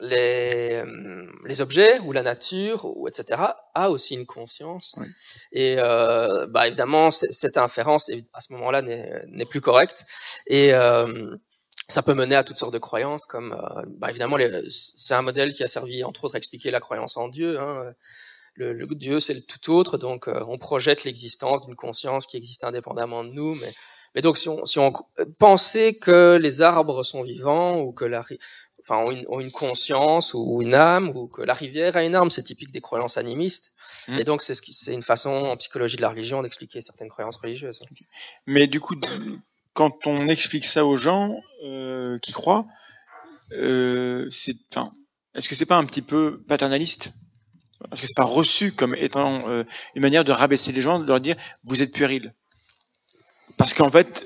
les, 0.02 0.84
euh, 0.84 1.28
les 1.46 1.62
objets, 1.62 2.00
ou 2.00 2.12
la 2.12 2.24
nature, 2.24 2.86
ou 2.98 3.08
etc., 3.08 3.42
a 3.74 3.90
aussi 3.90 4.16
une 4.16 4.26
conscience. 4.26 4.96
Oui. 4.98 5.08
Et, 5.52 5.76
euh, 5.78 6.48
bah, 6.48 6.68
évidemment, 6.68 7.12
cette 7.12 7.58
inférence, 7.58 8.12
à 8.34 8.42
ce 8.42 8.54
moment-là, 8.54 8.82
n'est 8.82 9.46
plus 9.46 9.62
correcte. 9.62 10.06
Et, 10.48 10.74
euh, 10.74 11.36
ça 11.88 12.02
peut 12.02 12.14
mener 12.14 12.36
à 12.36 12.44
toutes 12.44 12.58
sortes 12.58 12.74
de 12.74 12.80
croyances, 12.80 13.26
comme 13.26 13.54
euh, 13.54 13.84
bah, 14.00 14.10
évidemment, 14.10 14.38
c'est 14.70 15.14
un 15.14 15.22
modèle 15.22 15.54
qui 15.54 15.64
a 15.64 15.68
servi 15.68 16.04
entre 16.04 16.24
autres 16.26 16.36
à 16.36 16.38
expliquer 16.38 16.72
la 16.72 16.80
croyance 16.80 17.18
en 17.18 17.28
Dieu. 17.28 17.60
Hein. 17.60 17.94
Le, 18.56 18.74
le 18.74 18.88
Dieu, 18.88 19.20
c'est 19.20 19.34
le 19.34 19.42
tout 19.42 19.74
autre, 19.74 19.98
donc 19.98 20.28
on 20.28 20.58
projette 20.58 21.04
l'existence 21.04 21.66
d'une 21.66 21.76
conscience 21.76 22.28
qui 22.28 22.38
existe 22.38 22.64
indépendamment 22.64 23.24
de 23.24 23.30
nous. 23.30 23.56
Mais, 23.56 23.74
mais 24.14 24.22
donc, 24.22 24.38
si 24.38 24.50
on, 24.50 24.66
si 24.66 24.78
on 24.80 24.92
pensait 25.40 25.94
que 25.94 26.38
les 26.42 26.62
arbres 26.62 27.04
sont 27.04 27.24
vivants 27.24 27.80
ou 27.80 27.94
que 27.94 28.04
la, 28.06 28.24
enfin, 28.82 28.98
ont 28.98 29.12
une, 29.12 29.26
ont 29.28 29.40
une 29.40 29.52
conscience 29.52 30.34
ou 30.34 30.62
une 30.62 30.74
âme 30.74 31.10
ou 31.10 31.28
que 31.28 31.42
la 31.42 31.54
rivière 31.54 31.96
a 31.96 32.04
une 32.04 32.16
âme, 32.16 32.30
c'est 32.32 32.44
typique 32.44 32.72
des 32.72 32.82
croyances 32.82 33.18
animistes. 33.18 33.76
Mm. 34.08 34.20
Et 34.20 34.24
donc, 34.24 34.42
c'est 34.42 34.56
ce 34.56 34.62
qui- 34.62 34.74
c'est 34.74 34.94
une 34.94 35.04
façon 35.04 35.30
en 35.30 35.58
psychologie 35.58 35.98
de 35.98 36.02
la 36.02 36.10
religion 36.10 36.42
d'expliquer 36.42 36.82
certaines 36.82 37.10
croyances 37.10 37.38
religieuses. 37.38 37.82
Mais 38.46 38.68
du 38.68 38.80
coup, 38.80 38.96
quand 39.74 40.06
on 40.06 40.28
explique 40.28 40.66
ça 40.66 40.86
aux 40.86 40.96
gens 40.96 41.36
euh, 41.64 42.18
qui 42.20 42.32
croient, 42.34 42.66
euh, 43.54 44.28
c'est, 44.30 44.56
enfin, 44.72 44.92
est-ce 45.36 45.48
que 45.48 45.56
c'est 45.56 45.66
pas 45.66 45.78
un 45.78 45.86
petit 45.86 46.02
peu 46.02 46.42
paternaliste? 46.48 47.12
Est-ce 47.92 48.02
que 48.02 48.08
c'est 48.08 48.16
pas 48.16 48.24
reçu 48.24 48.74
comme 48.74 48.96
étant 48.96 49.48
euh, 49.50 49.64
une 49.96 50.02
manière 50.02 50.24
de 50.24 50.32
rabaisser 50.32 50.72
les 50.72 50.82
gens, 50.82 51.00
de 51.00 51.06
leur 51.06 51.20
dire 51.20 51.36
vous 51.64 51.82
êtes 51.82 51.94
puéril? 51.94 52.34
Parce 53.58 53.74
qu'en 53.74 53.90
fait, 53.90 54.26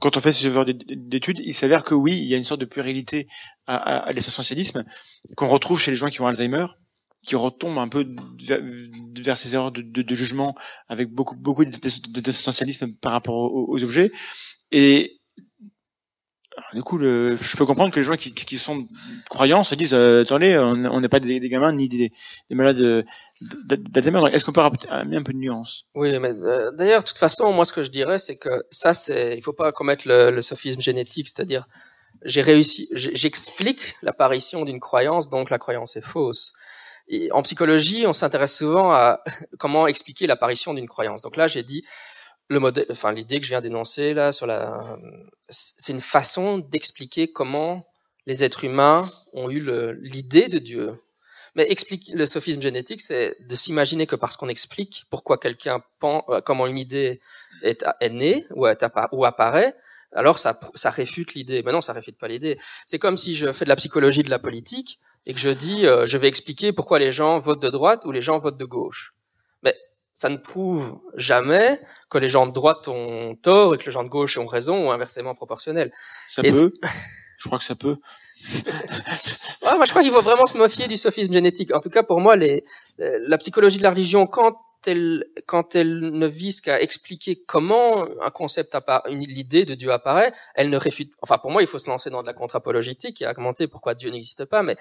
quand 0.00 0.16
on 0.16 0.20
fait 0.20 0.32
ce 0.32 0.50
genre 0.52 0.64
d'études, 0.64 1.40
il 1.44 1.54
s'avère 1.54 1.84
que 1.84 1.94
oui, 1.94 2.12
il 2.12 2.26
y 2.26 2.34
a 2.34 2.36
une 2.36 2.44
sorte 2.44 2.60
de 2.60 2.66
puérilité 2.66 3.26
à, 3.66 4.08
à, 4.08 4.12
qu'on 5.36 5.48
retrouve 5.48 5.80
chez 5.80 5.90
les 5.90 5.96
gens 5.96 6.08
qui 6.08 6.20
ont 6.20 6.26
Alzheimer, 6.26 6.66
qui 7.22 7.36
retombent 7.36 7.78
un 7.78 7.88
peu 7.88 8.06
vers, 9.16 9.36
ces 9.36 9.54
erreurs 9.54 9.72
de, 9.72 10.14
jugement 10.14 10.54
avec 10.88 11.10
beaucoup 11.10 11.36
beaucoup 11.36 11.64
d'essentialisme 11.64 12.88
par 13.02 13.12
rapport 13.12 13.52
aux, 13.52 13.82
objets. 13.82 14.12
Et 14.70 15.17
du 16.74 16.82
coup, 16.82 16.98
je 16.98 17.56
peux 17.56 17.64
comprendre 17.64 17.92
que 17.92 17.98
les 17.98 18.04
gens 18.04 18.16
qui, 18.16 18.34
qui 18.34 18.58
sont 18.58 18.86
croyants 19.30 19.64
se 19.64 19.74
disent 19.74 19.94
euh, 19.94 20.22
attendez, 20.22 20.58
on 20.58 21.00
n'est 21.00 21.08
pas 21.08 21.20
des, 21.20 21.40
gamins 21.48 21.72
ni 21.72 21.88
des, 21.88 22.12
des 22.50 22.54
malades 22.54 23.04
d'Alzheimer. 23.40 24.20
Est-ce 24.32 24.44
qu'on 24.44 24.52
peut 24.52 24.60
ramener 24.60 25.16
un 25.16 25.22
peu 25.22 25.32
de 25.32 25.38
nuance 25.38 25.86
Oui, 25.94 26.18
mais 26.18 26.30
euh, 26.30 26.70
d'ailleurs, 26.72 27.02
de 27.02 27.08
toute 27.08 27.18
façon, 27.18 27.52
moi, 27.52 27.64
ce 27.64 27.72
que 27.72 27.84
je 27.84 27.90
dirais, 27.90 28.18
c'est 28.18 28.36
que 28.36 28.64
ça, 28.70 28.92
c'est, 28.92 29.36
il 29.36 29.42
faut 29.42 29.52
pas 29.52 29.72
commettre 29.72 30.04
le, 30.06 30.42
sophisme 30.42 30.80
génétique, 30.80 31.28
c'est-à-dire, 31.28 31.66
j'explique 32.24 33.96
l'apparition 34.02 34.64
d'une 34.64 34.80
croyance, 34.80 35.30
donc 35.30 35.50
la 35.50 35.58
croyance 35.58 35.96
est 35.96 36.04
fausse. 36.04 36.54
En 37.32 37.42
psychologie, 37.42 38.06
on 38.06 38.12
s'intéresse 38.12 38.56
souvent 38.56 38.92
à 38.92 39.22
comment 39.58 39.86
expliquer 39.86 40.26
l'apparition 40.26 40.74
d'une 40.74 40.88
croyance. 40.88 41.22
Donc 41.22 41.36
là, 41.36 41.46
j'ai 41.46 41.62
dit, 41.62 41.84
le 42.48 42.60
modèle, 42.60 42.86
enfin 42.90 43.12
l'idée 43.12 43.38
que 43.38 43.44
je 43.44 43.50
viens 43.50 43.60
d'énoncer 43.60 44.14
là 44.14 44.32
sur 44.32 44.46
la, 44.46 44.98
c'est 45.50 45.92
une 45.92 46.00
façon 46.00 46.58
d'expliquer 46.58 47.30
comment 47.30 47.86
les 48.26 48.44
êtres 48.44 48.64
humains 48.64 49.10
ont 49.32 49.50
eu 49.50 49.66
l'idée 50.00 50.48
de 50.48 50.58
Dieu. 50.58 50.94
Mais 51.54 51.66
explique, 51.70 52.10
le 52.14 52.26
sophisme 52.26 52.60
génétique, 52.60 53.00
c'est 53.00 53.34
de 53.40 53.56
s'imaginer 53.56 54.06
que 54.06 54.16
parce 54.16 54.36
qu'on 54.36 54.48
explique 54.48 55.06
pourquoi 55.10 55.38
quelqu'un 55.38 55.82
pense, 55.98 56.22
euh, 56.28 56.40
comment 56.40 56.66
une 56.66 56.78
idée 56.78 57.20
est, 57.62 57.84
née 58.10 58.44
ou, 58.54 58.66
apparaît, 58.66 59.74
alors 60.12 60.38
ça, 60.38 60.58
ça 60.74 60.90
réfute 60.90 61.34
l'idée. 61.34 61.62
Mais 61.64 61.72
non, 61.72 61.80
ça 61.80 61.92
réfute 61.92 62.18
pas 62.18 62.28
l'idée. 62.28 62.58
C'est 62.86 62.98
comme 62.98 63.16
si 63.16 63.34
je 63.34 63.52
fais 63.52 63.64
de 63.64 63.70
la 63.70 63.76
psychologie 63.76 64.22
de 64.22 64.30
la 64.30 64.38
politique 64.38 65.00
et 65.26 65.34
que 65.34 65.40
je 65.40 65.50
dis, 65.50 65.86
euh, 65.86 66.06
je 66.06 66.16
vais 66.16 66.28
expliquer 66.28 66.72
pourquoi 66.72 66.98
les 66.98 67.12
gens 67.12 67.40
votent 67.40 67.62
de 67.62 67.70
droite 67.70 68.04
ou 68.04 68.12
les 68.12 68.22
gens 68.22 68.38
votent 68.38 68.58
de 68.58 68.64
gauche. 68.64 69.14
Ça 70.18 70.28
ne 70.30 70.36
prouve 70.36 70.98
jamais 71.14 71.80
que 72.10 72.18
les 72.18 72.28
gens 72.28 72.48
de 72.48 72.52
droite 72.52 72.88
ont 72.88 73.36
tort 73.36 73.76
et 73.76 73.78
que 73.78 73.84
les 73.84 73.92
gens 73.92 74.02
de 74.02 74.08
gauche 74.08 74.36
ont 74.36 74.48
raison 74.48 74.88
ou 74.88 74.90
inversement 74.90 75.36
proportionnel. 75.36 75.92
Ça 76.28 76.42
peut. 76.42 76.72
Je 77.38 77.46
crois 77.46 77.60
que 77.60 77.64
ça 77.64 77.76
peut. 77.76 77.98
ouais, 79.62 79.76
moi, 79.76 79.84
je 79.84 79.90
crois 79.90 80.02
qu'il 80.02 80.10
faut 80.10 80.22
vraiment 80.22 80.46
se 80.46 80.58
méfier 80.58 80.88
du 80.88 80.96
sophisme 80.96 81.32
génétique. 81.32 81.72
En 81.72 81.78
tout 81.78 81.88
cas, 81.88 82.02
pour 82.02 82.20
moi, 82.20 82.34
les, 82.34 82.64
la 82.98 83.38
psychologie 83.38 83.78
de 83.78 83.84
la 83.84 83.90
religion, 83.90 84.26
quand 84.26 84.60
elle, 84.88 85.24
quand 85.46 85.76
elle 85.76 86.00
ne 86.00 86.26
vise 86.26 86.60
qu'à 86.60 86.80
expliquer 86.82 87.36
comment 87.46 88.04
un 88.20 88.30
concept 88.30 88.76
l'idée 89.06 89.64
de 89.64 89.74
Dieu 89.74 89.92
apparaît, 89.92 90.32
elle 90.56 90.68
ne 90.68 90.76
réfute. 90.76 91.14
Enfin, 91.22 91.38
pour 91.38 91.52
moi, 91.52 91.62
il 91.62 91.68
faut 91.68 91.78
se 91.78 91.88
lancer 91.88 92.10
dans 92.10 92.22
de 92.22 92.26
la 92.26 92.34
contre-apologétique 92.34 93.22
et 93.22 93.26
argumenter 93.26 93.68
pourquoi 93.68 93.94
Dieu 93.94 94.10
n'existe 94.10 94.46
pas, 94.46 94.64
mais 94.64 94.76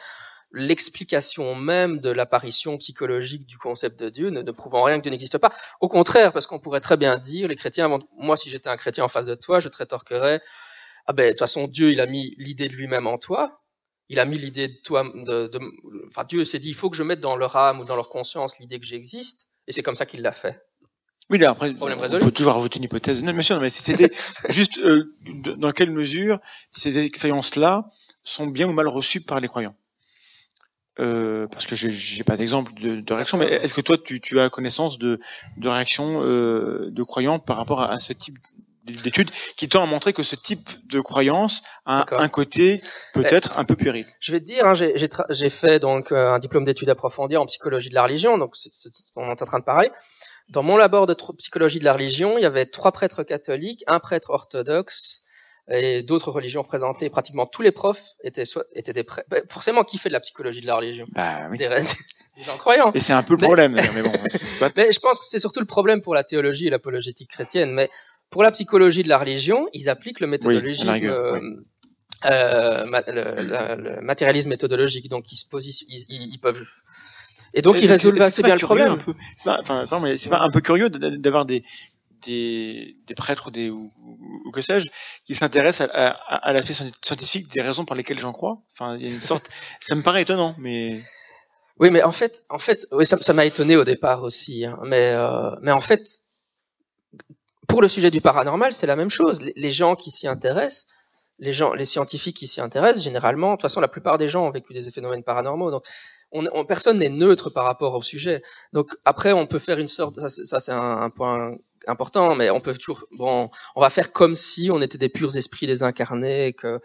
l'explication 0.51 1.55
même 1.55 1.99
de 1.99 2.09
l'apparition 2.09 2.77
psychologique 2.77 3.45
du 3.45 3.57
concept 3.57 3.99
de 3.99 4.09
Dieu 4.09 4.29
ne, 4.29 4.41
ne 4.41 4.51
prouvant 4.51 4.83
rien 4.83 4.97
que 4.97 5.03
Dieu 5.03 5.11
n'existe 5.11 5.37
pas. 5.37 5.53
Au 5.81 5.87
contraire, 5.87 6.31
parce 6.31 6.47
qu'on 6.47 6.59
pourrait 6.59 6.79
très 6.79 6.97
bien 6.97 7.17
dire, 7.17 7.47
les 7.47 7.55
chrétiens, 7.55 7.89
moi 8.17 8.37
si 8.37 8.49
j'étais 8.49 8.69
un 8.69 8.77
chrétien 8.77 9.03
en 9.03 9.09
face 9.09 9.25
de 9.25 9.35
toi, 9.35 9.59
je 9.59 9.69
te 9.69 9.77
rétorquerais, 9.77 10.41
ah 11.05 11.13
ben 11.13 11.25
de 11.25 11.29
toute 11.31 11.39
façon 11.39 11.67
Dieu 11.67 11.91
il 11.91 11.99
a 11.99 12.05
mis 12.05 12.35
l'idée 12.37 12.69
de 12.69 12.73
lui-même 12.73 13.07
en 13.07 13.17
toi, 13.17 13.61
il 14.09 14.19
a 14.19 14.25
mis 14.25 14.37
l'idée 14.37 14.69
de 14.69 14.77
toi, 14.83 15.03
de, 15.03 15.47
de, 15.47 15.59
enfin 16.07 16.23
Dieu 16.23 16.45
s'est 16.45 16.59
dit 16.59 16.69
il 16.69 16.75
faut 16.75 16.89
que 16.89 16.95
je 16.95 17.03
mette 17.03 17.19
dans 17.19 17.35
leur 17.35 17.55
âme 17.55 17.79
ou 17.81 17.85
dans 17.85 17.95
leur 17.95 18.09
conscience 18.09 18.57
l'idée 18.59 18.79
que 18.79 18.85
j'existe, 18.85 19.51
et 19.67 19.73
c'est 19.73 19.83
comme 19.83 19.95
ça 19.95 20.05
qu'il 20.05 20.21
l'a 20.21 20.31
fait. 20.31 20.61
Oui, 21.29 21.39
là, 21.39 21.49
après, 21.49 21.73
Problème 21.73 21.99
on 22.01 22.19
peut 22.19 22.31
toujours 22.31 22.53
rajouter 22.53 22.77
une 22.77 22.85
hypothèse. 22.85 23.21
Non, 23.21 23.33
bien 23.33 23.59
mais 23.59 23.69
c'était 23.69 24.11
juste 24.49 24.77
euh, 24.77 25.13
dans 25.57 25.73
quelle 25.73 25.91
mesure 25.91 26.39
ces 26.71 26.99
expériences-là 26.99 27.89
sont 28.23 28.47
bien 28.47 28.67
ou 28.67 28.71
mal 28.71 28.87
reçues 28.87 29.21
par 29.21 29.41
les 29.41 29.49
croyants? 29.49 29.75
Euh, 30.99 31.47
parce 31.47 31.67
que 31.67 31.75
j'ai 31.75 32.23
pas 32.23 32.37
d'exemple 32.37 32.71
de, 32.79 33.01
de, 33.01 33.13
réaction, 33.13 33.37
mais 33.37 33.45
est-ce 33.45 33.73
que 33.73 33.81
toi 33.81 33.97
tu, 33.97 34.19
tu 34.19 34.39
as 34.39 34.49
connaissance 34.49 34.97
de, 34.97 35.19
de 35.57 35.69
réaction 35.69 36.21
euh, 36.23 36.89
de 36.91 37.03
croyants 37.03 37.39
par 37.39 37.57
rapport 37.57 37.81
à, 37.81 37.91
à 37.91 37.99
ce 37.99 38.13
type 38.13 38.37
d'études 38.83 39.29
qui 39.57 39.69
tend 39.69 39.83
à 39.83 39.85
montrer 39.85 40.13
que 40.13 40.23
ce 40.23 40.35
type 40.35 40.69
de 40.87 40.99
croyance 40.99 41.63
a 41.85 42.05
un 42.11 42.29
côté 42.29 42.81
peut-être 43.13 43.57
un 43.57 43.65
peu 43.65 43.75
puéril? 43.75 44.05
Je 44.19 44.31
vais 44.31 44.39
te 44.39 44.45
dire, 44.45 44.65
hein, 44.65 44.73
j'ai 44.75 45.49
fait 45.49 45.79
donc 45.79 46.11
euh, 46.11 46.31
un 46.31 46.39
diplôme 46.39 46.65
d'études 46.65 46.89
approfondies 46.89 47.37
en 47.37 47.45
psychologie 47.45 47.89
de 47.89 47.95
la 47.95 48.03
religion, 48.03 48.37
donc 48.37 48.55
on 49.15 49.29
est 49.29 49.41
en 49.41 49.45
train 49.45 49.59
de 49.59 49.65
parler. 49.65 49.91
Dans 50.49 50.63
mon 50.63 50.77
labor 50.77 51.07
de 51.07 51.15
psychologie 51.37 51.79
de 51.79 51.85
la 51.85 51.93
religion, 51.93 52.37
il 52.37 52.41
y 52.41 52.45
avait 52.45 52.65
trois 52.65 52.91
prêtres 52.91 53.23
catholiques, 53.23 53.83
un 53.87 53.99
prêtre 53.99 54.29
orthodoxe, 54.29 55.23
et 55.70 56.03
d'autres 56.03 56.32
religions 56.32 56.61
représentées. 56.61 57.09
Pratiquement 57.09 57.45
tous 57.45 57.61
les 57.61 57.72
profs 57.72 58.15
étaient, 58.24 58.45
soit, 58.45 58.65
étaient 58.74 58.93
des 58.93 59.03
prêtres. 59.03 59.28
Bah, 59.30 59.38
forcément, 59.49 59.84
qui 59.84 59.97
fait 59.97 60.09
de 60.09 60.13
la 60.13 60.20
psychologie 60.20 60.61
de 60.61 60.68
la 60.68 60.76
religion? 60.76 61.07
Bah, 61.11 61.47
oui. 61.51 61.57
des, 61.57 61.68
des, 62.38 62.43
gens 62.43 62.57
croyants. 62.57 62.91
Et 62.93 62.99
c'est 62.99 63.13
un 63.13 63.24
peu 63.24 63.34
le 63.34 63.39
problème. 63.39 63.74
mais, 63.74 64.01
bon, 64.01 64.11
mais 64.76 64.91
je 64.91 64.99
pense 64.99 65.20
que 65.20 65.26
c'est 65.26 65.39
surtout 65.39 65.59
le 65.59 65.65
problème 65.65 66.01
pour 66.01 66.15
la 66.15 66.24
théologie 66.24 66.68
et 66.68 66.70
l'apologétique 66.70 67.30
chrétienne. 67.30 67.72
Mais 67.72 67.89
pour 68.30 68.43
la 68.43 68.51
psychologie 68.51 69.03
de 69.03 69.09
la 69.09 69.18
religion, 69.18 69.68
ils 69.74 69.89
appliquent 69.89 70.20
le 70.20 70.28
méthodologisme. 70.28 70.89
Oui, 70.89 71.07
euh, 72.26 72.86
le, 72.86 73.76
le, 73.76 74.01
matérialisme 74.01 74.49
méthodologique, 74.49 75.07
donc 75.07 75.32
ils 75.32 75.36
se 75.36 75.47
positionnent, 75.47 75.89
ils, 76.09 76.34
ils 76.34 76.39
peuvent 76.39 76.65
et 77.53 77.61
donc, 77.61 77.82
ils 77.82 77.88
résolvent 77.88 78.22
assez 78.22 78.43
bien 78.43 78.55
le 78.55 78.61
problème. 78.61 78.93
Un 78.93 78.97
peu, 78.97 79.13
c'est 79.36 79.45
pas, 79.45 79.61
enfin, 79.61 79.99
mais 79.99 80.18
c'est 80.18 80.30
pas 80.30 80.41
un 80.41 80.51
peu 80.51 80.61
curieux 80.61 80.89
d'avoir 80.89 81.45
des, 81.45 81.63
des, 82.22 82.97
des 83.05 83.15
prêtres 83.15 83.47
ou, 83.47 83.51
des, 83.51 83.70
ou, 83.70 83.91
ou 84.45 84.51
que 84.51 84.61
sais-je, 84.61 84.89
qui 85.26 85.36
s'intéressent 85.36 85.89
à, 85.93 86.09
à, 86.09 86.36
à 86.49 86.53
l'aspect 86.53 86.74
scientifique 86.74 87.47
des 87.49 87.61
raisons 87.61 87.86
par 87.86 87.97
lesquelles 87.97 88.20
j'en 88.20 88.32
crois. 88.32 88.59
Enfin, 88.74 88.95
il 88.95 89.03
y 89.03 89.05
a 89.05 89.09
une 89.13 89.22
sorte, 89.22 89.49
ça 89.80 89.95
me 89.95 90.03
paraît 90.03 90.24
étonnant, 90.24 90.55
mais. 90.57 91.01
Oui, 91.80 91.91
mais 91.91 92.01
en 92.01 92.11
fait, 92.11 92.43
en 92.49 92.59
fait, 92.59 92.88
oui, 92.91 93.05
ça, 93.05 93.18
ça 93.22 93.34
m'a 93.34 93.45
étonné 93.45 93.76
au 93.76 93.84
départ 93.84 94.24
aussi. 94.24 94.65
Hein, 94.65 94.80
mais, 94.84 95.11
euh, 95.11 95.51
mais 95.61 95.72
en 95.72 95.82
fait, 95.82 96.03
pour 97.68 97.82
le 97.82 97.88
sujet 97.88 98.09
du 98.09 98.22
paranormal, 98.22 98.74
c'est 98.74 98.88
la 98.88 98.95
même 98.95 99.11
chose. 99.11 99.41
Les, 99.41 99.53
les 99.55 99.72
gens 99.72 99.95
qui 99.95 100.09
s'y 100.09 100.28
intéressent, 100.28 100.88
les 101.39 101.53
gens, 101.53 101.74
les 101.74 101.86
scientifiques 101.86 102.38
qui 102.38 102.47
s'y 102.47 102.61
intéressent, 102.61 103.03
généralement, 103.03 103.51
de 103.51 103.55
toute 103.55 103.61
façon, 103.63 103.80
la 103.80 103.88
plupart 103.88 104.18
des 104.18 104.28
gens 104.28 104.47
ont 104.47 104.51
vécu 104.51 104.74
des 104.74 104.89
phénomènes 104.89 105.24
paranormaux, 105.24 105.70
donc 105.70 105.86
on, 106.32 106.45
on, 106.53 106.65
personne 106.65 106.99
n'est 106.99 107.09
neutre 107.09 107.49
par 107.49 107.65
rapport 107.65 107.93
au 107.93 108.01
sujet. 108.01 108.41
Donc 108.73 108.95
après, 109.05 109.34
on 109.34 109.45
peut 109.45 109.59
faire 109.59 109.80
une 109.80 109.88
sorte, 109.88 110.19
ça, 110.28 110.59
c'est 110.59 110.71
un, 110.71 111.01
un, 111.01 111.09
point 111.09 111.55
important, 111.88 112.36
mais 112.36 112.49
on 112.49 112.59
peut 112.59 112.73
toujours, 112.73 113.05
bon, 113.13 113.49
on 113.75 113.82
va 113.82 113.89
faire 113.89 114.11
comme 114.11 114.36
si 114.36 114.69
on 114.71 114.82
était 114.82 114.97
des 114.97 115.09
purs 115.09 115.36
esprits 115.38 115.67
désincarnés, 115.67 116.53
que 116.53 116.80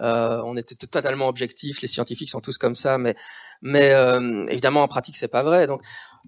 euh, 0.00 0.42
on 0.44 0.56
était 0.56 0.74
totalement 0.74 1.28
objectifs. 1.28 1.80
Les 1.80 1.88
scientifiques 1.88 2.30
sont 2.30 2.40
tous 2.40 2.58
comme 2.58 2.74
ça, 2.74 2.98
mais, 2.98 3.14
mais 3.62 3.92
euh, 3.92 4.46
évidemment 4.48 4.82
en 4.82 4.88
pratique 4.88 5.16
c'est 5.16 5.28
pas 5.28 5.42
vrai. 5.42 5.66
Donc 5.66 5.82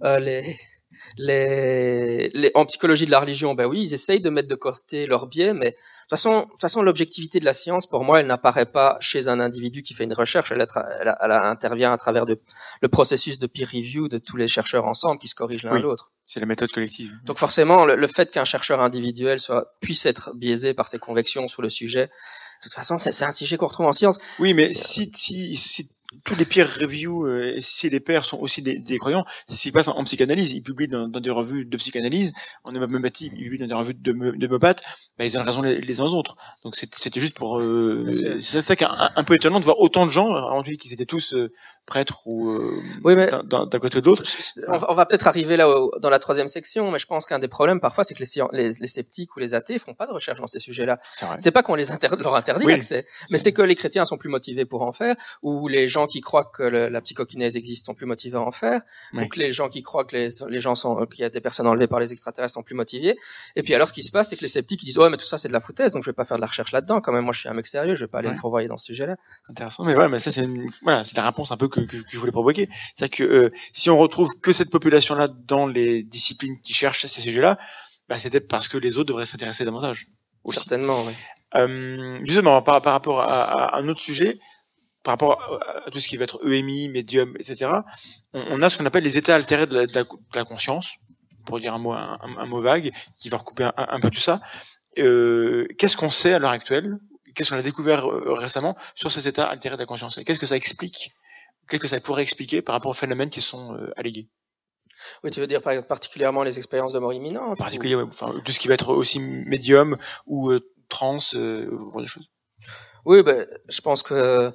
euh, 0.05 0.21
les, 0.21 0.57
les, 1.17 2.31
les, 2.31 2.51
en 2.55 2.67
psychologie 2.67 3.07
de 3.07 3.11
la 3.11 3.21
religion, 3.21 3.55
ben 3.55 3.67
oui, 3.67 3.83
ils 3.83 3.95
essayent 3.95 4.21
de 4.21 4.31
mettre 4.31 4.49
de 4.49 4.55
côté 4.55 5.07
leurs 5.07 5.27
biais, 5.27 5.55
mais 5.55 5.71
de 5.71 5.73
toute 5.73 6.11
façon, 6.11 6.41
de 6.41 6.51
toute 6.51 6.61
façon, 6.61 6.83
l'objectivité 6.83 7.41
de 7.41 7.45
la 7.45 7.53
science, 7.53 7.87
pour 7.87 8.05
moi, 8.05 8.21
elle 8.21 8.27
n'apparaît 8.27 8.67
pas 8.67 8.97
chez 9.01 9.29
un 9.29 9.41
individu 9.41 9.83
qui 9.83 9.95
fait 9.95 10.05
une 10.05 10.15
recherche, 10.15 10.53
elle, 10.53 10.67
elle, 11.01 11.17
elle 11.21 11.33
intervient 11.33 11.93
à 11.93 11.97
travers 11.97 12.27
de, 12.27 12.41
le 12.81 12.89
processus 12.89 13.39
de 13.39 13.47
peer 13.47 13.67
review 13.67 14.09
de 14.09 14.19
tous 14.19 14.37
les 14.37 14.49
chercheurs 14.49 14.87
ensemble 14.87 15.21
qui 15.21 15.29
se 15.29 15.35
corrigent 15.35 15.65
l'un 15.65 15.75
oui, 15.75 15.83
l'autre. 15.83 16.13
C'est 16.27 16.41
la 16.41 16.47
méthode 16.47 16.71
collective. 16.71 17.13
Donc 17.25 17.39
forcément, 17.39 17.85
le, 17.85 17.97
le 17.97 18.09
fait 18.09 18.31
qu'un 18.31 18.45
chercheur 18.45 18.81
individuel 18.81 19.41
soit 19.41 19.75
puisse 19.81 20.07
être 20.07 20.35
biaisé 20.37 20.75
par 20.75 20.89
ses 20.89 20.99
convictions 20.99 21.49
sur 21.49 21.63
le 21.63 21.71
sujet, 21.71 22.11
de 22.61 22.65
toute 22.65 22.75
façon, 22.75 22.99
c'est 22.99 23.25
un 23.25 23.33
sujet 23.33 23.57
qu'on 23.57 23.69
retrouve 23.69 23.87
en 23.87 23.93
science. 23.93 24.19
Oui, 24.39 24.53
mais 24.53 24.75
si, 24.75 25.11
si, 25.17 25.57
si 25.57 25.89
tous 26.25 26.35
les 26.35 26.45
peer 26.45 26.69
reviews, 26.81 27.25
euh, 27.25 27.57
si 27.61 27.89
les 27.89 28.01
pairs 28.01 28.25
sont 28.25 28.39
aussi 28.39 28.63
des, 28.63 28.79
des 28.79 28.99
croyants, 28.99 29.25
c'est 29.47 29.55
ce 29.55 29.63
qui 29.63 29.73
passe 29.73 29.89
en, 29.89 29.97
en, 29.97 30.05
psychanalyse. 30.05 30.53
Ils 30.53 30.63
publient 30.63 30.89
dans, 30.89 31.09
dans, 31.09 31.21
des 31.21 31.31
revues 31.31 31.65
de 31.65 31.77
psychanalyse, 31.77 32.33
en 32.65 32.75
homéopathie, 32.75 33.31
ils 33.35 33.45
publient 33.45 33.59
dans 33.59 33.67
des 33.67 33.75
revues 33.75 33.95
de, 33.95 34.13
de 34.13 34.47
bah, 34.59 35.25
ils 35.25 35.39
ont 35.39 35.43
raison 35.43 35.63
les, 35.63 35.81
les 35.81 36.01
uns 36.01 36.05
aux 36.05 36.15
autres. 36.15 36.37
Donc 36.65 36.77
c'était 36.77 37.21
juste 37.21 37.37
pour... 37.37 37.61
Euh, 37.61 38.11
c'est 38.41 38.61
ça 38.61 38.75
qui 38.75 38.85
est 38.85 38.89
un, 38.89 39.11
un, 39.15 39.25
peu 39.25 39.35
étonnant 39.35 39.61
de 39.61 39.65
voir 39.65 39.79
autant 39.79 40.07
de 40.07 40.11
gens, 40.11 40.29
en 40.29 40.63
qu'ils 40.63 40.93
étaient 40.93 41.07
tous 41.07 41.35
euh, 41.35 41.53
prêtres 41.87 42.27
ou 42.27 42.51
euh, 42.51 42.81
oui, 43.05 43.15
d'un 43.45 43.79
côté 43.79 44.01
d'autre. 44.01 44.23
On, 44.69 44.95
va 44.95 45.07
peut-être 45.07 45.27
arriver 45.27 45.57
là 45.57 45.69
dans 46.01 46.11
la 46.11 46.19
troisième 46.19 46.49
section, 46.49 46.91
mais 46.91 46.99
je 46.99 47.07
pense 47.07 47.27
qu'un 47.27 47.39
des 47.39 47.49
problèmes 47.49 47.81
parfois, 47.81 48.05
c'est 48.05 48.15
que 48.15 48.23
les, 48.23 48.29
les, 48.53 48.71
les, 48.79 48.87
sceptiques 48.87 49.37
ou 49.37 49.41
les 49.41 49.55
athées 49.55 49.79
font 49.79 49.95
pas 49.95 50.07
de 50.07 50.13
recherche 50.13 50.41
dans 50.41 50.47
ces 50.47 50.61
sujets-là. 50.61 51.01
C'est 51.39 51.51
pas 51.51 51.63
qu'on 51.63 51.75
les 51.75 51.91
inter 51.91 52.09
leur 52.19 52.35
interdit 52.35 52.67
oui, 52.67 52.73
l'accès, 52.73 53.07
mais 53.31 53.39
c'est 53.39 53.53
que 53.53 53.63
les 53.63 53.75
chrétiens 53.75 54.05
sont 54.05 54.19
plus 54.19 54.29
motivés 54.29 54.65
pour 54.65 54.83
en 54.83 54.93
faire, 54.93 55.17
ou 55.43 55.69
les 55.69 55.89
gens 55.89 56.00
qui 56.07 56.21
croient 56.21 56.45
que 56.45 56.63
le, 56.63 56.89
la 56.89 57.01
psychokinèse 57.01 57.57
existe 57.57 57.87
sont 57.87 57.95
plus 57.95 58.07
motivés 58.07 58.37
à 58.37 58.41
en 58.41 58.53
faire, 58.53 58.83
oui. 59.13 59.25
ou 59.25 59.29
que 59.29 59.39
les 59.39 59.53
gens 59.53 59.69
qui 59.69 59.83
croient 59.83 60.05
que 60.05 60.17
les, 60.17 60.29
les 60.49 60.61
gens 60.61 60.75
sont, 60.75 61.07
qu'il 61.07 61.23
y 61.23 61.25
a 61.25 61.31
des 61.31 61.41
personnes 61.41 61.67
enlevées 61.67 61.87
par 61.87 62.01
les 62.01 62.13
extraterrestres 62.13 62.55
sont 62.55 62.63
plus 62.63 62.75
motivés. 62.75 63.17
Et 63.57 63.63
puis 63.63 63.75
alors, 63.75 63.89
ce 63.89 63.93
qui 63.93 64.03
se 64.03 64.13
passe, 64.13 64.31
c'est 64.31 64.37
que 64.37 64.43
les 64.43 64.49
sceptiques 64.49 64.83
ils 64.83 64.87
disent 64.87 64.99
ouais, 64.99 65.11
mais 65.11 65.17
tout 65.17 65.25
ça 65.25 65.39
c'est 65.39 65.49
de 65.49 65.53
la 65.53 65.61
foutaise, 65.61 65.93
donc 65.93 66.05
je 66.05 66.11
vais 66.11 66.15
pas 66.15 66.25
faire 66.25 66.37
de 66.37 66.43
la 66.43 66.47
recherche 66.47 66.73
là-dedans. 66.73 67.01
Quand 67.01 67.13
même, 67.13 67.25
moi 67.25 67.33
je 67.33 67.41
suis 67.41 67.49
un 67.49 67.55
mec 67.55 67.67
sérieux, 67.67 67.95
je 67.97 68.05
vais 68.05 68.09
pas 68.09 68.19
aller 68.19 68.29
ouais. 68.29 68.35
me 68.35 68.39
fourvoyer 68.39 68.69
dans 68.69 68.79
ce 68.79 68.87
sujet-là. 68.87 69.17
Intéressant, 69.49 69.85
mais 69.85 69.95
voilà, 69.95 70.09
mais 70.09 70.19
ça 70.19 70.31
c'est 70.31 70.47
voilà, 70.83 71.05
c'est 71.05 71.17
la 71.17 71.25
réponse 71.25 71.53
un 71.53 71.57
peu 71.57 71.69
que, 71.69 71.81
que, 71.81 71.97
que 71.97 72.11
je 72.11 72.19
voulais 72.19 72.33
provoquer. 72.33 72.69
C'est 72.95 73.09
que 73.09 73.23
euh, 73.23 73.53
si 73.73 73.91
on 73.91 73.99
retrouve 73.99 74.31
que 74.41 74.53
cette 74.53 74.71
population-là 74.71 75.29
dans 75.29 75.67
les 75.67 76.03
disciplines 76.03 76.61
qui 76.63 76.73
cherchent 76.73 77.07
ces 77.07 77.21
sujets-là, 77.21 77.59
bah, 78.09 78.19
c'est 78.19 78.31
peut-être 78.31 78.49
parce 78.49 78.69
que 78.69 78.77
les 78.77 78.99
autres 78.99 79.09
devraient 79.09 79.25
s'intéresser 79.25 79.65
davantage. 79.65 80.09
Aussi. 80.43 80.59
Certainement, 80.59 81.05
oui. 81.05 81.13
Euh, 81.55 82.19
justement, 82.25 82.63
par, 82.63 82.81
par 82.83 82.93
rapport 82.93 83.21
à, 83.21 83.75
à, 83.75 83.79
un 83.79 83.89
autre 83.89 84.01
sujet, 84.01 84.39
par 85.03 85.13
rapport 85.13 85.61
à, 85.87 85.91
tout 85.91 86.01
ce 86.01 86.09
qui 86.09 86.17
va 86.17 86.25
être 86.25 86.41
EMI, 86.47 86.89
médium, 86.89 87.35
etc., 87.39 87.71
on, 88.33 88.41
on 88.51 88.63
a 88.63 88.71
ce 88.71 88.79
qu'on 88.79 88.87
appelle 88.87 89.05
les 89.05 89.17
états 89.17 89.35
altérés 89.35 89.67
de 89.67 89.75
la, 89.75 89.87
de 89.87 89.95
la, 89.95 90.05
de 90.05 90.09
la 90.35 90.45
conscience, 90.45 90.95
pour 91.47 91.61
dire 91.61 91.75
un 91.75 91.79
mot, 91.79 91.93
un, 91.93 92.19
un, 92.21 92.47
mot 92.47 92.61
vague, 92.61 92.93
qui 93.19 93.29
va 93.29 93.39
recouper 93.39 93.65
un, 93.65 93.73
un 93.77 94.01
peu 94.01 94.11
tout 94.11 94.21
ça. 94.21 94.41
Euh, 94.99 95.67
Qu'est-ce 95.79 95.97
qu'on 95.97 96.11
sait 96.11 96.35
à 96.35 96.39
l'heure 96.39 96.51
actuelle 96.51 96.99
qu'est-ce 97.35 97.51
qu'on 97.51 97.57
a 97.57 97.63
découvert 97.63 98.11
euh, 98.11 98.35
récemment 98.35 98.77
sur 98.95 99.13
ces 99.13 99.29
états 99.29 99.47
altérés 99.47 99.77
de 99.77 99.81
la 99.81 99.87
conscience 99.87 100.19
Et 100.19 100.25
qu'est-ce 100.25 100.39
que 100.39 100.47
ça 100.47 100.57
explique 100.57 101.13
Qu'est-ce 101.69 101.81
que 101.81 101.89
ça 101.89 102.01
pourrait 102.01 102.23
expliquer 102.23 102.63
par 102.63 102.75
rapport 102.75 102.91
aux 102.91 102.95
phénomènes 102.95 103.31
qui 103.31 103.41
sont 103.41 103.75
euh, 103.75 103.93
allégués? 103.97 104.29
Oui, 105.25 105.31
tu 105.31 105.41
veux 105.41 105.47
dire 105.47 105.63
par 105.63 105.73
exemple, 105.73 105.89
particulièrement 105.89 106.43
les 106.43 106.59
expériences 106.59 106.93
de 106.93 106.99
mort 106.99 107.13
imminente 107.13 107.53
En 107.53 107.57
particulier, 107.57 107.95
ouais, 107.95 108.03
enfin, 108.03 108.35
tout 108.45 108.53
ce 108.53 108.59
qui 108.59 108.69
va 108.69 108.75
être 108.75 108.93
aussi 108.93 109.21
médium 109.21 109.97
ou 110.27 110.51
euh, 110.51 110.61
trans, 110.89 111.17
euh, 111.17 111.19
ce 111.21 111.71
genre 111.71 112.01
de 112.01 112.07
choses. 112.07 112.29
Oui, 113.07 113.23
ben, 113.23 113.47
je 113.69 113.81
pense 113.81 114.03
que 114.03 114.53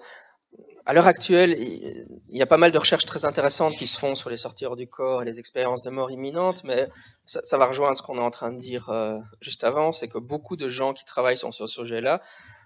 à 0.85 0.93
l'heure 0.93 1.07
actuelle, 1.07 1.55
il 1.59 2.37
y 2.37 2.41
a 2.43 2.45
pas 2.45 2.57
mal 2.57 2.71
de 2.71 2.77
recherches 2.77 3.05
très 3.05 3.25
intéressantes 3.25 3.75
qui 3.75 3.87
se 3.87 3.97
font 3.97 4.13
sur 4.13 4.29
les 4.29 4.37
sorties 4.37 4.65
hors 4.65 4.75
du 4.75 4.87
corps 4.87 5.23
et 5.23 5.25
les 5.25 5.39
expériences 5.39 5.81
de 5.81 5.89
mort 5.89 6.11
imminente, 6.11 6.63
mais 6.63 6.87
ça, 7.25 7.41
ça 7.43 7.57
va 7.57 7.65
rejoindre 7.65 7.97
ce 7.97 8.03
qu'on 8.03 8.17
est 8.17 8.23
en 8.23 8.29
train 8.29 8.51
de 8.51 8.59
dire 8.59 8.89
euh, 8.89 9.17
juste 9.41 9.63
avant, 9.63 9.91
c'est 9.91 10.07
que 10.07 10.19
beaucoup 10.19 10.55
de 10.55 10.69
gens 10.69 10.93
qui 10.93 11.03
travaillent 11.03 11.37
sur 11.37 11.51
ce 11.51 11.65
sujet-là 11.65 12.21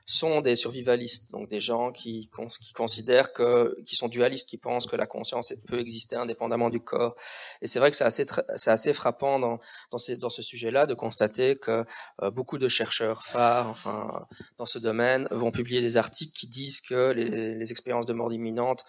sont 0.09 0.41
des 0.41 0.55
survivalistes, 0.55 1.29
donc 1.31 1.49
des 1.49 1.59
gens 1.59 1.91
qui, 1.91 2.31
qui 2.61 2.73
considèrent 2.73 3.31
que, 3.31 3.77
qui 3.85 3.95
sont 3.95 4.07
dualistes, 4.07 4.49
qui 4.49 4.57
pensent 4.57 4.87
que 4.87 4.95
la 4.95 5.05
conscience 5.05 5.53
peut 5.67 5.79
exister 5.79 6.15
indépendamment 6.15 6.71
du 6.71 6.79
corps. 6.79 7.15
Et 7.61 7.67
c'est 7.67 7.77
vrai 7.77 7.91
que 7.91 7.95
c'est 7.95 8.05
assez, 8.05 8.25
c'est 8.55 8.71
assez 8.71 8.93
frappant 8.93 9.37
dans, 9.37 9.59
dans, 9.91 9.99
ce 9.99 10.41
sujet-là 10.41 10.87
de 10.87 10.95
constater 10.95 11.57
que 11.57 11.85
euh, 12.23 12.31
beaucoup 12.31 12.57
de 12.57 12.67
chercheurs 12.67 13.23
phares, 13.23 13.67
enfin, 13.67 14.25
dans 14.57 14.65
ce 14.65 14.79
domaine, 14.79 15.27
vont 15.29 15.51
publier 15.51 15.81
des 15.81 15.95
articles 15.95 16.33
qui 16.33 16.47
disent 16.47 16.81
que 16.81 17.11
les, 17.11 17.71
expériences 17.71 18.07
de 18.07 18.13
mort 18.13 18.33
imminente 18.33 18.85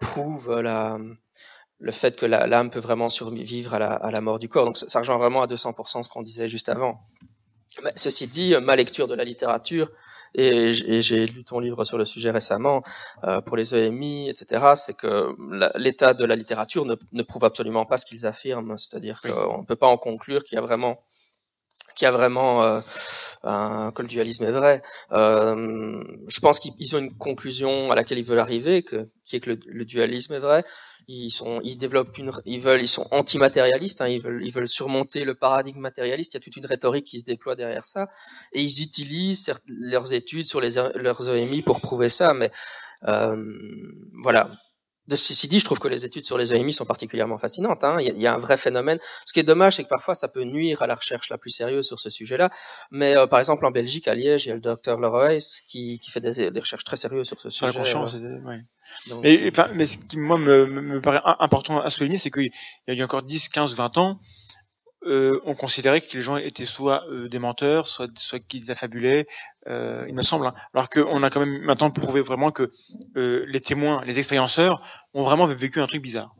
prouvent 0.00 0.50
le 0.50 1.92
fait 1.92 2.16
que 2.16 2.26
l'âme 2.26 2.70
peut 2.70 2.80
vraiment 2.80 3.08
survivre 3.08 3.74
à 3.74 3.78
la, 3.78 3.92
à 3.92 4.10
la 4.10 4.20
mort 4.20 4.40
du 4.40 4.48
corps. 4.48 4.64
Donc 4.64 4.78
ça, 4.78 4.98
rejoint 4.98 5.18
vraiment 5.18 5.42
à 5.42 5.46
200% 5.46 6.02
ce 6.02 6.08
qu'on 6.08 6.22
disait 6.22 6.48
juste 6.48 6.68
avant. 6.68 6.98
Ceci 7.94 8.26
dit, 8.26 8.54
ma 8.60 8.74
lecture 8.74 9.06
de 9.06 9.14
la 9.14 9.22
littérature, 9.22 9.92
et 10.36 11.00
j'ai 11.02 11.26
lu 11.26 11.44
ton 11.44 11.58
livre 11.60 11.84
sur 11.84 11.98
le 11.98 12.04
sujet 12.04 12.30
récemment, 12.30 12.82
euh, 13.24 13.40
pour 13.40 13.56
les 13.56 13.74
EMI, 13.74 14.28
etc., 14.28 14.72
c'est 14.76 14.96
que 14.96 15.34
l'état 15.78 16.14
de 16.14 16.24
la 16.24 16.36
littérature 16.36 16.84
ne, 16.84 16.94
ne 17.12 17.22
prouve 17.22 17.44
absolument 17.44 17.86
pas 17.86 17.96
ce 17.96 18.06
qu'ils 18.06 18.26
affirment. 18.26 18.76
C'est-à-dire 18.76 19.20
Oui. 19.24 19.30
qu'on 19.30 19.58
ne 19.62 19.64
peut 19.66 19.76
pas 19.76 19.86
en 19.88 19.96
conclure 19.96 20.44
qu'il 20.44 20.56
y 20.56 20.58
a 20.58 20.62
vraiment, 20.62 20.98
qu'il 21.96 22.04
y 22.04 22.08
a 22.08 22.12
vraiment 22.12 22.62
euh, 22.62 22.80
un, 23.42 23.90
que 23.92 24.02
le 24.02 24.08
dualisme 24.08 24.44
est 24.44 24.52
vrai. 24.52 24.82
Euh, 25.12 26.04
je 26.28 26.40
pense 26.40 26.60
qu'ils 26.60 26.72
ils 26.78 26.94
ont 26.94 26.98
une 26.98 27.16
conclusion 27.16 27.90
à 27.90 27.94
laquelle 27.94 28.18
ils 28.18 28.24
veulent 28.24 28.38
arriver, 28.38 28.82
que, 28.82 29.08
qui 29.24 29.36
est 29.36 29.40
que 29.40 29.50
le, 29.50 29.58
le 29.66 29.84
dualisme 29.84 30.34
est 30.34 30.38
vrai. 30.38 30.64
Ils 31.08 31.30
sont, 31.30 31.60
ils 31.62 31.78
développent 31.78 32.18
une, 32.18 32.32
ils 32.44 32.60
veulent, 32.60 32.82
ils 32.82 32.88
sont 32.88 33.06
antimatérialistes. 33.12 34.00
Hein, 34.00 34.08
ils 34.08 34.20
veulent, 34.20 34.44
ils 34.44 34.52
veulent 34.52 34.68
surmonter 34.68 35.24
le 35.24 35.34
paradigme 35.34 35.80
matérialiste. 35.80 36.34
Il 36.34 36.36
y 36.36 36.40
a 36.40 36.44
toute 36.44 36.56
une 36.56 36.66
rhétorique 36.66 37.06
qui 37.06 37.20
se 37.20 37.24
déploie 37.24 37.56
derrière 37.56 37.84
ça, 37.84 38.08
et 38.52 38.62
ils 38.62 38.82
utilisent 38.82 39.44
certes, 39.44 39.62
leurs 39.68 40.12
études 40.12 40.46
sur 40.46 40.60
les, 40.60 40.74
leurs 40.94 41.28
EMI 41.28 41.62
pour 41.62 41.80
prouver 41.80 42.08
ça. 42.08 42.34
Mais 42.34 42.50
euh, 43.04 43.36
voilà. 44.22 44.50
De 45.08 45.14
ceci 45.14 45.46
dit, 45.46 45.60
je 45.60 45.64
trouve 45.64 45.78
que 45.78 45.86
les 45.86 46.04
études 46.04 46.24
sur 46.24 46.36
les 46.36 46.52
EMI 46.52 46.72
sont 46.72 46.84
particulièrement 46.84 47.38
fascinantes. 47.38 47.84
Hein. 47.84 47.96
Il, 48.00 48.06
y 48.08 48.10
a, 48.10 48.12
il 48.14 48.20
y 48.20 48.26
a 48.26 48.34
un 48.34 48.38
vrai 48.38 48.56
phénomène. 48.56 48.98
Ce 49.24 49.32
qui 49.32 49.38
est 49.38 49.44
dommage, 49.44 49.76
c'est 49.76 49.84
que 49.84 49.88
parfois 49.88 50.14
ça 50.16 50.26
peut 50.26 50.42
nuire 50.42 50.82
à 50.82 50.88
la 50.88 50.96
recherche 50.96 51.28
la 51.30 51.38
plus 51.38 51.50
sérieuse 51.50 51.86
sur 51.86 52.00
ce 52.00 52.10
sujet-là. 52.10 52.50
Mais 52.90 53.16
euh, 53.16 53.26
par 53.28 53.38
exemple, 53.38 53.64
en 53.66 53.70
Belgique, 53.70 54.08
à 54.08 54.14
Liège, 54.16 54.46
il 54.46 54.48
y 54.48 54.52
a 54.52 54.54
le 54.56 54.60
docteur 54.60 54.98
Leroy 54.98 55.38
qui, 55.68 56.00
qui 56.00 56.10
fait 56.10 56.20
des, 56.20 56.50
des 56.50 56.60
recherches 56.60 56.82
très 56.84 56.96
sérieuses 56.96 57.26
sur 57.28 57.38
ce 57.40 57.50
Sur 57.50 57.66
la 57.66 57.72
sujet. 57.72 57.82
conscience, 57.82 58.14
euh, 58.16 58.38
ouais. 58.48 58.58
donc, 59.08 59.22
Mais, 59.22 59.48
enfin, 59.52 59.68
mais 59.74 59.86
ce 59.86 59.98
qui, 59.98 60.16
moi, 60.18 60.38
me, 60.38 60.66
me 60.66 61.00
paraît 61.00 61.20
im- 61.24 61.36
important 61.38 61.80
à 61.80 61.88
souligner, 61.90 62.18
c'est 62.18 62.30
qu'il 62.32 62.50
y 62.88 63.00
a 63.00 63.04
encore 63.04 63.22
10, 63.22 63.48
15, 63.50 63.74
20 63.76 63.98
ans, 63.98 64.18
euh, 65.06 65.40
on 65.44 65.54
considérait 65.54 66.00
que 66.00 66.14
les 66.16 66.20
gens 66.20 66.36
étaient 66.36 66.66
soit 66.66 67.04
euh, 67.10 67.28
des 67.28 67.38
menteurs, 67.38 67.86
soit, 67.88 68.08
soit 68.18 68.38
qu'ils 68.40 68.70
affabulaient, 68.70 69.26
euh, 69.68 70.04
il 70.08 70.14
me 70.14 70.22
semble. 70.22 70.46
hein. 70.46 70.54
Alors 70.74 70.90
qu'on 70.90 71.22
a 71.22 71.30
quand 71.30 71.40
même 71.40 71.58
maintenant 71.62 71.90
prouvé 71.90 72.20
vraiment 72.20 72.50
que 72.52 72.70
les 73.14 73.60
témoins, 73.60 74.04
les 74.04 74.18
expérienceurs, 74.18 74.82
ont 75.14 75.24
vraiment 75.24 75.46
vécu 75.46 75.80
un 75.80 75.86
truc 75.86 76.02
bizarre. 76.02 76.34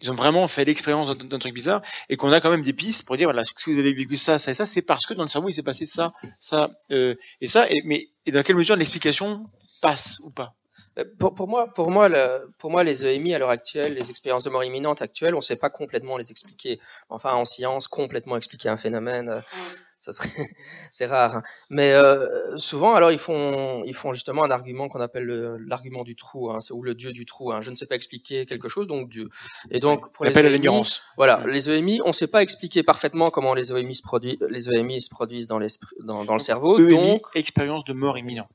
Ils 0.00 0.10
ont 0.10 0.14
vraiment 0.14 0.48
fait 0.48 0.64
l'expérience 0.64 1.16
d'un- 1.16 1.38
truc 1.38 1.54
bizarre 1.54 1.80
et 2.08 2.16
qu'on 2.16 2.32
a 2.32 2.40
quand 2.40 2.50
même 2.50 2.62
des 2.62 2.72
pistes 2.72 3.06
pour 3.06 3.16
dire 3.16 3.26
voilà 3.28 3.44
si 3.44 3.52
vous 3.72 3.78
avez 3.78 3.92
vécu 3.92 4.16
ça, 4.16 4.38
ça 4.40 4.50
et 4.50 4.54
ça, 4.54 4.66
c'est 4.66 4.82
parce 4.82 5.06
que 5.06 5.14
dans 5.14 5.22
le 5.22 5.28
cerveau 5.28 5.48
il 5.48 5.52
s'est 5.52 5.62
passé 5.62 5.86
ça, 5.86 6.12
ça 6.40 6.70
et 6.90 7.46
ça. 7.46 7.66
Mais 7.84 8.08
et 8.26 8.32
dans 8.32 8.42
quelle 8.42 8.56
mesure 8.56 8.74
l'explication 8.76 9.44
passe 9.80 10.18
ou 10.24 10.32
pas? 10.32 10.54
Pour, 11.18 11.34
pour 11.34 11.48
moi, 11.48 11.68
pour 11.72 11.90
moi, 11.90 12.08
le- 12.08 12.50
pour 12.58 12.70
moi, 12.70 12.84
les 12.84 13.06
EMI 13.06 13.34
à 13.34 13.38
l'heure 13.38 13.48
actuelle, 13.50 13.94
les 13.94 14.10
expériences 14.10 14.44
de 14.44 14.50
mort 14.50 14.62
imminente 14.64 15.00
actuelles, 15.00 15.34
on 15.34 15.38
ne 15.38 15.42
sait 15.42 15.56
pas 15.58 15.70
complètement 15.70 16.16
les 16.18 16.30
expliquer. 16.30 16.80
Enfin, 17.08 17.32
en 17.34 17.44
science, 17.46 17.88
complètement 17.88 18.36
expliquer 18.36 18.68
un 18.68 18.76
phénomène, 18.76 19.30
euh, 19.30 19.40
ça 19.98 20.12
serait, 20.12 20.28
c'est 20.90 21.06
rare. 21.06 21.36
hein. 21.36 21.42
Mais 21.70 21.92
euh, 21.94 22.56
souvent, 22.56 22.94
alors 22.94 23.10
ils 23.10 23.18
font, 23.18 23.82
ils 23.86 23.94
font 23.94 24.12
justement 24.12 24.44
un 24.44 24.50
argument 24.50 24.88
qu'on 24.88 25.00
appelle 25.00 25.24
le- 25.24 25.56
l'argument 25.66 26.02
du 26.04 26.14
trou, 26.14 26.50
hein, 26.50 26.60
c'est- 26.60 26.74
ou 26.74 26.82
le 26.82 26.94
dieu 26.94 27.12
du 27.12 27.24
trou. 27.24 27.52
Hein. 27.52 27.62
Je 27.62 27.70
ne 27.70 27.74
sais 27.74 27.86
pas 27.86 27.94
expliquer 27.94 28.44
quelque 28.44 28.68
chose, 28.68 28.86
donc 28.86 29.08
Dieu. 29.08 29.30
Et 29.70 29.80
donc 29.80 30.12
pour 30.12 30.26
les 30.26 30.30
L'appel 30.32 30.44
à 30.44 30.48
EMI, 30.50 30.58
l'ignorance. 30.58 31.00
voilà, 31.16 31.42
les 31.46 31.70
EMI, 31.70 32.02
on 32.04 32.08
ne 32.08 32.12
sait 32.12 32.26
pas 32.26 32.42
expliquer 32.42 32.82
parfaitement 32.82 33.30
comment 33.30 33.54
les 33.54 33.72
EMI 33.72 33.94
se 33.94 34.02
produisent, 34.02 34.38
les 34.50 34.68
EMI 34.68 35.00
se 35.00 35.08
produisent 35.08 35.46
dans 35.46 35.58
l'esprit, 35.58 35.96
dans, 36.04 36.24
dans 36.26 36.34
le 36.34 36.38
cerveau. 36.40 36.78
EMI, 36.78 37.12
donc 37.14 37.22
expérience 37.34 37.84
de 37.86 37.94
mort 37.94 38.18
imminente 38.18 38.50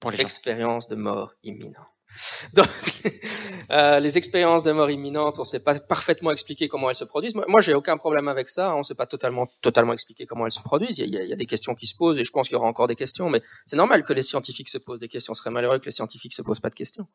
pour 0.00 0.10
les 0.10 0.16
gens. 0.16 0.22
expérience 0.24 0.88
de 0.88 0.96
mort 0.96 1.32
imminente. 1.42 1.86
Donc, 2.54 2.68
euh, 3.70 4.00
les 4.00 4.16
expériences 4.16 4.62
de 4.62 4.72
mort 4.72 4.90
imminente, 4.90 5.38
on 5.38 5.42
ne 5.42 5.46
sait 5.46 5.62
pas 5.62 5.78
parfaitement 5.78 6.30
expliquer 6.30 6.68
comment 6.68 6.88
elles 6.88 6.96
se 6.96 7.04
produisent. 7.04 7.34
Moi, 7.34 7.60
j'ai 7.60 7.74
aucun 7.74 7.96
problème 7.96 8.28
avec 8.28 8.48
ça. 8.48 8.74
On 8.74 8.78
ne 8.78 8.82
sait 8.84 8.94
pas 8.94 9.06
totalement, 9.06 9.46
totalement 9.60 9.92
expliquer 9.92 10.24
comment 10.26 10.46
elles 10.46 10.52
se 10.52 10.60
produisent. 10.60 10.98
Il 10.98 11.12
y, 11.14 11.18
a, 11.18 11.22
il 11.24 11.28
y 11.28 11.32
a 11.32 11.36
des 11.36 11.46
questions 11.46 11.74
qui 11.74 11.86
se 11.86 11.94
posent 11.96 12.18
et 12.18 12.24
je 12.24 12.30
pense 12.30 12.48
qu'il 12.48 12.54
y 12.54 12.58
aura 12.58 12.68
encore 12.68 12.88
des 12.88 12.96
questions. 12.96 13.28
Mais 13.28 13.42
c'est 13.66 13.76
normal 13.76 14.02
que 14.04 14.12
les 14.12 14.22
scientifiques 14.22 14.68
se 14.68 14.78
posent 14.78 15.00
des 15.00 15.08
questions. 15.08 15.34
Ce 15.34 15.40
serait 15.40 15.50
malheureux 15.50 15.78
que 15.78 15.84
les 15.86 15.90
scientifiques 15.90 16.34
se 16.34 16.42
posent 16.42 16.60
pas 16.60 16.70
de 16.70 16.74
questions. 16.74 17.06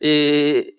Et, 0.00 0.76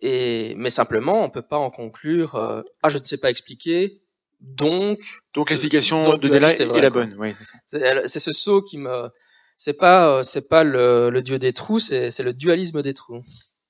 et 0.51 0.55
mais 0.55 0.69
simplement, 0.69 1.23
on 1.23 1.29
peut 1.29 1.41
pas 1.41 1.57
en 1.57 1.71
conclure. 1.71 2.35
euh, 2.35 2.61
ah, 2.83 2.89
je 2.89 2.97
ne 2.97 3.03
sais 3.03 3.17
pas 3.17 3.29
expliquer. 3.29 4.03
Donc, 4.39 4.99
Donc 5.33 5.49
l'explication 5.49 6.03
Donc, 6.03 6.21
de 6.21 6.27
Della 6.27 6.49
c'était 6.49 6.63
est 6.65 6.81
la 6.81 6.91
bonne. 6.91 7.15
Oui, 7.17 7.33
c'est 7.71 8.19
ce 8.19 8.31
saut 8.31 8.61
qui 8.61 8.77
me 8.77 9.09
c'est 9.57 9.77
pas 9.77 10.09
euh, 10.09 10.23
c'est 10.23 10.47
pas 10.49 10.63
le, 10.63 11.09
le 11.09 11.21
dieu 11.21 11.39
des 11.39 11.53
trous 11.53 11.79
c'est 11.79 12.11
c'est 12.11 12.23
le 12.23 12.33
dualisme 12.33 12.81
des 12.81 12.93
trous. 12.93 13.23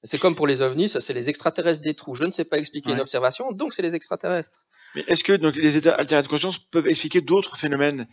C'est 0.04 0.20
comme 0.20 0.36
pour 0.36 0.48
les 0.48 0.62
ovnis 0.62 0.90
ça 0.90 1.02
c'est 1.02 1.14
les 1.14 1.30
extraterrestres 1.30 1.82
des 1.82 1.96
trous. 1.96 2.16
Je 2.16 2.26
ne 2.26 2.32
sais 2.32 2.46
pas 2.46 2.58
expliquer 2.58 2.92
une 2.92 3.00
observation 3.02 3.52
donc 3.52 3.74
c'est 3.74 3.82
les 3.82 3.96
extraterrestres. 3.96 4.64
Mais 4.96 5.04
est-ce 5.08 5.24
que 5.24 5.34
donc 5.34 5.56
les 5.56 5.78
états 5.78 5.96
altérés 5.96 6.24
de 6.24 6.28
conscience 6.28 6.60
peuvent 6.60 6.88
expliquer 6.88 7.22
d'autres 7.22 7.58
phénomènes, 7.58 8.08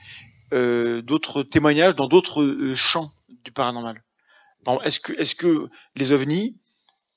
euh, 0.53 1.03
d'autres 1.03 1.43
témoignages 1.43 1.95
dans 1.95 2.09
d'autres 2.09 2.43
euh, 2.43 2.75
champs 2.75 3.09
du 3.45 3.53
paranormal? 3.53 4.03
Est-ce 4.85 5.01
que 5.01 5.13
est-ce 5.13 5.35
que 5.35 5.69
les 5.95 6.13
ovnis 6.13 6.57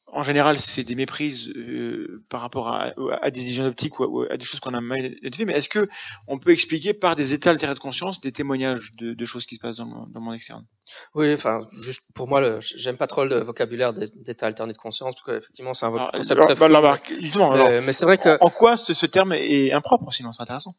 en 0.10 0.24
général, 0.24 0.60
c'est 0.60 0.84
des 0.84 0.96
méprises 0.96 1.50
euh, 1.56 2.24
par 2.30 2.42
rapport 2.42 2.70
à, 2.70 2.94
à 3.22 3.30
des 3.32 3.44
illusions 3.44 3.66
optiques 3.66 4.00
ou 4.00 4.24
à, 4.30 4.38
des 4.38 4.46
choses 4.46 4.60
qu'on 4.62 4.74
a 4.74 4.82
mal 4.82 5.06
identifiées. 5.22 5.46
Mais 5.46 5.54
est-ce 5.54 5.70
que 5.70 5.88
on 6.28 6.40
peut 6.40 6.52
expliquer 6.52 6.94
par 6.94 7.16
des 7.16 7.34
états 7.34 7.50
altérés 7.50 7.74
de 7.74 7.80
conscience 7.80 8.22
des 8.22 8.32
témoignages 8.32 8.94
de, 8.98 9.14
de 9.14 9.26
choses 9.26 9.46
qui 9.46 9.56
se 9.56 9.62
passent 9.62 9.76
dans 9.78 9.86
le, 9.86 10.12
dans 10.12 10.20
le 10.20 10.26
monde 10.26 10.36
externe? 10.36 10.66
Oui 11.14 11.34
enfin 11.34 11.60
juste 11.82 12.04
pour 12.16 12.30
moi 12.30 12.40
le- 12.40 12.60
j'aime 12.62 12.96
pas 12.96 13.08
trop 13.08 13.26
le 13.26 13.42
vocabulaire 13.42 13.94
d'état 13.94 14.46
alterné 14.48 14.72
de 14.72 14.78
conscience 14.78 15.16
parce 15.16 15.26
qu'effectivement 15.26 15.74
c'est 15.74 15.86
un 15.86 15.90
vo- 15.90 15.98
Alors, 15.98 16.12
concept 16.12 16.32
alors, 16.32 16.56
très 16.56 16.70
bah, 16.70 16.82
bah, 16.82 17.00
justement, 17.20 17.52
mais, 17.52 17.82
mais 17.82 17.92
c'est 17.92 18.06
vrai 18.06 18.18
que 18.18 18.38
en 18.40 18.50
quoi 18.50 18.78
ce, 18.78 18.94
ce 18.94 19.06
terme 19.06 19.34
est 19.34 19.74
impropre 19.74 20.14
Sinon, 20.14 20.32
c'est 20.32 20.42
intéressant. 20.42 20.74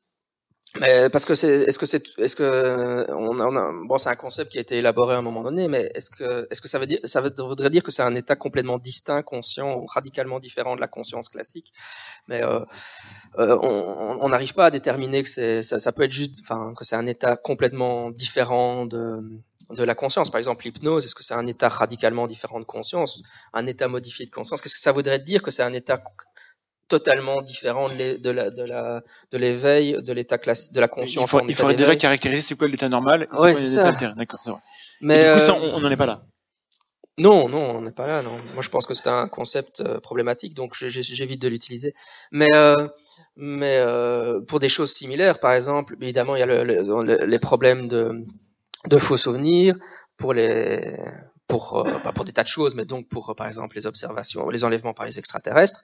Mais 0.81 1.11
parce 1.11 1.25
que 1.25 1.35
c'est, 1.35 1.63
est-ce 1.63 1.79
que 1.79 1.87
c'est, 1.87 2.03
est-ce 2.19 2.37
que 2.37 3.07
bon, 3.87 3.99
c'est 3.99 4.11
un 4.11 4.17
concept 4.17 4.53
qui 4.53 4.59
a 4.59 4.61
été 4.61 4.79
élaboré 4.79 5.15
à 5.15 5.19
un 5.19 5.23
moment 5.23 5.43
donné, 5.43 5.69
mais 5.69 5.91
est-ce 5.95 6.11
que, 6.11 6.47
est-ce 6.51 6.61
que 6.61 6.69
ça 6.69 6.79
veut 6.79 6.87
dire, 6.87 7.01
ça 7.05 7.21
voudrait 7.21 7.71
dire 7.71 7.83
que 7.83 7.91
c'est 7.91 8.03
un 8.03 8.15
état 8.15 8.37
complètement 8.37 8.79
distinct, 8.79 9.23
conscient 9.23 9.77
ou 9.77 9.87
radicalement 9.87 10.41
différent 10.41 10.77
de 10.77 10.81
la 10.81 10.89
conscience 10.89 11.29
classique? 11.29 11.73
Mais 12.29 12.43
euh, 12.43 12.61
euh, 13.39 13.57
on 13.61 14.29
n'arrive 14.29 14.55
pas 14.55 14.67
à 14.67 14.71
déterminer 14.71 15.23
que 15.23 15.29
c'est, 15.29 15.63
ça, 15.63 15.79
ça 15.79 15.93
peut 15.93 16.03
être 16.03 16.13
juste, 16.13 16.39
enfin, 16.43 16.73
que 16.77 16.85
c'est 16.85 16.97
un 16.97 17.07
état 17.07 17.37
complètement 17.37 18.11
différent 18.11 18.87
de 18.87 19.23
de 19.71 19.85
la 19.85 19.95
conscience. 19.95 20.31
Par 20.31 20.39
exemple, 20.39 20.65
l'hypnose, 20.65 21.05
est-ce 21.05 21.15
que 21.15 21.23
c'est 21.23 21.35
un 21.35 21.47
état 21.47 21.69
radicalement 21.69 22.27
différent 22.27 22.61
de 22.61 22.65
conscience, 22.65 23.23
un 23.53 23.67
état 23.67 23.89
modifié 23.89 24.27
de 24.27 24.31
conscience? 24.31 24.61
Qu'est-ce 24.61 24.77
que 24.77 24.81
ça 24.81 24.93
voudrait 24.93 25.19
dire 25.19 25.43
que 25.43 25.51
c'est 25.51 25.63
un 25.63 25.75
état 25.75 26.03
totalement 26.89 27.43
différent 27.43 27.89
de, 27.89 27.94
l'é- 27.94 28.19
de 28.19 28.31
la 28.31 28.51
de 28.51 28.62
la 28.62 29.02
de 29.31 29.39
l'éveil 29.39 29.97
de 30.02 30.12
l'état 30.12 30.39
classique 30.39 30.73
de 30.74 30.81
la 30.81 30.86
Il, 30.86 30.90
conscience 30.90 31.31
faut- 31.31 31.40
il 31.48 31.55
faudrait 31.55 31.77
déjà 31.77 31.94
caractériser 31.97 32.43
c'est 32.43 32.56
quoi 32.59 32.69
l'état 32.69 32.89
normal 32.89 33.23
et 33.23 33.27
c'est 33.36 33.36
quoi 33.77 33.90
l'état. 33.90 34.15
D'accord, 34.16 34.40
mais 35.01 35.20
Et 35.23 35.27
du 35.35 35.40
coup, 35.40 35.47
ça, 35.47 35.52
euh, 35.55 35.70
on 35.74 35.81
n'en 35.81 35.90
est 35.90 35.97
pas 35.97 36.06
là. 36.06 36.23
non 37.19 37.48
non 37.48 37.77
on 37.77 37.81
n'est 37.82 37.93
pas 37.93 38.06
là 38.06 38.23
non. 38.23 38.36
Moi 38.55 38.62
je 38.62 38.70
pense 38.70 38.86
que 38.86 38.94
c'est 38.94 39.09
un 39.09 39.28
concept 39.28 39.81
euh, 39.81 40.01
problématique 40.01 40.55
donc 40.55 40.74
j'évite 40.74 41.43
de 41.43 41.48
l'utiliser. 41.48 41.93
Mais 42.32 42.48
euh, 42.55 42.89
mais 43.36 43.78
euh, 43.81 44.40
pour 44.48 44.60
des 44.60 44.69
choses 44.69 44.93
similaires 44.93 45.40
par 45.40 45.52
exemple 45.52 45.97
évidemment 46.01 46.36
il 46.36 46.40
y 46.40 46.43
a 46.43 46.47
le- 46.47 46.65
le- 46.65 46.82
le- 47.09 47.24
les 47.27 47.39
problèmes 47.39 47.89
de 47.89 48.24
de 48.93 48.97
faux 48.98 49.16
souvenirs 49.16 49.74
pour 50.16 50.32
les 50.32 50.97
pour 51.48 51.82
pas 52.05 52.12
pour 52.12 52.24
des 52.24 52.32
tas 52.32 52.44
de 52.44 52.48
choses 52.48 52.74
mais 52.77 52.85
donc 52.85 53.09
pour 53.09 53.35
par 53.36 53.47
exemple 53.47 53.74
les 53.77 53.86
observations 53.86 54.48
les 54.51 54.62
enlèvements 54.65 54.94
par 54.94 55.06
les 55.06 55.19
extraterrestres 55.19 55.82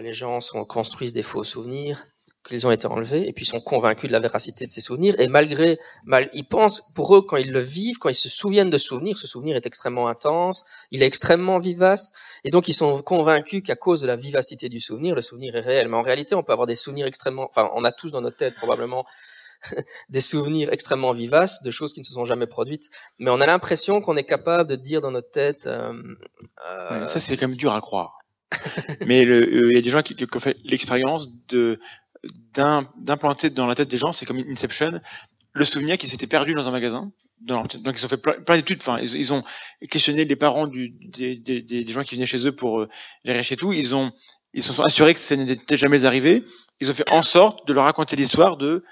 les 0.00 0.12
gens 0.12 0.40
construisent 0.68 1.12
des 1.12 1.22
faux 1.22 1.44
souvenirs 1.44 2.06
qu'ils 2.46 2.66
ont 2.66 2.70
été 2.70 2.86
enlevés, 2.86 3.28
et 3.28 3.32
puis 3.32 3.44
ils 3.44 3.48
sont 3.48 3.60
convaincus 3.60 4.08
de 4.08 4.12
la 4.12 4.20
véracité 4.20 4.66
de 4.66 4.70
ces 4.70 4.80
souvenirs, 4.80 5.18
et 5.18 5.28
malgré, 5.28 5.78
mal, 6.04 6.30
ils 6.32 6.46
pensent, 6.46 6.92
pour 6.94 7.16
eux, 7.16 7.22
quand 7.22 7.36
ils 7.36 7.50
le 7.50 7.60
vivent, 7.60 7.98
quand 7.98 8.08
ils 8.08 8.14
se 8.14 8.28
souviennent 8.28 8.70
de 8.70 8.78
souvenirs, 8.78 9.18
ce 9.18 9.26
souvenir 9.26 9.56
est 9.56 9.66
extrêmement 9.66 10.08
intense, 10.08 10.66
il 10.90 11.02
est 11.02 11.06
extrêmement 11.06 11.58
vivace, 11.58 12.12
et 12.44 12.50
donc 12.50 12.68
ils 12.68 12.74
sont 12.74 13.02
convaincus 13.02 13.62
qu'à 13.64 13.76
cause 13.76 14.00
de 14.00 14.06
la 14.06 14.16
vivacité 14.16 14.68
du 14.68 14.80
souvenir, 14.80 15.14
le 15.14 15.22
souvenir 15.22 15.56
est 15.56 15.60
réel. 15.60 15.88
Mais 15.88 15.96
en 15.96 16.02
réalité, 16.02 16.34
on 16.34 16.42
peut 16.42 16.52
avoir 16.52 16.66
des 16.66 16.76
souvenirs 16.76 17.06
extrêmement, 17.06 17.48
enfin, 17.50 17.70
on 17.74 17.84
a 17.84 17.92
tous 17.92 18.10
dans 18.10 18.20
notre 18.20 18.36
tête 18.36 18.54
probablement 18.54 19.04
des 20.08 20.20
souvenirs 20.20 20.72
extrêmement 20.72 21.12
vivaces 21.12 21.62
de 21.62 21.70
choses 21.70 21.92
qui 21.92 22.00
ne 22.00 22.04
se 22.04 22.12
sont 22.12 22.24
jamais 22.24 22.46
produites, 22.46 22.90
mais 23.18 23.30
on 23.30 23.40
a 23.40 23.46
l'impression 23.46 24.00
qu'on 24.00 24.16
est 24.16 24.24
capable 24.24 24.68
de 24.68 24.76
dire 24.76 25.00
dans 25.00 25.10
notre 25.10 25.30
tête. 25.30 25.66
Euh, 25.66 25.92
euh, 26.68 27.06
ça, 27.06 27.18
c'est 27.18 27.36
quand 27.36 27.48
même 27.48 27.56
dur 27.56 27.72
à 27.72 27.80
croire. 27.80 28.18
mais 29.06 29.24
euh, 29.24 29.70
il 29.70 29.74
y 29.74 29.78
a 29.78 29.82
des 29.82 29.90
gens 29.90 30.02
qui, 30.02 30.14
qui 30.14 30.24
ont 30.24 30.40
fait 30.40 30.56
l'expérience 30.64 31.28
d'implanter 32.54 33.50
dans 33.50 33.66
la 33.66 33.74
tête 33.74 33.88
des 33.88 33.96
gens, 33.96 34.12
c'est 34.12 34.26
comme 34.26 34.38
Inception, 34.38 35.00
le 35.52 35.64
souvenir 35.64 35.98
qui 35.98 36.08
s'était 36.08 36.26
perdu 36.26 36.54
dans 36.54 36.68
un 36.68 36.70
magasin. 36.70 37.12
donc 37.40 37.74
ils 37.74 38.04
ont 38.04 38.08
fait 38.08 38.16
plein, 38.16 38.56
d'études. 38.56 38.78
Enfin, 38.80 38.98
ils, 39.00 39.32
ont 39.32 39.42
questionné 39.90 40.24
les 40.24 40.36
parents 40.36 40.66
du, 40.66 40.90
des, 40.90 41.86
gens 41.86 42.02
qui 42.02 42.14
venaient 42.14 42.26
chez 42.26 42.46
eux 42.46 42.52
pour 42.52 42.80
euh, 42.80 42.88
vérifier 43.24 43.56
tout. 43.56 43.72
Ils 43.72 43.94
ont 43.94 44.12
ils 44.52 44.62
se 44.62 44.72
sont 44.72 44.84
assurés 44.84 45.12
que 45.12 45.20
ça 45.20 45.36
n'était 45.36 45.76
jamais 45.76 46.04
arrivé. 46.06 46.44
Ils 46.80 46.90
ont 46.90 46.94
fait 46.94 47.10
en 47.10 47.22
sorte 47.22 47.66
de 47.68 47.72
leur 47.74 47.84
raconter 47.84 48.16
l'histoire 48.16 48.56
de 48.56 48.84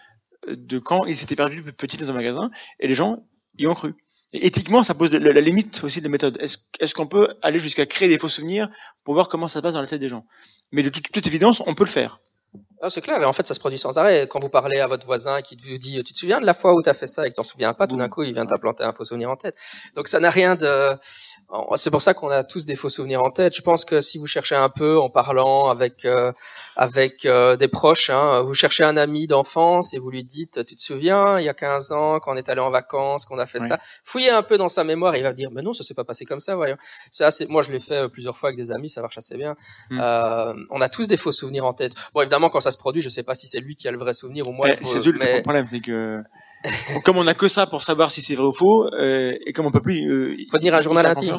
de 0.48 0.78
quand 0.78 1.06
ils 1.06 1.16
s'étaient 1.16 1.36
perdus 1.36 1.62
petits 1.62 1.96
dans 1.96 2.10
un 2.10 2.14
magasin 2.14 2.50
et 2.80 2.88
les 2.88 2.94
gens 2.94 3.24
y 3.58 3.66
ont 3.66 3.74
cru. 3.74 3.94
Éthiquement, 4.36 4.82
ça 4.82 4.94
pose 4.94 5.12
la, 5.12 5.40
limite 5.40 5.84
aussi 5.84 6.00
de 6.00 6.08
méthode. 6.08 6.36
Est-ce 6.40 6.58
est 6.80 6.92
qu'on 6.92 7.06
peut 7.06 7.36
aller 7.40 7.60
jusqu'à 7.60 7.86
créer 7.86 8.08
des 8.08 8.18
faux 8.18 8.28
souvenirs 8.28 8.68
pour 9.04 9.14
voir 9.14 9.28
comment 9.28 9.46
ça 9.46 9.60
se 9.60 9.62
passe 9.62 9.74
dans 9.74 9.80
la 9.80 9.86
tête 9.86 10.00
des 10.00 10.08
gens? 10.08 10.26
Mais 10.72 10.82
de 10.82 10.88
toute 10.88 11.26
évidence, 11.26 11.62
on 11.66 11.74
peut 11.74 11.84
le 11.84 11.90
faire. 11.90 12.20
Ah, 12.82 12.90
c'est 12.90 13.00
clair, 13.00 13.20
et 13.22 13.24
en 13.24 13.32
fait, 13.32 13.46
ça 13.46 13.54
se 13.54 13.60
produit 13.60 13.78
sans 13.78 13.98
arrêt. 13.98 14.26
Quand 14.28 14.40
vous 14.40 14.48
parlez 14.48 14.78
à 14.80 14.86
votre 14.86 15.06
voisin 15.06 15.42
qui 15.42 15.56
vous 15.56 15.78
dit, 15.78 16.02
tu 16.04 16.12
te 16.12 16.18
souviens 16.18 16.40
de 16.40 16.46
la 16.46 16.54
fois 16.54 16.74
où 16.74 16.82
tu 16.82 16.88
as 16.88 16.94
fait 16.94 17.06
ça 17.06 17.26
et 17.26 17.30
que 17.30 17.34
tu 17.34 17.36
t'en 17.36 17.42
souviens 17.42 17.72
pas, 17.72 17.86
tout 17.86 17.96
d'un 17.96 18.08
coup, 18.08 18.22
il 18.22 18.34
vient 18.34 18.46
t'implanter 18.46 18.84
un 18.84 18.92
faux 18.92 19.04
souvenir 19.04 19.30
en 19.30 19.36
tête. 19.36 19.56
Donc, 19.94 20.08
ça 20.08 20.20
n'a 20.20 20.30
rien 20.30 20.54
de... 20.54 20.92
C'est 21.76 21.90
pour 21.90 22.02
ça 22.02 22.14
qu'on 22.14 22.30
a 22.30 22.44
tous 22.44 22.66
des 22.66 22.76
faux 22.76 22.88
souvenirs 22.88 23.22
en 23.22 23.30
tête. 23.30 23.54
Je 23.54 23.62
pense 23.62 23.84
que 23.84 24.00
si 24.00 24.18
vous 24.18 24.26
cherchez 24.26 24.56
un 24.56 24.68
peu 24.68 24.98
en 24.98 25.08
parlant 25.08 25.68
avec 25.68 26.04
euh, 26.04 26.32
avec 26.76 27.24
euh, 27.26 27.56
des 27.56 27.68
proches, 27.68 28.10
hein, 28.10 28.40
vous 28.42 28.54
cherchez 28.54 28.82
un 28.82 28.96
ami 28.96 29.26
d'enfance 29.26 29.94
et 29.94 29.98
vous 29.98 30.10
lui 30.10 30.24
dites, 30.24 30.64
tu 30.66 30.74
te 30.74 30.82
souviens, 30.82 31.38
il 31.38 31.44
y 31.44 31.48
a 31.48 31.54
15 31.54 31.92
ans, 31.92 32.20
quand 32.20 32.32
on 32.32 32.36
est 32.36 32.48
allé 32.48 32.60
en 32.60 32.70
vacances, 32.70 33.24
qu'on 33.24 33.38
a 33.38 33.46
fait 33.46 33.60
ça. 33.60 33.78
Fouillez 34.04 34.30
un 34.30 34.42
peu 34.42 34.58
dans 34.58 34.68
sa 34.68 34.82
mémoire, 34.82 35.14
et 35.14 35.18
il 35.18 35.22
va 35.22 35.32
dire, 35.32 35.50
mais 35.52 35.62
non, 35.62 35.72
ça 35.72 35.84
s'est 35.84 35.94
pas 35.94 36.04
passé 36.04 36.24
comme 36.24 36.40
ça, 36.40 36.56
voyons. 36.56 36.76
Ça, 37.12 37.28
moi, 37.48 37.62
je 37.62 37.72
l'ai 37.72 37.80
fait 37.80 37.94
euh, 38.04 38.08
plusieurs 38.08 38.36
fois 38.36 38.48
avec 38.48 38.58
des 38.58 38.72
amis, 38.72 38.90
ça 38.90 39.00
marche 39.00 39.18
assez 39.18 39.36
bien. 39.36 39.54
Hmm. 39.90 40.00
on 40.70 40.80
a 40.80 40.88
tous 40.88 41.06
des 41.06 41.16
faux 41.16 41.32
souvenirs 41.32 41.64
en 41.64 41.72
tête. 41.72 41.92
Bon, 42.12 42.22
évidemment, 42.22 42.50
quand 42.50 42.60
ça 42.64 42.70
se 42.70 42.78
produit, 42.78 43.02
je 43.02 43.08
sais 43.08 43.22
pas 43.22 43.34
si 43.34 43.46
c'est 43.46 43.60
lui 43.60 43.76
qui 43.76 43.86
a 43.88 43.92
le 43.92 43.98
vrai 43.98 44.12
souvenir 44.12 44.48
ou 44.48 44.52
moi. 44.52 44.68
c'est 44.82 45.04
le 45.04 45.42
problème, 45.42 45.66
c'est 45.70 45.80
que 45.80 46.22
comme 47.04 47.18
on 47.18 47.26
a 47.26 47.34
que 47.34 47.48
ça 47.48 47.66
pour 47.66 47.82
savoir 47.82 48.10
si 48.10 48.22
c'est 48.22 48.34
vrai 48.34 48.46
ou 48.46 48.52
faux, 48.52 48.86
euh, 48.94 49.36
et 49.46 49.52
comme 49.52 49.66
on 49.66 49.70
peut 49.70 49.82
plus, 49.82 50.10
euh, 50.10 50.36
faut 50.50 50.58
tenir 50.58 50.74
un 50.74 50.80
journal 50.80 51.04
intime. 51.06 51.36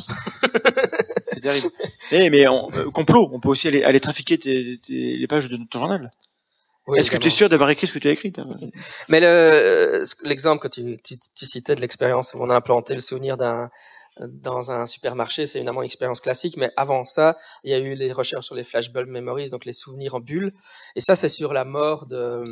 c'est 1.25 1.39
terrible. 1.41 1.67
Eh, 2.11 2.29
mais 2.29 2.47
on, 2.47 2.69
euh, 2.73 2.91
complot, 2.91 3.29
on 3.33 3.39
peut 3.39 3.49
aussi 3.49 3.67
aller, 3.67 3.83
aller 3.83 3.99
trafiquer 3.99 4.37
tes, 4.37 4.79
tes, 4.85 5.17
les 5.17 5.27
pages 5.27 5.47
de 5.47 5.57
notre 5.57 5.77
journal. 5.77 6.11
Est-ce 6.95 7.09
que 7.09 7.17
tu 7.17 7.27
es 7.27 7.31
sûr 7.31 7.49
d'avoir 7.49 7.71
écrit 7.71 7.87
ce 7.87 7.93
que 7.93 7.99
tu 7.99 8.07
as 8.07 8.11
écrit 8.11 8.31
Mais 9.09 9.19
l'exemple 10.23 10.61
que 10.61 10.67
tu, 10.67 10.99
tu, 11.03 11.15
tu, 11.35 11.45
citais 11.47 11.73
de 11.73 11.81
l'expérience 11.81 12.35
où 12.35 12.43
on 12.43 12.49
a 12.51 12.55
implanté 12.55 12.93
le 12.93 12.99
souvenir 12.99 13.37
d'un 13.37 13.71
dans 14.19 14.71
un 14.71 14.85
supermarché, 14.85 15.45
c'est 15.47 15.59
évidemment 15.59 15.81
une 15.81 15.87
expérience 15.87 16.21
classique, 16.21 16.57
mais 16.57 16.71
avant 16.77 17.05
ça, 17.05 17.37
il 17.63 17.71
y 17.71 17.73
a 17.73 17.79
eu 17.79 17.95
les 17.95 18.11
recherches 18.13 18.45
sur 18.45 18.55
les 18.55 18.63
flashbulb 18.63 19.09
memories, 19.09 19.49
donc 19.49 19.65
les 19.65 19.73
souvenirs 19.73 20.15
en 20.15 20.19
bulles, 20.19 20.53
et 20.95 21.01
ça 21.01 21.15
c'est 21.15 21.29
sur 21.29 21.53
la 21.53 21.65
mort 21.65 22.05
de, 22.05 22.43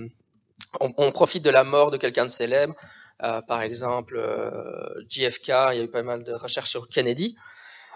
on, 0.82 0.94
on 0.98 1.12
profite 1.12 1.44
de 1.44 1.50
la 1.50 1.64
mort 1.64 1.92
de 1.92 1.98
quelqu'un 1.98 2.26
de 2.26 2.32
célèbre, 2.32 2.76
euh, 3.24 3.42
par 3.42 3.62
exemple 3.62 4.18
euh, 4.18 4.90
JFK, 5.08 5.48
il 5.48 5.78
y 5.78 5.80
a 5.80 5.84
eu 5.84 5.88
pas 5.90 6.04
mal 6.04 6.24
de 6.24 6.34
recherches 6.34 6.70
sur 6.70 6.90
Kennedy, 6.90 7.38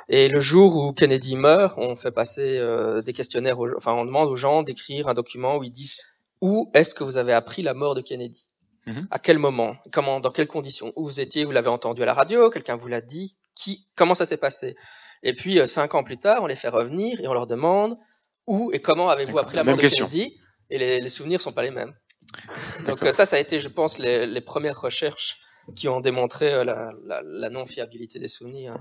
et 0.10 0.30
le 0.30 0.40
jour 0.40 0.78
où 0.78 0.94
Kennedy 0.94 1.36
meurt, 1.36 1.78
on 1.78 1.98
fait 1.98 2.12
passer 2.12 2.58
euh, 2.58 3.02
des 3.02 3.12
questionnaires, 3.12 3.60
enfin 3.76 3.94
on 3.94 4.06
demande 4.06 4.30
aux 4.30 4.38
gens 4.38 4.64
d'écrire 4.64 5.10
un 5.10 5.14
document 5.14 5.58
où 5.58 5.64
ils 5.64 5.72
disent 5.72 5.98
où 6.40 6.72
est-ce 6.74 6.96
que 6.96 7.04
vous 7.04 7.18
avez 7.18 7.34
appris 7.34 7.64
la 7.64 7.74
mort 7.74 7.96
de 7.96 8.02
Kennedy? 8.02 8.48
Mhm. 8.86 9.08
À 9.12 9.20
quel 9.20 9.38
moment? 9.38 9.76
Comment 9.92 10.22
Dans 10.22 10.32
quelles 10.32 10.48
conditions? 10.48 10.94
Où 10.96 11.04
vous 11.04 11.20
étiez? 11.20 11.44
Vous 11.44 11.52
l'avez 11.52 11.68
entendu 11.68 12.04
à 12.04 12.06
la 12.06 12.14
radio? 12.14 12.50
Quelqu'un 12.50 12.78
vous 12.78 12.88
l'a 12.88 13.02
dit? 13.02 13.36
Qui, 13.58 13.88
comment 13.96 14.16
ça 14.16 14.26
s'est 14.26 14.38
passé. 14.38 14.76
Et 15.24 15.34
puis, 15.34 15.60
euh, 15.60 15.66
cinq 15.66 15.96
ans 15.96 16.04
plus 16.04 16.18
tard, 16.18 16.44
on 16.44 16.48
les 16.48 16.56
fait 16.56 16.70
revenir 16.70 17.20
et 17.20 17.28
on 17.28 17.34
leur 17.34 17.48
demande 17.48 17.98
où 18.46 18.72
et 18.72 18.80
comment 18.80 19.10
avez-vous 19.10 19.40
appris 19.40 19.56
la 19.56 19.64
mort 19.64 19.76
de 19.78 19.88
Kennedy 19.88 20.38
Et 20.70 20.78
les, 20.78 21.02
les 21.02 21.10
souvenirs 21.10 21.42
sont 21.42 21.52
pas 21.52 21.64
les 21.64 21.72
mêmes. 21.72 21.94
Donc 22.88 23.04
euh, 23.04 23.12
ça, 23.12 23.26
ça 23.26 23.36
a 23.36 23.40
été, 23.40 23.60
je 23.60 23.68
pense, 23.68 23.98
les, 23.98 24.28
les 24.28 24.42
premières 24.42 24.80
recherches 24.80 25.40
qui 25.76 25.90
ont 25.90 26.00
démontré 26.00 26.54
euh, 26.54 26.64
la, 26.64 26.94
la, 27.06 27.22
la 27.26 27.50
non-fiabilité 27.50 28.20
des 28.20 28.28
souvenirs. 28.28 28.78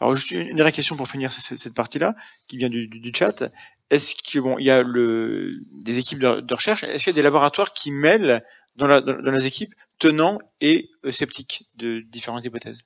Alors 0.00 0.14
juste 0.14 0.30
une 0.30 0.54
dernière 0.54 0.72
question 0.72 0.96
pour 0.96 1.08
finir 1.08 1.32
cette, 1.32 1.58
cette 1.58 1.74
partie-là, 1.74 2.14
qui 2.46 2.58
vient 2.58 2.68
du, 2.68 2.86
du, 2.86 3.00
du 3.00 3.12
chat. 3.14 3.50
Est-ce 3.90 4.14
que 4.14 4.38
bon, 4.38 4.58
il 4.58 4.66
y 4.66 4.70
a 4.70 4.82
le, 4.82 5.58
des 5.72 5.98
équipes 5.98 6.18
de, 6.18 6.40
de 6.40 6.54
recherche. 6.54 6.84
Est-ce 6.84 7.04
qu'il 7.04 7.12
y 7.12 7.16
a 7.16 7.20
des 7.20 7.22
laboratoires 7.22 7.72
qui 7.72 7.90
mêlent 7.90 8.44
dans, 8.76 8.86
la, 8.86 9.00
dans, 9.00 9.20
dans 9.20 9.32
les 9.32 9.46
équipes 9.46 9.72
tenants 9.98 10.38
et 10.60 10.90
sceptiques 11.10 11.64
de 11.76 12.00
différentes 12.00 12.44
hypothèses? 12.44 12.82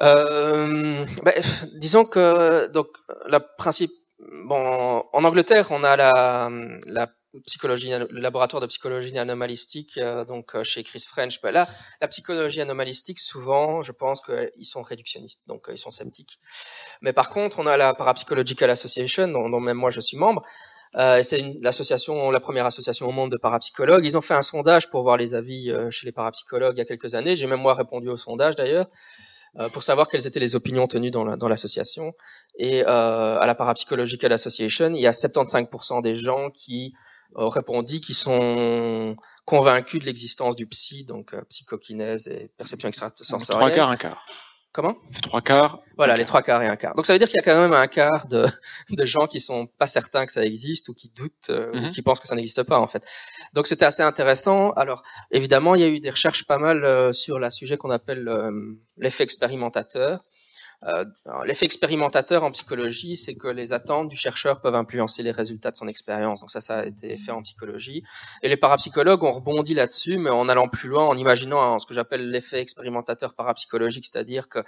Euh, 0.00 1.04
ben, 1.24 1.34
disons 1.74 2.04
que 2.04 2.68
donc 2.68 2.86
la 3.26 3.40
principe 3.40 3.90
bon 4.44 5.02
en 5.12 5.24
Angleterre 5.24 5.68
on 5.70 5.82
a 5.82 5.96
la, 5.96 6.50
psychologie 7.46 7.90
le 7.90 8.20
laboratoire 8.20 8.60
de 8.60 8.66
psychologie 8.66 9.16
anomalistique 9.18 9.98
euh, 9.98 10.24
donc 10.24 10.54
euh, 10.54 10.64
chez 10.64 10.82
Chris 10.82 11.04
French 11.06 11.42
ben 11.42 11.50
là 11.50 11.68
la 12.00 12.08
psychologie 12.08 12.60
anomalistique 12.60 13.18
souvent 13.18 13.82
je 13.82 13.92
pense 13.92 14.22
qu'ils 14.22 14.66
sont 14.66 14.82
réductionnistes 14.82 15.42
donc 15.46 15.66
ils 15.68 15.78
sont 15.78 15.90
sceptiques 15.90 16.38
mais 17.02 17.12
par 17.12 17.28
contre 17.28 17.58
on 17.58 17.66
a 17.66 17.76
la 17.76 17.92
Parapsychological 17.92 18.70
Association 18.70 19.28
dont, 19.28 19.60
même 19.60 19.76
moi 19.76 19.90
je 19.90 20.00
suis 20.00 20.16
membre 20.16 20.42
euh, 20.96 21.22
c'est 21.22 21.44
l'association, 21.60 22.30
la 22.30 22.40
première 22.40 22.64
association 22.64 23.06
au 23.06 23.12
monde 23.12 23.30
de 23.30 23.36
parapsychologues. 23.36 24.06
Ils 24.06 24.16
ont 24.16 24.22
fait 24.22 24.32
un 24.32 24.40
sondage 24.40 24.90
pour 24.90 25.02
voir 25.02 25.18
les 25.18 25.34
avis 25.34 25.70
chez 25.90 26.06
les 26.06 26.12
parapsychologues 26.12 26.76
il 26.76 26.78
y 26.78 26.80
a 26.80 26.86
quelques 26.86 27.14
années. 27.14 27.36
J'ai 27.36 27.46
même 27.46 27.60
moi 27.60 27.74
répondu 27.74 28.08
au 28.08 28.16
sondage 28.16 28.56
d'ailleurs. 28.56 28.86
Euh, 29.58 29.68
pour 29.68 29.82
savoir 29.82 30.08
quelles 30.08 30.26
étaient 30.26 30.40
les 30.40 30.54
opinions 30.54 30.86
tenues 30.86 31.10
dans 31.10 31.48
l'association. 31.48 32.14
La, 32.58 32.66
et 32.66 32.82
euh, 32.86 33.40
à 33.40 33.46
la 33.46 33.54
Parapsychological 33.54 34.32
Association, 34.32 34.90
il 34.90 35.00
y 35.00 35.06
a 35.06 35.10
75% 35.10 36.00
des 36.02 36.14
gens 36.14 36.50
qui 36.50 36.94
ont 37.34 37.48
répondu 37.48 38.00
qui 38.00 38.14
sont 38.14 39.16
convaincus 39.44 40.00
de 40.00 40.06
l'existence 40.06 40.54
du 40.56 40.66
psy, 40.66 41.04
donc 41.04 41.34
euh, 41.34 41.42
psychokinèse 41.48 42.28
et 42.28 42.50
perception 42.56 42.88
extrasensorielle. 42.88 43.60
Trois 43.60 43.70
quarts, 43.70 43.90
un 43.90 43.96
quart. 43.96 44.26
Comment? 44.78 44.96
Trois 45.22 45.40
quarts. 45.40 45.80
Voilà, 45.96 46.16
les 46.16 46.24
trois 46.24 46.40
quarts 46.40 46.62
et 46.62 46.68
un 46.68 46.76
quart. 46.76 46.94
Donc 46.94 47.04
ça 47.04 47.12
veut 47.12 47.18
dire 47.18 47.26
qu'il 47.26 47.34
y 47.34 47.40
a 47.40 47.42
quand 47.42 47.60
même 47.60 47.72
un 47.72 47.88
quart 47.88 48.28
de, 48.28 48.46
de 48.90 49.04
gens 49.04 49.26
qui 49.26 49.40
sont 49.40 49.66
pas 49.66 49.88
certains 49.88 50.24
que 50.24 50.30
ça 50.30 50.44
existe 50.44 50.88
ou 50.88 50.94
qui 50.94 51.10
doutent 51.16 51.50
euh, 51.50 51.72
ou 51.72 51.78
mhm. 51.78 51.90
qui 51.90 52.00
pensent 52.00 52.20
que 52.20 52.28
ça 52.28 52.36
n'existe 52.36 52.62
pas 52.62 52.78
en 52.78 52.86
fait. 52.86 53.04
Donc 53.54 53.66
c'était 53.66 53.86
assez 53.86 54.04
intéressant. 54.04 54.70
Alors 54.74 55.02
évidemment, 55.32 55.74
il 55.74 55.80
y 55.80 55.84
a 55.84 55.88
eu 55.88 55.98
des 55.98 56.10
recherches 56.10 56.46
pas 56.46 56.58
mal 56.58 56.84
euh, 56.84 57.12
sur 57.12 57.40
le 57.40 57.50
sujet 57.50 57.76
qu'on 57.76 57.90
appelle 57.90 58.28
euh, 58.28 58.52
l'effet 58.98 59.24
expérimentateur. 59.24 60.24
Euh, 60.86 61.04
L'effet 61.44 61.66
expérimentateur 61.66 62.44
en 62.44 62.52
psychologie, 62.52 63.16
c'est 63.16 63.34
que 63.34 63.48
les 63.48 63.72
attentes 63.72 64.08
du 64.08 64.16
chercheur 64.16 64.60
peuvent 64.60 64.76
influencer 64.76 65.22
les 65.22 65.32
résultats 65.32 65.72
de 65.72 65.76
son 65.76 65.88
expérience. 65.88 66.40
Donc 66.40 66.50
ça, 66.50 66.60
ça 66.60 66.78
a 66.80 66.86
été 66.86 67.16
fait 67.16 67.32
en 67.32 67.42
psychologie. 67.42 68.04
Et 68.42 68.48
les 68.48 68.56
parapsychologues 68.56 69.24
ont 69.24 69.32
rebondi 69.32 69.74
là-dessus, 69.74 70.18
mais 70.18 70.30
en 70.30 70.48
allant 70.48 70.68
plus 70.68 70.88
loin, 70.88 71.04
en 71.04 71.16
imaginant 71.16 71.78
ce 71.78 71.86
que 71.86 71.94
j'appelle 71.94 72.30
l'effet 72.30 72.60
expérimentateur 72.60 73.34
parapsychologique, 73.34 74.06
c'est-à-dire 74.06 74.48
que 74.48 74.60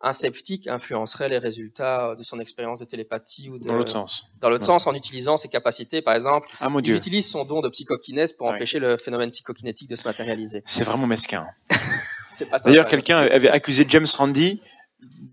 un 0.00 0.12
sceptique 0.12 0.66
influencerait 0.66 1.30
les 1.30 1.38
résultats 1.38 2.14
de 2.14 2.22
son 2.22 2.38
expérience 2.38 2.80
de 2.80 2.84
télépathie 2.84 3.48
ou 3.48 3.58
de... 3.58 3.68
dans 3.68 3.74
l'autre 3.74 3.92
sens. 3.92 4.26
Dans 4.40 4.50
l'autre 4.50 4.64
sens, 4.64 4.86
en 4.86 4.94
utilisant 4.94 5.38
ses 5.38 5.48
capacités, 5.48 6.02
par 6.02 6.12
exemple, 6.14 6.48
ah, 6.60 6.68
il 6.82 6.94
utilise 6.94 7.30
son 7.30 7.44
don 7.44 7.62
de 7.62 7.70
psychokinèse 7.70 8.32
pour 8.32 8.48
empêcher 8.48 8.80
le 8.80 8.98
phénomène 8.98 9.30
psychokinétique 9.30 9.88
de 9.88 9.96
se 9.96 10.06
matérialiser. 10.06 10.62
C'est 10.66 10.84
vraiment 10.84 11.06
mesquin. 11.06 11.46
D'ailleurs, 12.64 12.88
quelqu'un 12.88 13.18
avait 13.18 13.48
accusé 13.48 13.86
James 13.88 14.06
Randi 14.18 14.60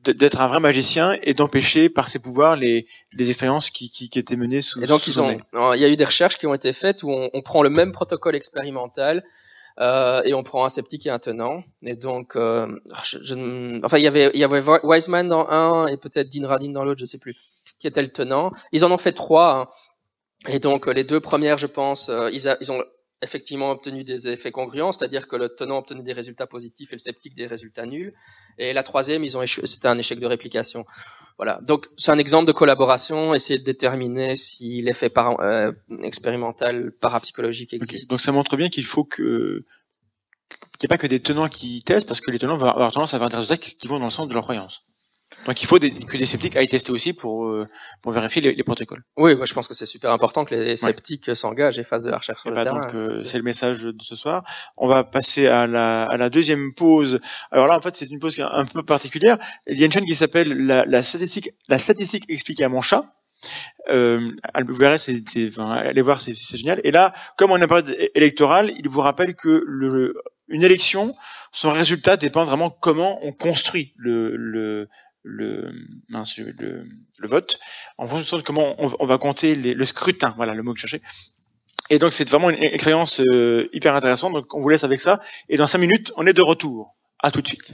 d'être 0.03 0.41
un 0.41 0.47
vrai 0.47 0.59
magicien 0.59 1.17
et 1.23 1.33
d'empêcher 1.33 1.89
par 1.89 2.07
ses 2.07 2.19
pouvoirs 2.19 2.55
les, 2.55 2.87
les 3.13 3.29
expériences 3.29 3.69
qui, 3.69 3.91
qui, 3.91 4.09
qui 4.09 4.19
étaient 4.19 4.35
menées 4.35 4.61
sous. 4.61 4.81
Et 4.83 4.87
donc 4.87 5.07
ils 5.07 5.21
ont, 5.21 5.37
il 5.75 5.79
y 5.79 5.85
a 5.85 5.89
eu 5.89 5.95
des 5.95 6.05
recherches 6.05 6.37
qui 6.37 6.47
ont 6.47 6.53
été 6.53 6.73
faites 6.73 7.03
où 7.03 7.11
on, 7.11 7.29
on 7.33 7.41
prend 7.41 7.61
le 7.61 7.69
même 7.69 7.91
protocole 7.91 8.35
expérimental 8.35 9.23
euh, 9.79 10.21
et 10.25 10.33
on 10.33 10.43
prend 10.43 10.65
un 10.65 10.69
sceptique 10.69 11.05
et 11.05 11.09
un 11.09 11.19
tenant. 11.19 11.63
Et 11.83 11.95
donc, 11.95 12.35
euh, 12.35 12.67
je, 13.03 13.17
je, 13.23 13.83
enfin 13.85 13.97
il 13.97 14.03
y 14.03 14.07
avait, 14.07 14.31
il 14.33 14.39
y 14.39 14.43
avait 14.43 14.61
Wiseman 14.83 15.27
dans 15.27 15.47
un 15.49 15.87
et 15.87 15.97
peut-être 15.97 16.29
Dean 16.29 16.47
Radin 16.47 16.71
dans 16.71 16.83
l'autre, 16.83 16.99
je 16.99 17.05
sais 17.05 17.19
plus, 17.19 17.35
qui 17.79 17.87
était 17.87 18.01
le 18.01 18.11
tenant. 18.11 18.51
Ils 18.71 18.83
en 18.83 18.91
ont 18.91 18.97
fait 18.97 19.13
trois. 19.13 19.53
Hein. 19.53 19.67
Et 20.47 20.59
donc 20.59 20.87
les 20.87 21.03
deux 21.03 21.19
premières, 21.19 21.57
je 21.57 21.67
pense, 21.67 22.09
euh, 22.09 22.29
ils, 22.33 22.49
a, 22.49 22.57
ils 22.59 22.71
ont 22.71 22.83
effectivement 23.21 23.71
obtenu 23.71 24.03
des 24.03 24.27
effets 24.27 24.51
congruents, 24.51 24.91
c'est-à-dire 24.91 25.27
que 25.27 25.35
le 25.35 25.49
tenant 25.49 25.77
obtenait 25.77 26.03
des 26.03 26.13
résultats 26.13 26.47
positifs 26.47 26.91
et 26.91 26.95
le 26.95 26.99
sceptique 26.99 27.35
des 27.35 27.45
résultats 27.47 27.85
nuls. 27.85 28.13
Et 28.57 28.73
la 28.73 28.83
troisième, 28.83 29.23
ils 29.23 29.37
ont 29.37 29.45
c'était 29.45 29.87
un 29.87 29.97
échec 29.97 30.19
de 30.19 30.25
réplication. 30.25 30.85
Voilà. 31.37 31.59
Donc 31.63 31.87
c'est 31.97 32.11
un 32.11 32.17
exemple 32.17 32.47
de 32.47 32.51
collaboration, 32.51 33.33
essayer 33.33 33.59
de 33.59 33.63
déterminer 33.63 34.35
si 34.35 34.81
l'effet 34.81 35.09
para- 35.09 35.37
euh, 35.39 35.71
expérimental 36.03 36.91
parapsychologique 36.99 37.73
existe. 37.73 38.09
Donc 38.09 38.21
ça 38.21 38.31
montre 38.31 38.57
bien 38.57 38.69
qu'il 38.69 38.85
faut 38.85 39.03
que 39.03 39.63
qu'il 40.79 40.87
n'y 40.87 40.93
ait 40.93 40.95
pas 40.95 40.97
que 40.97 41.07
des 41.07 41.19
tenants 41.21 41.47
qui 41.47 41.83
testent, 41.83 42.07
parce 42.07 42.21
que 42.21 42.31
les 42.31 42.39
tenants 42.39 42.57
vont 42.57 42.65
avoir 42.65 42.91
tendance 42.91 43.13
à 43.13 43.17
avoir 43.17 43.29
des 43.29 43.37
résultats 43.37 43.57
qui 43.57 43.87
vont 43.87 43.99
dans 43.99 44.05
le 44.05 44.11
sens 44.11 44.27
de 44.27 44.33
leur 44.33 44.43
croyance. 44.43 44.81
Donc 45.47 45.61
il 45.63 45.65
faut 45.65 45.79
des- 45.79 45.91
que 45.91 46.17
des 46.17 46.25
sceptiques 46.25 46.55
aillent 46.55 46.67
tester 46.67 46.91
aussi 46.91 47.13
pour, 47.13 47.45
euh, 47.45 47.67
pour 48.01 48.11
vérifier 48.11 48.41
les, 48.41 48.53
les 48.53 48.63
protocoles. 48.63 49.01
Oui, 49.17 49.35
moi 49.35 49.45
je 49.45 49.53
pense 49.53 49.67
que 49.67 49.73
c'est 49.73 49.85
super 49.85 50.11
important 50.11 50.45
que 50.45 50.53
les 50.53 50.77
sceptiques 50.77 51.35
s'engagent 51.35 51.79
et 51.79 51.83
fassent 51.83 52.03
de 52.03 52.11
la 52.11 52.17
recherche 52.17 52.41
sur 52.41 52.49
Et 52.49 52.51
le 52.51 52.57
bah, 52.57 52.63
terrain. 52.63 52.87
euh, 52.93 53.23
c'est- 53.23 53.37
le 53.37 53.43
message 53.43 53.83
de 53.83 53.95
ce 54.03 54.15
soir. 54.15 54.43
On 54.77 54.87
va 54.87 55.03
passer 55.03 55.47
à 55.47 55.65
la, 55.67 56.03
à 56.03 56.17
la 56.17 56.29
deuxième 56.29 56.73
pause. 56.75 57.19
Alors 57.51 57.67
là, 57.67 57.77
en 57.77 57.81
fait, 57.81 57.95
c'est 57.95 58.05
une 58.09 58.19
pause 58.19 58.39
un 58.39 58.65
peu 58.65 58.83
particulière. 58.83 59.37
Il 59.67 59.79
y 59.79 59.83
a 59.83 59.85
une 59.87 59.91
chaîne 59.91 60.05
qui 60.05 60.15
s'appelle 60.15 60.53
la, 60.53 60.85
la 60.85 61.01
statistique, 61.01 61.49
la 61.69 61.79
statistique 61.79 62.25
expliquée 62.29 62.63
à 62.65 62.69
mon 62.69 62.81
chat. 62.81 63.03
Euh, 63.89 64.19
vous 64.67 64.73
verrez, 64.75 64.99
c'est, 64.99 65.23
enfin, 65.47 65.71
allez 65.71 66.01
voir, 66.03 66.21
c'est, 66.21 66.35
c'est 66.35 66.57
génial. 66.57 66.79
Et 66.83 66.91
là, 66.91 67.13
comme 67.37 67.51
on 67.51 67.57
est 67.57 67.63
en 67.63 67.67
période 67.67 67.97
électorale, 68.15 68.71
il 68.77 68.87
vous 68.87 69.01
rappelle 69.01 69.33
que 69.35 69.63
le, 69.65 70.13
une 70.47 70.63
élection, 70.63 71.15
son 71.51 71.71
résultat 71.71 72.17
dépend 72.17 72.45
vraiment 72.45 72.69
comment 72.69 73.17
on 73.25 73.31
construit 73.31 73.93
le, 73.97 74.35
le, 74.35 74.87
le, 75.23 75.71
le, 76.09 77.27
vote, 77.27 77.59
en 77.97 78.07
fonction 78.07 78.37
de 78.37 78.41
comment 78.43 78.75
on, 78.77 79.05
va 79.05 79.17
compter 79.17 79.55
le 79.55 79.85
scrutin. 79.85 80.33
Voilà 80.37 80.53
le 80.53 80.63
mot 80.63 80.73
que 80.73 80.79
je 80.79 80.87
cherchais. 80.87 81.05
Et 81.89 81.99
donc 81.99 82.13
c'est 82.13 82.29
vraiment 82.29 82.49
une 82.49 82.63
expérience 82.63 83.19
euh, 83.19 83.67
hyper 83.73 83.95
intéressante. 83.95 84.33
Donc 84.33 84.53
on 84.53 84.61
vous 84.61 84.69
laisse 84.69 84.83
avec 84.83 84.99
ça. 84.99 85.21
Et 85.49 85.57
dans 85.57 85.67
cinq 85.67 85.79
minutes, 85.79 86.11
on 86.15 86.25
est 86.25 86.33
de 86.33 86.41
retour. 86.41 86.95
À 87.19 87.31
tout 87.31 87.41
de 87.41 87.47
suite. 87.47 87.73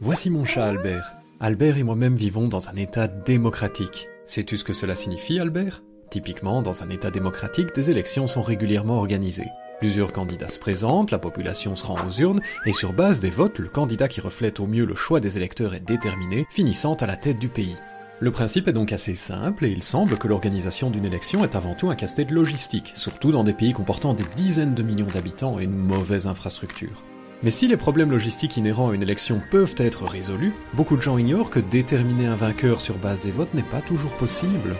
Voici 0.00 0.30
mon 0.30 0.44
chat 0.44 0.64
Albert. 0.64 1.12
Albert 1.40 1.76
et 1.76 1.82
moi-même 1.82 2.14
vivons 2.14 2.48
dans 2.48 2.68
un 2.68 2.76
État 2.76 3.08
démocratique. 3.08 4.08
Sais-tu 4.26 4.56
ce 4.56 4.64
que 4.64 4.72
cela 4.72 4.94
signifie, 4.94 5.40
Albert? 5.40 5.82
Typiquement, 6.10 6.62
dans 6.62 6.82
un 6.82 6.90
État 6.90 7.10
démocratique, 7.10 7.74
des 7.74 7.90
élections 7.90 8.26
sont 8.26 8.40
régulièrement 8.40 8.96
organisées. 8.96 9.50
Plusieurs 9.78 10.12
candidats 10.12 10.48
se 10.48 10.58
présentent, 10.58 11.10
la 11.10 11.18
population 11.18 11.76
se 11.76 11.84
rend 11.84 11.98
aux 12.06 12.20
urnes, 12.20 12.40
et 12.66 12.72
sur 12.72 12.92
base 12.92 13.20
des 13.20 13.30
votes, 13.30 13.58
le 13.58 13.68
candidat 13.68 14.08
qui 14.08 14.20
reflète 14.20 14.58
au 14.58 14.66
mieux 14.66 14.86
le 14.86 14.94
choix 14.94 15.20
des 15.20 15.36
électeurs 15.36 15.74
est 15.74 15.86
déterminé, 15.86 16.46
finissant 16.50 16.94
à 16.94 17.06
la 17.06 17.16
tête 17.16 17.38
du 17.38 17.48
pays. 17.48 17.76
Le 18.20 18.32
principe 18.32 18.66
est 18.66 18.72
donc 18.72 18.90
assez 18.90 19.14
simple, 19.14 19.66
et 19.66 19.70
il 19.70 19.82
semble 19.84 20.18
que 20.18 20.26
l'organisation 20.26 20.90
d'une 20.90 21.04
élection 21.04 21.44
est 21.44 21.54
avant 21.54 21.74
tout 21.74 21.90
un 21.90 21.94
casse-tête 21.94 22.32
logistique, 22.32 22.90
surtout 22.94 23.30
dans 23.30 23.44
des 23.44 23.52
pays 23.52 23.72
comportant 23.72 24.14
des 24.14 24.24
dizaines 24.34 24.74
de 24.74 24.82
millions 24.82 25.06
d'habitants 25.06 25.60
et 25.60 25.64
une 25.64 25.76
mauvaise 25.76 26.26
infrastructure. 26.26 27.04
Mais 27.44 27.52
si 27.52 27.68
les 27.68 27.76
problèmes 27.76 28.10
logistiques 28.10 28.56
inhérents 28.56 28.90
à 28.90 28.94
une 28.94 29.04
élection 29.04 29.40
peuvent 29.52 29.76
être 29.76 30.06
résolus, 30.06 30.54
beaucoup 30.74 30.96
de 30.96 31.02
gens 31.02 31.18
ignorent 31.18 31.50
que 31.50 31.60
déterminer 31.60 32.26
un 32.26 32.34
vainqueur 32.34 32.80
sur 32.80 32.96
base 32.96 33.22
des 33.22 33.30
votes 33.30 33.54
n'est 33.54 33.62
pas 33.62 33.82
toujours 33.82 34.16
possible. 34.16 34.74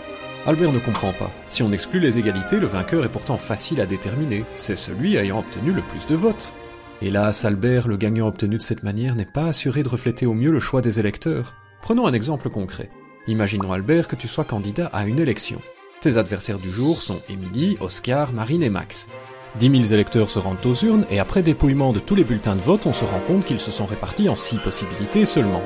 Albert 0.48 0.72
ne 0.72 0.78
comprend 0.78 1.12
pas. 1.12 1.30
Si 1.50 1.62
on 1.62 1.72
exclut 1.72 2.00
les 2.00 2.18
égalités, 2.18 2.58
le 2.58 2.66
vainqueur 2.66 3.04
est 3.04 3.10
pourtant 3.10 3.36
facile 3.36 3.82
à 3.82 3.86
déterminer. 3.86 4.46
C'est 4.56 4.76
celui 4.76 5.14
ayant 5.16 5.40
obtenu 5.40 5.72
le 5.72 5.82
plus 5.82 6.06
de 6.06 6.14
votes. 6.14 6.54
Hélas, 7.02 7.44
Albert, 7.44 7.86
le 7.86 7.98
gagnant 7.98 8.28
obtenu 8.28 8.56
de 8.56 8.62
cette 8.62 8.82
manière 8.82 9.14
n'est 9.14 9.26
pas 9.26 9.44
assuré 9.44 9.82
de 9.82 9.90
refléter 9.90 10.24
au 10.24 10.32
mieux 10.32 10.50
le 10.50 10.58
choix 10.58 10.80
des 10.80 10.98
électeurs. 10.98 11.52
Prenons 11.82 12.06
un 12.06 12.14
exemple 12.14 12.48
concret. 12.48 12.88
Imaginons 13.26 13.72
Albert 13.72 14.08
que 14.08 14.16
tu 14.16 14.26
sois 14.26 14.44
candidat 14.44 14.86
à 14.86 15.04
une 15.06 15.18
élection. 15.18 15.60
Tes 16.00 16.16
adversaires 16.16 16.58
du 16.58 16.72
jour 16.72 16.96
sont 16.96 17.20
Émilie, 17.28 17.76
Oscar, 17.82 18.32
Marine 18.32 18.62
et 18.62 18.70
Max. 18.70 19.10
10 19.58 19.82
000 19.82 19.92
électeurs 19.92 20.30
se 20.30 20.38
rendent 20.38 20.64
aux 20.64 20.82
urnes 20.82 21.04
et 21.10 21.18
après 21.18 21.42
dépouillement 21.42 21.92
de 21.92 22.00
tous 22.00 22.14
les 22.14 22.24
bulletins 22.24 22.56
de 22.56 22.62
vote, 22.62 22.86
on 22.86 22.94
se 22.94 23.04
rend 23.04 23.20
compte 23.26 23.44
qu'ils 23.44 23.60
se 23.60 23.70
sont 23.70 23.84
répartis 23.84 24.30
en 24.30 24.34
6 24.34 24.56
possibilités 24.56 25.26
seulement. 25.26 25.62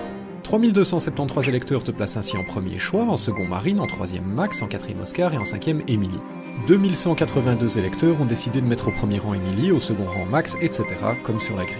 3273 0.52 1.48
électeurs 1.48 1.82
te 1.82 1.90
placent 1.90 2.18
ainsi 2.18 2.36
en 2.36 2.44
premier 2.44 2.78
choix, 2.78 3.04
en 3.04 3.16
second 3.16 3.46
Marine, 3.46 3.80
en 3.80 3.86
troisième 3.86 4.26
Max, 4.26 4.60
en 4.60 4.66
quatrième 4.66 5.00
Oscar 5.00 5.32
et 5.32 5.38
en 5.38 5.46
cinquième 5.46 5.80
Émilie. 5.88 6.20
2182 6.66 7.78
électeurs 7.78 8.20
ont 8.20 8.26
décidé 8.26 8.60
de 8.60 8.66
mettre 8.66 8.88
au 8.88 8.90
premier 8.90 9.18
rang 9.18 9.32
Émilie, 9.32 9.72
au 9.72 9.80
second 9.80 10.04
rang 10.04 10.26
Max, 10.26 10.58
etc., 10.60 10.84
comme 11.22 11.40
sur 11.40 11.56
la 11.56 11.64
grille. 11.64 11.76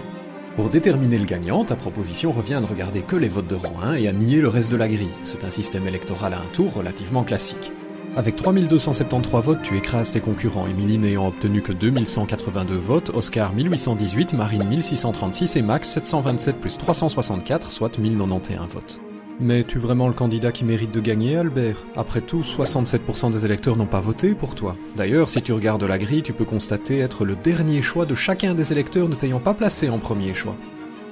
Pour 0.57 0.70
déterminer 0.70 1.19
le 1.19 1.27
gagnant, 1.27 1.66
ta 1.66 1.77
proposition 1.77 2.32
revient 2.32 2.55
à 2.55 2.61
ne 2.62 2.66
regarder 2.66 3.03
que 3.03 3.16
les 3.16 3.28
votes 3.28 3.47
de 3.47 3.57
rang 3.57 3.78
1 3.82 3.97
et 3.97 4.09
à 4.09 4.12
nier 4.15 4.40
le 4.40 4.49
reste 4.49 4.73
de 4.73 4.78
la 4.78 4.89
grille. 4.89 5.12
C'est 5.23 5.44
un 5.44 5.51
système 5.51 5.86
électoral 5.86 6.32
à 6.32 6.39
un 6.39 6.55
tour 6.55 6.73
relativement 6.73 7.24
classique. 7.24 7.73
Avec 8.14 8.36
3273 8.36 9.43
votes, 9.43 9.62
tu 9.62 9.78
écrases 9.78 10.12
tes 10.12 10.20
concurrents, 10.20 10.66
Émilie 10.66 10.98
n'ayant 10.98 11.28
obtenu 11.28 11.62
que 11.62 11.72
2182 11.72 12.74
votes, 12.76 13.10
Oscar 13.14 13.55
1818, 13.55 14.34
Marine 14.34 14.68
1636 14.68 15.56
et 15.56 15.62
Max 15.62 15.89
727 15.89 16.56
plus 16.60 16.76
364, 16.76 17.70
soit 17.72 17.98
1091 17.98 18.68
votes. 18.68 19.01
Mais 19.40 19.60
es-tu 19.60 19.78
vraiment 19.78 20.09
le 20.09 20.14
candidat 20.14 20.52
qui 20.52 20.66
mérite 20.66 20.93
de 20.93 21.01
gagner, 21.01 21.36
Albert? 21.36 21.86
Après 21.97 22.20
tout, 22.20 22.43
67% 22.43 23.32
des 23.32 23.47
électeurs 23.47 23.78
n'ont 23.78 23.86
pas 23.86 24.01
voté 24.01 24.34
pour 24.34 24.55
toi. 24.55 24.76
D'ailleurs, 24.94 25.30
si 25.30 25.40
tu 25.40 25.55
regardes 25.55 25.82
la 25.82 25.97
grille, 25.97 26.22
tu 26.22 26.34
peux 26.34 26.44
constater 26.44 26.98
être 26.98 27.24
le 27.24 27.34
dernier 27.34 27.80
choix 27.80 28.05
de 28.05 28.14
chacun 28.14 28.55
des 28.55 28.72
électeurs 28.72 29.09
ne 29.09 29.14
t'ayant 29.14 29.40
pas 29.40 29.55
placé 29.55 29.89
en 29.89 29.98
premier 29.98 30.34
choix. 30.34 30.55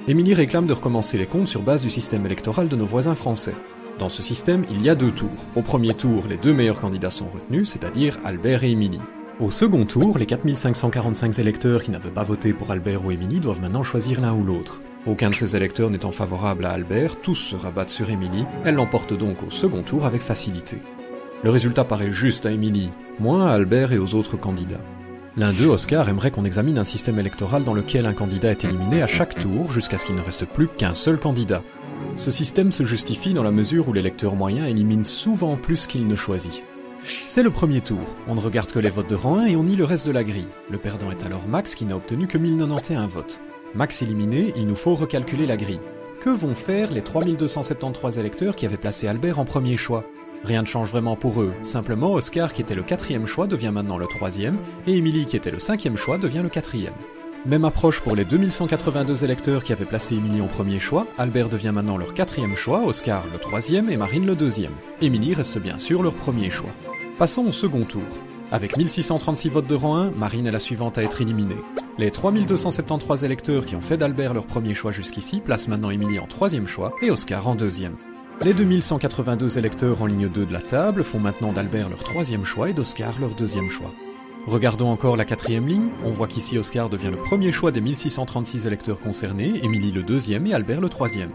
Émilie 0.07 0.35
réclame 0.35 0.67
de 0.67 0.73
recommencer 0.73 1.17
les 1.17 1.25
comptes 1.25 1.47
sur 1.47 1.63
base 1.63 1.81
du 1.81 1.89
système 1.89 2.27
électoral 2.27 2.67
de 2.67 2.75
nos 2.75 2.85
voisins 2.85 3.15
français. 3.15 3.55
Dans 4.01 4.09
ce 4.09 4.23
système, 4.23 4.65
il 4.71 4.81
y 4.81 4.89
a 4.89 4.95
deux 4.95 5.11
tours. 5.11 5.29
Au 5.55 5.61
premier 5.61 5.93
tour, 5.93 6.23
les 6.27 6.37
deux 6.37 6.53
meilleurs 6.53 6.81
candidats 6.81 7.11
sont 7.11 7.29
retenus, 7.29 7.69
c'est-à-dire 7.69 8.17
Albert 8.23 8.63
et 8.63 8.71
Émilie. 8.71 8.99
Au 9.39 9.51
second 9.51 9.85
tour, 9.85 10.17
les 10.17 10.25
4545 10.25 11.37
électeurs 11.37 11.83
qui 11.83 11.91
n'avaient 11.91 12.09
pas 12.09 12.23
voté 12.23 12.51
pour 12.51 12.71
Albert 12.71 13.05
ou 13.05 13.11
Émilie 13.11 13.39
doivent 13.39 13.61
maintenant 13.61 13.83
choisir 13.83 14.19
l'un 14.19 14.33
ou 14.33 14.43
l'autre. 14.43 14.81
Aucun 15.05 15.29
de 15.29 15.35
ces 15.35 15.55
électeurs 15.55 15.91
n'étant 15.91 16.09
favorable 16.09 16.65
à 16.65 16.71
Albert, 16.71 17.21
tous 17.21 17.35
se 17.35 17.55
rabattent 17.55 17.91
sur 17.91 18.09
Émilie, 18.09 18.45
elle 18.65 18.73
l'emporte 18.73 19.15
donc 19.15 19.43
au 19.43 19.51
second 19.51 19.83
tour 19.83 20.03
avec 20.05 20.23
facilité. 20.23 20.79
Le 21.43 21.51
résultat 21.51 21.83
paraît 21.83 22.11
juste 22.11 22.47
à 22.47 22.51
Émilie, 22.51 22.89
moins 23.19 23.45
à 23.45 23.51
Albert 23.51 23.93
et 23.93 23.99
aux 23.99 24.15
autres 24.15 24.35
candidats. 24.35 24.81
L'un 25.37 25.53
d'eux, 25.53 25.67
Oscar, 25.67 26.09
aimerait 26.09 26.29
qu'on 26.29 26.43
examine 26.43 26.77
un 26.77 26.83
système 26.83 27.17
électoral 27.17 27.63
dans 27.63 27.73
lequel 27.73 28.05
un 28.05 28.13
candidat 28.13 28.51
est 28.51 28.65
éliminé 28.65 29.01
à 29.01 29.07
chaque 29.07 29.35
tour 29.35 29.71
jusqu'à 29.71 29.97
ce 29.97 30.05
qu'il 30.05 30.15
ne 30.15 30.21
reste 30.21 30.45
plus 30.45 30.67
qu'un 30.67 30.93
seul 30.93 31.17
candidat. 31.17 31.63
Ce 32.17 32.31
système 32.31 32.73
se 32.73 32.83
justifie 32.83 33.33
dans 33.33 33.43
la 33.43 33.51
mesure 33.51 33.87
où 33.87 33.93
l'électeur 33.93 34.35
moyen 34.35 34.65
élimine 34.65 35.05
souvent 35.05 35.55
plus 35.55 35.87
qu'il 35.87 36.05
ne 36.05 36.15
choisit. 36.17 36.63
C'est 37.27 37.43
le 37.43 37.49
premier 37.49 37.79
tour, 37.79 38.01
on 38.27 38.35
ne 38.35 38.41
regarde 38.41 38.73
que 38.73 38.79
les 38.79 38.89
votes 38.89 39.09
de 39.09 39.15
rang 39.15 39.37
1 39.37 39.45
et 39.45 39.55
on 39.55 39.63
nie 39.63 39.77
le 39.77 39.85
reste 39.85 40.05
de 40.05 40.11
la 40.11 40.25
grille. 40.25 40.49
Le 40.69 40.77
perdant 40.77 41.11
est 41.11 41.23
alors 41.23 41.47
Max 41.47 41.75
qui 41.75 41.85
n'a 41.85 41.95
obtenu 41.95 42.27
que 42.27 42.37
1091 42.37 43.09
votes. 43.09 43.41
Max 43.73 44.01
éliminé, 44.01 44.53
il 44.57 44.67
nous 44.67 44.75
faut 44.75 44.95
recalculer 44.95 45.45
la 45.45 45.55
grille. 45.55 45.79
Que 46.19 46.29
vont 46.29 46.53
faire 46.53 46.91
les 46.91 47.01
3273 47.01 48.19
électeurs 48.19 48.55
qui 48.55 48.65
avaient 48.65 48.75
placé 48.75 49.07
Albert 49.07 49.39
en 49.39 49.45
premier 49.45 49.77
choix? 49.77 50.03
Rien 50.43 50.63
ne 50.63 50.67
change 50.67 50.89
vraiment 50.89 51.15
pour 51.15 51.41
eux, 51.41 51.53
simplement 51.63 52.13
Oscar 52.13 52.53
qui 52.53 52.61
était 52.61 52.75
le 52.75 52.83
quatrième 52.83 53.27
choix 53.27 53.47
devient 53.47 53.71
maintenant 53.73 53.97
le 53.97 54.07
troisième, 54.07 54.57
et 54.87 54.95
Émilie 54.97 55.25
qui 55.25 55.35
était 55.35 55.51
le 55.51 55.59
cinquième 55.59 55.97
choix 55.97 56.17
devient 56.17 56.41
le 56.41 56.49
quatrième. 56.49 56.93
Même 57.45 57.65
approche 57.65 58.01
pour 58.01 58.15
les 58.15 58.25
2182 58.25 59.23
électeurs 59.23 59.63
qui 59.63 59.73
avaient 59.73 59.85
placé 59.85 60.15
Émilie 60.15 60.41
en 60.41 60.47
premier 60.47 60.79
choix, 60.79 61.07
Albert 61.17 61.49
devient 61.49 61.71
maintenant 61.73 61.97
leur 61.97 62.13
quatrième 62.13 62.55
choix, 62.55 62.83
Oscar 62.85 63.23
le 63.31 63.39
troisième 63.39 63.89
et 63.89 63.97
Marine 63.97 64.25
le 64.25 64.35
deuxième. 64.35 64.73
Émilie 65.01 65.33
reste 65.33 65.57
bien 65.57 65.77
sûr 65.77 66.03
leur 66.03 66.13
premier 66.13 66.49
choix. 66.49 66.69
Passons 67.17 67.45
au 67.45 67.51
second 67.51 67.83
tour. 67.83 68.03
Avec 68.51 68.77
1636 68.77 69.49
votes 69.49 69.67
de 69.67 69.75
rang 69.75 69.95
1, 69.95 70.11
Marine 70.11 70.45
est 70.45 70.51
la 70.51 70.59
suivante 70.59 70.97
à 70.97 71.03
être 71.03 71.21
éliminée. 71.21 71.55
Les 71.97 72.11
3273 72.11 73.23
électeurs 73.23 73.65
qui 73.65 73.75
ont 73.75 73.81
fait 73.81 73.97
d'Albert 73.97 74.33
leur 74.33 74.45
premier 74.45 74.73
choix 74.73 74.91
jusqu'ici 74.91 75.39
placent 75.39 75.67
maintenant 75.67 75.89
Émilie 75.89 76.19
en 76.19 76.27
troisième 76.27 76.67
choix 76.67 76.91
et 77.01 77.09
Oscar 77.09 77.47
en 77.47 77.55
deuxième. 77.55 77.95
Les 78.43 78.55
2182 78.55 79.59
électeurs 79.59 80.01
en 80.01 80.07
ligne 80.07 80.27
2 80.27 80.47
de 80.47 80.53
la 80.53 80.61
table 80.61 81.03
font 81.03 81.19
maintenant 81.19 81.53
d'Albert 81.53 81.89
leur 81.89 82.03
troisième 82.03 82.43
choix 82.43 82.71
et 82.71 82.73
d'Oscar 82.73 83.19
leur 83.19 83.35
deuxième 83.35 83.69
choix. 83.69 83.91
Regardons 84.47 84.89
encore 84.89 85.15
la 85.15 85.25
quatrième 85.25 85.67
ligne, 85.67 85.89
on 86.03 86.09
voit 86.09 86.25
qu'ici 86.25 86.57
Oscar 86.57 86.89
devient 86.89 87.11
le 87.11 87.17
premier 87.17 87.51
choix 87.51 87.71
des 87.71 87.81
1636 87.81 88.65
électeurs 88.65 88.99
concernés, 88.99 89.63
Émilie 89.63 89.91
le 89.91 90.01
deuxième 90.01 90.47
et 90.47 90.55
Albert 90.55 90.81
le 90.81 90.89
troisième. 90.89 91.29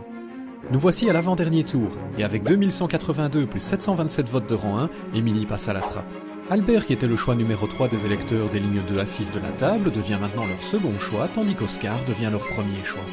Nous 0.73 0.81
voici 0.81 1.09
à 1.09 1.13
l'avant-dernier 1.13 1.63
tour, 1.63 1.91
et 2.19 2.25
avec 2.25 2.43
2182 2.43 3.47
plus 3.47 3.61
727 3.61 4.29
votes 4.29 4.49
de 4.49 4.57
rang 4.57 4.79
1, 4.81 4.91
Émilie 5.15 5.47
passe 5.47 5.69
à 5.69 5.75
la 5.75 5.83
trappe. 5.83 6.13
Albert, 6.51 6.87
qui 6.87 6.93
était 6.93 7.07
le 7.07 7.15
choix 7.15 7.37
numéro 7.37 7.69
3 7.69 7.87
des 7.87 8.05
électeurs 8.05 8.49
des 8.49 8.59
lignes 8.59 8.83
2 8.89 8.99
à 8.99 9.07
6 9.07 9.31
de 9.31 9.39
la 9.39 9.51
table, 9.51 9.93
devient 9.93 10.19
maintenant 10.21 10.45
leur 10.45 10.61
second 10.61 10.99
choix, 10.99 11.29
tandis 11.33 11.55
qu'Oscar 11.55 12.05
devient 12.09 12.31
leur 12.33 12.45
premier 12.49 12.85
choix. 12.85 13.05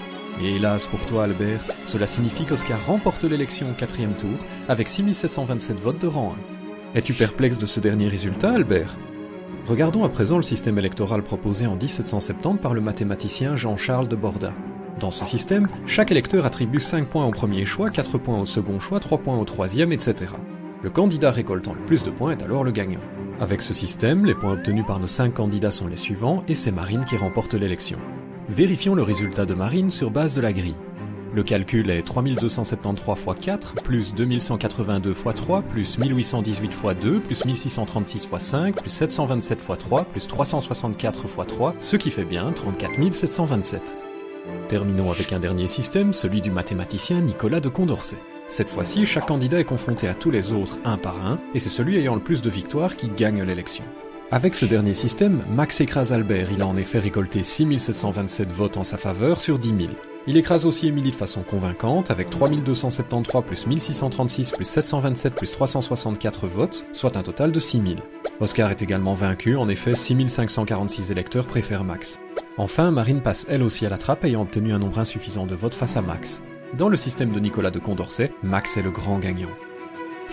Et 0.41 0.55
hélas 0.55 0.87
pour 0.87 0.99
toi 1.05 1.25
Albert, 1.25 1.63
cela 1.85 2.07
signifie 2.07 2.45
qu'Oscar 2.45 2.85
remporte 2.85 3.23
l'élection 3.23 3.69
au 3.69 3.73
quatrième 3.73 4.13
tour, 4.13 4.37
avec 4.67 4.89
6727 4.89 5.79
votes 5.79 6.01
de 6.01 6.07
rang 6.07 6.35
1. 6.93 6.97
Es-tu 6.97 7.13
perplexe 7.13 7.57
de 7.57 7.65
ce 7.65 7.79
dernier 7.79 8.07
résultat, 8.07 8.53
Albert? 8.53 8.97
Regardons 9.67 10.03
à 10.03 10.09
présent 10.09 10.37
le 10.37 10.43
système 10.43 10.77
électoral 10.77 11.23
proposé 11.23 11.67
en 11.67 11.75
1770 11.75 12.59
par 12.61 12.73
le 12.73 12.81
mathématicien 12.81 13.55
Jean-Charles 13.55 14.07
de 14.07 14.15
Borda. 14.15 14.53
Dans 14.99 15.11
ce 15.11 15.25
système, 15.25 15.67
chaque 15.87 16.11
électeur 16.11 16.45
attribue 16.45 16.79
5 16.79 17.07
points 17.07 17.25
au 17.25 17.31
premier 17.31 17.65
choix, 17.65 17.89
4 17.89 18.17
points 18.17 18.39
au 18.39 18.45
second 18.45 18.79
choix, 18.79 18.99
3 18.99 19.19
points 19.19 19.37
au 19.37 19.45
troisième, 19.45 19.91
etc. 19.91 20.33
Le 20.81 20.89
candidat 20.89 21.31
récoltant 21.31 21.73
le 21.73 21.85
plus 21.85 22.03
de 22.03 22.11
points 22.11 22.31
est 22.33 22.43
alors 22.43 22.63
le 22.63 22.71
gagnant. 22.71 22.99
Avec 23.39 23.61
ce 23.61 23.73
système, 23.73 24.25
les 24.25 24.35
points 24.35 24.53
obtenus 24.53 24.85
par 24.85 24.99
nos 24.99 25.07
5 25.07 25.33
candidats 25.33 25.71
sont 25.71 25.87
les 25.87 25.95
suivants 25.95 26.43
et 26.47 26.55
c'est 26.55 26.71
Marine 26.71 27.05
qui 27.05 27.17
remporte 27.17 27.53
l'élection. 27.53 27.97
Vérifions 28.49 28.93
le 28.93 29.03
résultat 29.03 29.45
de 29.45 29.53
Marine 29.53 29.89
sur 29.89 30.11
base 30.11 30.35
de 30.35 30.41
la 30.41 30.51
grille. 30.51 30.75
Le 31.33 31.43
calcul 31.43 31.89
est 31.89 32.03
3273 32.03 33.17
x 33.17 33.45
4, 33.45 33.75
plus 33.75 34.13
2182 34.13 35.11
x 35.11 35.23
3, 35.35 35.61
plus 35.61 35.97
1818 35.97 36.65
x 36.65 36.95
2, 37.01 37.19
plus 37.21 37.45
1636 37.45 38.29
x 38.31 38.43
5, 38.43 38.75
plus 38.75 38.89
727 38.89 39.59
x 39.67 39.77
3, 39.79 40.03
plus 40.03 40.27
364 40.27 41.21
x 41.23 41.47
3, 41.47 41.75
ce 41.79 41.95
qui 41.95 42.11
fait 42.11 42.25
bien 42.25 42.51
34 42.51 43.13
727. 43.13 43.97
Terminons 44.67 45.09
avec 45.09 45.31
un 45.31 45.39
dernier 45.39 45.69
système, 45.69 46.13
celui 46.13 46.41
du 46.41 46.51
mathématicien 46.51 47.21
Nicolas 47.21 47.61
de 47.61 47.69
Condorcet. 47.69 48.17
Cette 48.49 48.69
fois-ci, 48.69 49.05
chaque 49.05 49.27
candidat 49.27 49.61
est 49.61 49.65
confronté 49.65 50.07
à 50.07 50.13
tous 50.13 50.31
les 50.31 50.51
autres 50.51 50.77
un 50.83 50.97
par 50.97 51.25
un, 51.25 51.39
et 51.55 51.59
c'est 51.59 51.69
celui 51.69 51.97
ayant 51.97 52.15
le 52.15 52.21
plus 52.21 52.41
de 52.41 52.49
victoires 52.49 52.95
qui 52.95 53.07
gagne 53.07 53.41
l'élection. 53.41 53.85
Avec 54.33 54.55
ce 54.55 54.65
dernier 54.65 54.95
système, 54.95 55.43
Max 55.47 55.79
écrase 55.79 56.11
Albert, 56.11 56.47
il 56.51 56.63
a 56.63 56.65
en 56.65 56.75
effet 56.75 56.97
récolté 56.97 57.43
6727 57.43 58.51
votes 58.51 58.77
en 58.77 58.83
sa 58.83 58.97
faveur 58.97 59.39
sur 59.39 59.59
10 59.59 59.67
000. 59.67 59.79
Il 60.25 60.37
écrase 60.37 60.65
aussi 60.65 60.87
Émilie 60.87 61.11
de 61.11 61.15
façon 61.15 61.43
convaincante 61.43 62.09
avec 62.09 62.31
3273 62.31 63.43
plus 63.43 63.67
1636 63.67 64.49
plus 64.49 64.65
727 64.65 65.35
plus 65.35 65.51
364 65.51 66.47
votes, 66.47 66.83
soit 66.93 67.15
un 67.15 67.21
total 67.21 67.51
de 67.51 67.59
6000. 67.59 67.99
Oscar 68.39 68.71
est 68.71 68.81
également 68.81 69.13
vaincu, 69.13 69.55
en 69.55 69.69
effet 69.69 69.93
6546 69.93 71.11
électeurs 71.11 71.45
préfèrent 71.45 71.83
Max. 71.83 72.19
Enfin, 72.57 72.89
Marine 72.89 73.21
passe 73.21 73.45
elle 73.49 73.61
aussi 73.61 73.85
à 73.85 73.89
la 73.89 73.99
trappe 73.99 74.25
ayant 74.25 74.41
obtenu 74.41 74.73
un 74.73 74.79
nombre 74.79 74.97
insuffisant 74.97 75.45
de 75.45 75.53
votes 75.53 75.75
face 75.75 75.95
à 75.95 76.01
Max. 76.01 76.41
Dans 76.75 76.89
le 76.89 76.97
système 76.97 77.33
de 77.33 77.39
Nicolas 77.39 77.69
de 77.69 77.77
Condorcet, 77.77 78.31
Max 78.41 78.77
est 78.77 78.81
le 78.81 78.89
grand 78.89 79.19
gagnant. 79.19 79.51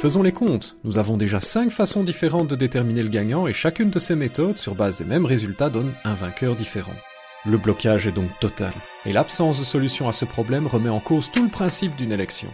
Faisons 0.00 0.22
les 0.22 0.32
comptes, 0.32 0.78
nous 0.82 0.96
avons 0.96 1.18
déjà 1.18 1.40
5 1.40 1.70
façons 1.70 2.02
différentes 2.02 2.48
de 2.48 2.56
déterminer 2.56 3.02
le 3.02 3.10
gagnant 3.10 3.46
et 3.46 3.52
chacune 3.52 3.90
de 3.90 3.98
ces 3.98 4.14
méthodes, 4.14 4.56
sur 4.56 4.74
base 4.74 4.96
des 4.96 5.04
mêmes 5.04 5.26
résultats, 5.26 5.68
donne 5.68 5.92
un 6.04 6.14
vainqueur 6.14 6.56
différent. 6.56 6.94
Le 7.44 7.58
blocage 7.58 8.06
est 8.06 8.12
donc 8.12 8.30
total, 8.40 8.72
et 9.04 9.12
l'absence 9.12 9.58
de 9.58 9.64
solution 9.64 10.08
à 10.08 10.14
ce 10.14 10.24
problème 10.24 10.66
remet 10.66 10.88
en 10.88 11.00
cause 11.00 11.30
tout 11.30 11.42
le 11.42 11.50
principe 11.50 11.96
d'une 11.96 12.12
élection. 12.12 12.48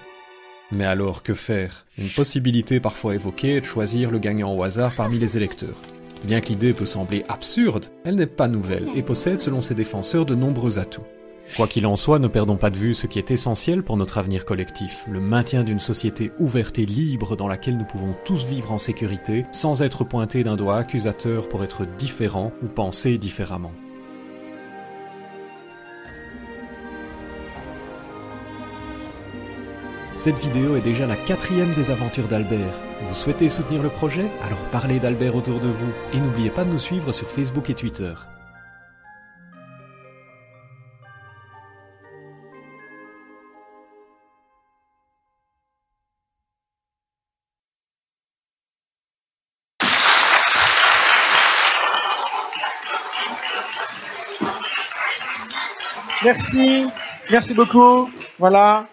Mais 0.73 0.87
alors 0.87 1.23
que 1.23 1.35
faire? 1.35 1.87
Une 1.99 2.09
possibilité 2.09 2.81
parfois 2.81 3.15
évoquée 3.15 3.59
est 3.59 3.61
de 3.61 3.67
choisir 3.67 4.11
le 4.11 4.19
gagnant 4.19 4.53
au 4.53 4.65
hasard 4.65 4.93
parmi 4.97 5.21
les 5.21 5.37
électeurs. 5.37 5.81
Bien 6.25 6.41
que 6.41 6.49
l'idée 6.49 6.73
peut 6.73 6.85
sembler 6.85 7.25
absurde, 7.29 7.87
elle 8.05 8.17
n'est 8.17 8.27
pas 8.27 8.49
nouvelle 8.49 8.89
et 8.97 9.03
possède 9.03 9.41
selon 9.41 9.61
ses 9.61 9.77
défenseurs 9.77 10.27
de 10.27 10.35
nombreux 10.35 10.81
atouts. 10.81 11.07
Quoi 11.55 11.69
qu'il 11.69 11.87
en 11.87 11.97
soit, 11.97 12.19
ne 12.19 12.29
perdons 12.29 12.57
pas 12.57 12.71
de 12.71 12.77
vue 12.77 12.93
ce 12.93 13.07
qui 13.07 13.19
est 13.19 13.31
essentiel 13.31 13.83
pour 13.83 13.97
notre 13.97 14.19
avenir 14.19 14.45
collectif, 14.45 15.07
le 15.09 15.21
maintien 15.21 15.63
d'une 15.63 15.79
société 15.79 16.33
ouverte 16.39 16.79
et 16.79 16.85
libre 16.85 17.35
dans 17.37 17.49
laquelle 17.49 17.79
nous 17.79 17.85
pouvons 17.85 18.15
tous 18.25 18.45
vivre 18.45 18.73
en 18.73 18.79
sécurité, 18.79 19.47
sans 19.53 19.81
être 19.81 20.05
pointés 20.05 20.45
d'un 20.45 20.57
doigt 20.57 20.77
accusateur 20.77 21.49
pour 21.49 21.65
être 21.65 21.87
différents 21.97 22.53
ou 22.63 22.67
penser 22.67 23.17
différemment. 23.17 23.73
Cette 30.15 30.39
vidéo 30.39 30.77
est 30.77 30.83
déjà 30.83 31.07
la 31.07 31.17
quatrième 31.17 31.73
des 31.75 31.91
aventures 31.91 32.29
d'Albert. 32.29 32.75
Vous 33.03 33.15
souhaitez 33.15 33.49
soutenir 33.49 33.83
le 33.83 33.91
projet? 33.91 34.27
Alors 34.45 34.65
parlez 34.73 34.99
d'Albert 34.99 35.37
autour 35.37 35.61
de 35.61 35.69
vous 35.69 35.93
et 36.13 36.19
n'oubliez 36.19 36.51
pas 36.51 36.65
de 36.65 36.71
nous 36.71 36.79
suivre 36.79 37.13
sur 37.13 37.31
Facebook 37.31 37.71
et 37.71 37.75
Twitter. 37.75 38.13
Merci, 56.27 56.85
merci 57.31 57.55
beaucoup. 57.55 58.11
Voilà, 58.41 58.89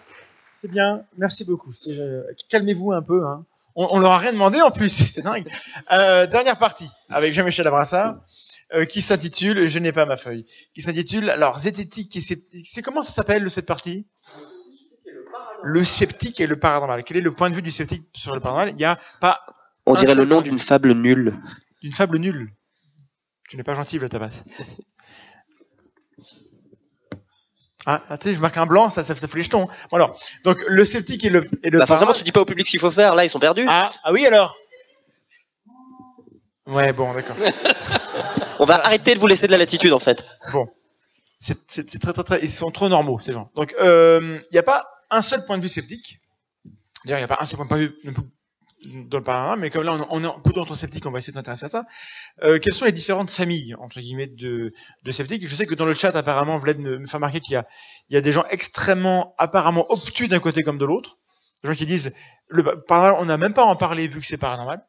c'est 0.60 0.70
bien. 0.70 1.02
Merci 1.18 1.44
beaucoup. 1.44 1.72
Euh, 1.88 2.22
Calmez-vous 2.48 2.92
un 2.92 3.02
peu. 3.02 3.26
Hein. 3.26 3.44
On, 3.74 3.88
on 3.90 3.98
leur 3.98 4.12
a 4.12 4.18
rien 4.20 4.32
demandé 4.32 4.60
en 4.60 4.70
plus, 4.70 4.88
c'est 5.12 5.22
dingue. 5.22 5.50
Euh, 5.90 6.28
dernière 6.28 6.58
partie 6.58 6.88
avec 7.08 7.34
Jean-Michel 7.34 7.66
Abrassard, 7.66 8.18
euh, 8.72 8.84
qui 8.84 9.02
s'intitule, 9.02 9.66
je 9.66 9.78
n'ai 9.80 9.90
pas 9.90 10.06
ma 10.06 10.16
feuille, 10.16 10.46
qui 10.76 10.82
s'intitule, 10.82 11.28
alors 11.28 11.58
zététique 11.58 12.14
et 12.14 12.20
sceptique. 12.20 12.68
C'est 12.70 12.82
comment 12.82 13.02
ça 13.02 13.10
s'appelle 13.12 13.50
cette 13.50 13.66
partie? 13.66 14.06
Le 15.64 15.82
sceptique 15.82 16.38
et 16.40 16.46
le 16.46 16.60
paranormal. 16.60 17.02
Quel 17.02 17.16
est 17.16 17.20
le 17.20 17.34
point 17.34 17.50
de 17.50 17.56
vue 17.56 17.62
du 17.62 17.72
sceptique 17.72 18.08
sur 18.14 18.32
le 18.32 18.38
paranormal? 18.38 18.70
Il 18.70 18.76
n'y 18.76 18.84
a 18.84 18.96
pas 19.20 19.40
On 19.86 19.94
dirait 19.94 20.14
le 20.14 20.24
nom 20.24 20.40
d'une 20.40 20.60
fable 20.60 20.92
nulle. 20.92 21.34
d'une 21.82 21.92
fable 21.92 22.18
nulle. 22.18 22.52
Tu 23.48 23.56
n'es 23.56 23.64
pas 23.64 23.74
gentil, 23.74 23.98
le 23.98 24.08
tabasse. 24.08 24.44
Ah, 27.86 28.00
ah, 28.08 28.16
tu 28.18 28.28
sais, 28.28 28.34
je 28.34 28.40
marque 28.40 28.56
un 28.56 28.66
blanc, 28.66 28.88
ça, 28.90 29.04
ça, 29.04 29.14
ça 29.14 29.28
fout 29.28 29.36
les 29.36 29.42
jetons. 29.42 29.66
Bon 29.90 29.96
alors, 29.96 30.18
donc 30.44 30.58
le 30.66 30.84
sceptique 30.84 31.24
et 31.24 31.30
le, 31.30 31.48
et 31.62 31.70
le 31.70 31.78
Bah 31.78 31.86
forcément, 31.86 32.12
tu 32.14 32.24
dis 32.24 32.32
pas 32.32 32.40
au 32.40 32.44
public 32.46 32.66
ce 32.66 32.70
qu'il 32.72 32.80
faut 32.80 32.90
faire. 32.90 33.14
Là, 33.14 33.24
ils 33.24 33.30
sont 33.30 33.38
perdus. 33.40 33.66
Ah, 33.68 33.90
ah 34.04 34.12
oui 34.12 34.26
alors 34.26 34.56
Ouais, 36.66 36.92
bon, 36.94 37.12
d'accord. 37.12 37.36
On 38.58 38.64
va 38.64 38.76
arrêter 38.86 39.14
de 39.14 39.20
vous 39.20 39.26
laisser 39.26 39.46
de 39.46 39.52
la 39.52 39.58
latitude, 39.58 39.92
en 39.92 39.98
fait. 39.98 40.24
Bon. 40.52 40.66
C'est 41.40 41.58
c'est- 41.70 41.90
c'est 41.90 41.98
très, 41.98 42.14
très, 42.14 42.24
très... 42.24 42.40
Ils 42.42 42.50
sont 42.50 42.70
trop 42.70 42.88
normaux, 42.88 43.20
ces 43.20 43.34
gens. 43.34 43.50
Donc, 43.54 43.74
il 43.78 44.40
n'y 44.52 44.58
a 44.58 44.62
pas 44.62 44.86
un 45.10 45.20
seul 45.20 45.44
point 45.44 45.58
de 45.58 45.62
vue 45.62 45.68
sceptique. 45.68 46.20
D'ailleurs, 47.04 47.18
il 47.18 47.22
n'y 47.22 47.30
a 47.30 47.36
pas 47.36 47.38
un 47.40 47.44
seul 47.44 47.58
point 47.58 47.66
de 47.76 47.76
vue 47.82 47.94
dans 49.08 49.18
le 49.18 49.24
paranormal, 49.24 49.58
mais 49.60 49.70
comme 49.70 49.82
là, 49.84 49.94
on, 50.10 50.22
on 50.22 50.24
est 50.24 50.42
plutôt 50.42 50.60
entre 50.60 50.74
sceptiques, 50.74 51.06
on 51.06 51.10
va 51.10 51.18
essayer 51.18 51.32
de 51.32 51.36
s'intéresser 51.38 51.66
à 51.66 51.68
ça. 51.68 51.84
Euh, 52.42 52.58
quelles 52.58 52.74
sont 52.74 52.84
les 52.84 52.92
différentes 52.92 53.30
familles, 53.30 53.74
entre 53.80 54.00
guillemets, 54.00 54.26
de, 54.26 54.72
de 55.04 55.10
sceptiques? 55.10 55.46
Je 55.46 55.54
sais 55.54 55.66
que 55.66 55.74
dans 55.74 55.86
le 55.86 55.94
chat, 55.94 56.14
apparemment, 56.16 56.58
Vlad 56.58 56.78
me, 56.78 57.04
fait 57.06 57.16
remarquer 57.16 57.40
qu'il 57.40 57.54
y 57.54 57.56
a, 57.56 57.66
il 58.08 58.14
y 58.14 58.16
a 58.16 58.20
des 58.20 58.32
gens 58.32 58.44
extrêmement, 58.50 59.34
apparemment, 59.38 59.86
obtus 59.90 60.28
d'un 60.28 60.40
côté 60.40 60.62
comme 60.62 60.78
de 60.78 60.84
l'autre. 60.84 61.16
Des 61.62 61.70
gens 61.70 61.76
qui 61.76 61.86
disent, 61.86 62.14
le 62.48 62.62
paranormal, 62.86 63.22
on 63.22 63.26
n'a 63.26 63.36
même 63.38 63.54
pas 63.54 63.62
à 63.62 63.66
en 63.66 63.76
parler 63.76 64.06
vu 64.06 64.20
que 64.20 64.26
c'est 64.26 64.38
paranormal. 64.38 64.80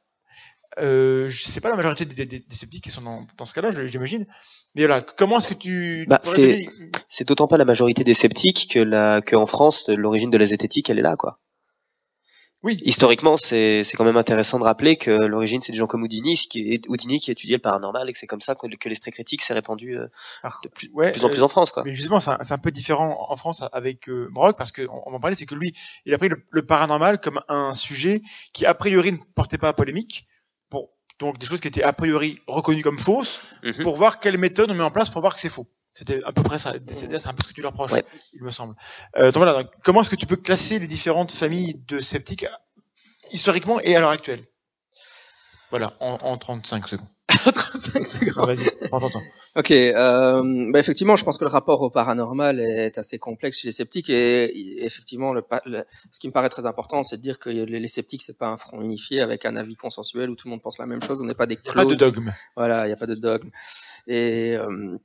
Euh, 0.82 1.30
je 1.30 1.42
sais 1.42 1.62
pas 1.62 1.70
la 1.70 1.78
majorité 1.78 2.04
des, 2.04 2.26
des, 2.26 2.40
des 2.40 2.56
sceptiques 2.56 2.84
qui 2.84 2.90
sont 2.90 3.02
dans, 3.02 3.26
dans 3.38 3.46
ce 3.46 3.54
cas-là, 3.54 3.72
j'imagine. 3.72 4.26
Mais 4.74 4.86
voilà, 4.86 5.00
comment 5.02 5.38
est-ce 5.38 5.48
que 5.48 5.54
tu... 5.54 6.06
Bah, 6.10 6.20
c'est- 6.24 6.36
donner- 6.36 6.70
C'est 7.08 7.26
d'autant 7.26 7.48
pas 7.48 7.56
la 7.56 7.64
majorité 7.64 8.04
des 8.04 8.14
sceptiques 8.14 8.70
que 8.74 8.80
la, 8.80 9.22
que 9.22 9.38
en 9.38 9.46
France, 9.46 9.88
l'origine 9.88 10.32
de 10.32 10.38
la 10.38 10.46
zététique, 10.46 10.90
elle 10.90 11.00
est 11.00 11.04
là, 11.04 11.16
quoi. 11.16 11.40
Oui, 12.66 12.82
Historiquement, 12.84 13.38
c'est, 13.38 13.84
c'est 13.84 13.96
quand 13.96 14.06
même 14.06 14.18
intéressant 14.18 14.58
de 14.58 14.64
rappeler 14.64 14.96
que 14.96 15.12
l'origine, 15.12 15.62
c'est 15.62 15.72
des 15.72 15.78
gens 15.78 15.86
comme 15.86 16.02
Houdini, 16.02 16.36
ce 16.36 16.48
qui 16.48 16.74
est, 16.74 16.90
Houdini 16.90 17.20
qui 17.20 17.30
étudiait 17.30 17.58
le 17.58 17.62
paranormal 17.62 18.10
et 18.10 18.12
que 18.12 18.18
c'est 18.18 18.26
comme 18.26 18.42
ça 18.42 18.56
que, 18.56 18.66
que 18.76 18.90
l'esprit 18.90 19.12
critique 19.12 19.44
s'est 19.44 19.54
répandu 19.54 19.96
euh, 19.96 20.08
Alors, 20.42 20.62
de 20.64 20.70
plus, 20.70 20.90
ouais, 20.96 21.12
plus 21.12 21.24
en 21.24 21.30
plus 21.30 21.42
euh, 21.42 21.46
en 21.46 21.48
France, 21.48 21.72
quoi. 21.72 21.84
Mais 21.86 21.94
justement, 21.94 22.20
c'est 22.20 22.32
un, 22.32 22.58
peu 22.58 22.72
différent 22.72 23.28
en 23.30 23.36
France 23.36 23.62
avec 23.72 24.10
euh, 24.10 24.30
Brock 24.32 24.58
parce 24.58 24.72
qu'on 24.72 25.04
on 25.06 25.14
en 25.14 25.20
parler, 25.20 25.36
c'est 25.36 25.46
que 25.46 25.54
lui, 25.54 25.76
il 26.08 26.14
a 26.16 26.18
pris 26.18 26.28
le, 26.28 26.44
le 26.50 26.66
paranormal 26.66 27.22
comme 27.22 27.40
un 27.50 27.72
sujet 27.76 28.24
qui 28.52 28.66
a 28.66 28.74
priori 28.74 29.12
ne 29.12 29.18
portait 29.36 29.60
pas 29.60 29.70
à 29.70 29.74
polémique, 29.74 30.26
pour 30.72 30.90
donc 31.20 31.38
des 31.38 31.46
choses 31.46 31.62
qui 31.62 31.68
étaient 31.68 31.84
a 31.84 31.94
priori 31.94 32.40
reconnues 32.48 32.82
comme 32.82 32.98
fausses, 32.98 33.42
Mhm. 33.62 33.84
pour 33.84 33.96
voir 33.96 34.20
quelle 34.20 34.40
méthode 34.40 34.72
on 34.72 34.74
met 34.74 34.84
en 34.84 34.92
place 34.92 35.10
pour 35.12 35.22
voir 35.22 35.36
que 35.36 35.40
c'est 35.40 35.50
faux. 35.50 35.68
C'était 35.98 36.22
à 36.26 36.34
peu 36.34 36.44
près 36.44 36.60
ça. 36.60 36.74
C'est 36.92 37.08
c'est 37.20 37.28
un 37.28 37.34
peu 37.34 37.42
ce 37.44 37.48
que 37.48 37.54
tu 37.54 37.62
leur 37.62 37.72
reproches, 37.72 37.94
Ouais. 37.94 38.04
il 38.34 38.44
me 38.44 38.50
semble. 38.50 38.76
Euh, 39.18 39.28
donc 39.32 39.38
voilà. 39.38 39.54
Donc, 39.64 39.72
comment 39.82 40.02
est-ce 40.02 40.10
que 40.10 40.18
tu 40.18 40.26
peux 40.28 40.36
classer 40.36 40.78
les 40.78 40.88
différentes 40.88 41.32
familles 41.32 41.82
de 41.88 42.02
sceptiques 42.02 42.46
historiquement 43.32 43.80
et 43.80 43.96
à 43.96 44.02
l'heure 44.02 44.10
actuelle? 44.10 44.44
Voilà, 45.70 45.94
en, 46.02 46.18
en 46.22 46.38
35 46.38 46.88
secondes. 46.90 47.08
35 47.30 48.06
secondes. 48.06 48.46
Vas-y, 48.46 48.70
prends 48.90 49.00
ton 49.00 49.10
temps. 49.10 49.22
Ok, 49.56 49.72
euh, 49.72 50.72
bah 50.72 50.80
effectivement, 50.80 51.16
je 51.16 51.24
pense 51.24 51.38
que 51.38 51.44
le 51.46 51.50
rapport 51.50 51.82
au 51.82 51.90
paranormal 51.90 52.60
est 52.60 52.98
assez 52.98 53.18
complexe 53.18 53.60
chez 53.60 53.68
les 53.70 53.72
sceptiques 53.72 54.10
et, 54.10 54.86
effectivement, 54.86 55.32
le, 55.34 55.42
pa- 55.42 55.62
le- 55.66 55.86
ce 56.12 56.20
qui 56.20 56.28
me 56.28 56.34
paraît 56.34 56.50
très 56.50 56.66
important, 56.66 57.04
c'est 57.04 57.18
de 57.18 57.22
dire 57.22 57.40
que 57.40 57.50
les, 57.50 57.66
les 57.66 57.88
sceptiques, 57.88 58.22
c'est 58.22 58.38
pas 58.38 58.48
un 58.50 58.58
front 58.58 58.82
unifié 58.82 59.22
avec 59.22 59.46
un 59.46 59.56
avis 59.56 59.76
consensuel 59.76 60.30
où 60.30 60.36
tout 60.36 60.48
le 60.48 60.52
monde 60.52 60.62
pense 60.62 60.78
la 60.78 60.86
même 60.88 61.02
chose. 61.02 61.22
On 61.22 61.26
n'est 61.26 61.34
pas 61.36 61.48
des 61.48 61.56
Il 61.56 61.62
n'y 61.66 61.72
a 61.72 61.74
pas 61.74 61.86
de 61.86 61.96
dogme. 61.96 62.32
Voilà, 62.58 62.86
il 62.86 62.90
n'y 62.90 62.94
a 62.94 62.98
pas 62.98 63.08
de 63.08 63.16
dogme. 63.16 63.50
Et 64.08 64.56
euh, 64.58 64.98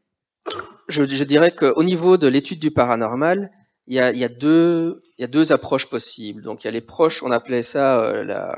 je, 0.89 1.05
je 1.05 1.25
dirais 1.25 1.53
qu'au 1.55 1.83
niveau 1.83 2.17
de 2.17 2.27
l'étude 2.29 2.59
du 2.61 2.71
paranormal, 2.71 3.51
il 3.87 3.95
y 3.97 4.01
a, 4.01 4.13
il 4.13 4.19
y, 4.19 4.25
a 4.25 4.29
deux, 4.29 5.03
il 5.19 5.23
y 5.23 5.25
a 5.25 5.29
deux 5.29 5.53
approches 5.53 5.87
possibles. 5.87 6.43
Donc 6.43 6.63
il 6.63 6.67
y 6.67 6.69
a 6.69 6.71
les 6.71 6.81
proches, 6.81 7.23
on 7.23 7.31
appelait 7.33 7.63
ça 7.65 8.01
euh, 8.03 8.23
la 8.25 8.57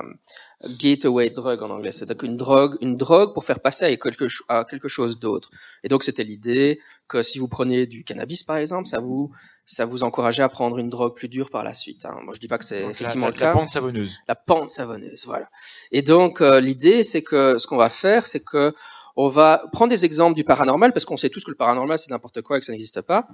gateway 0.78 1.30
drug 1.30 1.62
en 1.62 1.70
anglais, 1.70 1.90
c'est-à-dire 1.90 2.22
une 2.24 2.36
drogue, 2.36 2.76
une 2.80 2.96
drogue 2.96 3.32
pour 3.34 3.44
faire 3.44 3.60
passer 3.60 3.84
à 3.84 3.96
quelque, 3.96 4.28
cho- 4.28 4.44
à 4.48 4.64
quelque 4.64 4.88
chose 4.88 5.18
d'autre. 5.18 5.50
Et 5.82 5.88
donc 5.88 6.04
c'était 6.04 6.22
l'idée 6.22 6.80
que 7.08 7.22
si 7.22 7.38
vous 7.38 7.48
prenez 7.48 7.86
du 7.86 8.04
cannabis 8.04 8.42
par 8.44 8.56
exemple, 8.58 8.86
ça 8.88 9.00
vous 9.00 9.32
ça 9.64 9.84
vous 9.86 10.02
encourageait 10.04 10.42
à 10.42 10.48
prendre 10.48 10.78
une 10.78 10.90
drogue 10.90 11.14
plus 11.14 11.28
dure 11.28 11.50
par 11.50 11.64
la 11.64 11.72
suite. 11.74 12.04
hein. 12.04 12.18
Moi 12.22 12.34
je 12.34 12.40
dis 12.40 12.48
pas 12.48 12.58
que 12.58 12.64
c'est 12.64 12.82
effectivement 12.90 13.26
la, 13.26 13.32
le 13.32 13.38
cas 13.38 13.46
la 13.46 13.52
pente 13.54 13.70
savonneuse. 13.70 14.18
la 14.28 14.34
pente 14.34 14.70
savonneuse, 14.70 15.24
voilà. 15.26 15.48
Et 15.92 16.02
donc 16.02 16.40
euh, 16.40 16.60
l'idée, 16.60 17.02
c'est 17.04 17.22
que 17.22 17.58
ce 17.58 17.66
qu'on 17.66 17.76
va 17.76 17.90
faire, 17.90 18.26
c'est 18.26 18.44
que 18.44 18.74
on 19.16 19.28
va 19.28 19.64
prendre 19.72 19.90
des 19.90 20.04
exemples 20.04 20.34
du 20.34 20.44
paranormal 20.44 20.92
parce 20.92 21.04
qu'on 21.04 21.16
sait 21.16 21.30
tous 21.30 21.44
que 21.44 21.50
le 21.50 21.56
paranormal 21.56 21.98
c'est 21.98 22.10
n'importe 22.10 22.42
quoi 22.42 22.56
et 22.56 22.60
que 22.60 22.66
ça 22.66 22.72
n'existe 22.72 23.02
pas. 23.02 23.28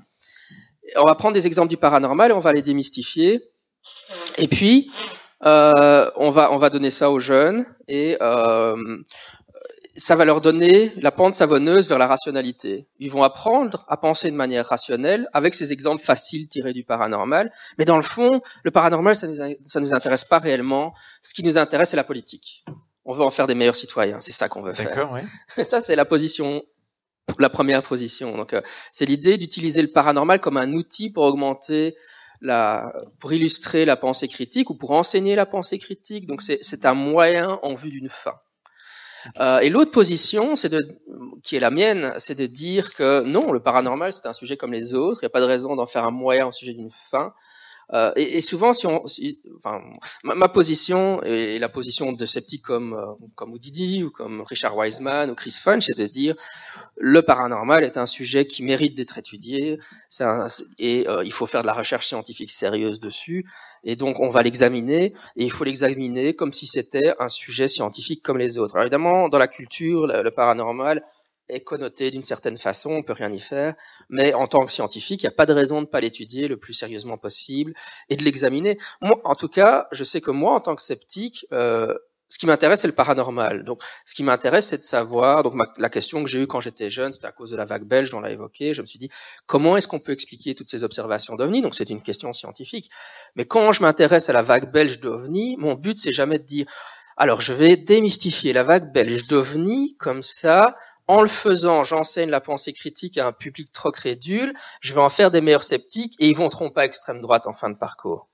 On 0.96 1.05
va 1.05 1.14
prendre 1.14 1.34
des 1.34 1.46
exemples 1.46 1.68
du 1.68 1.76
paranormal 1.76 2.30
et 2.30 2.34
on 2.34 2.40
va 2.40 2.52
les 2.52 2.62
démystifier. 2.62 3.42
Et 4.38 4.48
puis 4.48 4.90
euh, 5.44 6.10
on 6.16 6.30
va 6.30 6.52
on 6.52 6.56
va 6.56 6.70
donner 6.70 6.90
ça 6.90 7.10
aux 7.10 7.20
jeunes 7.20 7.64
et 7.86 8.16
euh, 8.20 8.98
ça 9.98 10.14
va 10.14 10.24
leur 10.24 10.40
donner 10.40 10.92
la 10.96 11.10
pente 11.10 11.34
savonneuse 11.34 11.88
vers 11.88 11.98
la 11.98 12.06
rationalité. 12.06 12.88
Ils 13.00 13.10
vont 13.10 13.24
apprendre 13.24 13.84
à 13.88 13.96
penser 13.96 14.30
de 14.30 14.36
manière 14.36 14.66
rationnelle 14.66 15.28
avec 15.32 15.55
ces 15.55 15.72
exemples 15.72 16.02
faciles 16.02 16.48
tirés 16.48 16.72
du 16.72 16.84
paranormal. 16.84 17.52
Mais 17.78 17.84
dans 17.84 17.96
le 17.96 18.02
fond, 18.02 18.40
le 18.62 18.70
paranormal, 18.70 19.16
ça 19.16 19.26
nous, 19.26 19.56
ça 19.64 19.80
nous 19.80 19.94
intéresse 19.94 20.24
pas 20.24 20.38
réellement. 20.38 20.94
Ce 21.20 21.34
qui 21.34 21.42
nous 21.42 21.59
intéresse, 21.59 21.90
c'est 21.90 21.96
la 21.96 22.05
politique. 22.05 22.64
On 23.09 23.14
veut 23.14 23.24
en 23.24 23.30
faire 23.30 23.47
des 23.47 23.55
meilleurs 23.55 23.74
citoyens. 23.74 24.20
C'est 24.20 24.32
ça 24.32 24.51
qu'on 24.51 24.60
veut 24.60 24.74
faire. 24.74 24.90
D'accord, 24.90 25.12
ouais. 25.12 25.24
Ça, 25.64 25.80
c'est 25.80 25.97
la 25.97 26.05
position, 26.05 26.62
la 27.39 27.48
première 27.48 27.82
position. 27.82 28.36
Donc, 28.36 28.52
euh, 28.52 28.60
c'est 28.93 29.06
l'idée 29.06 29.39
d'utiliser 29.39 29.80
le 29.80 29.89
paranormal 29.89 30.40
comme 30.40 30.59
un 30.59 30.74
outil 30.74 31.10
pour 31.10 31.24
augmenter 31.24 31.97
la, 32.43 32.93
pour 33.18 33.32
illustrer 33.32 33.86
la 33.86 33.97
pensée 33.97 34.28
critique 34.28 34.68
ou 34.68 34.74
pour 34.74 34.90
enseigner 34.90 35.36
la 35.36 35.47
pensée 35.47 35.78
critique. 35.78 36.26
Donc, 36.26 36.43
c'est 36.43 36.85
un 36.85 36.93
moyen 36.93 37.59
en 37.62 37.74
vue 37.74 37.89
d'une 37.89 38.10
fin. 38.10 38.35
Euh, 39.40 39.60
et 39.60 39.70
l'autre 39.70 39.90
position, 39.90 40.55
c'est 40.55 40.68
de, 40.68 40.86
qui 41.43 41.56
est 41.56 41.60
la 41.60 41.70
mienne, 41.70 42.12
c'est 42.18 42.35
de 42.35 42.44
dire 42.44 42.93
que 42.94 43.22
non, 43.22 43.52
le 43.52 43.60
paranormal 43.60 44.12
c'est 44.12 44.26
un 44.26 44.35
sujet 44.35 44.59
comme 44.59 44.72
les 44.72 44.93
autres. 44.93 45.20
Il 45.22 45.24
n'y 45.24 45.28
a 45.28 45.30
pas 45.30 45.40
de 45.40 45.47
raison 45.47 45.76
d'en 45.76 45.86
faire 45.86 46.05
un 46.05 46.10
moyen 46.10 46.47
au 46.47 46.52
sujet 46.52 46.74
d'une 46.74 46.90
fin. 46.90 47.32
Euh, 47.94 48.12
et, 48.16 48.36
et 48.36 48.40
souvent, 48.43 48.74
si 48.74 48.86
on, 48.86 49.06
si- 49.06 49.40
enfin, 49.56 49.81
ma, 50.23 50.48
position 50.48 51.23
et 51.23 51.59
la 51.59 51.69
position 51.70 52.12
de 52.12 52.27
sceptiques 52.27 52.62
comme 52.62 52.93
euh, 52.93 53.06
comme 53.35 53.52
Oudidi 53.52 54.05
ou 54.05 54.10
comme 54.10 54.43
Richard 54.43 54.77
Wiseman 54.77 55.31
ou 55.31 55.35
Chris 55.35 55.56
Funch, 55.62 55.85
c'est 55.86 55.97
de 55.98 56.06
dire 56.06 56.36
le 56.97 57.23
paranormal 57.23 57.85
est 57.85 57.97
un 57.97 58.06
sujet 58.06 58.47
qui 58.47 58.62
mérite 58.62 58.94
d'être 58.94 59.19
étudié. 59.19 59.78
Un- 60.20 60.47
et 60.78 61.09
euh, 61.09 61.24
il 61.24 61.32
faut 61.32 61.47
faire 61.47 61.62
de 61.62 61.66
la 61.66 61.73
recherche 61.73 62.06
scientifique 62.09 62.52
sérieuse 62.52 63.01
dessus. 63.01 63.47
Et 63.85 63.97
donc, 63.97 64.20
on 64.20 64.31
va 64.31 64.43
l'examiner 64.43 65.15
et 65.36 65.44
il 65.44 65.51
faut 65.51 65.65
l'examiner 65.65 66.35
comme 66.35 66.52
si 66.52 66.66
c'était 66.66 67.15
un 67.19 67.28
sujet 67.28 67.69
scientifique 67.69 68.23
comme 68.23 68.39
les 68.39 68.59
autres. 68.59 68.74
Alors 68.77 68.85
évidemment, 68.85 69.28
dans 69.28 69.39
la 69.39 69.48
culture, 69.48 70.06
le 70.06 70.31
paranormal 70.31 71.02
est 71.49 71.61
connoté 71.61 72.11
d'une 72.11 72.23
certaine 72.23 72.57
façon, 72.59 72.91
on 72.93 73.03
peut 73.03 73.12
rien 73.12 73.33
y 73.33 73.41
faire, 73.41 73.75
mais 74.09 74.35
en 74.35 74.47
tant 74.47 74.65
que 74.66 74.73
scientifique, 74.73 75.23
il 75.23 75.27
n'y 75.27 75.33
a 75.33 75.37
pas 75.37 75.47
de 75.47 75.53
raison 75.53 75.77
de 75.77 75.87
ne 75.87 75.91
pas 75.91 76.01
l'étudier 76.01 76.49
le 76.49 76.57
plus 76.57 76.75
sérieusement 76.75 77.19
possible 77.19 77.75
et 78.09 78.16
de 78.16 78.25
l'examiner. 78.25 78.79
Moi, 79.01 79.20
en 79.25 79.35
tout 79.35 79.49
cas, 79.49 79.89
je 79.93 80.05
sais 80.05 80.20
que 80.20 80.31
moi, 80.31 80.55
en 80.55 80.61
tant 80.61 80.77
que 80.77 80.83
sceptique, 80.83 81.47
euh, 81.53 81.95
ce 82.31 82.39
qui 82.39 82.45
m'intéresse, 82.45 82.83
c'est 82.83 82.87
le 82.89 82.93
paranormal. 82.95 83.65
Donc, 83.65 83.81
ce 84.05 84.15
qui 84.15 84.23
m'intéresse, 84.23 84.66
c'est 84.66 84.77
de 84.77 84.83
savoir. 84.83 85.43
Donc, 85.43 85.55
ma- 85.55 85.73
la 85.79 85.89
question 85.89 86.23
que 86.23 86.29
j'ai 86.29 86.43
eue 86.43 86.47
quand 86.47 86.61
j'étais 86.61 86.91
jeune, 86.91 87.11
c'était 87.11 87.27
à 87.27 87.33
cause 87.33 87.51
de 87.51 87.57
la 87.57 87.65
vague 87.65 87.85
belge, 87.85 88.12
on 88.12 88.20
l'a 88.20 88.31
évoqué. 88.31 88.75
Je 88.75 88.83
me 88.83 88.87
suis 88.87 88.99
dit, 88.99 89.09
comment 89.47 89.79
est-ce 89.79 89.89
qu'on 89.89 89.99
peut 89.99 90.12
expliquer 90.12 90.55
toutes 90.55 90.69
ces 90.69 90.85
observations 90.85 91.37
d'OVNI 91.37 91.62
Donc, 91.62 91.75
c'est 91.75 91.89
une 91.89 92.03
question 92.03 92.35
scientifique. 92.35 92.91
Mais 93.35 93.47
quand 93.47 93.73
je 93.73 93.81
m'intéresse 93.81 94.29
à 94.29 94.35
la 94.35 94.43
vague 94.43 94.70
belge 94.73 95.01
d'OVNI, 95.01 95.57
mon 95.59 95.73
but, 95.75 95.99
c'est 95.99 96.12
jamais 96.12 96.39
de 96.39 96.45
dire, 96.45 96.66
alors, 97.16 97.41
je 97.41 97.55
vais 97.55 97.77
démystifier 97.77 98.53
la 98.53 98.62
vague 98.62 98.93
belge 98.93 99.27
d'OVNI, 99.27 99.97
comme 99.99 100.20
ça, 100.23 100.77
en 101.09 101.22
le 101.22 101.28
faisant, 101.28 101.85
j'enseigne 101.85 102.30
la 102.30 102.40
pensée 102.40 102.72
critique 102.72 103.18
à 103.18 103.26
un 103.26 103.32
public 103.32 103.72
trop 103.72 103.90
crédule, 103.90 104.55
je 104.80 104.94
vais 104.94 105.01
en 105.01 105.09
faire 105.09 105.30
des 105.30 105.40
meilleurs 105.40 105.64
sceptiques 105.64 106.14
et 106.18 106.28
ils 106.28 106.36
vont 106.36 106.51
tromper 106.51 106.82
à 106.82 106.85
extrême 106.85 107.20
droite 107.20 107.47
en 107.47 107.55
fin 107.55 107.70
de 107.70 107.76
parcours. 107.76 108.28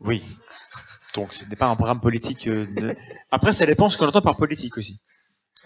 Oui. 0.00 0.22
Donc, 1.14 1.32
ce 1.34 1.44
n'est 1.44 1.56
pas 1.56 1.66
un 1.66 1.76
programme 1.76 2.00
politique. 2.00 2.48
euh, 2.48 2.66
Après, 3.30 3.52
ça 3.52 3.66
dépend 3.66 3.88
ce 3.90 3.98
qu'on 3.98 4.08
entend 4.08 4.22
par 4.22 4.36
politique 4.36 4.76
aussi. 4.78 5.00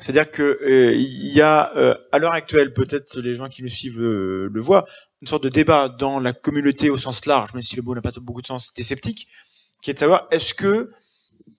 C'est-à-dire 0.01 0.31
que 0.31 0.43
euh, 0.43 0.95
il 0.95 1.33
y 1.33 1.41
a 1.41 1.75
euh, 1.77 1.95
à 2.13 2.19
l'heure 2.19 2.35
actuelle, 2.35 2.73
peut-être 2.73 3.19
les 3.19 3.35
gens 3.35 3.49
qui 3.49 3.63
nous 3.63 3.69
suivent 3.69 4.03
euh, 4.03 4.49
le 4.53 4.61
voient, 4.61 4.87
une 5.23 5.29
sorte 5.29 5.43
de 5.43 5.49
débat 5.49 5.89
dans 5.89 6.21
la 6.21 6.33
communauté 6.33 6.91
au 6.91 6.97
sens 6.97 7.25
large, 7.27 7.53
même 7.55 7.63
si 7.63 7.77
le 7.77 7.83
mot 7.83 7.95
n'a 7.95 8.03
pas 8.03 8.13
beaucoup 8.21 8.43
de 8.43 8.47
sens, 8.47 8.73
des 8.75 8.83
sceptiques, 8.83 9.27
qui 9.83 9.91
est 9.91 9.95
de 9.95 9.99
savoir 9.99 10.29
est-ce 10.31 10.55
que 10.55 10.91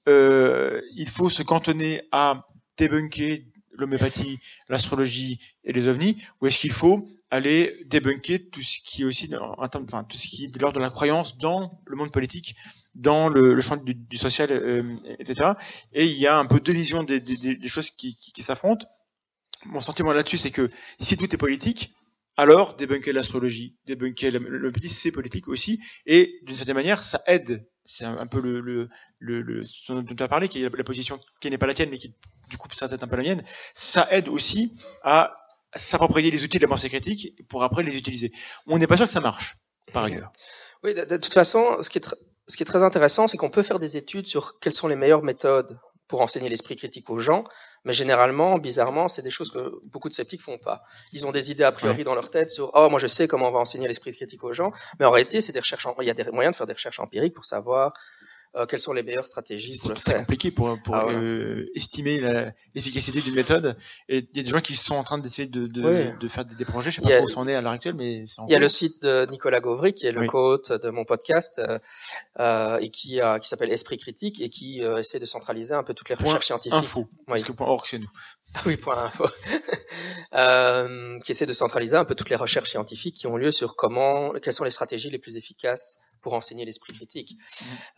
euh, 0.07 0.81
il 0.95 1.09
faut 1.09 1.29
se 1.29 1.43
cantonner 1.43 2.03
à 2.11 2.45
débunker 2.77 3.45
l'homéopathie, 3.79 4.39
l'astrologie 4.67 5.39
et 5.63 5.73
les 5.73 5.87
ovnis, 5.87 6.21
ou 6.41 6.47
est-ce 6.47 6.59
qu'il 6.59 6.71
faut 6.71 7.07
aller 7.31 7.85
débunker 7.85 8.49
tout 8.51 8.61
ce 8.61 8.79
qui 8.83 9.03
est 9.03 9.05
aussi, 9.05 9.29
enfin, 9.35 10.03
tout 10.03 10.17
ce 10.17 10.27
qui 10.27 10.45
est 10.45 10.47
de 10.47 10.59
l'ordre 10.59 10.77
de 10.77 10.81
la 10.83 10.89
croyance 10.89 11.37
dans 11.37 11.79
le 11.85 11.95
monde 11.95 12.11
politique, 12.11 12.55
dans 12.95 13.29
le, 13.29 13.59
champ 13.61 13.77
du, 13.77 14.17
social, 14.17 14.49
euh, 14.51 14.95
etc. 15.19 15.51
Et 15.93 16.05
il 16.07 16.17
y 16.17 16.27
a 16.27 16.37
un 16.37 16.45
peu 16.45 16.59
deux 16.59 16.73
visions 16.73 17.03
des, 17.03 17.21
choses 17.67 17.91
qui, 17.91 18.15
s'affrontent. 18.39 18.85
Mon 19.65 19.79
sentiment 19.79 20.13
là-dessus, 20.13 20.37
c'est 20.37 20.51
que 20.51 20.67
si 20.99 21.17
tout 21.17 21.33
est 21.33 21.37
politique, 21.37 21.93
alors 22.37 22.77
débunker 22.77 23.13
l'astrologie, 23.13 23.77
débunker 23.85 24.31
l'homéopathie, 24.31 24.89
c'est 24.89 25.11
politique 25.11 25.47
aussi, 25.47 25.81
et 26.05 26.33
d'une 26.43 26.55
certaine 26.55 26.75
manière, 26.75 27.03
ça 27.03 27.21
aide. 27.27 27.67
C'est 27.85 28.05
un, 28.05 28.27
peu 28.27 28.39
le, 28.39 28.87
ce 29.63 29.93
dont 29.93 30.03
tu 30.03 30.21
as 30.21 30.27
parlé, 30.27 30.47
qui 30.47 30.61
est 30.61 30.69
la 30.69 30.83
position 30.83 31.19
qui 31.41 31.49
n'est 31.49 31.57
pas 31.57 31.65
la 31.65 31.73
tienne, 31.73 31.89
mais 31.89 31.97
qui 31.97 32.15
du 32.49 32.57
coup 32.57 32.67
ça 32.73 32.87
peut-être 32.89 33.03
un 33.03 33.07
peu 33.07 33.15
la 33.15 33.23
mienne. 33.23 33.43
Ça 33.73 34.07
aide 34.11 34.27
aussi 34.27 34.77
à 35.03 35.35
s'approprier 35.75 36.31
les 36.31 36.43
outils 36.43 36.57
de 36.57 36.63
la 36.63 36.67
pensée 36.69 36.89
critique 36.89 37.47
pour 37.47 37.63
après 37.63 37.83
les 37.83 37.95
utiliser. 37.97 38.31
On 38.67 38.77
n'est 38.77 38.87
pas 38.87 38.97
sûr 38.97 39.05
que 39.05 39.11
ça 39.11 39.21
marche, 39.21 39.55
par 39.93 40.03
ailleurs. 40.05 40.31
Oui, 40.83 40.93
de, 40.93 41.05
de 41.05 41.17
toute 41.17 41.33
façon, 41.33 41.81
ce 41.81 41.89
qui 41.89 41.99
est, 41.99 42.05
tr- 42.07 42.15
ce 42.47 42.57
qui 42.57 42.63
est 42.63 42.65
très 42.65 42.81
intéressant, 42.83 43.27
c'est 43.27 43.37
qu'on 43.37 43.49
peut 43.51 43.63
faire 43.63 43.79
des 43.79 43.95
études 43.97 44.27
sur 44.27 44.59
quelles 44.59 44.73
sont 44.73 44.87
les 44.87 44.95
meilleures 44.95 45.23
méthodes 45.23 45.77
pour 46.07 46.21
enseigner 46.21 46.49
l'esprit 46.49 46.75
critique 46.75 47.09
aux 47.11 47.19
gens, 47.19 47.43
mais 47.85 47.93
généralement, 47.93 48.57
bizarrement, 48.57 49.07
c'est 49.09 49.21
des 49.21 49.29
choses 49.29 49.51
que 49.51 49.71
beaucoup 49.85 50.09
de 50.09 50.13
sceptiques 50.15 50.41
font 50.41 50.57
pas. 50.57 50.81
Ils 51.13 51.27
ont 51.27 51.31
des 51.31 51.51
idées 51.51 51.63
a 51.65 51.71
priori 51.71 52.03
dans 52.03 52.15
leur 52.15 52.31
tête 52.31 52.49
sur 52.49 52.71
oh 52.73 52.89
moi 52.89 52.99
je 52.99 53.05
sais 53.05 53.27
comment 53.27 53.49
on 53.49 53.51
va 53.51 53.59
enseigner 53.59 53.87
l'esprit 53.87 54.11
critique 54.11 54.43
aux 54.43 54.53
gens, 54.53 54.71
mais 54.99 55.05
en 55.05 55.11
réalité, 55.11 55.39
c'est 55.39 55.53
des 55.53 55.59
recherches. 55.59 55.85
en- 55.85 55.95
Il 56.01 56.07
y 56.07 56.09
a 56.09 56.15
des 56.15 56.23
moyens 56.31 56.53
de 56.53 56.57
faire 56.57 56.65
des 56.65 56.73
recherches 56.73 56.99
empiriques 56.99 57.35
pour 57.35 57.45
savoir 57.45 57.93
euh, 58.55 58.65
quelles 58.65 58.79
sont 58.79 58.93
les 58.93 59.03
meilleures 59.03 59.27
stratégies 59.27 59.77
pour 59.79 59.91
C'est 59.97 60.13
le 60.13 60.19
compliqué 60.19 60.51
pour, 60.51 60.77
pour 60.83 60.95
Ah 60.95 61.05
ouais. 61.05 61.13
euh, 61.15 61.65
estimer 61.75 62.19
l'efficacité 62.73 63.21
d'une 63.21 63.35
méthode. 63.35 63.77
Et 64.07 64.27
il 64.31 64.37
y 64.37 64.39
a 64.39 64.43
des 64.43 64.49
gens 64.49 64.61
qui 64.61 64.75
sont 64.75 64.95
en 64.95 65.03
train 65.03 65.17
d'essayer 65.19 65.47
de, 65.47 65.67
de, 65.67 65.83
Oui. 65.83 66.17
de 66.19 66.27
faire 66.27 66.45
des, 66.45 66.55
des 66.55 66.65
projets. 66.65 66.89
Je 66.91 67.01
sais 67.01 67.07
pas 67.07 67.21
où 67.21 67.27
c'en 67.27 67.47
est 67.47 67.53
à 67.55 67.61
l'heure 67.61 67.71
actuelle, 67.73 67.93
mais 67.95 68.25
c'est 68.25 68.41
en 68.41 68.47
Il 68.47 68.51
y 68.51 68.55
a 68.55 68.59
le 68.59 68.69
site 68.69 69.03
de 69.03 69.27
Nicolas 69.29 69.59
Gauvry 69.59 69.93
qui 69.93 70.07
est 70.07 70.11
le 70.11 70.21
Oui. 70.21 70.27
co-hôte 70.27 70.71
de 70.71 70.89
mon 70.89 71.05
podcast 71.05 71.61
euh, 72.39 72.77
et 72.79 72.89
qui, 72.89 73.21
a- 73.21 73.39
qui 73.39 73.47
s'appelle 73.47 73.71
Esprit 73.71 73.97
critique 73.97 74.41
et 74.41 74.49
qui 74.49 74.79
essaie 74.81 75.19
de 75.19 75.25
centraliser 75.25 75.75
un 75.75 75.83
peu 75.83 75.93
toutes 75.93 76.09
les 76.09 76.15
Point 76.15 76.25
recherches 76.25 76.47
scientifiques. 76.47 76.73
info. 76.73 77.01
Oui. 77.09 77.15
Parce 77.27 77.43
que 77.43 77.51
point 77.51 77.67
org, 77.67 77.85
c'est 77.87 77.99
nous. 77.99 78.09
Oui, 78.65 78.77
point 78.77 78.97
info. 79.03 79.25
qui 81.23 81.31
essaie 81.31 81.45
de 81.45 81.53
centraliser 81.53 81.95
un 81.97 82.05
peu 82.05 82.15
toutes 82.15 82.29
les 82.29 82.35
recherches 82.35 82.69
scientifiques 82.71 83.15
qui 83.15 83.27
ont 83.27 83.37
lieu 83.37 83.51
sur 83.51 83.75
comment, 83.75 84.31
quelles 84.41 84.53
sont 84.53 84.63
les 84.63 84.71
stratégies 84.71 85.09
les 85.09 85.19
plus 85.19 85.37
efficaces 85.37 85.99
pour 86.21 86.33
enseigner 86.33 86.65
l'esprit 86.65 86.93
critique. 86.93 87.37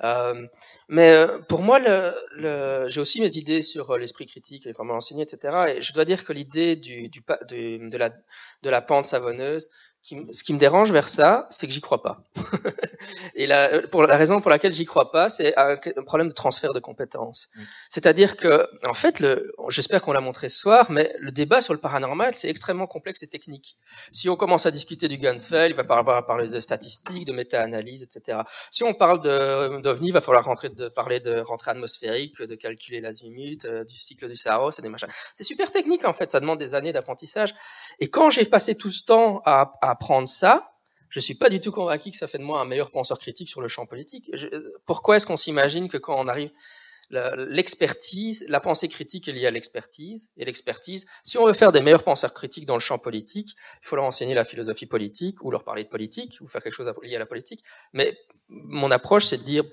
Euh, 0.04 0.48
mais 0.90 1.12
euh, 1.14 1.40
pour 1.40 1.62
moi, 1.62 1.80
le, 1.80 2.14
le, 2.36 2.88
j'ai 2.90 3.00
aussi 3.02 3.22
mes 3.22 3.38
idées 3.38 3.62
sur 3.62 3.92
euh, 3.92 3.98
l'esprit 3.98 4.26
critique 4.26 4.68
et 4.68 4.74
comment 4.74 4.94
l'enseigner, 4.94 5.24
etc. 5.24 5.76
Et 5.78 5.82
je 5.82 5.94
dois 5.94 6.06
dire 6.06 6.26
que 6.26 6.34
l'idée 6.34 6.76
du, 6.76 7.10
du, 7.10 7.24
du- 7.48 7.90
de, 7.90 7.98
la, 7.98 8.10
de 8.10 8.70
la 8.70 8.82
pente 8.82 9.06
savonneuse, 9.06 9.70
qui, 10.04 10.18
ce 10.32 10.44
qui 10.44 10.54
me 10.54 10.60
dérange 10.60 10.92
vers 10.92 11.08
ça, 11.08 11.48
c'est 11.52 11.68
que 11.68 11.74
j'y 11.74 11.82
crois 11.82 12.02
pas. 12.02 12.24
et 13.36 13.46
la, 13.46 13.88
pour 13.88 14.04
la 14.04 14.18
raison 14.18 14.42
pour 14.42 14.50
laquelle 14.50 14.74
j'y 14.74 14.86
crois 14.86 15.12
pas, 15.12 15.30
c'est 15.30 15.56
un, 15.58 15.76
un 15.96 16.04
problème 16.04 16.28
de 16.28 16.34
transfert 16.34 16.74
de 16.74 16.80
compétences. 16.80 17.50
C'est-à-dire 17.90 18.36
que, 18.36 18.68
en 18.88 18.96
fait, 18.96 19.24
j'espère 19.70 20.02
qu'on 20.02 20.14
l'a 20.14 20.22
montré 20.22 20.50
ce 20.50 20.58
soir, 20.58 20.90
mais 20.90 21.14
le 21.20 21.32
débat 21.32 21.62
sur 21.62 21.74
le 21.74 21.80
paranormal, 21.80 22.34
c'est 22.34 22.50
extrêmement 22.50 22.88
complexe 22.88 23.22
et 23.22 23.28
technique. 23.28 23.78
Si 24.12 24.28
on 24.28 24.36
commence 24.36 24.66
à 24.66 24.72
discuter 24.72 25.08
du 25.08 25.18
Gunsfell, 25.18 25.72
il 25.72 25.76
va 25.76 25.84
falloir 25.84 26.26
parler 26.26 26.48
de 26.48 26.60
statistiques, 26.60 27.26
de 27.26 27.34
méta-analyse, 27.34 28.02
etc. 28.02 28.40
Si 28.72 28.84
on 28.84 28.94
parle 28.94 29.22
d'OVNI, 29.22 30.08
il 30.08 30.14
va 30.14 30.22
falloir 30.22 30.46
rentrer 30.46 30.70
de, 30.70 30.90
parler 30.90 31.20
de 31.20 31.40
rentrée 31.40 31.72
atmosphérique, 31.72 32.42
de 32.42 32.56
calculer 32.56 33.02
l'azimut, 33.02 33.66
euh, 33.66 33.84
du 33.84 33.96
cycle 33.96 34.28
du 34.28 34.36
Saros 34.36 34.72
et 34.72 34.82
des 34.82 34.90
machins. 34.90 35.10
C'est 35.34 35.44
super 35.44 35.72
technique, 35.72 36.06
en 36.06 36.14
fait. 36.14 36.32
Ça 36.32 36.40
demande 36.40 36.60
des 36.60 36.74
années 36.74 36.94
d'apprentissage. 36.94 37.54
Et 38.00 38.10
quand 38.10 38.32
j'ai 38.32 38.46
passé 38.46 38.76
tout 38.76 38.92
ce 38.92 39.04
temps 39.06 39.42
à, 39.46 39.74
à 39.82 39.91
apprendre 39.92 40.28
ça, 40.28 40.74
je 41.10 41.20
suis 41.20 41.36
pas 41.36 41.50
du 41.50 41.60
tout 41.60 41.72
convaincu 41.72 42.12
que 42.12 42.18
ça 42.18 42.28
fait 42.28 42.38
de 42.38 42.44
moi 42.44 42.62
un 42.62 42.66
meilleur 42.66 42.90
penseur 42.92 43.20
critique 43.20 43.50
sur 43.50 43.62
le 43.62 43.68
champ 43.68 43.86
politique. 43.86 44.30
Je- 44.34 44.48
pourquoi 44.86 45.18
est-ce 45.18 45.28
qu'on 45.28 45.38
s'imagine 45.38 45.90
que 45.90 45.98
quand 45.98 46.18
on 46.18 46.28
arrive 46.28 46.52
l'expertise, 47.38 48.46
la 48.48 48.60
pensée 48.60 48.88
critique 48.88 49.28
est 49.28 49.32
liée 49.32 49.48
à 49.48 49.52
l'expertise, 49.52 50.30
et 50.38 50.46
l'expertise, 50.46 51.08
si 51.24 51.38
on 51.38 51.46
veut 51.46 51.54
faire 51.54 51.72
des 51.72 51.82
meilleurs 51.82 52.04
penseurs 52.04 52.34
critiques 52.34 52.66
dans 52.66 52.76
le 52.76 52.80
champ 52.80 52.98
politique, 52.98 53.56
il 53.84 53.88
faut 53.88 53.96
leur 53.96 54.06
enseigner 54.06 54.34
la 54.34 54.46
philosophie 54.46 54.86
politique, 54.86 55.44
ou 55.44 55.52
leur 55.52 55.64
parler 55.64 55.84
de 55.84 55.90
politique, 55.90 56.38
ou 56.42 56.48
faire 56.48 56.62
quelque 56.64 56.74
chose 56.74 56.92
lié 57.04 57.16
à 57.16 57.20
la 57.20 57.26
politique. 57.26 57.64
Mais 57.94 58.18
mon 58.50 58.92
approche, 58.92 59.26
c'est 59.26 59.38
de 59.38 59.44
dire, 59.44 59.64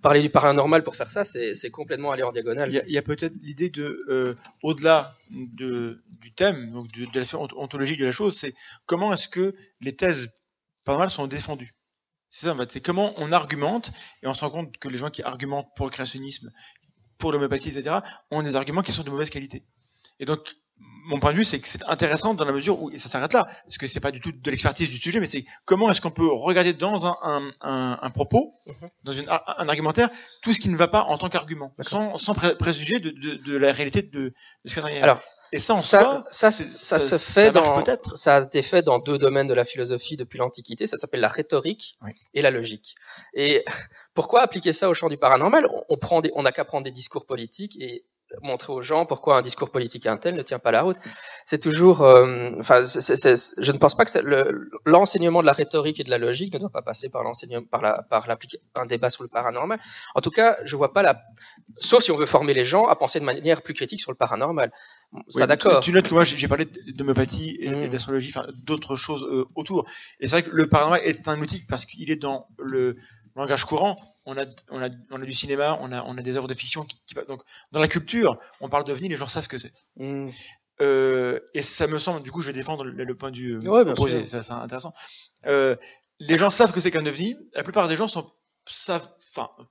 parler 0.00 0.22
du 0.22 0.30
paranormal 0.30 0.82
pour 0.82 0.96
faire 0.96 1.10
ça, 1.10 1.24
c'est 1.24 1.70
complètement 1.70 2.12
aller 2.12 2.22
en 2.22 2.32
diagonale. 2.32 2.68
Il 2.86 2.92
y 2.92 2.98
a, 2.98 3.02
peut-être 3.02 3.34
l'idée 3.40 3.70
de, 3.70 4.04
euh, 4.08 4.36
au-delà 4.62 5.14
de, 5.30 6.02
du 6.20 6.32
thème, 6.32 6.72
donc 6.72 6.90
de, 6.92 7.06
de 7.06 7.18
la 7.18 7.24
sphère 7.24 7.40
ont- 7.40 7.48
ontologique 7.56 8.00
de 8.00 8.06
la 8.06 8.12
chose, 8.12 8.36
c'est 8.36 8.54
comment 8.86 9.12
est-ce 9.12 9.28
que 9.28 9.54
les 9.80 9.94
thèses 9.94 10.28
paranormales 10.84 11.10
sont 11.10 11.26
défendues? 11.26 11.74
C'est 12.34 12.46
ça, 12.46 12.54
en 12.54 12.56
fait. 12.56 12.72
C'est 12.72 12.80
comment 12.80 13.12
on 13.18 13.30
argumente, 13.30 13.92
et 14.22 14.26
on 14.26 14.32
se 14.34 14.40
rend 14.40 14.50
compte 14.50 14.76
que 14.78 14.88
les 14.88 14.96
gens 14.98 15.10
qui 15.10 15.22
argumentent 15.22 15.68
pour 15.76 15.86
le 15.86 15.90
créationnisme, 15.92 16.50
pour 17.18 17.30
l'homéopathie, 17.30 17.68
etc., 17.68 17.96
ont 18.30 18.42
des 18.42 18.56
arguments 18.56 18.82
qui 18.82 18.90
sont 18.90 19.02
de 19.04 19.10
mauvaise 19.10 19.28
qualité. 19.30 19.62
Et 20.18 20.24
donc, 20.24 20.40
mon 21.06 21.20
point 21.20 21.32
de 21.32 21.36
vue, 21.36 21.44
c'est 21.44 21.60
que 21.60 21.68
c'est 21.68 21.84
intéressant 21.84 22.32
dans 22.34 22.44
la 22.44 22.52
mesure 22.52 22.80
où 22.82 22.90
et 22.90 22.96
ça 22.98 23.08
s'arrête 23.10 23.32
là, 23.34 23.44
parce 23.64 23.76
que 23.76 23.86
c'est 23.86 24.00
pas 24.00 24.10
du 24.12 24.18
tout 24.20 24.32
de 24.32 24.50
l'expertise 24.50 24.88
du 24.88 24.96
sujet, 24.98 25.20
mais 25.20 25.26
c'est 25.26 25.44
comment 25.66 25.90
est-ce 25.90 26.00
qu'on 26.00 26.10
peut 26.10 26.26
regarder 26.32 26.72
dans 26.72 27.06
un, 27.06 27.16
un, 27.22 27.52
un, 27.60 27.98
un 28.00 28.10
propos, 28.10 28.54
Mhm. 28.66 28.88
dans 29.04 29.12
une, 29.12 29.28
un, 29.28 29.68
argumentaire, 29.68 30.08
tout 30.42 30.52
ce 30.54 30.58
qui 30.60 30.68
ne 30.70 30.76
va 30.76 30.88
pas 30.88 31.02
en 31.04 31.18
tant 31.18 31.28
qu'argument, 31.28 31.74
sans, 31.80 32.16
sans 32.18 32.34
pré- 32.34 32.56
préjuger 32.56 32.98
de, 32.98 33.10
de, 33.10 33.34
de 33.44 33.56
la 33.58 33.72
réalité 33.72 34.02
de, 34.02 34.08
de 34.10 34.34
ce 34.64 34.80
qu'il 34.80 34.90
y 34.94 34.98
a. 34.98 35.02
Alors, 35.04 35.20
et 35.52 35.58
ça, 35.58 35.74
en 35.74 35.80
ça, 35.80 36.24
ça, 36.30 36.50
ça, 36.50 36.98
se 36.98 37.18
fait 37.18 37.50
dans, 37.50 37.84
ça 38.14 38.36
a 38.36 38.40
été 38.42 38.62
fait 38.62 38.82
dans 38.82 38.98
deux 38.98 39.18
domaines 39.18 39.46
de 39.46 39.54
la 39.54 39.64
philosophie 39.64 40.16
depuis 40.16 40.38
l'Antiquité. 40.38 40.86
Ça 40.86 40.96
s'appelle 40.96 41.20
la 41.20 41.28
rhétorique 41.28 41.98
Oui. 42.02 42.12
et 42.34 42.40
la 42.42 42.50
logique. 42.50 42.94
Et 43.34 43.62
pourquoi 44.14 44.40
appliquer 44.40 44.72
ça 44.72 44.88
au 44.88 44.94
champ 44.94 45.08
du 45.08 45.18
paranormal? 45.18 45.66
On, 45.70 45.84
on 45.90 45.96
prend 45.98 46.20
des, 46.22 46.32
on 46.34 46.42
n'a 46.42 46.52
qu'à 46.52 46.64
prendre 46.64 46.84
des 46.84 46.90
discours 46.90 47.26
politiques 47.26 47.76
et 47.80 48.04
montrer 48.40 48.72
aux 48.72 48.80
gens 48.80 49.04
pourquoi 49.04 49.36
un 49.36 49.42
discours 49.42 49.70
politique 49.70 50.06
un 50.06 50.16
tel 50.16 50.34
ne 50.34 50.40
tient 50.40 50.58
pas 50.58 50.70
la 50.70 50.80
route. 50.80 50.96
C'est 51.44 51.58
toujours, 51.58 52.00
euh, 52.00 52.50
enfin, 52.58 52.80
je 52.82 53.72
ne 53.72 53.76
pense 53.76 53.94
pas 53.94 54.06
que 54.06 54.18
le- 54.20 54.70
l'enseignement 54.86 55.42
de 55.42 55.46
la 55.46 55.52
rhétorique 55.52 56.00
et 56.00 56.04
de 56.04 56.08
la 56.08 56.16
logique 56.16 56.54
ne 56.54 56.58
doit 56.58 56.70
pas 56.70 56.80
passer 56.80 57.10
par 57.10 57.24
l'enseignement, 57.24 57.66
par 57.70 57.82
la, 57.82 58.02
par 58.08 58.26
un 58.76 58.86
débat 58.86 59.10
sur 59.10 59.22
le 59.22 59.28
paranormal. 59.28 59.78
En 60.14 60.22
tout 60.22 60.30
cas, 60.30 60.56
je 60.64 60.76
vois 60.76 60.94
pas 60.94 61.02
la, 61.02 61.20
sauf 61.80 62.02
si 62.02 62.10
on 62.10 62.16
veut 62.16 62.24
former 62.24 62.54
les 62.54 62.64
gens 62.64 62.86
à 62.86 62.96
penser 62.96 63.20
de 63.20 63.24
manière 63.26 63.60
plus 63.60 63.74
critique 63.74 64.00
sur 64.00 64.10
le 64.10 64.16
paranormal. 64.16 64.72
Ça, 65.28 65.40
Oui, 65.42 65.46
d'accord. 65.46 65.80
Tu, 65.82 65.92
notes 65.92 66.08
que 66.08 66.14
moi 66.14 66.24
j'ai 66.24 66.48
parlé 66.48 66.66
d'homéopathie 66.94 67.50
et, 67.60 67.66
et 67.66 67.86
Mm. 67.86 67.88
d'astrologie, 67.90 68.30
enfin 68.34 68.46
d'autres 68.64 68.96
choses 68.96 69.22
euh, 69.24 69.44
autour. 69.54 69.86
Et 70.20 70.26
c'est 70.28 70.40
vrai 70.40 70.42
que 70.42 70.54
le 70.56 70.68
paranormal 70.68 71.00
est 71.04 71.28
un 71.28 71.38
outil 71.40 71.64
parce 71.68 71.84
qu'il 71.84 72.10
est 72.10 72.16
dans 72.16 72.46
le 72.58 72.96
langage 73.36 73.64
courant. 73.64 73.96
On 74.24 74.36
a, 74.38 74.44
on 74.70 74.80
a, 74.82 74.88
on 75.10 75.20
a 75.20 75.24
du 75.26 75.32
cinéma, 75.32 75.78
on 75.82 75.92
a, 75.92 76.02
on 76.04 76.16
a 76.16 76.22
des 76.22 76.36
œuvres 76.36 76.48
de 76.48 76.54
fiction 76.54 76.84
qui, 76.84 76.96
qui- 77.06 77.14
donc 77.28 77.42
dans 77.72 77.80
la 77.80 77.88
culture, 77.88 78.38
on 78.60 78.68
parle 78.68 78.84
d'ovni, 78.84 79.08
les 79.08 79.16
gens 79.16 79.28
savent 79.28 79.44
ce 79.44 79.48
que 79.48 79.58
c'est. 79.58 79.72
Hmm. 79.96 80.28
Euh, 80.80 81.38
et 81.54 81.60
ça 81.62 81.86
me 81.86 81.98
semble, 81.98 82.22
du 82.22 82.30
coup, 82.30 82.40
je 82.40 82.46
vais 82.46 82.52
défendre 82.52 82.84
le, 82.84 83.04
le 83.04 83.14
point 83.14 83.30
de 83.30 83.36
vue 83.36 83.56
euh, 83.56 83.60
Ouais, 83.68 83.90
opposé, 83.90 84.24
c'est 84.26 84.50
intéressant. 84.50 84.92
Euh, 85.46 85.76
les 86.20 86.38
gens 86.38 86.50
savent 86.50 86.72
que 86.72 86.80
c'est 86.80 86.90
qu'un 86.90 87.04
ovni. 87.04 87.36
La 87.54 87.62
plupart 87.62 87.88
des 87.88 87.96
gens 87.96 88.08
sont, 88.08 88.30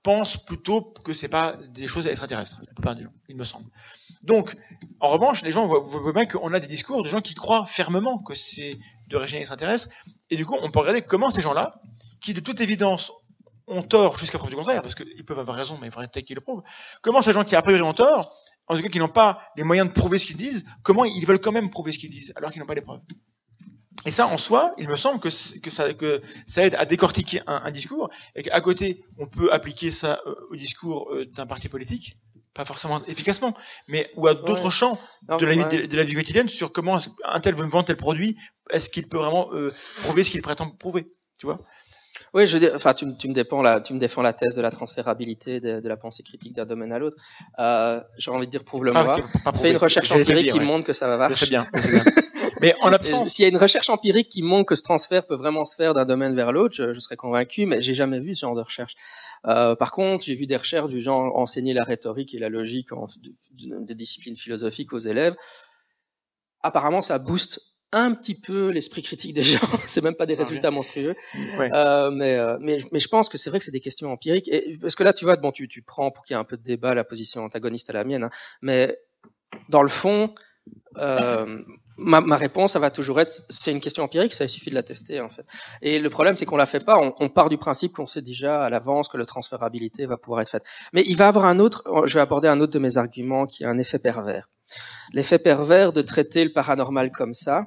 pensent 0.03 0.37
plutôt 0.37 0.93
que 1.03 1.13
c'est 1.13 1.29
pas 1.29 1.57
des 1.69 1.87
choses 1.87 2.07
extraterrestres. 2.07 2.61
La 2.65 2.73
plupart 2.73 2.95
des 2.95 3.03
gens, 3.03 3.13
il 3.29 3.35
me 3.35 3.43
semble. 3.43 3.69
Donc, 4.23 4.55
en 4.99 5.09
revanche, 5.09 5.43
les 5.43 5.51
gens 5.51 5.67
voient, 5.67 6.13
bien 6.13 6.25
qu'on 6.25 6.53
a 6.53 6.59
des 6.59 6.67
discours 6.67 7.03
de 7.03 7.07
gens 7.07 7.21
qui 7.21 7.33
croient 7.33 7.65
fermement 7.65 8.21
que 8.21 8.33
c'est 8.33 8.77
d'origine 9.07 9.39
extraterrestre. 9.39 9.89
Et 10.29 10.35
du 10.35 10.45
coup, 10.45 10.57
on 10.61 10.71
peut 10.71 10.79
regarder 10.79 11.01
comment 11.01 11.31
ces 11.31 11.41
gens-là, 11.41 11.75
qui 12.21 12.33
de 12.33 12.39
toute 12.39 12.61
évidence 12.61 13.11
ont 13.67 13.83
tort 13.83 14.17
jusqu'à 14.17 14.37
preuve 14.37 14.49
du 14.49 14.55
contraire, 14.55 14.81
parce 14.81 14.95
qu'ils 14.95 15.25
peuvent 15.25 15.39
avoir 15.39 15.57
raison, 15.57 15.77
mais 15.79 15.87
il 15.87 15.91
faudrait 15.91 16.07
peut-être 16.07 16.25
qu'ils 16.25 16.35
le 16.35 16.41
prouvent. 16.41 16.63
Comment 17.01 17.21
ces 17.21 17.33
gens 17.33 17.43
qui 17.43 17.55
a 17.55 17.61
priori 17.61 17.81
ont 17.81 17.93
tort, 17.93 18.35
en 18.67 18.75
tout 18.75 18.83
cas 18.83 18.89
qui 18.89 18.99
n'ont 18.99 19.07
pas 19.07 19.41
les 19.55 19.63
moyens 19.63 19.87
de 19.87 19.93
prouver 19.93 20.19
ce 20.19 20.27
qu'ils 20.27 20.37
disent, 20.37 20.65
comment 20.83 21.05
ils 21.05 21.25
veulent 21.25 21.39
quand 21.39 21.51
même 21.51 21.69
prouver 21.69 21.91
ce 21.91 21.99
qu'ils 21.99 22.11
disent 22.11 22.33
alors 22.35 22.51
qu'ils 22.51 22.59
n'ont 22.59 22.67
pas 22.67 22.75
les 22.75 22.81
preuves 22.81 23.01
Et 24.05 24.11
ça, 24.11 24.27
en 24.27 24.37
soi, 24.37 24.73
il 24.77 24.87
me 24.89 24.95
semble 24.95 25.19
que, 25.19 25.29
ça, 25.29 25.93
que 25.93 26.21
ça 26.47 26.63
aide 26.65 26.75
à 26.75 26.85
décortiquer 26.85 27.41
un, 27.47 27.61
un 27.65 27.71
discours, 27.71 28.09
et 28.35 28.43
qu'à 28.43 28.59
côté, 28.61 29.03
on 29.19 29.27
peut 29.27 29.51
appliquer 29.53 29.91
ça 29.91 30.21
euh, 30.25 30.33
au 30.49 30.55
discours 30.55 31.11
euh, 31.13 31.25
d'un 31.25 31.45
parti 31.45 31.69
politique, 31.69 32.15
pas 32.53 32.65
forcément 32.65 33.03
efficacement, 33.05 33.55
mais 33.87 34.09
ou 34.15 34.27
à 34.27 34.33
d'autres 34.33 34.65
Ouais. 34.65 34.69
champs 34.69 34.99
de 35.39 35.45
la, 35.45 35.53
vie, 35.53 35.59
ouais. 35.61 35.81
de, 35.83 35.85
de 35.85 35.97
la 35.97 36.03
vie 36.03 36.15
quotidienne 36.15 36.49
sur 36.49 36.71
comment 36.71 36.97
un 37.25 37.39
tel 37.41 37.55
veut 37.55 37.65
me 37.65 37.69
vendre 37.71 37.85
tel 37.85 37.97
produit, 37.97 38.37
est-ce 38.71 38.89
qu'il 38.89 39.07
peut 39.07 39.17
vraiment 39.17 39.53
euh, 39.53 39.71
prouver 40.03 40.23
ce 40.23 40.31
qu'il 40.31 40.41
prétend 40.41 40.69
prouver, 40.69 41.07
tu 41.39 41.45
vois? 41.45 41.59
Oui, 42.33 42.47
je 42.47 42.73
enfin, 42.75 42.93
tu, 42.93 43.05
me- 43.05 43.15
tu 43.17 43.27
me 43.27 43.33
défends 43.33 43.61
la, 43.61 43.81
tu 43.81 43.93
me 43.93 43.99
défends 43.99 44.21
la 44.21 44.31
thèse 44.31 44.55
de 44.55 44.61
la 44.61 44.71
transférabilité 44.71 45.59
de, 45.59 45.81
de 45.81 45.89
la 45.89 45.97
pensée 45.97 46.23
critique 46.23 46.53
d'un 46.55 46.65
domaine 46.65 46.93
à 46.93 46.99
l'autre. 46.99 47.17
Euh, 47.59 48.01
J'ai 48.17 48.31
envie 48.31 48.45
de 48.45 48.51
dire, 48.51 48.63
prouve-le-moi. 48.63 49.17
Pas 49.43 49.51
Fais 49.51 49.71
une 49.71 49.77
recherche 49.77 50.11
empirique 50.11 50.43
dire, 50.45 50.53
qui 50.53 50.59
ouais. 50.59 50.65
montre 50.65 50.85
que 50.85 50.93
ça 50.93 51.07
va 51.09 51.17
marcher. 51.17 51.47
bien, 51.47 51.67
bien. 51.73 52.03
Mais 52.61 52.73
en 52.81 52.87
Et 52.87 52.91
l'absence, 52.91 53.29
S'il 53.29 53.43
y 53.43 53.45
a 53.47 53.49
une 53.49 53.57
recherche 53.57 53.89
empirique 53.89 54.29
qui 54.29 54.43
montre 54.43 54.67
que 54.67 54.75
ce 54.75 54.83
transfert 54.83 55.27
peut 55.27 55.35
vraiment 55.35 55.65
se 55.65 55.75
faire 55.75 55.93
d'un 55.93 56.05
domaine 56.05 56.33
vers 56.33 56.53
l'autre, 56.53 56.73
je, 56.73 56.93
je 56.93 56.99
serais 57.01 57.17
convaincu, 57.17 57.65
mais 57.65 57.81
j'ai 57.81 57.95
jamais 57.95 58.21
vu 58.21 58.33
ce 58.33 58.41
genre 58.41 58.55
de 58.55 58.61
recherche. 58.61 58.93
Euh, 59.47 59.75
par 59.75 59.91
contre, 59.91 60.23
j'ai 60.23 60.35
vu 60.35 60.47
des 60.47 60.55
recherches 60.57 60.89
du 60.89 61.01
genre 61.01 61.37
enseigner 61.37 61.73
la 61.73 61.83
rhétorique 61.83 62.33
et 62.33 62.39
la 62.39 62.47
logique 62.49 62.93
en, 62.93 63.07
de, 63.07 63.31
de- 63.79 63.83
de 63.85 63.93
disciplines 63.93 64.37
philosophiques 64.37 64.93
aux 64.93 64.99
élèves. 64.99 65.35
Apparemment, 66.61 67.01
ça 67.01 67.17
booste 67.19 67.59
un 67.93 68.13
petit 68.13 68.35
peu 68.35 68.69
l'esprit 68.69 69.01
critique 69.03 69.33
des 69.33 69.43
gens. 69.43 69.59
c'est 69.87 70.03
même 70.03 70.15
pas 70.15 70.25
des 70.25 70.35
Ah, 70.35 70.43
résultats 70.43 70.71
monstrueux. 70.71 71.15
Ouais. 71.57 71.69
Euh, 71.73 72.11
mais, 72.11 72.35
euh, 72.37 72.57
mais, 72.61 72.77
mais 72.91 72.99
je 72.99 73.07
pense 73.07 73.29
que 73.29 73.37
c'est 73.37 73.49
vrai 73.49 73.59
que 73.59 73.65
c'est 73.65 73.71
des 73.71 73.79
questions 73.81 74.11
empiriques. 74.11 74.47
Et, 74.49 74.77
parce 74.81 74.95
que 74.95 75.03
là, 75.03 75.13
tu 75.13 75.25
vois, 75.25 75.35
bon, 75.35 75.51
tu, 75.51 75.67
tu 75.67 75.81
prends 75.81 76.11
pour 76.11 76.23
qu'il 76.23 76.33
y 76.33 76.37
ait 76.37 76.39
un 76.39 76.45
peu 76.45 76.57
de 76.57 76.63
débat 76.63 76.93
la 76.93 77.03
position 77.03 77.43
antagoniste 77.43 77.89
à 77.89 77.93
la 77.93 78.03
mienne, 78.03 78.23
hein, 78.23 78.29
mais 78.61 78.97
dans 79.69 79.81
le 79.83 79.89
fond, 79.89 80.33
euh, 80.97 81.61
ma, 81.97 82.21
ma 82.21 82.37
réponse, 82.37 82.73
ça 82.73 82.79
va 82.79 82.91
toujours 82.91 83.19
être, 83.19 83.41
c'est 83.49 83.71
une 83.71 83.81
question 83.81 84.03
empirique, 84.03 84.33
ça 84.33 84.45
il 84.45 84.49
suffit 84.49 84.69
de 84.69 84.75
la 84.75 84.83
tester 84.83 85.19
en 85.19 85.29
fait. 85.29 85.43
Et 85.81 85.99
le 85.99 86.09
problème, 86.09 86.35
c'est 86.35 86.45
qu'on 86.45 86.57
la 86.57 86.65
fait 86.65 86.79
pas. 86.79 86.97
On, 86.97 87.13
on 87.19 87.29
part 87.29 87.49
du 87.49 87.57
principe 87.57 87.93
qu'on 87.93 88.07
sait 88.07 88.21
déjà 88.21 88.63
à 88.63 88.69
l'avance 88.69 89.07
que 89.07 89.17
la 89.17 89.25
transférabilité 89.25 90.05
va 90.05 90.17
pouvoir 90.17 90.41
être 90.41 90.49
faite. 90.49 90.63
Mais 90.93 91.03
il 91.05 91.17
va 91.17 91.27
avoir 91.27 91.45
un 91.45 91.59
autre. 91.59 91.83
Je 92.05 92.13
vais 92.13 92.21
aborder 92.21 92.47
un 92.47 92.59
autre 92.61 92.73
de 92.73 92.79
mes 92.79 92.97
arguments 92.97 93.45
qui 93.45 93.65
a 93.65 93.69
un 93.69 93.77
effet 93.77 93.99
pervers. 93.99 94.49
L'effet 95.13 95.39
pervers 95.39 95.91
de 95.91 96.01
traiter 96.01 96.45
le 96.45 96.53
paranormal 96.53 97.11
comme 97.11 97.33
ça, 97.33 97.65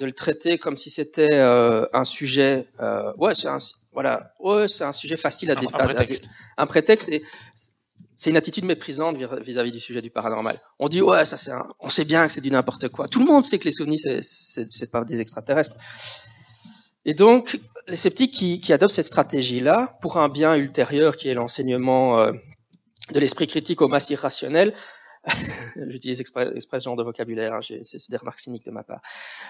de 0.00 0.06
le 0.06 0.12
traiter 0.12 0.58
comme 0.58 0.76
si 0.76 0.90
c'était 0.90 1.28
euh, 1.34 1.86
un 1.92 2.04
sujet. 2.04 2.66
Euh, 2.80 3.12
ouais, 3.18 3.34
c'est 3.34 3.48
un 3.48 3.58
voilà. 3.92 4.32
Ouais, 4.40 4.66
c'est 4.66 4.84
un 4.84 4.92
sujet 4.92 5.16
facile 5.16 5.50
à, 5.50 5.54
un, 5.54 5.58
un 5.58 5.78
à- 5.78 5.82
à- 5.82 5.84
prétexte. 5.84 6.24
un 6.56 6.66
prétexte 6.66 7.08
et 7.10 7.22
c'est 8.16 8.30
une 8.30 8.36
attitude 8.36 8.64
méprisante 8.64 9.16
vis- 9.16 9.26
vis-à-vis 9.42 9.72
du 9.72 9.80
sujet 9.80 10.02
du 10.02 10.10
paranormal. 10.10 10.58
On 10.78 10.88
dit 10.88 11.02
ouais 11.02 11.24
ça 11.24 11.36
c'est 11.38 11.52
on 11.80 11.88
sait 11.90 12.04
bien 12.06 12.26
que 12.26 12.32
c'est 12.32 12.40
du 12.40 12.50
n'importe 12.50 12.88
quoi. 12.88 13.06
Tout 13.08 13.20
le 13.20 13.26
monde 13.26 13.44
sait 13.44 13.58
que 13.58 13.64
les 13.66 13.72
souvenirs 13.72 14.00
c'est 14.22 14.90
pas 14.90 15.04
des 15.04 15.20
extraterrestres. 15.20 15.76
Et 17.04 17.14
donc 17.14 17.60
les 17.86 17.96
sceptiques 17.96 18.32
qui, 18.34 18.60
qui 18.60 18.72
adoptent 18.72 18.94
cette 18.94 19.06
stratégie 19.06 19.60
là 19.60 19.98
pour 20.02 20.16
un 20.18 20.28
bien 20.28 20.54
ultérieur 20.54 21.16
qui 21.16 21.28
est 21.28 21.34
l'enseignement 21.34 22.18
euh, 22.20 22.32
de 23.12 23.20
l'esprit 23.20 23.46
critique 23.46 23.80
aux 23.82 23.88
masses 23.88 24.10
irrationnelles. 24.10 24.72
J'utilise 25.86 26.20
exprès, 26.20 26.50
ce 26.58 26.78
genre 26.78 26.96
de 26.96 27.02
vocabulaire, 27.02 27.54
hein, 27.54 27.60
c'est 27.62 28.10
des 28.10 28.16
remarques 28.16 28.40
cyniques 28.40 28.64
de 28.64 28.70
ma 28.70 28.82
part. 28.82 29.00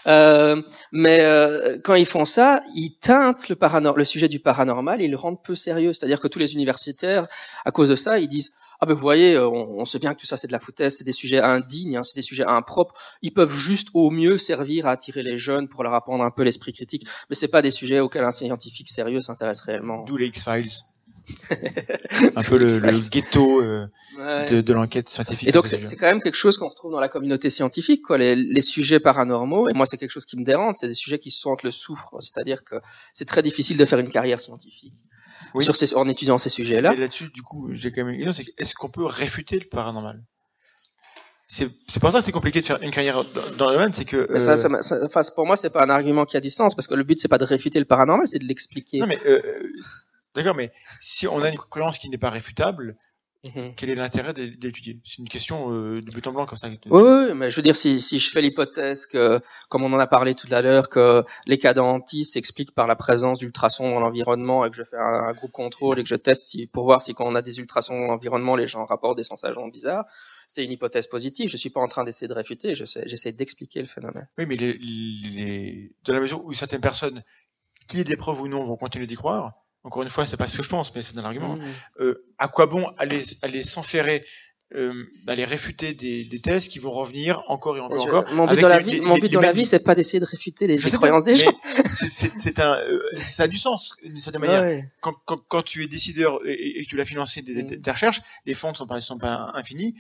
Euh, 0.07 0.61
mais 0.93 1.21
euh, 1.21 1.79
quand 1.85 1.95
ils 1.95 2.07
font 2.07 2.25
ça, 2.25 2.63
ils 2.75 2.97
teintent 3.01 3.49
le, 3.49 3.57
le 3.97 4.05
sujet 4.05 4.29
du 4.29 4.41
paranormal 4.41 5.01
ils 5.01 5.11
le 5.11 5.17
rendent 5.17 5.43
peu 5.43 5.55
sérieux. 5.55 5.93
C'est-à-dire 5.93 6.21
que 6.21 6.29
tous 6.29 6.39
les 6.39 6.55
universitaires, 6.55 7.29
à 7.65 7.71
cause 7.71 7.89
de 7.89 7.97
ça, 7.97 8.19
ils 8.19 8.29
disent 8.29 8.53
ah 8.83 8.87
ben 8.87 8.95
vous 8.95 9.01
voyez, 9.01 9.35
euh, 9.35 9.47
on, 9.47 9.81
on 9.81 9.85
sait 9.85 9.99
bien 9.99 10.15
que 10.15 10.21
tout 10.21 10.27
ça 10.27 10.39
c'est 10.39 10.47
de 10.47 10.53
la 10.53 10.59
foutaise, 10.59 10.97
c'est 10.97 11.05
des 11.05 11.13
sujets 11.13 11.41
indignes, 11.41 11.99
hein, 11.99 12.03
c'est 12.03 12.17
des 12.17 12.23
sujets 12.23 12.47
impropres. 12.47 12.95
Ils 13.23 13.33
peuvent 13.33 13.53
juste 13.53 13.89
au 13.95 14.11
mieux 14.11 14.39
servir 14.39 14.87
à 14.87 14.93
attirer 14.93 15.23
les 15.23 15.37
jeunes 15.37 15.69
pour 15.69 15.85
leur 15.85 15.93
apprendre 15.95 16.25
un 16.25 16.31
peu 16.31 16.43
l'esprit 16.43 16.73
critique, 16.73 17.07
mais 17.29 17.37
c'est 17.37 17.51
pas 17.51 17.63
des 17.63 17.71
sujets 17.71 18.01
auxquels 18.01 18.25
un 18.25 18.31
scientifique 18.31 18.89
sérieux 18.89 19.21
s'intéresse 19.21 19.61
réellement. 19.61 20.05
D'où 20.05 20.17
les 20.17 20.27
X-Files. 20.27 20.71
un 22.37 22.43
peu 22.43 22.59
le, 22.59 23.09
ghetto 23.11 23.61
euh, 23.61 23.87
Ouais. 24.19 24.51
de, 24.51 24.61
de 24.61 24.73
l'enquête 24.73 25.09
scientifique. 25.09 25.49
Et 25.49 25.53
donc 25.53 25.67
c'est 25.69 25.97
quand 25.97 26.07
même 26.07 26.21
quelque 26.21 26.35
chose 26.35 26.59
qu'on 26.59 26.69
retrouve 26.69 26.93
dans 26.93 27.01
la 27.01 27.09
communauté 27.09 27.49
scientifique, 27.49 28.03
quoi. 28.03 28.19
Les, 28.19 28.35
les 28.35 28.63
sujets 28.63 28.99
paranormaux, 29.01 29.69
et 29.69 29.73
moi 29.73 29.87
c'est 29.87 29.97
quelque 29.97 30.11
chose 30.11 30.27
qui 30.27 30.37
me 30.39 30.45
dérange, 30.45 30.77
c'est 30.79 30.89
des 30.89 30.95
sujets 30.95 31.19
qui 31.19 31.31
se 31.31 31.41
sentent 31.41 31.63
le 31.63 31.71
souffre, 31.71 32.17
c'est-à-dire 32.21 32.63
que 32.65 32.77
c'est 33.15 33.27
très 33.27 33.43
difficile 33.43 33.77
de 33.77 33.85
faire 33.85 33.99
une 34.01 34.11
carrière 34.11 34.41
scientifique 34.41 34.95
Oui. 35.55 35.65
sur 35.65 35.77
ces, 35.77 35.95
en 35.95 36.09
étudiant 36.09 36.39
ces 36.39 36.51
sujets-là. 36.51 36.93
Et 36.93 36.97
là-dessus, 36.97 37.31
du 37.31 37.43
coup, 37.43 37.69
j'ai 37.73 37.91
quand 37.93 38.05
même 38.05 38.15
une 38.15 38.25
question, 38.25 38.45
c'est 38.45 38.53
est-ce 38.63 38.75
qu'on 38.75 38.89
peut 38.91 39.07
réfuter 39.07 39.59
le 39.59 39.67
paranormal? 39.67 40.21
C'est 41.49 41.69
pour 42.01 42.13
ça 42.13 42.21
que 42.21 42.25
c'est 42.25 42.31
compliqué 42.33 42.61
de 42.61 42.67
faire 42.67 42.81
une 42.81 42.93
carrière 42.93 43.25
dans, 43.59 43.71
le 43.71 43.75
domaine, 43.75 43.93
c'est 43.93 44.05
que... 44.05 44.29
Mais 44.31 44.39
ça, 44.39 44.53
euh, 44.53 44.57
ça, 44.57 44.69
m'a- 44.69 44.83
ça- 44.83 44.99
enfin, 45.05 45.23
pour 45.35 45.47
moi, 45.47 45.57
c'est 45.57 45.71
pas 45.71 45.83
un 45.85 45.91
argument 45.91 46.25
qui 46.25 46.37
a 46.37 46.41
du 46.41 46.51
sens, 46.51 46.77
parce 46.77 46.87
que 46.87 46.95
le 46.95 47.03
but 47.03 47.19
c'est 47.19 47.27
pas 47.29 47.39
de 47.39 47.45
réfuter 47.45 47.81
le 47.81 47.87
paranormal, 47.87 48.29
c'est 48.29 48.39
de 48.39 48.45
l'expliquer. 48.47 48.99
Non 48.99 49.07
mais... 49.09 49.19
euh, 49.27 49.41
D'accord, 50.35 50.55
mais 50.55 50.73
si 51.01 51.27
on 51.27 51.43
a 51.43 51.49
une 51.49 51.57
croyance 51.59 51.99
qui 51.99 52.09
n'est 52.09 52.19
pas 52.19 52.31
réfutable, 52.31 52.97
Mhm. 53.43 53.75
quel 53.75 53.89
est 53.89 53.95
l'intérêt 53.95 54.35
d'é- 54.35 54.51
d'étudier? 54.51 55.01
C'est 55.03 55.17
une 55.19 55.29
question 55.29 55.73
euh, 55.73 55.99
de 56.01 56.11
but 56.13 56.27
en 56.27 56.33
blanc 56.33 56.45
comme 56.45 56.59
ça. 56.59 56.69
Oui, 56.69 56.77
oui, 56.91 57.33
mais 57.35 57.51
je 57.51 57.57
veux 57.57 57.63
dire, 57.63 57.75
si, 57.75 57.99
si 58.03 58.19
je 58.21 58.31
fais 58.31 58.43
l'hypothèse 58.43 59.07
que, 59.07 59.41
comme 59.71 59.83
on 59.83 59.93
en 59.95 59.99
a 59.99 60.07
parlé 60.07 60.35
tout 60.35 60.47
à 60.51 60.61
l'heure, 60.61 60.91
que 60.91 61.25
les 61.47 61.57
cas 61.57 61.73
d'anti 61.73 62.27
s'expliquent 62.27 62.75
par 62.75 62.87
la 62.87 62.97
présence 62.97 63.39
d'ultrasons 63.39 63.91
dans 63.95 64.01
l'environnement 64.01 64.65
et 64.67 64.71
que 64.71 64.77
je 64.77 64.85
fais 64.85 64.99
un, 64.99 65.25
un 65.29 65.33
groupe 65.33 65.53
contrôle 65.53 65.99
et 65.99 66.03
que 66.03 66.09
je 66.11 66.17
teste 66.17 66.45
si, 66.49 66.67
pour 66.67 66.85
voir 66.85 67.01
si 67.03 67.15
quand 67.15 67.25
on 67.27 67.35
a 67.35 67.41
des 67.41 67.59
ultrasons 67.61 67.99
dans 67.99 68.09
l'environnement, 68.09 68.57
les 68.57 68.67
gens 68.67 68.85
rapportent 68.85 69.17
des 69.17 69.25
sensations 69.25 69.67
bizarres, 69.69 70.05
c'est 70.47 70.63
une 70.65 70.73
hypothèse 70.73 71.07
positive. 71.07 71.49
Je 71.49 71.57
suis 71.57 71.71
pas 71.71 71.81
en 71.81 71.89
train 71.89 72.05
d'essayer 72.05 72.29
de 72.29 72.35
réfuter, 72.35 72.75
j'essaie 72.75 73.33
d'expliquer 73.33 73.81
le 73.81 73.89
phénomène. 73.89 74.29
Oui, 74.37 74.45
mais 74.47 74.57
les, 74.57 74.75
les, 74.75 75.93
dans 76.05 76.13
la 76.13 76.21
mesure 76.21 76.45
où 76.45 76.53
certaines 76.53 76.83
personnes, 76.83 77.23
qui 77.89 78.05
des 78.05 78.17
preuves 78.17 78.41
ou 78.43 78.49
non, 78.49 78.67
vont 78.67 78.77
continuer 78.77 79.07
d'y 79.07 79.15
croire, 79.17 79.55
encore 79.85 80.03
une 80.03 80.11
fois, 80.11 80.27
c'est 80.27 80.37
pas 80.37 80.47
ce 80.47 80.57
que 80.57 80.63
je 80.63 80.69
pense, 80.69 80.95
mais 80.95 81.03
c'est 81.03 81.17
un 81.19 81.25
argument, 81.25 81.57
Mhm. 81.57 81.73
euh, 82.01 82.25
à 82.39 82.49
quoi 82.49 82.67
bon 82.67 82.87
aller, 82.99 83.23
aller 83.43 83.63
s'enferrer 83.63 84.23
euh, 84.75 85.05
d'aller 85.25 85.45
réfuter 85.45 85.95
des, 85.95 86.25
des 86.25 86.41
thèses 86.41 86.69
qui 86.69 86.79
vont 86.79 86.93
revenir 86.93 87.43
encore 87.49 87.77
et 87.77 87.81
encore 87.81 87.97
et 88.07 88.11
Je- 88.11 88.17
encore. 88.17 88.33
mon 88.33 88.47
but 88.47 88.61
dans 88.61 88.69
la 88.69 88.79
vie, 88.79 88.93
les- 88.93 89.01
mon 89.01 89.15
but 89.17 89.23
les 89.23 89.29
dans 89.31 89.41
la 89.41 89.53
vie, 89.53 89.67
c'est 89.67 89.83
pas 89.85 89.95
d'essayer 89.95 90.21
de 90.21 90.25
réfuter 90.25 90.67
les, 90.67 90.79
croyances 90.79 91.25
des 91.25 91.35
gens. 91.37 91.53
c'est- 91.93 92.59
un, 92.61 92.77
euh, 92.79 93.01
ça 93.15 93.45
a 93.45 93.49
du 93.49 93.57
sens 93.57 93.95
d'une 94.03 94.21
certaine 94.21 94.43
manière. 94.43 94.63
Ouais. 94.63 94.85
Quand, 95.01 95.15
quand, 95.25 95.41
quand 95.49 95.63
tu 95.63 95.83
es 95.85 95.89
décideur 95.89 96.41
et, 96.47 96.81
et 96.81 96.85
que 96.85 96.91
tu 96.91 96.97
vas 96.97 97.05
financer 97.05 97.43
des, 97.43 97.55
des- 97.63 97.77
Mm. 97.77 97.81
des 97.81 97.91
recherches, 97.91 98.21
les 98.47 98.55
fonds 98.55 98.71
ne 98.71 98.77
sont 98.77 98.87
pas, 98.87 99.01
sont 99.01 99.19
pas 99.19 99.51
infinis. 99.55 99.95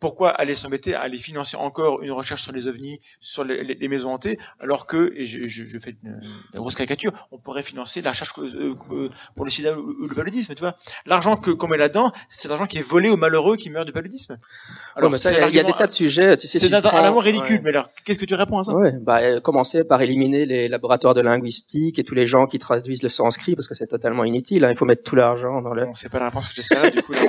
Pourquoi 0.00 0.30
aller 0.30 0.54
s'embêter 0.54 0.94
à 0.94 1.00
aller 1.00 1.18
financer 1.18 1.56
encore 1.56 2.02
une 2.02 2.12
recherche 2.12 2.42
sur 2.42 2.52
les 2.52 2.66
ovnis, 2.66 2.98
sur 3.20 3.44
les, 3.44 3.88
maisons 3.88 4.12
hantées, 4.12 4.38
alors 4.60 4.86
que, 4.86 5.12
et 5.16 5.26
je, 5.26 5.48
je, 5.48 5.64
je 5.64 5.78
fais 5.78 5.96
une, 6.02 6.20
une 6.54 6.60
grosse 6.60 6.74
caricature, 6.74 7.12
on 7.32 7.38
pourrait 7.38 7.62
financer 7.62 8.00
la 8.02 8.10
recherche 8.10 8.32
euh, 8.38 8.74
euh, 8.92 9.08
pour 9.34 9.44
le 9.44 9.50
sida 9.50 9.78
ou, 9.78 10.04
ou 10.04 10.06
le 10.08 10.14
paludisme, 10.14 10.54
tu 10.54 10.60
vois. 10.60 10.76
L'argent 11.06 11.36
que 11.36 11.50
qu'on 11.50 11.68
met 11.68 11.76
là-dedans, 11.78 12.12
c'est 12.28 12.48
l'argent 12.48 12.66
qui 12.66 12.78
est 12.78 12.82
volé 12.82 13.08
aux 13.08 13.16
malheureux 13.16 13.56
qui 13.56 13.70
meurent 13.70 13.84
du 13.84 13.92
paludisme. 13.92 14.09
Ouais, 14.96 15.16
ça, 15.18 15.32
il 15.32 15.38
y, 15.38 15.40
a- 15.42 15.48
il 15.48 15.54
y 15.54 15.60
a 15.60 15.62
des 15.64 15.72
tas 15.72 15.86
de 15.86 15.92
sujets. 15.92 16.36
Tu 16.36 16.46
sais, 16.46 16.58
C'est 16.58 16.68
si 16.68 16.74
un 16.74 16.80
prends- 16.80 17.18
ridicule, 17.18 17.56
Ouais. 17.56 17.60
mais 17.64 17.70
alors, 17.70 17.88
qu'est-ce 18.04 18.18
que 18.18 18.24
tu 18.24 18.34
réponds 18.34 18.58
à 18.58 18.64
ça? 18.64 18.72
Ouais, 18.74 18.92
bah, 19.00 19.20
euh, 19.22 19.40
commencer 19.40 19.86
par 19.86 20.00
éliminer 20.02 20.44
les 20.44 20.68
laboratoires 20.68 21.14
de 21.14 21.20
linguistique 21.20 21.98
et 21.98 22.04
tous 22.04 22.14
les 22.14 22.26
gens 22.26 22.46
qui 22.46 22.58
traduisent 22.58 23.02
le 23.02 23.08
sanskrit 23.08 23.54
parce 23.56 23.68
que 23.68 23.74
c'est 23.74 23.86
totalement 23.86 24.24
inutile. 24.24 24.64
hein. 24.64 24.70
Il 24.70 24.76
faut 24.76 24.84
mettre 24.84 25.02
tout 25.02 25.16
l'argent 25.16 25.62
dans 25.62 25.74
le. 25.74 25.84
Bon, 25.86 25.94
c'est 25.94 26.10
pas 26.10 26.18
la 26.18 26.26
réponse 26.28 26.48
que 26.48 26.54
j'espérais, 26.54 26.90
du 26.90 27.02
coup, 27.02 27.12
là, 27.12 27.20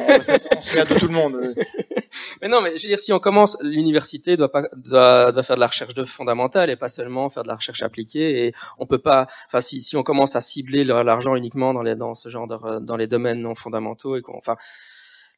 on, 0.51 0.57
on 0.57 0.61
se 0.61 0.71
regarde 0.71 0.89
de 0.89 0.99
tout 0.99 1.07
le 1.07 1.13
monde. 1.13 1.37
Mais 2.41 2.47
non, 2.49 2.59
mais 2.61 2.75
je 2.75 2.83
veux 2.83 2.89
dire, 2.89 2.99
si 2.99 3.13
on 3.13 3.19
commence, 3.19 3.57
l'université 3.61 4.35
doit 4.35 4.51
pas 4.51 4.63
doit, 4.75 5.31
doit 5.31 5.43
faire 5.43 5.55
de 5.55 5.61
la 5.61 5.67
recherche 5.67 5.93
de 5.93 6.03
fondamentale 6.05 6.69
et 6.69 6.75
pas 6.75 6.89
seulement 6.89 7.29
faire 7.29 7.43
de 7.43 7.47
la 7.47 7.55
recherche 7.55 7.83
appliquée. 7.83 8.47
Et 8.47 8.53
on 8.79 8.85
peut 8.85 8.97
pas, 8.97 9.27
enfin, 9.47 9.61
si, 9.61 9.79
si 9.81 9.95
on 9.95 10.03
commence 10.03 10.35
à 10.35 10.41
cibler 10.41 10.83
le- 10.83 11.03
l'argent 11.03 11.35
uniquement 11.35 11.73
dans 11.73 11.83
les 11.83 11.95
dans 11.95 12.13
ce 12.15 12.29
genre 12.29 12.47
de 12.47 12.79
dans 12.79 12.97
les 12.97 13.07
domaines 13.07 13.41
non 13.41 13.55
fondamentaux 13.55 14.17
et 14.17 14.21
qu'on, 14.21 14.37
enfin, 14.37 14.57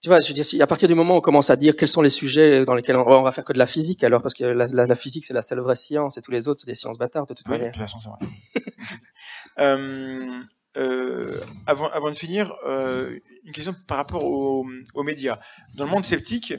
tu 0.04 0.10
vois, 0.10 0.20
je 0.20 0.28
veux 0.28 0.34
dire, 0.34 0.46
si 0.46 0.62
à 0.62 0.68
partir 0.68 0.88
du 0.90 0.94
moment 0.96 1.16
où 1.16 1.18
on 1.18 1.22
commence 1.22 1.50
à 1.50 1.56
dire 1.56 1.76
quels 1.76 1.88
sont 1.88 2.02
les 2.04 2.10
sujets 2.12 2.66
dans 2.66 2.76
lesquels 2.76 2.98
on, 2.98 3.08
on 3.08 3.24
va 3.24 3.32
faire 3.32 3.46
que 3.46 3.54
de 3.54 3.58
la 3.58 3.66
physique, 3.66 4.04
alors 4.04 4.22
parce 4.22 4.34
que 4.36 4.44
la, 4.44 4.68
la, 4.68 4.86
la 4.86 4.96
physique 4.96 5.26
c'est 5.26 5.34
la 5.34 5.42
seule 5.42 5.60
vraie 5.62 5.76
science 5.78 6.18
et 6.18 6.22
tous 6.22 6.32
les 6.32 6.48
autres 6.50 6.60
c'est 6.60 6.68
des 6.68 6.76
sciences 6.76 6.98
bâtardes 6.98 7.30
de 7.30 7.34
toute 7.34 7.48
Oui, 7.48 7.54
de 7.54 7.60
manière. 7.60 7.72
toute 7.74 7.82
façon, 7.82 8.00
c'est 8.02 8.10
vrai. 8.10 8.20
euh, 10.78 11.40
avant, 11.66 11.90
avant 11.90 12.10
de 12.10 12.16
finir, 12.16 12.54
euh, 12.66 13.16
une 13.46 13.52
question 13.54 13.74
par 13.88 13.98
rapport 13.98 14.24
aux, 14.26 14.66
aux 14.96 15.04
médias. 15.04 15.40
Dans 15.76 15.86
le 15.86 15.92
monde 15.92 16.06
sceptique, 16.06 16.54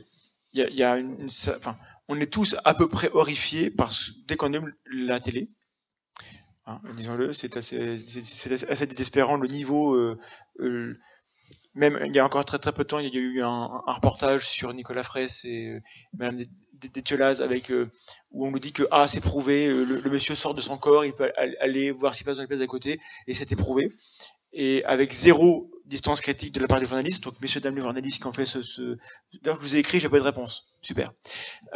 il 0.52 0.60
y 0.60 0.62
a, 0.62 0.68
il 0.68 0.76
y 0.76 0.82
a 0.82 0.96
une, 0.98 1.20
une- 1.20 1.30
ça- 1.30 1.56
enfin, 1.58 1.76
on 2.08 2.20
est 2.20 2.32
tous 2.32 2.56
à 2.64 2.74
peu 2.74 2.88
près 2.88 3.10
horrifiés 3.12 3.70
par 3.70 3.92
dès 4.28 4.36
qu'on 4.36 4.52
aime 4.52 4.72
la 4.92 5.20
télé. 5.20 5.48
Hein, 6.66 6.80
Disons-le, 6.96 7.32
c'est 7.34 7.56
assez 7.58 8.86
désespérant 8.86 9.36
le 9.36 9.48
niveau. 9.48 9.94
euh, 9.94 10.18
euh, 10.60 10.98
même 11.74 11.98
il 12.06 12.14
y 12.14 12.18
a 12.18 12.24
encore 12.24 12.44
très 12.44 12.58
très 12.58 12.72
peu 12.72 12.84
de 12.84 12.88
temps, 12.88 12.98
il 12.98 13.12
y 13.12 13.18
a 13.18 13.20
eu 13.20 13.42
un, 13.42 13.66
reportage 13.86 14.46
sur 14.48 14.72
Nicolas 14.72 15.02
Fraisse 15.02 15.44
et 15.44 15.68
euh, 15.68 15.80
Madame 16.16 16.44
Détiolaz 16.72 17.40
avec 17.40 17.70
euh, 17.70 17.90
où 18.30 18.46
on 18.46 18.50
nous 18.50 18.58
dit 18.58 18.72
que 18.72 18.84
ah 18.90 19.08
c'est 19.08 19.20
prouvé, 19.20 19.66
euh, 19.68 19.84
le, 19.84 20.10
monsieur 20.10 20.34
sort 20.34 20.54
de 20.54 20.60
son 20.60 20.76
corps, 20.76 21.04
il 21.04 21.12
peut 21.12 21.32
al- 21.36 21.56
aller 21.60 21.90
voir 21.90 22.14
qui 22.14 22.24
passe 22.24 22.36
dans 22.36 22.42
les 22.42 22.48
places 22.48 22.60
à 22.60 22.66
côté 22.66 23.00
et 23.26 23.34
c'était 23.34 23.56
prouvé. 23.56 23.92
Et 24.52 24.84
avec 24.84 25.12
zéro 25.12 25.68
distance 25.84 26.20
critique 26.20 26.52
de 26.52 26.60
la 26.60 26.68
part 26.68 26.78
des 26.78 26.86
journalistes, 26.86 27.24
donc 27.24 27.40
messieurs 27.40 27.60
dames 27.60 27.74
les 27.74 27.82
journalistes 27.82 28.20
qui 28.22 28.26
ont 28.28 28.32
fait 28.32 28.44
ce, 28.44 28.62
ce... 28.62 28.96
d'ailleurs 29.42 29.56
je 29.60 29.66
vous 29.66 29.74
ai 29.74 29.80
écrit, 29.80 29.98
j'ai 29.98 30.08
pas 30.08 30.18
de 30.18 30.22
réponse, 30.24 30.64
super. 30.80 31.12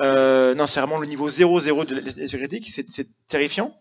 Euh, 0.00 0.54
non 0.54 0.66
c'est 0.68 0.80
vraiment 0.80 0.98
le 0.98 1.06
niveau 1.06 1.28
0-0 1.28 1.86
de 1.86 1.94
la 1.96 2.02
distance 2.02 2.30
critique, 2.30 2.70
c'est 2.70 2.88
c'est 2.88 3.08
terrifiant. 3.26 3.74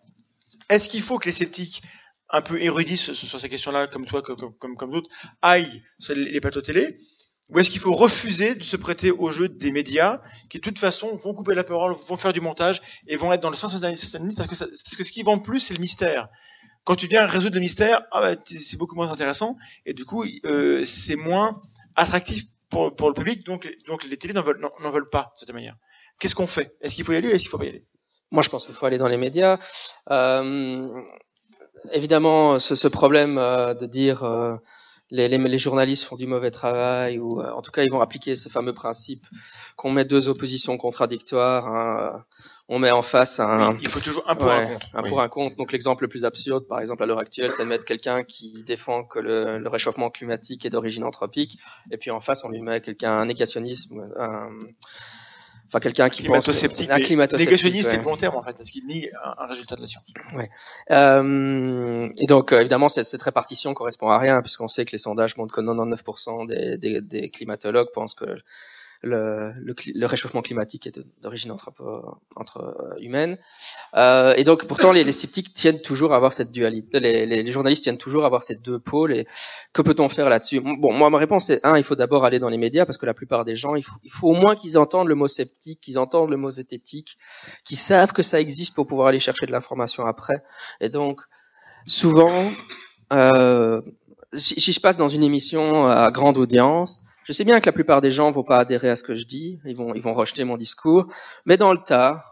Est-ce 0.69 0.89
qu'il 0.89 1.01
faut 1.03 1.19
que 1.19 1.27
les 1.27 1.31
sceptiques 1.31 1.83
un 2.29 2.41
peu 2.41 2.61
érudits 2.61 2.97
sur, 2.97 3.39
ces 3.39 3.49
questions-là, 3.49 3.87
comme 3.87 4.05
toi, 4.05 4.21
comme, 4.21 4.53
comme, 4.57 4.75
comme 4.75 4.89
d'autres, 4.89 5.09
aillent 5.41 5.81
sur 5.99 6.15
les, 6.15 6.41
plateaux 6.41 6.61
télé 6.61 6.97
Ou 7.49 7.59
est-ce 7.59 7.71
qu'il 7.71 7.79
faut 7.79 7.93
refuser 7.93 8.55
de 8.55 8.63
se 8.63 8.75
prêter 8.75 9.11
au 9.11 9.29
jeu 9.29 9.47
des 9.47 9.71
médias 9.71 10.21
qui, 10.49 10.57
de 10.57 10.63
toute 10.63 10.79
façon, 10.79 11.15
vont 11.15 11.33
couper 11.33 11.55
la 11.55 11.63
parole, 11.63 11.95
vont 12.07 12.17
faire 12.17 12.33
du 12.33 12.41
montage 12.41 12.81
et 13.07 13.15
vont 13.15 13.31
être 13.31 13.41
dans 13.41 13.49
le 13.49 13.55
sens 13.55 13.71
sensationnaliste 13.71 14.37
parce 14.37 14.49
que, 14.49 14.65
parce 14.65 14.95
que 14.95 15.03
ce 15.03 15.11
qui 15.11 15.23
vend 15.23 15.39
plus, 15.39 15.59
c'est 15.59 15.73
le 15.73 15.81
mystère. 15.81 16.27
Quand 16.83 16.95
tu 16.95 17.07
viens 17.07 17.25
résoudre 17.25 17.55
le 17.55 17.61
mystère, 17.61 18.01
ah 18.11 18.21
bah, 18.21 18.41
c'est 18.45 18.77
beaucoup 18.77 18.95
moins 18.95 19.11
intéressant 19.11 19.57
et 19.85 19.93
du 19.93 20.05
coup, 20.05 20.25
euh, 20.45 20.83
c'est 20.85 21.17
moins 21.17 21.61
attractif 21.95 22.43
pour, 22.69 22.95
pour 22.95 23.07
le 23.07 23.13
public, 23.13 23.45
donc, 23.45 23.69
donc 23.87 24.03
les 24.03 24.17
télés 24.17 24.33
n'en 24.33 24.41
veulent, 24.41 24.61
veulent 24.81 25.09
pas, 25.09 25.31
de 25.35 25.39
cette 25.39 25.53
manière. 25.53 25.75
Qu'est-ce 26.19 26.35
qu'on 26.35 26.47
fait? 26.47 26.71
Est-ce 26.81 26.95
qu'il 26.95 27.05
faut 27.05 27.13
y 27.13 27.15
aller 27.15 27.27
ou 27.27 27.31
est-ce 27.31 27.43
qu'il 27.43 27.49
faut 27.49 27.57
pas 27.57 27.65
y 27.65 27.69
aller? 27.69 27.85
Moi, 28.31 28.43
je 28.43 28.49
pense 28.49 28.65
qu'il 28.65 28.75
faut 28.75 28.85
aller 28.85 28.97
dans 28.97 29.07
les 29.07 29.17
médias. 29.17 29.57
Euh, 30.09 31.01
évidemment, 31.91 32.59
ce, 32.59 32.75
ce 32.75 32.87
problème 32.87 33.37
euh, 33.37 33.73
de 33.73 33.85
dire 33.85 34.23
euh, 34.23 34.55
les, 35.09 35.27
les, 35.29 35.37
les 35.37 35.57
journalistes 35.57 36.03
font 36.03 36.17
du 36.17 36.27
mauvais 36.27 36.51
travail, 36.51 37.17
ou 37.19 37.41
euh, 37.41 37.49
en 37.51 37.61
tout 37.61 37.71
cas, 37.71 37.83
ils 37.83 37.91
vont 37.91 38.01
appliquer 38.01 38.35
ce 38.35 38.49
fameux 38.49 38.73
principe 38.73 39.25
qu'on 39.77 39.91
met 39.91 40.03
deux 40.05 40.27
oppositions 40.27 40.77
contradictoires. 40.77 41.67
hein, 41.67 42.13
euh, 42.15 42.19
on 42.69 42.79
met 42.79 42.91
en 42.91 43.01
face 43.01 43.39
un, 43.39 43.77
Il 43.81 43.87
faut 43.87 44.01
toujours 44.01 44.29
un 44.29 44.35
pour 44.35 44.47
Ouais, 44.47 44.51
un 44.63 44.67
contre. 44.67 44.87
un 44.93 45.03
Oui. 45.03 45.07
pour 45.09 45.21
un 45.21 45.29
contre. 45.29 45.55
Donc 45.55 45.71
l'exemple 45.71 46.03
le 46.03 46.09
plus 46.09 46.25
absurde, 46.25 46.67
par 46.67 46.81
exemple 46.81 47.03
à 47.03 47.05
l'heure 47.05 47.19
actuelle, 47.19 47.53
c'est 47.53 47.63
de 47.63 47.69
mettre 47.69 47.85
quelqu'un 47.85 48.23
qui 48.25 48.61
défend 48.65 49.05
que 49.05 49.19
le, 49.19 49.57
le 49.59 49.69
réchauffement 49.69 50.09
climatique 50.09 50.65
est 50.65 50.69
d'origine 50.69 51.05
anthropique, 51.05 51.57
et 51.91 51.97
puis 51.97 52.11
en 52.11 52.19
face 52.19 52.43
on 52.43 52.49
lui 52.49 52.61
met 52.61 52.81
quelqu'un 52.81 53.17
un 53.17 53.25
négationnisme, 53.25 54.11
un- 54.17 54.49
enfin 55.67 55.79
quelqu'un 55.79 56.09
qui 56.09 56.23
pense 56.23 56.45
que- 56.45 56.51
Climato-sceptique, 56.51 56.89
un 56.89 56.99
climato-sceptique, 56.99 57.47
négationniste 57.49 57.91
ouais. 57.91 57.99
bon 57.99 58.17
terme 58.17 58.35
en 58.35 58.41
fait, 58.41 58.53
parce 58.53 58.71
qu'il 58.71 58.85
nie 58.87 59.07
un, 59.23 59.43
un 59.43 59.47
résultat 59.47 59.75
de 59.75 59.81
la 59.81 59.87
science. 59.87 60.05
Euh, 60.91 62.09
et 62.19 62.25
donc, 62.27 62.53
euh, 62.53 62.59
évidemment, 62.61 62.89
cette, 62.89 63.05
cette 63.05 63.21
répartition 63.23 63.73
correspond 63.73 64.09
à 64.09 64.17
rien, 64.19 64.41
puisqu'on 64.41 64.67
sait 64.67 64.85
que 64.85 64.91
les 64.91 64.97
sondages 64.97 65.35
montrent 65.37 65.53
que 65.53 65.61
99% 65.61 66.47
des, 66.47 66.77
des, 66.77 67.01
des 67.01 67.29
climatologues 67.29 67.91
pensent 67.93 68.15
que 68.15 68.25
le, 69.07 70.05
réchauffement 70.05 70.41
climatique 70.41 70.87
est 70.87 70.99
d'origine 71.21 71.51
entre 71.51 72.57
euh, 72.59 72.99
humaine. 72.99 73.37
Euh, 73.95 74.33
et 74.37 74.43
donc, 74.43 74.65
pourtant, 74.65 74.91
les, 74.91 75.11
sceptiques 75.11 75.53
tiennent 75.53 75.81
toujours 75.81 76.13
à 76.13 76.15
avoir 76.15 76.33
cette 76.33 76.51
dualité. 76.51 76.99
Les, 76.99 77.51
journalistes 77.51 77.83
tiennent 77.83 77.97
toujours 77.97 78.23
à 78.23 78.27
avoir 78.27 78.43
ces 78.43 78.55
deux 78.55 78.79
pôles. 78.79 79.13
Et 79.13 79.27
que 79.73 79.81
peut-on 79.81 80.09
faire 80.09 80.29
là-dessus? 80.29 80.59
Bon, 80.59 80.93
moi, 80.93 81.09
ma 81.09 81.17
réponse 81.17 81.49
est 81.49 81.65
un, 81.65 81.77
il 81.77 81.83
faut 81.83 81.95
d'abord 81.95 82.25
aller 82.25 82.39
dans 82.39 82.49
les 82.49 82.57
médias, 82.57 82.85
parce 82.85 82.97
que 82.97 83.05
la 83.05 83.13
plupart 83.13 83.45
des 83.45 83.55
gens, 83.55 83.75
il 83.75 83.83
faut, 83.83 84.27
au 84.27 84.35
moins 84.35 84.55
qu'ils 84.55 84.77
entendent 84.77 85.07
le 85.07 85.15
mot 85.15 85.27
sceptique, 85.27 85.81
qu'ils 85.81 85.97
entendent 85.97 86.29
le 86.29 86.37
mot 86.37 86.49
zététique, 86.49 87.17
qu'ils 87.65 87.77
savent 87.77 88.13
que 88.13 88.23
ça 88.23 88.39
existe 88.39 88.75
pour 88.75 88.87
pouvoir 88.87 89.07
aller 89.07 89.19
chercher 89.19 89.45
de 89.45 89.51
l'information 89.51 90.05
après. 90.05 90.43
Et 90.81 90.89
donc, 90.89 91.21
souvent, 91.85 92.51
euh, 93.13 93.81
si 94.33 94.71
je 94.71 94.79
passe 94.79 94.97
dans 94.97 95.07
une 95.07 95.23
émission 95.23 95.87
à 95.87 96.11
grande 96.11 96.37
audience, 96.37 97.01
je 97.27 97.33
sais 97.33 97.43
bien 97.43 97.59
que 97.59 97.65
la 97.65 97.73
plupart 97.73 97.99
des 97.99 98.09
gens 98.09 98.31
vont 98.31 98.43
pas 98.43 98.59
adhérer 98.59 98.89
à 98.89 98.95
ce 98.95 99.03
que 99.03 99.13
je 99.13 99.25
dis, 99.25 99.59
ils 99.65 99.75
vont, 99.75 99.93
ils 99.93 100.01
vont 100.01 100.13
rejeter 100.13 100.45
mon 100.45 100.55
discours, 100.55 101.07
mais 101.45 101.57
dans 101.57 101.73
le 101.73 101.79
tas, 101.79 102.23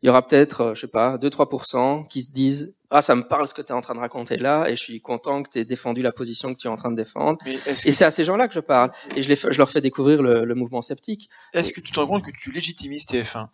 il 0.00 0.06
y 0.06 0.10
aura 0.10 0.24
peut-être, 0.24 0.60
euh, 0.60 0.74
je 0.74 0.82
sais 0.82 0.86
pas, 0.86 1.16
2-3% 1.16 2.06
qui 2.06 2.22
se 2.22 2.32
disent 2.32 2.78
ah 2.90 3.02
ça 3.02 3.16
me 3.16 3.22
parle 3.22 3.48
ce 3.48 3.54
que 3.54 3.62
tu 3.62 3.68
es 3.68 3.72
en 3.72 3.80
train 3.80 3.96
de 3.96 3.98
raconter 3.98 4.36
là 4.36 4.66
et 4.68 4.76
je 4.76 4.82
suis 4.82 5.00
content 5.00 5.42
que 5.42 5.50
tu 5.50 5.58
aies 5.58 5.64
défendu 5.64 6.02
la 6.02 6.12
position 6.12 6.54
que 6.54 6.60
tu 6.60 6.68
es 6.68 6.70
en 6.70 6.76
train 6.76 6.92
de 6.92 6.96
défendre. 6.96 7.38
Et 7.46 7.56
que, 7.56 7.74
c'est 7.74 8.04
à 8.04 8.12
ces 8.12 8.22
gens-là 8.22 8.46
que 8.46 8.54
je 8.54 8.60
parle 8.60 8.92
et 9.16 9.24
je, 9.24 9.28
les 9.28 9.34
je 9.34 9.58
leur 9.58 9.68
fais 9.68 9.80
découvrir 9.80 10.22
le, 10.22 10.44
le 10.44 10.54
mouvement 10.54 10.82
sceptique. 10.82 11.28
est-ce 11.52 11.72
que 11.72 11.80
tu 11.80 11.90
te 11.90 11.98
rends 11.98 12.06
compte 12.06 12.24
que 12.24 12.30
tu 12.30 12.52
légitimises 12.52 13.06
TF1 13.06 13.48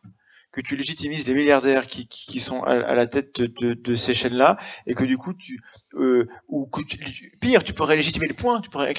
que 0.53 0.61
tu 0.61 0.77
légitimises 0.77 1.27
les 1.27 1.35
milliardaires 1.35 1.87
qui, 1.87 2.09
qui, 2.09 2.27
qui 2.33 2.41
sont 2.41 2.63
à, 2.65 2.73
à 2.73 2.95
la 2.95 3.07
tête 3.07 3.41
de, 3.41 3.75
de, 3.75 3.95
ces 3.95 4.15
chaînes-là 4.15 4.59
et 4.87 4.95
que 4.95 5.05
du 5.05 5.17
coup 5.17 5.33
tu 5.35 5.61
euh, 5.95 6.27
ou 6.49 6.67
que 6.67 6.83
tu- 6.83 7.33
pire 7.41 7.63
tu 7.63 7.73
pourrais 7.73 7.97
légitimer 7.97 8.27
le 8.29 8.35
point 8.35 8.61
tu 8.61 8.69
pourrais 8.71 8.95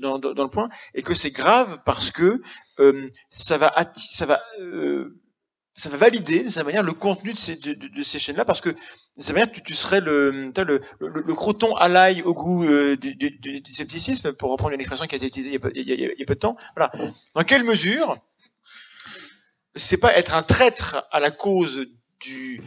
dans, 0.00 0.18
dans, 0.18 0.32
dans 0.32 0.44
le 0.44 0.50
point 0.50 0.68
et 0.94 1.02
que 1.02 1.14
c'est 1.14 1.30
grave 1.30 1.80
parce 1.84 2.10
que 2.10 2.40
euh, 2.80 3.06
ça 3.28 3.58
va 3.58 3.74
ça 3.96 4.26
va 4.26 4.42
euh, 4.60 5.20
ça 5.76 5.88
va 5.88 5.96
valider 5.96 6.44
de 6.44 6.50
cette 6.50 6.64
manière 6.64 6.84
le 6.84 6.92
contenu 6.92 7.32
de 7.32 7.38
ces, 7.38 7.56
de, 7.56 7.74
de- 7.74 8.02
ces 8.04 8.20
chaînes-là 8.20 8.44
parce 8.44 8.60
que 8.60 8.70
de 8.70 8.76
cette 9.18 9.34
manière 9.34 9.50
tu, 9.50 9.60
tu 9.62 9.74
serais 9.74 10.00
le, 10.00 10.30
le, 10.30 10.80
le, 11.00 11.22
le 11.26 11.34
croton 11.34 11.74
à 11.76 11.88
l'ail 11.88 12.22
au 12.22 12.32
goût 12.32 12.64
euh, 12.64 12.96
du, 12.96 13.16
du, 13.16 13.30
du- 13.30 13.72
scepticisme 13.72 14.32
pour 14.34 14.50
reprendre 14.52 14.72
une 14.72 14.80
expression 14.80 15.06
qui 15.06 15.16
a 15.16 15.18
été 15.18 15.26
utilisée 15.26 15.50
il 15.74 15.82
y 15.88 15.90
a- 15.90 15.94
il 15.94 16.00
y 16.00 16.04
a- 16.06 16.12
il 16.12 16.18
y 16.20 16.22
a 16.22 16.26
peu 16.26 16.34
de 16.36 16.40
temps. 16.40 16.56
Voilà. 16.76 16.92
Dans 17.34 17.42
quelle 17.42 17.64
mesure 17.64 18.16
c'est 19.76 19.98
pas 19.98 20.16
être 20.16 20.34
un 20.34 20.42
traître 20.42 21.04
à 21.10 21.20
la 21.20 21.30
cause 21.30 21.86
du, 22.20 22.60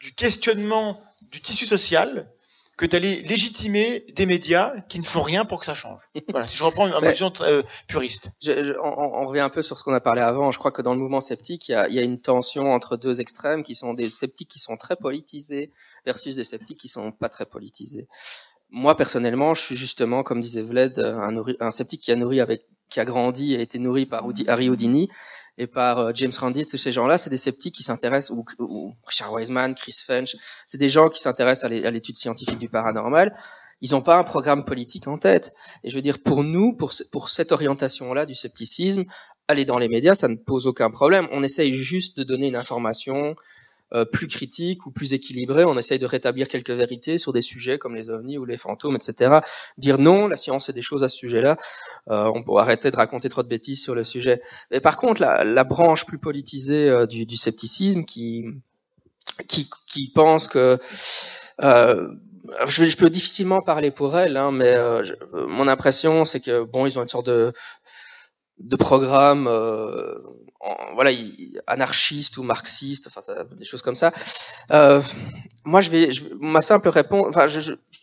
du 0.00 0.12
questionnement 0.14 1.00
du 1.32 1.40
tissu 1.40 1.66
social 1.66 2.30
que 2.76 2.86
d'aller 2.86 3.20
légitimer 3.22 4.04
des 4.16 4.24
médias 4.24 4.72
qui 4.88 4.98
ne 5.00 5.04
font 5.04 5.20
rien 5.20 5.44
pour 5.44 5.60
que 5.60 5.66
ça 5.66 5.74
change. 5.74 6.00
Voilà, 6.30 6.46
si 6.46 6.56
je 6.56 6.64
reprends 6.64 6.86
une, 6.86 6.94
Mais- 7.02 7.10
vision 7.12 7.30
euh, 7.42 7.62
puriste. 7.88 8.30
Je- 8.42 8.64
je- 8.64 8.72
on, 8.82 9.20
on 9.22 9.26
revient 9.26 9.40
un 9.42 9.50
peu 9.50 9.60
sur 9.60 9.78
ce 9.78 9.84
qu'on 9.84 9.92
a 9.92 10.00
parlé 10.00 10.22
avant. 10.22 10.50
Je 10.50 10.58
crois 10.58 10.70
que 10.72 10.80
dans 10.80 10.94
le 10.94 10.98
mouvement 11.00 11.20
sceptique, 11.20 11.68
il 11.68 11.72
y 11.72 11.74
a, 11.74 11.88
il 11.88 11.94
y 11.94 11.98
a 11.98 12.02
une 12.02 12.18
tension 12.20 12.72
entre 12.72 12.96
deux 12.96 13.20
extrêmes 13.20 13.62
qui 13.64 13.74
sont 13.74 13.92
des 13.92 14.10
sceptiques 14.10 14.48
qui 14.48 14.58
sont 14.60 14.78
très 14.78 14.96
politisés 14.96 15.70
versus 16.06 16.36
des 16.36 16.44
sceptiques 16.44 16.78
qui 16.80 16.88
sont 16.88 17.12
pas 17.12 17.28
très 17.28 17.44
politisés. 17.44 18.08
Moi 18.70 18.96
personnellement, 18.96 19.52
je 19.54 19.60
suis 19.62 19.76
justement, 19.76 20.22
comme 20.22 20.40
disait 20.40 20.62
Vled, 20.62 20.98
un, 21.00 21.32
nourri- 21.32 21.56
un 21.60 21.70
sceptique 21.70 22.00
qui 22.00 22.12
a 22.12 22.16
nourri 22.16 22.40
avec, 22.40 22.64
qui 22.88 22.98
a 23.00 23.04
grandi 23.04 23.52
et 23.54 23.58
a 23.58 23.60
été 23.60 23.78
nourri 23.78 24.06
par 24.06 24.24
Harry 24.46 24.70
Houdini 24.70 25.10
et 25.60 25.66
par 25.66 25.98
euh, 25.98 26.12
James 26.14 26.32
Randi. 26.38 26.64
Tous 26.64 26.78
ces 26.78 26.90
gens-là, 26.90 27.18
c'est 27.18 27.30
des 27.30 27.36
sceptiques 27.36 27.74
qui 27.74 27.82
s'intéressent 27.82 28.36
ou, 28.58 28.94
Richard 29.04 29.32
Wiseman, 29.32 29.74
Chris 29.74 29.96
Fench. 30.06 30.34
C'est 30.66 30.78
des 30.78 30.88
gens 30.88 31.08
qui 31.10 31.20
s'intéressent 31.20 31.64
à 31.64 31.68
l'é- 31.68 31.86
à 31.86 31.90
l'étude 31.90 32.16
scientifique 32.16 32.58
du 32.58 32.68
paranormal. 32.68 33.36
Ils 33.82 33.92
n'ont 33.92 34.02
pas 34.02 34.16
un 34.16 34.24
programme 34.24 34.64
politique 34.64 35.06
en 35.06 35.18
tête. 35.18 35.54
Et 35.84 35.90
je 35.90 35.96
veux 35.96 36.02
dire, 36.02 36.18
pour 36.22 36.44
nous, 36.44 36.72
pour 36.76 37.28
cette 37.28 37.52
orientation-là 37.52 38.26
du 38.26 38.34
scepticisme, 38.34 39.04
aller 39.48 39.64
dans 39.64 39.78
les 39.78 39.88
médias, 39.88 40.14
ça 40.14 40.28
ne 40.28 40.36
pose 40.36 40.66
aucun 40.66 40.90
problème. 40.90 41.26
On 41.32 41.42
essaye 41.42 41.72
juste 41.72 42.16
de 42.18 42.24
donner 42.24 42.48
une 42.48 42.56
information 42.56 43.34
euh, 43.92 44.04
plus 44.04 44.28
critique 44.28 44.86
ou 44.86 44.92
plus 44.92 45.12
équilibrée. 45.12 45.64
On 45.64 45.76
essaye 45.76 45.98
de 45.98 46.06
rétablir 46.06 46.48
quelques 46.48 46.70
vérités 46.70 47.18
sur 47.18 47.32
des 47.32 47.42
sujets 47.42 47.78
comme 47.78 47.94
les 47.94 48.10
ovnis 48.10 48.38
ou 48.38 48.44
les 48.44 48.56
fantômes, 48.56 48.96
etc. 48.96 49.40
Dire 49.78 49.98
non, 49.98 50.28
la 50.28 50.36
science 50.36 50.66
c'est 50.66 50.72
des 50.72 50.82
choses 50.82 51.04
à 51.04 51.08
ce 51.08 51.16
sujet-là. 51.16 51.56
Euh, 52.08 52.30
on 52.34 52.42
peut 52.42 52.56
arrêter 52.56 52.90
de 52.90 52.96
raconter 52.96 53.28
trop 53.28 53.42
de 53.42 53.48
bêtises 53.48 53.82
sur 53.82 53.94
le 53.94 54.04
sujet. 54.04 54.40
Mais 54.70 54.80
par 54.80 54.96
contre, 54.96 55.20
la, 55.20 55.44
la 55.44 55.64
branche 55.64 56.06
plus 56.06 56.18
politisée 56.18 56.88
euh, 56.88 57.06
du, 57.06 57.26
du, 57.26 57.36
scepticisme 57.36 58.04
qui, 58.04 58.44
qui, 59.48 59.68
qui 59.86 60.12
pense 60.12 60.48
que 60.48 60.78
euh, 61.62 62.08
je, 62.66 62.84
je, 62.84 62.96
peux 62.96 63.10
difficilement 63.10 63.60
parler 63.60 63.90
pour 63.90 64.16
elle, 64.16 64.36
hein, 64.36 64.50
mais 64.50 64.74
je, 65.04 65.14
mon 65.48 65.68
impression 65.68 66.24
c'est 66.24 66.40
que 66.40 66.62
bon, 66.64 66.86
ils 66.86 66.98
ont 66.98 67.02
une 67.02 67.08
sorte 67.08 67.26
de 67.26 67.52
de 68.60 68.76
programme 68.76 69.46
euh, 69.48 70.18
voilà 70.94 71.10
anarchiste 71.66 72.36
ou 72.36 72.42
marxiste 72.42 73.06
enfin 73.06 73.20
ça, 73.22 73.44
des 73.44 73.64
choses 73.64 73.82
comme 73.82 73.96
ça. 73.96 74.12
Euh, 74.70 75.00
moi 75.64 75.80
je 75.80 75.90
vais 75.90 76.12
je, 76.12 76.24
ma 76.38 76.60
simple 76.60 76.88
réponse 76.88 77.26
enfin 77.28 77.46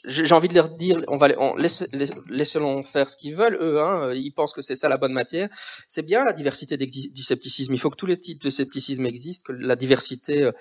j'ai 0.05 0.33
envie 0.33 0.47
de 0.47 0.55
leur 0.55 0.69
dire 0.69 1.01
on 1.07 1.17
va 1.17 1.27
on 1.37 1.55
laisse, 1.55 1.87
laissez-les 2.29 2.83
faire 2.83 3.09
ce 3.09 3.17
qu'ils 3.17 3.35
veulent 3.35 3.57
eux 3.61 3.81
hein, 3.81 4.11
ils 4.13 4.31
pensent 4.31 4.53
que 4.53 4.61
c'est 4.61 4.75
ça 4.75 4.89
la 4.89 4.97
bonne 4.97 5.13
matière. 5.13 5.49
C'est 5.87 6.05
bien 6.05 6.23
la 6.23 6.33
diversité 6.33 6.77
du 6.77 7.23
scepticisme. 7.23 7.73
Il 7.73 7.79
faut 7.79 7.89
que 7.89 7.95
tous 7.95 8.05
les 8.05 8.17
types 8.17 8.41
de 8.41 8.49
scepticisme 8.49 9.05
existent 9.05 9.43
que 9.47 9.53
la 9.53 9.75
diversité 9.75 10.43
euh, 10.43 10.51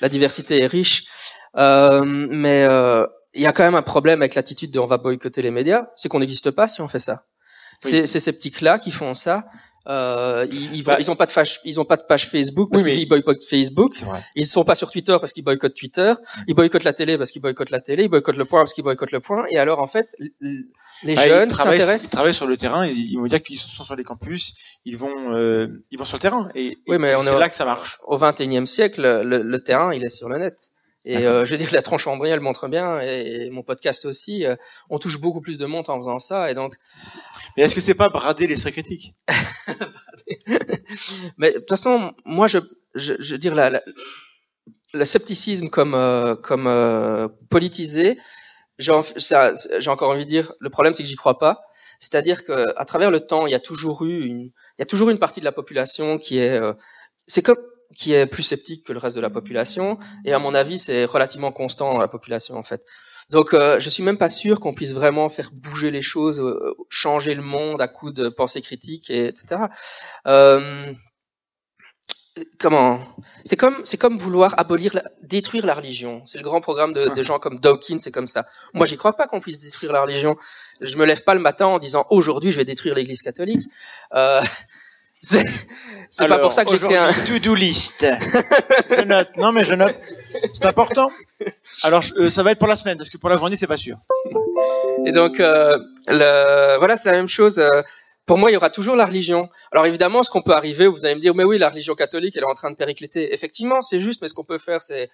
la 0.00 0.08
diversité 0.08 0.60
est 0.60 0.66
riche. 0.66 1.04
Euh, 1.56 2.02
mais 2.04 2.64
euh, 2.64 3.06
il 3.34 3.42
y 3.42 3.46
a 3.46 3.52
quand 3.52 3.64
même 3.64 3.74
un 3.74 3.82
problème 3.82 4.22
avec 4.22 4.34
l'attitude 4.34 4.70
de 4.70 4.78
on 4.78 4.86
va 4.86 4.98
boycotter 4.98 5.42
les 5.42 5.50
médias 5.50 5.88
c'est 5.96 6.08
qu'on 6.08 6.20
n'existe 6.20 6.50
pas 6.52 6.68
si 6.68 6.80
on 6.80 6.88
fait 6.88 6.98
ça. 6.98 7.24
Oui. 7.84 8.06
Ces 8.06 8.20
sceptiques-là 8.20 8.78
qui 8.78 8.90
font 8.90 9.14
ça, 9.14 9.44
euh, 9.86 10.46
ils, 10.50 10.76
ils, 10.76 10.82
vont, 10.82 10.96
ils 10.98 11.10
ont 11.10 11.16
pas 11.16 11.26
de 11.26 11.32
page, 11.32 11.60
ils 11.64 11.78
ont 11.78 11.84
pas 11.84 11.96
de 11.96 12.04
page 12.04 12.28
Facebook 12.28 12.70
parce 12.70 12.82
oui, 12.82 12.96
qu'ils 12.96 13.08
boycottent 13.08 13.44
Facebook. 13.44 13.94
Ils 14.34 14.46
sont 14.46 14.64
pas 14.64 14.74
sur 14.74 14.90
Twitter 14.90 15.16
parce 15.20 15.32
qu'ils 15.32 15.44
boycottent 15.44 15.74
Twitter. 15.74 16.12
Mm. 16.12 16.40
Ils 16.48 16.54
boycottent 16.54 16.84
la 16.84 16.94
télé 16.94 17.18
parce 17.18 17.30
qu'ils 17.30 17.42
boycottent 17.42 17.70
la 17.70 17.80
télé. 17.80 18.04
Ils 18.04 18.08
boycottent 18.08 18.36
le 18.36 18.46
point 18.46 18.60
parce 18.60 18.72
qu'ils 18.72 18.84
boycottent 18.84 19.12
le 19.12 19.20
point. 19.20 19.44
Et 19.50 19.58
alors 19.58 19.80
en 19.80 19.86
fait, 19.86 20.14
les 21.02 21.14
bah, 21.14 21.28
jeunes 21.28 21.50
s'intéressent. 21.50 22.04
Ils 22.04 22.14
travaillent 22.14 22.34
sur 22.34 22.46
le 22.46 22.56
terrain. 22.56 22.86
Et 22.86 22.92
ils 22.92 23.16
vont 23.16 23.26
dire 23.26 23.42
qu'ils 23.42 23.58
sont 23.58 23.84
sur 23.84 23.96
les 23.96 24.04
campus. 24.04 24.54
Ils 24.86 24.96
vont, 24.96 25.34
euh, 25.34 25.68
ils 25.90 25.98
vont 25.98 26.04
sur 26.04 26.16
le 26.16 26.22
terrain. 26.22 26.48
Et, 26.54 26.78
oui, 26.88 26.96
mais 26.98 27.10
et 27.10 27.16
on 27.16 27.22
c'est 27.22 27.34
est 27.34 27.38
là 27.38 27.48
que 27.50 27.56
ça 27.56 27.66
marche. 27.66 27.98
Au 28.06 28.16
21e 28.16 28.66
siècle, 28.66 29.02
le, 29.02 29.42
le, 29.42 29.62
terrain, 29.62 29.92
il 29.92 30.02
est 30.02 30.08
sur 30.08 30.28
le 30.28 30.38
net. 30.38 30.70
Et 31.04 31.18
euh, 31.18 31.44
je 31.44 31.50
veux 31.52 31.58
dire, 31.58 31.68
la 31.72 31.82
tronche 31.82 32.06
elle 32.06 32.40
montre 32.40 32.68
bien, 32.68 33.00
et, 33.00 33.50
mon 33.50 33.62
podcast 33.62 34.04
aussi, 34.04 34.46
euh, 34.46 34.56
on 34.90 34.98
touche 34.98 35.20
beaucoup 35.20 35.40
plus 35.40 35.58
de 35.58 35.66
monde 35.66 35.88
en 35.88 35.98
faisant 35.98 36.18
ça, 36.18 36.50
et 36.50 36.54
donc. 36.54 36.76
Mais 37.56 37.62
est-ce 37.62 37.74
que 37.74 37.80
c'est 37.80 37.94
pas 37.94 38.08
brader 38.08 38.46
l'esprit 38.46 38.72
critique? 38.72 39.14
Mais 41.38 41.52
de 41.52 41.58
toute 41.58 41.68
façon, 41.68 42.14
moi, 42.24 42.46
je, 42.46 42.58
je, 42.94 43.14
je 43.18 43.32
veux 43.32 43.38
dire, 43.38 43.54
la, 43.54 43.70
la, 43.70 43.82
le 44.94 45.04
scepticisme 45.04 45.68
comme 45.68 45.94
euh, 45.94 46.36
comme 46.36 46.66
euh, 46.66 47.28
politisé, 47.50 48.18
j'ai 48.78 48.90
encore 48.92 50.10
envie 50.10 50.24
de 50.24 50.30
dire, 50.30 50.52
le 50.60 50.70
problème 50.70 50.94
c'est 50.94 51.02
que 51.02 51.08
j'y 51.08 51.16
crois 51.16 51.38
pas. 51.38 51.62
C'est-à-dire 51.98 52.44
que 52.44 52.64
à 52.76 52.84
travers 52.84 53.10
le 53.10 53.20
temps, 53.20 53.46
il 53.46 53.50
y 53.50 53.54
a 53.54 53.60
toujours 53.60 54.04
eu 54.04 54.24
une, 54.24 54.40
il 54.42 54.80
y 54.80 54.82
a 54.82 54.86
toujours 54.86 55.10
une 55.10 55.18
partie 55.18 55.40
de 55.40 55.44
la 55.44 55.52
population 55.52 56.18
qui 56.18 56.38
est, 56.38 56.50
euh, 56.60 56.72
c'est 57.26 57.42
comme 57.42 57.58
qui 57.94 58.12
est 58.12 58.26
plus 58.26 58.42
sceptique 58.42 58.84
que 58.84 58.92
le 58.92 58.98
reste 58.98 59.16
de 59.16 59.20
la 59.20 59.30
population, 59.30 59.98
et 60.24 60.32
à 60.32 60.38
mon 60.38 60.54
avis, 60.54 60.78
c'est 60.78 61.04
relativement 61.04 61.52
constant 61.52 61.94
dans 61.94 62.00
la 62.00 62.08
population 62.08 62.56
en 62.56 62.62
fait. 62.62 62.82
Donc, 63.30 63.54
euh, 63.54 63.80
je 63.80 63.88
suis 63.88 64.02
même 64.02 64.18
pas 64.18 64.28
sûr 64.28 64.60
qu'on 64.60 64.74
puisse 64.74 64.92
vraiment 64.92 65.28
faire 65.28 65.50
bouger 65.52 65.90
les 65.90 66.02
choses, 66.02 66.40
euh, 66.40 66.74
changer 66.90 67.34
le 67.34 67.42
monde 67.42 67.80
à 67.80 67.88
coup 67.88 68.12
de 68.12 68.28
pensée 68.28 68.60
critique, 68.60 69.10
et, 69.10 69.28
etc. 69.28 69.56
Euh, 70.26 70.92
comment? 72.58 73.00
C'est 73.44 73.56
comme 73.56 73.76
c'est 73.84 73.96
comme 73.96 74.18
vouloir 74.18 74.54
abolir, 74.58 74.94
la, 74.94 75.04
détruire 75.22 75.64
la 75.64 75.74
religion. 75.74 76.22
C'est 76.26 76.38
le 76.38 76.44
grand 76.44 76.60
programme 76.60 76.92
de, 76.92 77.08
de 77.08 77.22
gens 77.22 77.38
comme 77.38 77.58
Dawkins, 77.58 77.98
c'est 77.98 78.12
comme 78.12 78.26
ça. 78.26 78.46
Moi, 78.74 78.86
j'y 78.86 78.96
crois 78.96 79.14
pas 79.14 79.26
qu'on 79.26 79.40
puisse 79.40 79.60
détruire 79.60 79.92
la 79.92 80.02
religion. 80.02 80.36
Je 80.80 80.96
me 80.98 81.06
lève 81.06 81.24
pas 81.24 81.34
le 81.34 81.40
matin 81.40 81.66
en 81.66 81.78
disant 81.78 82.06
aujourd'hui 82.10 82.52
je 82.52 82.58
vais 82.58 82.64
détruire 82.64 82.94
l'Église 82.94 83.22
catholique. 83.22 83.62
C'est 86.10 86.28
pas 86.28 86.38
pour 86.38 86.52
ça 86.52 86.64
que 86.64 86.70
j'ai 86.70 86.78
fait 86.78 86.96
un 86.96 87.12
to-do 87.12 87.54
list. 87.54 88.06
je 88.90 89.02
note. 89.02 89.36
Non 89.36 89.52
mais 89.52 89.64
je 89.64 89.74
note. 89.74 89.96
C'est 90.52 90.66
important. 90.66 91.10
Alors 91.82 92.04
euh, 92.18 92.30
ça 92.30 92.42
va 92.42 92.52
être 92.52 92.58
pour 92.58 92.68
la 92.68 92.76
semaine 92.76 92.98
parce 92.98 93.10
que 93.10 93.18
pour 93.18 93.30
la 93.30 93.36
journée 93.36 93.56
c'est 93.56 93.66
pas 93.66 93.76
sûr. 93.76 93.96
Et 95.06 95.12
donc 95.12 95.40
euh, 95.40 95.76
le, 96.06 96.78
voilà 96.78 96.96
c'est 96.96 97.10
la 97.10 97.16
même 97.16 97.28
chose. 97.28 97.58
Euh, 97.58 97.82
pour 98.26 98.38
moi, 98.38 98.50
il 98.50 98.54
y 98.54 98.56
aura 98.56 98.70
toujours 98.70 98.96
la 98.96 99.04
religion. 99.04 99.50
Alors 99.70 99.84
évidemment, 99.84 100.22
ce 100.22 100.30
qu'on 100.30 100.40
peut 100.40 100.54
arriver, 100.54 100.86
vous 100.86 101.04
allez 101.04 101.14
me 101.14 101.20
dire, 101.20 101.34
mais 101.34 101.44
oui, 101.44 101.58
la 101.58 101.68
religion 101.68 101.94
catholique, 101.94 102.34
elle 102.36 102.44
est 102.44 102.50
en 102.50 102.54
train 102.54 102.70
de 102.70 102.76
péricliter. 102.76 103.34
Effectivement, 103.34 103.82
c'est 103.82 104.00
juste, 104.00 104.22
mais 104.22 104.28
ce 104.28 104.34
qu'on 104.34 104.44
peut 104.44 104.56
faire, 104.56 104.80
c'est 104.80 105.10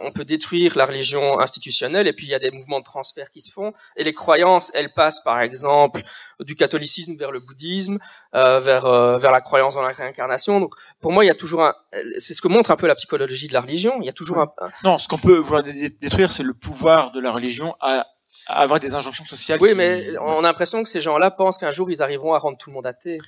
on 0.00 0.10
peut 0.10 0.24
détruire 0.24 0.76
la 0.76 0.86
religion 0.86 1.38
institutionnelle 1.38 2.06
et 2.06 2.12
puis 2.12 2.26
il 2.26 2.30
y 2.30 2.34
a 2.34 2.38
des 2.38 2.50
mouvements 2.50 2.80
de 2.80 2.84
transfert 2.84 3.30
qui 3.30 3.40
se 3.40 3.52
font. 3.52 3.72
Et 3.96 4.04
les 4.04 4.14
croyances 4.14 4.70
elles 4.74 4.92
passent 4.92 5.22
par 5.22 5.40
exemple 5.40 6.02
du 6.40 6.56
catholicisme 6.56 7.16
vers 7.16 7.30
le 7.30 7.40
bouddhisme 7.40 7.98
euh, 8.34 8.58
vers 8.58 8.86
euh, 8.86 9.16
vers 9.18 9.30
la 9.30 9.40
croyance 9.40 9.74
dans 9.74 9.82
la 9.82 9.92
réincarnation. 9.92 10.60
Donc 10.60 10.74
pour 11.00 11.12
moi 11.12 11.24
il 11.24 11.28
y 11.28 11.30
a 11.30 11.34
toujours 11.34 11.62
un 11.62 11.74
c'est 12.18 12.34
ce 12.34 12.40
que 12.42 12.48
montre 12.48 12.70
un 12.70 12.76
peu 12.76 12.86
la 12.86 12.96
psychologie 12.96 13.48
de 13.48 13.52
la 13.52 13.60
religion. 13.60 13.94
Il 14.00 14.06
y 14.06 14.10
a 14.10 14.12
toujours 14.12 14.38
un, 14.38 14.52
non 14.82 14.98
ce 14.98 15.08
qu'on 15.08 15.18
peut 15.18 15.36
vouloir 15.36 15.62
détruire 15.62 16.32
c'est 16.32 16.42
le 16.42 16.54
pouvoir 16.54 17.12
de 17.12 17.20
la 17.20 17.30
religion 17.30 17.76
à, 17.80 18.06
à 18.46 18.62
avoir 18.62 18.80
des 18.80 18.94
injonctions 18.94 19.24
sociales 19.24 19.58
oui 19.60 19.70
qui... 19.70 19.76
mais 19.76 20.18
on 20.20 20.40
a 20.40 20.42
l'impression 20.42 20.82
que 20.82 20.88
ces 20.88 21.00
gens-là 21.00 21.30
pensent 21.30 21.58
qu'un 21.58 21.72
jour 21.72 21.90
ils 21.90 22.02
arriveront 22.02 22.34
à 22.34 22.38
rendre 22.38 22.58
tout 22.58 22.70
le 22.70 22.74
monde 22.74 22.86
athée. 22.86 23.18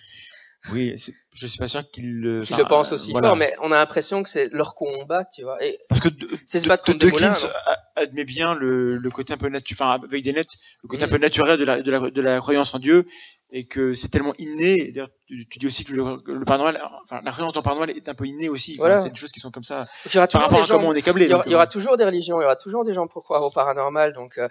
Oui, 0.73 0.95
je 1.39 1.47
suis 1.47 1.59
pas 1.59 1.69
sûr 1.69 1.89
qu'ils 1.91 2.21
le, 2.21 2.69
pensent 2.69 2.93
aussi 2.93 3.13
voilà. 3.13 3.29
fort, 3.29 3.37
mais 3.37 3.55
on 3.63 3.71
a 3.73 3.77
l'impression 3.77 4.23
que 4.23 4.29
c'est 4.29 4.53
leur 4.53 4.75
combat, 4.75 5.25
tu 5.25 5.43
vois. 5.43 5.63
Et 5.65 5.79
Parce 5.89 6.01
que 6.01 6.09
c'est 6.47 6.59
se 6.59 6.67
battre 6.69 6.85
contre 6.85 6.99
Dawkins 6.99 7.49
admet 7.97 8.25
bien 8.25 8.55
le, 8.55 8.97
le, 8.97 9.11
côté 9.11 9.33
un 9.33 9.37
peu 9.37 9.49
naturel, 9.49 9.81
enfin 9.81 10.07
avec 10.07 10.23
des 10.23 10.33
nets, 10.33 10.47
le 10.83 10.89
côté 10.89 11.03
mmh. 11.03 11.09
un 11.09 11.11
peu 11.11 11.19
naturel 11.19 11.59
de 11.59 11.65
la, 11.65 11.83
de 11.83 11.91
la, 11.91 12.11
de 12.11 12.23
la 12.23 12.39
croyance 12.39 12.75
en 12.75 12.79
Dieu, 12.79 13.07
et 13.51 13.67
que 13.67 13.95
c'est 13.95 14.09
tellement 14.09 14.35
inné. 14.39 14.93
Tu, 15.27 15.47
tu, 15.49 15.59
dis 15.59 15.67
aussi 15.67 15.85
que 15.85 15.93
le, 15.93 16.23
le 16.27 16.45
Père 16.45 16.59
Noël, 16.59 16.81
enfin 17.05 17.21
la 17.25 17.33
croyance 17.33 17.53
dans 17.55 17.61
le 17.61 17.65
Père 17.65 17.75
Noël 17.75 17.91
est 17.91 18.09
un 18.09 18.15
peu 18.15 18.27
innée 18.27 18.49
aussi. 18.49 18.73
Enfin, 18.75 18.89
voilà. 18.89 19.01
C'est 19.01 19.11
des 19.11 19.17
choses 19.17 19.33
qui 19.33 19.41
sont 19.41 19.51
comme 19.51 19.63
ça. 19.63 19.87
Il 20.07 20.15
y 20.15 20.19
aura 20.19 20.27
par 20.27 20.43
rapport 20.43 20.63
à 20.63 20.67
comment 20.67 20.89
on 20.89 20.95
est 20.95 21.03
câblé. 21.03 21.27
Il 21.27 21.31
y, 21.31 21.35
aura, 21.35 21.43
donc, 21.43 21.51
il 21.51 21.53
y 21.53 21.55
aura 21.55 21.67
toujours 21.67 21.97
des 21.97 22.05
religions, 22.05 22.41
il 22.41 22.43
y 22.43 22.47
aura 22.47 22.57
toujours 22.57 22.85
des 22.85 22.95
gens 22.95 23.07
pour 23.07 23.25
croire 23.25 23.43
au 23.43 23.51
paranormal, 23.51 24.13
donc 24.13 24.39
euh, 24.39 24.49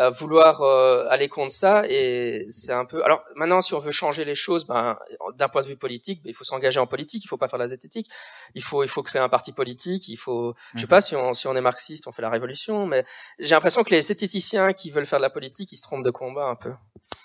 euh, 0.00 0.10
vouloir 0.10 0.62
euh, 0.62 1.06
aller 1.08 1.28
contre 1.28 1.52
ça, 1.52 1.84
et 1.88 2.46
c'est 2.50 2.72
un 2.72 2.84
peu. 2.84 3.02
Alors 3.04 3.22
maintenant, 3.34 3.60
si 3.60 3.74
on 3.74 3.80
veut 3.80 3.90
changer 3.90 4.24
les 4.24 4.36
choses, 4.36 4.66
ben 4.66 4.96
d'un 5.36 5.48
point 5.48 5.62
de 5.62 5.68
vue 5.68 5.76
politique, 5.76 6.17
il 6.24 6.34
faut 6.34 6.44
s'engager 6.44 6.80
en 6.80 6.86
politique. 6.86 7.24
Il 7.24 7.28
faut 7.28 7.36
pas 7.36 7.48
faire 7.48 7.58
la 7.58 7.68
zététique. 7.68 8.08
Il 8.54 8.62
faut 8.62 8.82
il 8.84 8.88
faut 8.88 9.02
créer 9.02 9.20
un 9.20 9.28
parti 9.28 9.52
politique. 9.52 10.08
Il 10.08 10.16
faut, 10.16 10.54
je 10.74 10.80
sais 10.80 10.86
pas 10.86 11.00
si 11.00 11.16
on 11.16 11.34
si 11.34 11.46
on 11.46 11.56
est 11.56 11.60
marxiste, 11.60 12.06
on 12.06 12.12
fait 12.12 12.22
la 12.22 12.30
révolution, 12.30 12.86
mais 12.86 13.04
j'ai 13.38 13.54
l'impression 13.54 13.84
que 13.84 13.90
les 13.90 14.02
zététiciens 14.02 14.72
qui 14.72 14.90
veulent 14.90 15.06
faire 15.06 15.18
de 15.18 15.24
la 15.24 15.30
politique, 15.30 15.72
ils 15.72 15.76
se 15.76 15.82
trompent 15.82 16.04
de 16.04 16.10
combat 16.10 16.46
un 16.46 16.56
peu. 16.56 16.72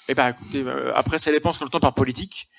Eh 0.07 0.15
ben, 0.15 0.29
écoutez, 0.29 0.63
euh, 0.63 0.91
après, 0.95 1.19
ça 1.19 1.31
dépend 1.31 1.53
ce 1.53 1.59
qu'on 1.59 1.65
entend 1.65 1.79
par 1.79 1.93
politique. 1.93 2.49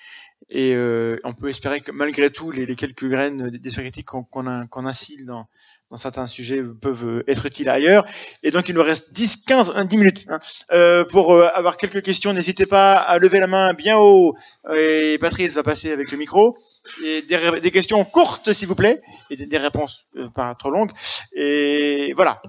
Et 0.51 0.75
euh, 0.75 1.19
on 1.25 1.33
peut 1.33 1.49
espérer 1.49 1.81
que 1.81 1.91
malgré 1.91 2.31
tout, 2.31 2.51
les, 2.51 2.67
les 2.67 2.77
quelques 2.77 3.09
graines 3.09 3.51
d'esprit 3.51 3.83
critique 3.83 4.07
qu'on 4.07 4.25
qu 4.25 4.69
qu 4.71 4.79
insille 4.87 5.25
dans, 5.27 5.49
dans 5.95 5.99
certains 5.99 6.27
sujets 6.27 6.61
peuvent 6.81 7.23
être 7.29 7.47
utiles 7.47 7.69
ailleurs. 7.69 8.05
Et 8.43 8.51
donc, 8.51 8.69
il 8.69 8.75
nous 8.75 8.83
reste 8.83 9.15
10, 9.15 9.37
15, 9.47 9.73
10 9.87 9.97
minutes 9.97 10.27
hein. 10.29 10.41
euh, 10.73 11.05
pour 11.05 11.33
euh, 11.33 11.47
avoir 11.55 11.77
quelques 11.77 12.03
questions. 12.03 12.33
N'hésitez 12.33 12.67
pas 12.67 12.95
à 12.95 13.17
lever 13.21 13.39
la 13.39 13.47
main 13.47 13.75
bien 13.75 13.97
haut. 13.99 14.35
Et 14.77 15.19
Patrice 15.21 15.55
va 15.55 15.63
passer 15.63 15.93
avec 15.93 16.11
le 16.11 16.19
micro. 16.19 16.59
Et 17.05 17.23
des, 17.23 17.61
des 17.61 17.71
questions 17.71 18.05
courtes, 18.05 18.53
s'il 18.53 18.67
vous 18.67 18.75
plaît, 18.75 19.01
et 19.31 19.37
des, 19.37 19.47
des 19.47 19.57
réponses 19.57 20.03
euh, 20.17 20.29
pas 20.35 20.53
trop 20.57 20.71
longues. 20.71 20.91
Et 21.37 22.13
voilà. 22.17 22.43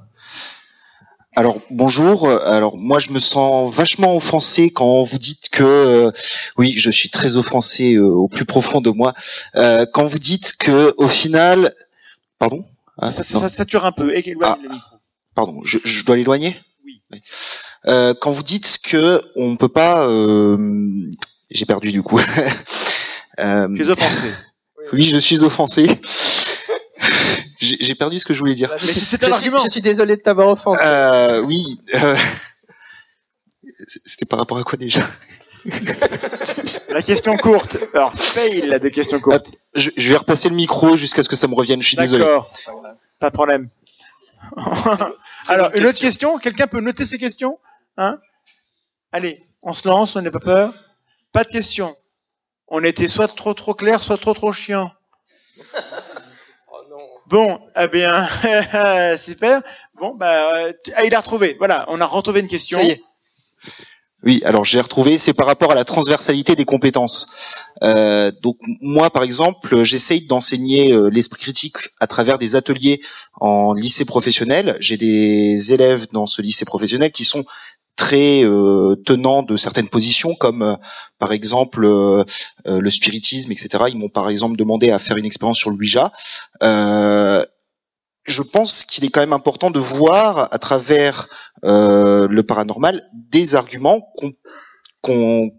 Alors 1.35 1.59
bonjour. 1.69 2.29
Alors 2.29 2.77
moi 2.77 2.97
je 2.97 3.11
me 3.11 3.19
sens 3.19 3.71
vachement 3.71 4.15
offensé 4.15 4.71
quand 4.71 5.03
vous 5.03 5.19
dites 5.19 5.49
que 5.49 5.63
euh, 5.63 6.11
oui 6.57 6.73
je 6.77 6.89
suis 6.89 7.09
très 7.09 7.35
offensé 7.35 7.95
euh, 7.95 8.05
au 8.05 8.29
plus 8.29 8.45
profond 8.45 8.79
de 8.79 8.89
moi 8.89 9.13
euh, 9.55 9.85
quand 9.85 10.07
vous 10.07 10.17
dites 10.17 10.55
que 10.57 10.95
au 10.97 11.09
final 11.09 11.75
pardon? 12.39 12.63
Ah, 12.97 13.11
ça, 13.11 13.23
ça, 13.23 13.39
ça, 13.39 13.49
sature 13.49 13.85
un 13.85 13.91
peu 13.91 14.15
éloigne 14.15 14.37
ah, 14.43 14.57
le 14.61 14.69
micro. 14.69 14.95
Pardon 15.35 15.61
je, 15.63 15.77
je 15.83 16.05
dois 16.05 16.15
l'éloigner 16.15 16.55
Oui. 16.83 17.01
Euh, 17.87 18.13
quand 18.19 18.31
vous 18.31 18.43
dites 18.43 18.79
que 18.83 19.21
on 19.35 19.57
peut 19.57 19.69
pas 19.69 20.07
j'ai 21.51 21.65
perdu 21.65 21.91
du 21.91 22.03
coup. 22.03 22.19
tu 23.37 23.43
es 23.43 23.89
offensé. 23.89 24.31
Oui 24.93 25.03
je 25.03 25.17
suis 25.17 25.43
offensé. 25.43 25.87
J'ai 27.59 27.95
perdu 27.95 28.19
ce 28.19 28.25
que 28.25 28.33
je 28.33 28.39
voulais 28.39 28.53
dire. 28.53 28.69
Mais 28.71 28.77
c'était 28.77 29.29
l'argument. 29.29 29.57
Je 29.57 29.69
suis 29.69 29.81
désolé 29.81 30.17
de 30.17 30.21
t'avoir 30.21 30.49
offensé. 30.49 30.83
Euh, 30.85 31.41
oui. 31.41 31.79
Euh... 31.95 32.15
C'était 33.87 34.25
par 34.25 34.39
rapport 34.39 34.57
à 34.57 34.63
quoi 34.63 34.77
déjà? 34.77 35.01
La 36.89 37.01
question 37.01 37.35
courte. 37.37 37.77
Alors, 37.93 38.13
fail 38.13 38.61
la 38.67 38.79
de 38.79 38.89
questions 38.89 39.19
courtes. 39.19 39.51
Je, 39.73 39.89
je, 39.97 40.09
vais 40.09 40.17
repasser 40.17 40.49
le 40.49 40.55
micro 40.55 40.95
jusqu'à 40.95 41.23
ce 41.23 41.29
que 41.29 41.35
ça 41.35 41.47
me 41.47 41.55
revienne. 41.55 41.81
Je 41.81 41.87
suis 41.87 41.97
désolé. 41.97 42.23
D'accord. 42.23 42.49
Pas 43.19 43.29
de 43.29 43.33
problème. 43.33 43.69
Alors, 45.47 45.71
une, 45.73 45.81
une 45.81 45.87
autre 45.87 45.99
question? 45.99 46.37
Quelqu'un 46.37 46.67
peut 46.67 46.81
noter 46.81 47.05
ces 47.05 47.17
questions? 47.17 47.57
Hein? 47.97 48.19
Allez, 49.11 49.43
on 49.63 49.73
se 49.73 49.87
lance, 49.87 50.15
on 50.15 50.21
n'a 50.21 50.31
pas 50.31 50.39
peur. 50.39 50.73
Pas 51.31 51.43
de 51.43 51.49
questions. 51.49 51.95
on 52.67 52.83
était 52.83 53.07
soit 53.07 53.27
trop 53.27 53.53
trop 53.53 53.73
clair, 53.73 54.03
soit 54.03 54.17
trop 54.17 54.33
trop 54.33 54.51
chiant. 54.51 54.91
Oh 56.67 56.81
non. 56.89 57.07
Bon, 57.27 57.61
eh 57.77 57.87
bien, 57.87 58.27
super. 59.17 59.61
Bon, 59.93 60.13
bah, 60.13 60.57
euh, 60.57 60.73
tu- 60.83 60.91
ah, 60.95 61.05
il 61.05 61.15
a 61.15 61.21
retrouvé. 61.21 61.55
Voilà, 61.57 61.85
on 61.87 62.01
a 62.01 62.05
retrouvé 62.05 62.41
une 62.41 62.49
question. 62.49 62.77
Ça 62.77 62.83
y 62.83 62.91
est. 62.91 63.01
Oui, 64.25 64.41
alors 64.43 64.65
j'ai 64.65 64.81
retrouvé, 64.81 65.19
c'est 65.19 65.33
par 65.33 65.45
rapport 65.45 65.71
à 65.71 65.75
la 65.75 65.85
transversalité 65.85 66.55
des 66.55 66.65
compétences. 66.65 67.59
Euh, 67.83 68.31
donc 68.41 68.57
moi, 68.81 69.11
par 69.11 69.21
exemple, 69.21 69.83
j'essaye 69.83 70.25
d'enseigner 70.25 70.91
euh, 70.91 71.09
l'esprit 71.09 71.39
critique 71.39 71.77
à 71.99 72.07
travers 72.07 72.39
des 72.39 72.55
ateliers 72.55 73.01
en 73.39 73.73
lycée 73.73 74.03
professionnel. 74.03 74.77
J'ai 74.79 74.97
des 74.97 75.73
élèves 75.73 76.07
dans 76.11 76.25
ce 76.25 76.41
lycée 76.41 76.65
professionnel 76.65 77.11
qui 77.11 77.23
sont 77.23 77.45
très 77.95 78.43
euh, 78.43 78.95
tenants 79.05 79.43
de 79.43 79.57
certaines 79.57 79.89
positions, 79.89 80.35
comme 80.35 80.61
euh, 80.63 80.75
par 81.19 81.31
exemple 81.31 81.85
euh, 81.85 82.23
le 82.65 82.89
spiritisme, 82.91 83.51
etc. 83.51 83.85
Ils 83.89 83.97
m'ont 83.97 84.09
par 84.09 84.29
exemple 84.29 84.57
demandé 84.57 84.91
à 84.91 84.99
faire 84.99 85.17
une 85.17 85.25
expérience 85.25 85.57
sur 85.57 85.69
le 85.69 85.77
Ouija. 85.77 86.11
Je 88.25 88.41
pense 88.41 88.83
qu'il 88.83 89.05
est 89.05 89.09
quand 89.09 89.21
même 89.21 89.33
important 89.33 89.71
de 89.71 89.79
voir 89.79 90.53
à 90.53 90.59
travers 90.59 91.27
euh, 91.63 92.27
le 92.29 92.43
paranormal 92.43 93.03
des 93.13 93.55
arguments 93.55 94.01
qu'on 95.01 95.51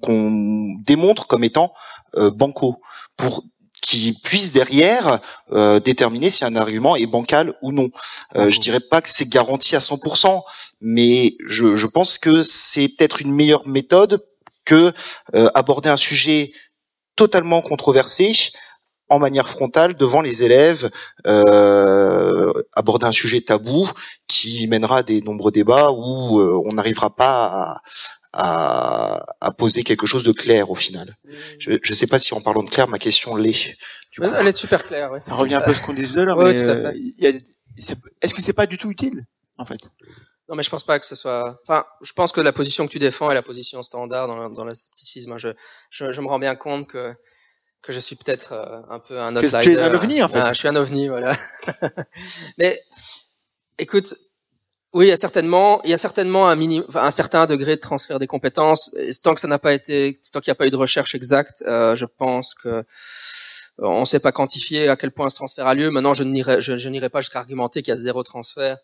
démontre 0.84 1.26
comme 1.26 1.44
étant 1.44 1.72
euh, 2.16 2.30
bancaux 2.30 2.80
pour 3.16 3.44
qui 3.86 4.18
puissent 4.24 4.52
derrière 4.52 5.20
euh, 5.52 5.78
déterminer 5.78 6.30
si 6.30 6.44
un 6.44 6.56
argument 6.56 6.96
est 6.96 7.06
bancal 7.06 7.54
ou 7.62 7.70
non. 7.70 7.88
Euh, 8.34 8.50
je 8.50 8.58
dirais 8.58 8.80
pas 8.80 9.00
que 9.00 9.08
c'est 9.08 9.28
garanti 9.28 9.76
à 9.76 9.78
100%, 9.78 10.42
mais 10.80 11.34
je, 11.46 11.76
je 11.76 11.86
pense 11.86 12.18
que 12.18 12.42
c'est 12.42 12.88
peut-être 12.88 13.22
une 13.22 13.32
meilleure 13.32 13.66
méthode 13.68 14.24
que 14.64 14.92
euh, 15.34 15.50
aborder 15.54 15.88
un 15.88 15.96
sujet 15.96 16.52
totalement 17.14 17.62
controversé 17.62 18.34
en 19.08 19.18
manière 19.18 19.48
frontale 19.48 19.96
devant 19.96 20.20
les 20.20 20.42
élèves, 20.42 20.90
euh, 21.26 22.52
aborder 22.74 23.06
un 23.06 23.12
sujet 23.12 23.40
tabou 23.40 23.88
qui 24.26 24.66
mènera 24.68 24.98
à 24.98 25.02
des 25.02 25.20
nombreux 25.22 25.52
débats 25.52 25.90
où 25.92 26.40
euh, 26.40 26.60
on 26.64 26.74
n'arrivera 26.74 27.14
pas 27.14 27.44
à, 27.44 27.82
à, 28.32 29.26
à 29.40 29.52
poser 29.52 29.84
quelque 29.84 30.06
chose 30.06 30.24
de 30.24 30.32
clair 30.32 30.70
au 30.70 30.74
final. 30.74 31.16
Je 31.58 31.72
ne 31.72 31.94
sais 31.94 32.06
pas 32.06 32.18
si 32.18 32.34
en 32.34 32.40
parlant 32.40 32.62
de 32.62 32.70
clair, 32.70 32.88
ma 32.88 32.98
question 32.98 33.36
l'est. 33.36 33.76
Elle 34.18 34.48
est 34.48 34.56
super 34.56 34.86
claire, 34.86 35.12
ouais. 35.12 35.20
Ça 35.20 35.34
revient 35.34 35.54
un 35.54 35.60
peu 35.60 35.70
à 35.70 35.74
ce 35.74 35.82
qu'on 35.82 35.92
disait 35.92 36.08
tout 36.14 36.20
à 36.20 36.24
l'heure, 36.24 36.40
euh, 36.40 37.32
est-ce 38.22 38.34
que 38.34 38.42
c'est 38.42 38.54
pas 38.54 38.66
du 38.66 38.78
tout 38.78 38.90
utile, 38.90 39.26
en 39.58 39.64
fait? 39.66 39.80
Non, 40.48 40.54
mais 40.54 40.62
je 40.62 40.70
pense 40.70 40.84
pas 40.84 40.98
que 40.98 41.04
ce 41.06 41.16
soit. 41.16 41.58
Enfin, 41.66 41.84
je 42.02 42.12
pense 42.12 42.32
que 42.32 42.40
la 42.40 42.52
position 42.52 42.86
que 42.86 42.92
tu 42.92 42.98
défends 42.98 43.30
est 43.30 43.34
la 43.34 43.42
position 43.42 43.82
standard 43.82 44.28
dans, 44.28 44.48
dans 44.48 44.64
le 44.64 44.74
scepticisme. 44.74 45.32
hein. 45.32 45.38
Je, 45.38 45.48
je, 45.90 46.12
je 46.12 46.20
me 46.20 46.28
rends 46.28 46.38
bien 46.38 46.54
compte 46.54 46.86
que 46.88 47.12
que 47.86 47.92
je 47.92 48.00
suis 48.00 48.16
peut-être 48.16 48.52
euh, 48.52 48.80
un 48.90 48.98
peu 48.98 49.18
un 49.20 49.32
Que 49.34 49.46
tu 49.46 49.54
outsider. 49.56 49.72
es 49.74 49.80
un 49.82 49.94
ovni, 49.94 50.22
en 50.22 50.28
fait. 50.28 50.38
Ah, 50.38 50.52
je 50.52 50.58
suis 50.58 50.68
un 50.68 50.76
ovni, 50.76 51.08
voilà. 51.08 51.32
mais 52.58 52.78
écoute, 53.78 54.14
oui, 54.92 55.06
il 55.06 55.08
y 55.08 55.12
a 55.12 55.16
certainement, 55.16 55.82
il 55.84 55.90
y 55.90 55.94
a 55.94 55.98
certainement 55.98 56.48
un 56.48 56.56
mini, 56.56 56.82
un 56.94 57.10
certain 57.10 57.46
degré 57.46 57.76
de 57.76 57.80
transfert 57.80 58.18
des 58.18 58.26
compétences. 58.26 58.94
Et 58.98 59.10
tant 59.22 59.34
que 59.34 59.40
ça 59.40 59.48
n'a 59.48 59.58
pas 59.58 59.72
été, 59.72 60.18
tant 60.32 60.40
qu'il 60.40 60.50
n'y 60.50 60.52
a 60.52 60.54
pas 60.56 60.66
eu 60.66 60.70
de 60.70 60.76
recherche 60.76 61.14
exacte, 61.14 61.62
euh, 61.66 61.94
je 61.94 62.06
pense 62.06 62.54
que 62.54 62.68
euh, 62.68 62.82
on 63.78 64.00
ne 64.00 64.04
sait 64.06 64.20
pas 64.20 64.32
quantifier 64.32 64.88
à 64.88 64.96
quel 64.96 65.10
point 65.12 65.28
ce 65.28 65.36
transfert 65.36 65.66
a 65.66 65.74
lieu. 65.74 65.90
Maintenant, 65.90 66.14
je 66.14 66.22
n'irai, 66.24 66.62
je, 66.62 66.78
je 66.78 66.88
n'irai 66.88 67.10
pas 67.10 67.20
jusqu'à 67.20 67.40
argumenter 67.40 67.82
qu'il 67.82 67.90
y 67.90 67.92
a 67.92 67.96
zéro 67.96 68.22
transfert. 68.22 68.78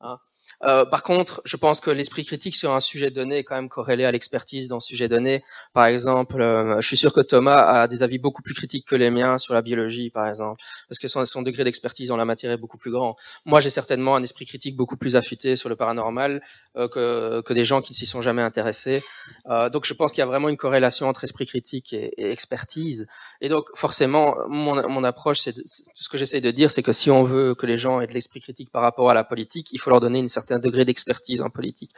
hein. 0.00 0.18
Euh, 0.62 0.84
par 0.86 1.02
contre, 1.02 1.42
je 1.44 1.56
pense 1.56 1.80
que 1.80 1.90
l'esprit 1.90 2.24
critique 2.24 2.56
sur 2.56 2.72
un 2.72 2.80
sujet 2.80 3.10
donné 3.10 3.38
est 3.38 3.44
quand 3.44 3.56
même 3.56 3.68
corrélé 3.68 4.04
à 4.04 4.12
l'expertise 4.12 4.68
dans 4.68 4.80
ce 4.80 4.88
sujet 4.88 5.08
donné. 5.08 5.44
Par 5.74 5.84
exemple, 5.86 6.40
euh, 6.40 6.80
je 6.80 6.86
suis 6.86 6.96
sûr 6.96 7.12
que 7.12 7.20
Thomas 7.20 7.62
a 7.82 7.88
des 7.88 8.02
avis 8.02 8.18
beaucoup 8.18 8.42
plus 8.42 8.54
critiques 8.54 8.86
que 8.86 8.96
les 8.96 9.10
miens 9.10 9.38
sur 9.38 9.54
la 9.54 9.62
biologie, 9.62 10.10
par 10.10 10.26
exemple, 10.26 10.62
parce 10.88 10.98
que 10.98 11.08
son, 11.08 11.42
degré 11.42 11.64
d'expertise 11.64 12.08
dans 12.08 12.16
la 12.16 12.24
matière 12.24 12.52
est 12.52 12.56
beaucoup 12.56 12.78
plus 12.78 12.90
grand. 12.90 13.16
Moi, 13.44 13.60
j'ai 13.60 13.70
certainement 13.70 14.16
un 14.16 14.22
esprit 14.22 14.46
critique 14.46 14.76
beaucoup 14.76 14.96
plus 14.96 15.16
affûté 15.16 15.56
sur 15.56 15.68
le 15.68 15.76
paranormal 15.76 16.42
euh, 16.76 16.88
que, 16.88 17.42
que 17.42 17.52
des 17.52 17.64
gens 17.64 17.82
qui 17.82 17.92
ne 17.92 17.96
s'y 17.96 18.06
sont 18.06 18.22
jamais 18.22 18.42
intéressés. 18.42 19.02
Euh, 19.50 19.68
donc, 19.68 19.84
je 19.84 19.94
pense 19.94 20.12
qu'il 20.12 20.20
y 20.20 20.22
a 20.22 20.26
vraiment 20.26 20.48
une 20.48 20.56
corrélation 20.56 21.08
entre 21.08 21.24
esprit 21.24 21.46
critique 21.46 21.92
et, 21.92 22.14
et 22.16 22.30
expertise. 22.30 23.08
Et 23.40 23.48
donc, 23.48 23.66
forcément, 23.74 24.36
mon, 24.48 24.88
mon 24.88 25.04
approche, 25.04 25.40
c'est 25.40 25.54
ce 25.66 26.08
que 26.08 26.16
j'essaye 26.16 26.40
de 26.40 26.50
dire, 26.50 26.70
c'est 26.70 26.82
que 26.82 26.92
si 26.92 27.10
on 27.10 27.24
veut 27.24 27.54
que 27.54 27.66
les 27.66 27.76
gens 27.76 28.00
aient 28.00 28.06
de 28.06 28.14
l'esprit 28.14 28.40
critique 28.40 28.70
par 28.72 28.82
rapport 28.82 29.10
à 29.10 29.14
la 29.14 29.24
politique, 29.24 29.72
il 29.72 29.78
faut 29.78 29.90
leur 29.90 30.00
donner 30.00 30.18
une 30.18 30.28
certain 30.46 30.60
degré 30.60 30.84
d'expertise 30.84 31.42
en 31.42 31.50
politique. 31.50 31.90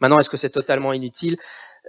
Maintenant, 0.00 0.18
est-ce 0.18 0.30
que 0.30 0.36
c'est 0.36 0.50
totalement 0.50 0.92
inutile? 0.92 1.36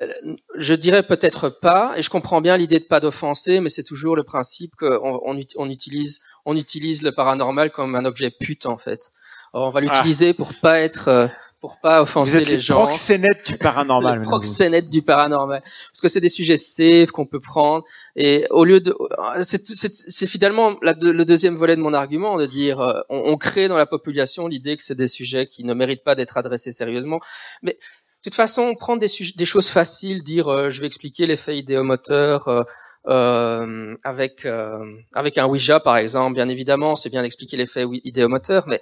Euh, 0.02 0.12
Je 0.56 0.74
dirais 0.74 1.04
peut-être 1.04 1.50
pas, 1.50 1.94
et 1.98 2.02
je 2.04 2.10
comprends 2.10 2.42
bien 2.42 2.58
l'idée 2.58 2.80
de 2.80 2.86
pas 2.86 3.00
d'offenser, 3.00 3.60
mais 3.60 3.70
c'est 3.70 3.84
toujours 3.84 4.16
le 4.16 4.24
principe 4.24 4.76
qu'on 4.76 5.20
on, 5.26 5.38
ut- 5.38 5.56
on 5.58 5.70
utilise, 5.70 6.22
on 6.46 6.56
utilise 6.56 7.02
le 7.04 7.12
paranormal 7.12 7.72
comme 7.72 7.96
un 7.96 8.06
objet 8.06 8.30
pute 8.32 8.66
en 8.66 8.78
fait. 8.78 9.12
On 9.54 9.70
va 9.70 9.80
l'utiliser 9.82 10.34
pour 10.34 10.54
pas 10.62 10.80
être, 10.80 11.08
euh, 11.08 11.28
pour 11.60 11.80
pas 11.80 11.98
Vous 11.98 12.04
offenser 12.04 12.38
êtes 12.38 12.48
les 12.48 12.56
les 12.56 12.60
gens 12.60 12.86
proxénètes 12.86 13.48
du 13.48 13.58
paranormal. 13.58 14.20
vous. 14.20 14.30
proxénète 14.30 14.90
du 14.90 15.02
paranormal 15.02 15.62
parce 15.64 16.02
que 16.02 16.08
c'est 16.10 16.22
des 16.22 16.30
sujets 16.30 16.58
safe 16.58 17.10
qu'on 17.12 17.26
peut 17.26 17.40
prendre 17.40 17.84
et 18.16 18.46
au 18.52 18.64
lieu 18.64 18.80
de 18.80 18.96
c'est 19.42 19.66
c'est- 19.68 19.92
c'est 19.96 20.28
finalement 20.28 20.76
la- 20.84 20.94
le 21.02 21.26
deuxième 21.26 21.56
volet 21.56 21.76
de 21.76 21.82
mon 21.82 21.94
argument 21.94 22.38
de 22.38 22.46
dire 22.46 22.80
euh, 22.82 23.00
on, 23.10 23.24
on 23.32 23.38
crée 23.38 23.68
dans 23.68 23.78
la 23.78 23.88
population 23.88 24.48
l'idée 24.48 24.78
que 24.78 24.84
c'est 24.84 24.96
des 24.98 25.08
sujets 25.08 25.48
qui 25.48 25.64
ne 25.64 25.74
méritent 25.74 26.04
pas 26.04 26.14
d'être 26.16 26.38
adressés 26.38 26.72
sérieusement 26.72 27.20
mais 27.64 27.74
de 27.74 28.22
toute 28.24 28.36
façon 28.36 28.76
prendre 28.76 29.00
des, 29.00 29.08
sujets- 29.08 29.34
des 29.38 29.46
choses 29.46 29.70
faciles 29.70 30.22
dire 30.24 30.48
euh, 30.50 30.70
je 30.70 30.82
vais 30.82 30.88
expliquer 30.88 31.26
l'effet 31.26 31.58
idéomoteur 31.58 32.48
euh, 32.50 32.64
euh, 33.08 33.96
avec 34.04 34.46
euh, 34.46 34.84
avec 35.14 35.38
un 35.38 35.46
Ouija 35.48 35.80
par 35.80 35.98
exemple 35.98 36.36
bien 36.36 36.50
évidemment 36.50 36.96
c'est 36.96 37.10
bien 37.10 37.22
d'expliquer 37.24 37.58
l'effet 37.58 37.86
idéomoteur 38.04 38.66
mais 38.68 38.82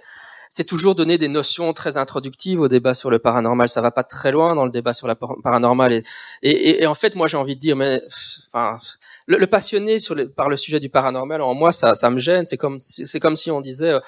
c'est 0.56 0.64
toujours 0.64 0.96
donner 0.96 1.18
des 1.18 1.28
notions 1.28 1.74
très 1.74 1.98
introductives 1.98 2.62
au 2.62 2.70
débat 2.70 2.94
sur 2.94 3.10
le 3.12 3.20
paranormal. 3.20 3.68
Ça 3.68 3.82
va 3.82 3.92
pas 3.92 4.06
très 4.06 4.32
loin 4.32 4.56
dans 4.56 4.64
le 4.64 4.72
débat 4.72 4.94
sur 4.94 5.06
la 5.06 5.14
par- 5.14 5.36
paranormal. 5.44 5.92
Et, 5.92 6.04
et, 6.44 6.82
et 6.82 6.88
en 6.88 6.96
fait, 6.96 7.16
moi, 7.16 7.28
j'ai 7.28 7.36
envie 7.36 7.58
de 7.58 7.60
dire, 7.60 7.76
mais 7.76 8.02
enfin, 8.54 8.80
le, 9.28 9.38
le 9.38 9.48
passionné 9.48 10.00
sur 10.00 10.16
le, 10.16 10.30
par 10.30 10.48
le 10.48 10.56
sujet 10.56 10.80
du 10.80 10.88
paranormal, 10.88 11.42
en 11.42 11.54
moi, 11.54 11.74
ça, 11.74 11.94
ça 11.94 12.10
me 12.10 12.20
gêne. 12.20 12.46
C'est 12.46 12.56
comme, 12.56 12.80
c'est 12.80 13.20
comme 13.20 13.36
si 13.36 13.52
on 13.52 13.60
disait, 13.60 13.90
euh, 13.90 14.00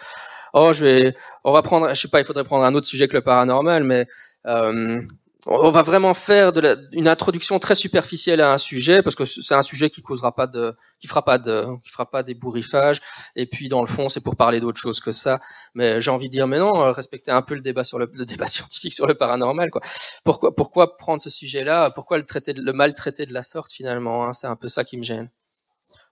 oh, 0.53 0.71
je 0.71 0.85
vais, 0.85 1.15
on 1.43 1.51
va 1.51 1.61
prendre, 1.61 1.89
je 1.93 1.99
sais 1.99 2.07
pas, 2.07 2.21
il 2.21 2.25
faudrait 2.25 2.45
prendre 2.45 2.63
un 2.63 2.73
autre 2.75 2.87
sujet 2.87 3.09
que 3.09 3.13
le 3.17 3.21
paranormal, 3.21 3.83
mais 3.83 4.07
euh, 4.45 5.01
on 5.49 5.71
va 5.71 5.81
vraiment 5.81 6.13
faire 6.13 6.51
de 6.51 6.59
la, 6.59 6.75
une 6.91 7.07
introduction 7.07 7.57
très 7.59 7.75
superficielle 7.75 8.41
à 8.41 8.51
un 8.51 8.57
sujet 8.57 9.01
parce 9.01 9.15
que 9.15 9.25
c'est 9.25 9.55
un 9.55 9.61
sujet 9.61 9.89
qui 9.89 10.01
causera 10.01 10.35
pas 10.35 10.45
de, 10.45 10.75
qui 10.99 11.07
fera 11.07 11.23
pas 11.23 11.37
de, 11.37 11.65
qui 11.83 11.89
fera 11.89 12.09
pas 12.09 12.21
d'ébouriffages. 12.23 13.01
Et 13.35 13.45
puis 13.45 13.69
dans 13.69 13.81
le 13.81 13.87
fond, 13.87 14.09
c'est 14.09 14.21
pour 14.21 14.35
parler 14.35 14.59
d'autre 14.59 14.79
chose 14.79 14.99
que 14.99 15.11
ça. 15.11 15.39
Mais 15.73 16.01
j'ai 16.01 16.11
envie 16.11 16.27
de 16.27 16.33
dire, 16.33 16.47
mais 16.47 16.59
non, 16.59 16.81
euh, 16.81 16.91
respectez 16.91 17.31
un 17.31 17.41
peu 17.41 17.55
le 17.55 17.61
débat 17.61 17.83
sur 17.83 17.97
le, 17.97 18.07
débat 18.25 18.47
scientifique 18.47 18.93
sur 18.93 19.07
le 19.07 19.15
paranormal, 19.15 19.71
quoi. 19.71 19.81
Pourquoi, 20.25 20.53
pourquoi 20.53 20.97
prendre 20.97 21.21
ce 21.21 21.29
sujet-là? 21.29 21.91
Pourquoi 21.91 22.17
le 22.17 22.25
traiter, 22.25 22.53
le 22.53 22.73
maltraiter 22.73 23.25
de 23.25 23.33
la 23.33 23.43
sorte 23.43 23.71
finalement 23.71 24.25
hein? 24.25 24.33
C'est 24.33 24.47
un 24.47 24.55
peu 24.57 24.69
ça 24.69 24.83
qui 24.83 24.97
me 24.97 25.03
gêne. 25.03 25.29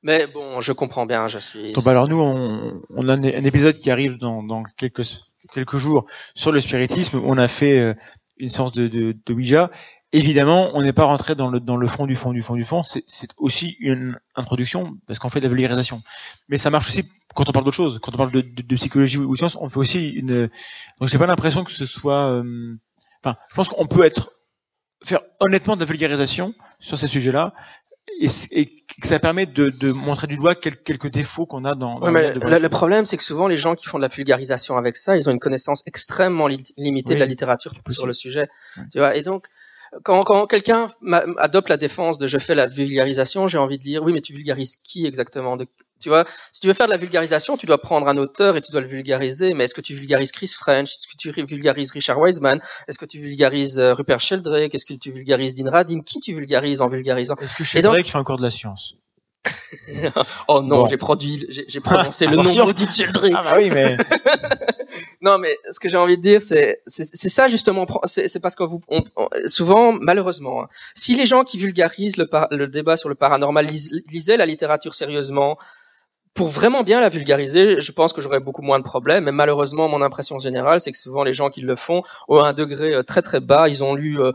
Mais 0.01 0.27
bon, 0.27 0.61
je 0.61 0.71
comprends 0.71 1.05
bien. 1.05 1.27
Je 1.27 1.39
suis. 1.39 1.73
Bah, 1.73 1.91
alors 1.91 2.07
nous, 2.07 2.21
on, 2.21 2.81
on 2.89 3.09
a 3.09 3.13
un, 3.13 3.23
un 3.23 3.43
épisode 3.43 3.79
qui 3.79 3.91
arrive 3.91 4.17
dans, 4.17 4.43
dans 4.43 4.63
quelques 4.77 5.03
quelques 5.51 5.77
jours 5.77 6.05
sur 6.35 6.51
le 6.51 6.61
spiritisme. 6.61 7.21
On 7.25 7.37
a 7.37 7.47
fait 7.47 7.79
euh, 7.79 7.93
une 8.37 8.49
séance 8.49 8.73
de, 8.73 8.87
de, 8.87 9.33
Ouija. 9.33 9.71
Évidemment, 10.11 10.71
on 10.73 10.81
n'est 10.81 10.93
pas 10.93 11.03
rentré 11.05 11.35
dans 11.35 11.49
le 11.49 11.87
fond 11.87 12.05
du 12.05 12.15
fond 12.15 12.31
du 12.31 12.41
fond 12.41 12.55
du 12.55 12.63
fond. 12.63 12.83
C'est 12.83 13.29
aussi 13.37 13.75
une 13.79 14.17
introduction 14.35 14.97
parce 15.07 15.19
qu'on 15.19 15.29
fait 15.29 15.39
de 15.39 15.45
la 15.45 15.49
vulgarisation. 15.49 16.01
Mais 16.47 16.57
ça 16.57 16.69
marche 16.69 16.87
aussi 16.87 17.03
quand 17.33 17.49
on 17.49 17.51
parle 17.51 17.65
d'autre 17.65 17.75
chose. 17.75 17.99
Quand 18.01 18.13
on 18.13 18.17
parle 18.17 18.31
de 18.31 18.75
psychologie 18.75 19.17
ou 19.17 19.31
de 19.33 19.37
science, 19.37 19.57
on 19.59 19.69
fait 19.69 19.77
aussi 19.77 20.11
une. 20.11 20.49
Donc 20.99 21.09
j'ai 21.09 21.17
pas 21.17 21.27
l'impression 21.27 21.63
que 21.65 21.71
ce 21.71 21.85
soit. 21.85 22.29
euh, 22.31 22.75
Enfin, 23.23 23.37
je 23.49 23.55
pense 23.55 23.69
qu'on 23.69 23.87
peut 23.87 24.03
être 24.03 24.29
faire 25.03 25.19
honnêtement 25.39 25.75
de 25.75 25.79
la 25.81 25.85
vulgarisation 25.85 26.53
sur 26.79 26.97
ces 26.97 27.07
sujets-là 27.07 27.53
et, 28.19 28.27
ça 29.03 29.19
permet 29.19 29.45
de, 29.45 29.69
de 29.69 29.91
montrer 29.91 30.27
du 30.27 30.37
doigt 30.37 30.55
quel- 30.55 30.77
quelques 30.77 31.09
défauts 31.09 31.45
qu'on 31.45 31.65
a 31.65 31.75
dans. 31.75 31.99
dans 31.99 32.11
mais 32.11 32.33
le, 32.33 32.59
le 32.59 32.69
problème, 32.69 33.05
c'est 33.05 33.17
que 33.17 33.23
souvent 33.23 33.47
les 33.47 33.57
gens 33.57 33.75
qui 33.75 33.85
font 33.85 33.97
de 33.97 34.01
la 34.03 34.07
vulgarisation 34.07 34.77
avec 34.77 34.95
ça, 34.95 35.17
ils 35.17 35.27
ont 35.27 35.31
une 35.33 35.39
connaissance 35.39 35.83
extrêmement 35.85 36.47
li- 36.47 36.63
limitée 36.77 37.09
Oui, 37.09 37.15
de 37.15 37.19
la 37.19 37.25
littérature 37.25 37.73
sur 37.89 38.07
le 38.07 38.13
sujet. 38.13 38.47
Tu 38.91 38.99
vois, 38.99 39.15
et 39.15 39.21
donc 39.21 39.47
quand, 40.03 40.23
quand 40.23 40.47
quelqu'un 40.47 40.87
adopte 41.37 41.69
la 41.69 41.77
défense 41.77 42.17
de 42.17 42.27
je 42.27 42.37
fais 42.37 42.55
la 42.55 42.67
vulgarisation, 42.67 43.47
j'ai 43.47 43.57
envie 43.57 43.77
de 43.77 43.83
dire 43.83 44.03
oui, 44.03 44.13
mais 44.13 44.21
tu 44.21 44.33
vulgarises 44.33 44.77
qui 44.77 45.05
exactement? 45.05 45.57
De, 45.57 45.67
Tu 46.05 46.09
vois, 46.09 46.23
si 46.51 46.61
tu 46.61 46.67
veux 46.67 46.73
faire 46.75 46.85
de 46.85 46.91
la 46.91 46.97
vulgarisation, 46.97 47.57
tu 47.57 47.65
dois 47.65 47.79
prendre 47.79 48.07
un 48.07 48.15
auteur 48.17 48.55
et 48.57 48.61
tu 48.61 48.71
dois 48.71 48.79
le 48.81 48.85
vulgariser. 48.87 49.55
Mais 49.55 49.63
est-ce 49.63 49.73
que 49.73 49.81
tu 49.81 49.95
vulgarises 49.95 50.31
Chris 50.31 50.49
French? 50.55 50.91
Est-ce 50.91 51.07
que 51.07 51.17
tu 51.17 51.31
vulgarises 51.47 51.89
Richard 51.89 52.19
Wiseman? 52.19 52.61
Est-ce 52.87 52.99
que 52.99 53.05
tu 53.07 53.19
vulgarises 53.19 53.79
euh, 53.79 53.95
Rupert 53.95 54.21
Sheldrake? 54.21 54.71
Est-ce 54.75 54.85
que 54.85 54.93
tu 54.93 55.11
vulgarises 55.11 55.55
Dean 55.55 55.67
Radin? 55.71 56.01
Qui 56.01 56.19
tu 56.19 56.35
vulgarises 56.35 56.81
en 56.81 56.89
vulgarisant? 56.89 57.35
Est-ce 57.41 57.55
que 57.55 57.63
Et 57.79 57.81
donc- 57.81 57.93
Sheldrake 57.95 58.05
fait 58.11 58.17
encore 58.19 58.37
de 58.37 58.43
la 58.43 58.51
science? 58.51 58.93
Oh 60.47 60.61
non, 60.61 60.81
Bon. 60.81 60.85
j'ai 60.87 60.97
produit, 60.97 61.45
j'ai 61.49 61.79
prononcé 61.79 62.27
le 62.27 62.35
nom 62.35 62.41
Attention. 62.43 62.65
maudit 62.67 62.85
de 62.85 62.91
Sheldrake. 62.91 63.31
Ah 63.35 63.43
bah 63.43 63.55
oui, 63.57 63.69
mais 63.71 63.97
non, 65.21 65.37
mais 65.39 65.57
ce 65.71 65.79
que 65.79 65.89
j'ai 65.89 65.97
envie 65.97 66.17
de 66.17 66.21
dire, 66.21 66.41
c'est 66.41 66.79
c'est 66.87 67.29
ça 67.29 67.47
justement. 67.47 67.87
C'est 68.05 68.39
parce 68.39 68.55
que 68.55 68.63
vous 68.63 68.81
on, 68.89 69.03
souvent, 69.47 69.93
malheureusement, 69.93 70.63
hein, 70.63 70.67
si 70.95 71.15
les 71.15 71.25
gens 71.25 71.43
qui 71.43 71.57
vulgarisent 71.57 72.17
le, 72.17 72.27
le 72.51 72.67
débat 72.67 72.95
sur 72.97 73.09
le 73.09 73.15
paranormal 73.15 73.67
lisaient 73.67 74.37
la 74.37 74.45
littérature 74.45 74.93
sérieusement, 74.95 75.57
pour 76.35 76.49
vraiment 76.49 76.83
bien 76.83 76.99
la 76.99 77.09
vulgariser, 77.09 77.79
je 77.79 77.91
pense 77.93 78.11
que 78.13 78.21
j'aurais 78.21 78.41
beaucoup 78.41 78.61
moins 78.61 78.77
de 78.77 78.83
problèmes. 78.83 79.23
Mais 79.23 79.31
malheureusement, 79.31 79.87
mon 79.87 80.01
impression 80.01 80.37
générale, 80.37 80.81
c'est 80.81 80.91
que 80.91 80.97
souvent 80.97 81.23
les 81.23 81.33
gens 81.33 81.49
qui 81.49 81.61
le 81.61 81.75
font 81.75 82.03
ont 82.27 82.39
un 82.39 82.53
degré 82.53 82.93
euh, 82.93 83.03
très 83.03 83.21
très 83.21 83.39
bas. 83.39 83.69
Ils 83.69 83.83
ont 83.83 83.95
lu, 83.95 84.21
euh, 84.21 84.33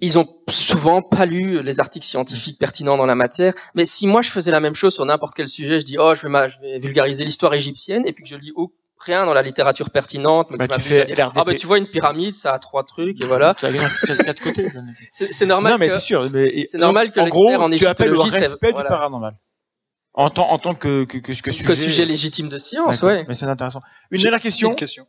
ils 0.00 0.18
ont 0.18 0.28
souvent 0.48 1.00
pas 1.00 1.24
lu 1.24 1.62
les 1.62 1.80
articles 1.80 2.06
scientifiques 2.06 2.58
pertinents 2.58 2.98
dans 2.98 3.06
la 3.06 3.14
matière. 3.14 3.54
Mais 3.74 3.86
si 3.86 4.06
moi 4.06 4.20
je 4.20 4.30
faisais 4.30 4.50
la 4.50 4.60
même 4.60 4.74
chose 4.74 4.94
sur 4.94 5.06
n'importe 5.06 5.34
quel 5.34 5.48
sujet, 5.48 5.80
je 5.80 5.86
dis 5.86 5.96
oh 5.98 6.14
je 6.14 6.28
vais, 6.28 6.48
je 6.50 6.60
vais 6.60 6.78
vulgariser 6.78 7.24
l'histoire 7.24 7.54
égyptienne 7.54 8.06
et 8.06 8.12
puis 8.12 8.22
que 8.22 8.28
je 8.28 8.36
lis 8.36 8.52
rien 8.98 9.24
dans 9.24 9.32
la 9.32 9.40
littérature 9.40 9.88
pertinente, 9.88 10.50
mais 10.50 10.58
bah, 10.58 10.76
tu 10.78 10.92
ah 11.18 11.44
bah 11.44 11.54
tu 11.54 11.66
vois 11.66 11.78
une 11.78 11.86
pyramide, 11.86 12.36
ça 12.36 12.52
a 12.52 12.58
trois 12.58 12.84
trucs 12.84 13.22
et 13.22 13.26
voilà. 13.26 13.56
C'est 15.12 15.46
normal. 15.46 15.72
Non 15.72 15.78
mais 15.78 15.88
c'est 15.88 16.00
sûr. 16.00 16.28
C'est 16.66 16.78
normal 16.78 17.10
que 17.10 17.20
l'expert 17.20 17.62
en 17.62 17.70
tu 17.70 17.86
appelles 17.86 18.14
au 18.14 18.22
respect 18.22 18.74
du 18.74 18.82
paranormal. 18.84 19.34
En 20.14 20.30
tant, 20.30 20.50
en 20.50 20.58
tant 20.58 20.74
que, 20.74 21.04
que, 21.04 21.18
que, 21.18 21.32
que 21.32 21.52
sujet... 21.52 21.74
sujet 21.74 22.04
légitime 22.04 22.48
de 22.48 22.58
science, 22.58 23.02
ouais. 23.02 23.24
Mais 23.28 23.34
c'est 23.34 23.46
intéressant. 23.46 23.82
Une 24.10 24.20
dernière 24.20 24.40
question. 24.40 24.70
Une 24.70 24.76
question. 24.76 25.06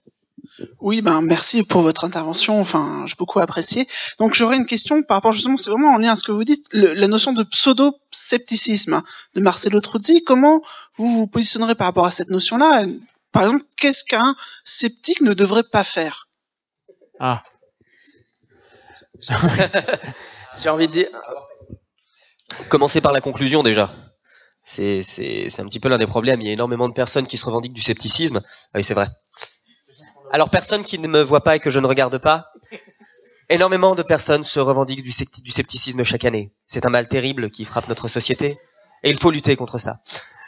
Oui, 0.80 1.02
ben 1.02 1.22
merci 1.22 1.64
pour 1.64 1.82
votre 1.82 2.03
intervention. 2.03 2.60
Enfin, 2.60 3.06
j'ai 3.07 3.15
beaucoup 3.18 3.40
apprécié. 3.40 3.88
Donc, 4.19 4.34
j'aurais 4.34 4.57
une 4.57 4.65
question 4.65 5.02
par 5.03 5.18
rapport 5.18 5.32
justement, 5.32 5.57
c'est 5.57 5.69
vraiment 5.69 5.94
en 5.94 5.98
lien 5.98 6.14
à 6.14 6.15
ce 6.15 6.23
que 6.23 6.32
vous 6.32 6.44
dites, 6.44 6.65
la 6.72 7.07
notion 7.07 7.34
de 7.34 7.44
pseudo-scepticisme 7.44 9.02
de 9.36 9.41
Marcelo 9.41 9.80
Truzzi. 9.82 10.23
Comment 10.23 10.61
vous 10.95 11.07
vous 11.07 11.28
positionnerez 11.28 11.76
par 11.76 11.88
rapport 11.88 12.06
à 12.06 12.11
cette 12.11 12.30
notion-là? 12.30 12.86
Par 13.32 13.44
exemple, 13.44 13.64
qu'est-ce 13.78 14.03
qu'un 14.03 14.36
sceptique 14.64 15.22
ne 15.22 15.34
devrait 15.34 15.64
pas 15.72 15.84
faire? 15.84 16.28
Ah. 17.19 17.44
j'ai 20.57 20.69
envie 20.69 20.88
de 20.88 20.94
dire. 20.94 21.10
Commencer 22.69 22.99
par 22.99 23.14
la 23.14 23.22
conclusion 23.22 23.64
déjà. 23.64 23.94
C'est, 24.63 24.99
un 25.59 25.65
petit 25.65 25.79
peu 25.79 25.89
l'un 25.89 25.97
des 25.97 26.07
problèmes. 26.07 26.41
Il 26.41 26.47
y 26.47 26.49
a 26.49 26.53
énormément 26.53 26.88
de 26.88 26.93
personnes 26.93 27.27
qui 27.27 27.38
se 27.38 27.45
revendiquent 27.45 27.73
du 27.73 27.81
scepticisme. 27.81 28.41
Oui, 28.75 28.83
c'est 28.83 28.93
vrai. 28.93 29.07
Alors, 30.31 30.49
personne 30.49 30.83
qui 30.83 30.97
ne 30.99 31.07
me 31.07 31.21
voit 31.21 31.43
pas 31.43 31.57
et 31.57 31.59
que 31.59 31.69
je 31.69 31.79
ne 31.79 31.88
regarde 31.88 32.17
pas, 32.17 32.47
énormément 33.49 33.95
de 33.95 34.03
personnes 34.03 34.43
se 34.43 34.59
revendiquent 34.59 35.03
du, 35.03 35.11
scepticisme 35.11 36.03
chaque 36.03 36.25
année. 36.25 36.53
C'est 36.67 36.85
un 36.85 36.89
mal 36.89 37.09
terrible 37.09 37.51
qui 37.51 37.65
frappe 37.65 37.89
notre 37.89 38.07
société 38.07 38.57
et 39.03 39.09
il 39.09 39.19
faut 39.19 39.31
lutter 39.31 39.55
contre 39.55 39.77
ça. 39.77 39.97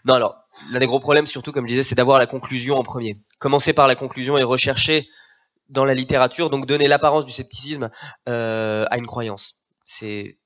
Non, 0.05 0.13
alors, 0.13 0.37
l'un 0.71 0.79
des 0.79 0.87
gros 0.87 0.99
problèmes, 0.99 1.27
surtout, 1.27 1.51
comme 1.51 1.65
je 1.65 1.71
disais, 1.71 1.83
c'est 1.83 1.95
d'avoir 1.95 2.17
la 2.17 2.27
conclusion 2.27 2.77
en 2.77 2.83
premier. 2.83 3.17
Commencer 3.39 3.73
par 3.73 3.87
la 3.87 3.95
conclusion 3.95 4.37
et 4.37 4.43
rechercher 4.43 5.07
dans 5.69 5.85
la 5.85 5.93
littérature, 5.93 6.49
donc 6.49 6.65
donner 6.65 6.87
l'apparence 6.87 7.25
du 7.25 7.31
scepticisme 7.31 7.89
euh, 8.29 8.85
à 8.89 8.97
une 8.97 9.07
croyance. 9.07 9.63
C'est 9.85 10.37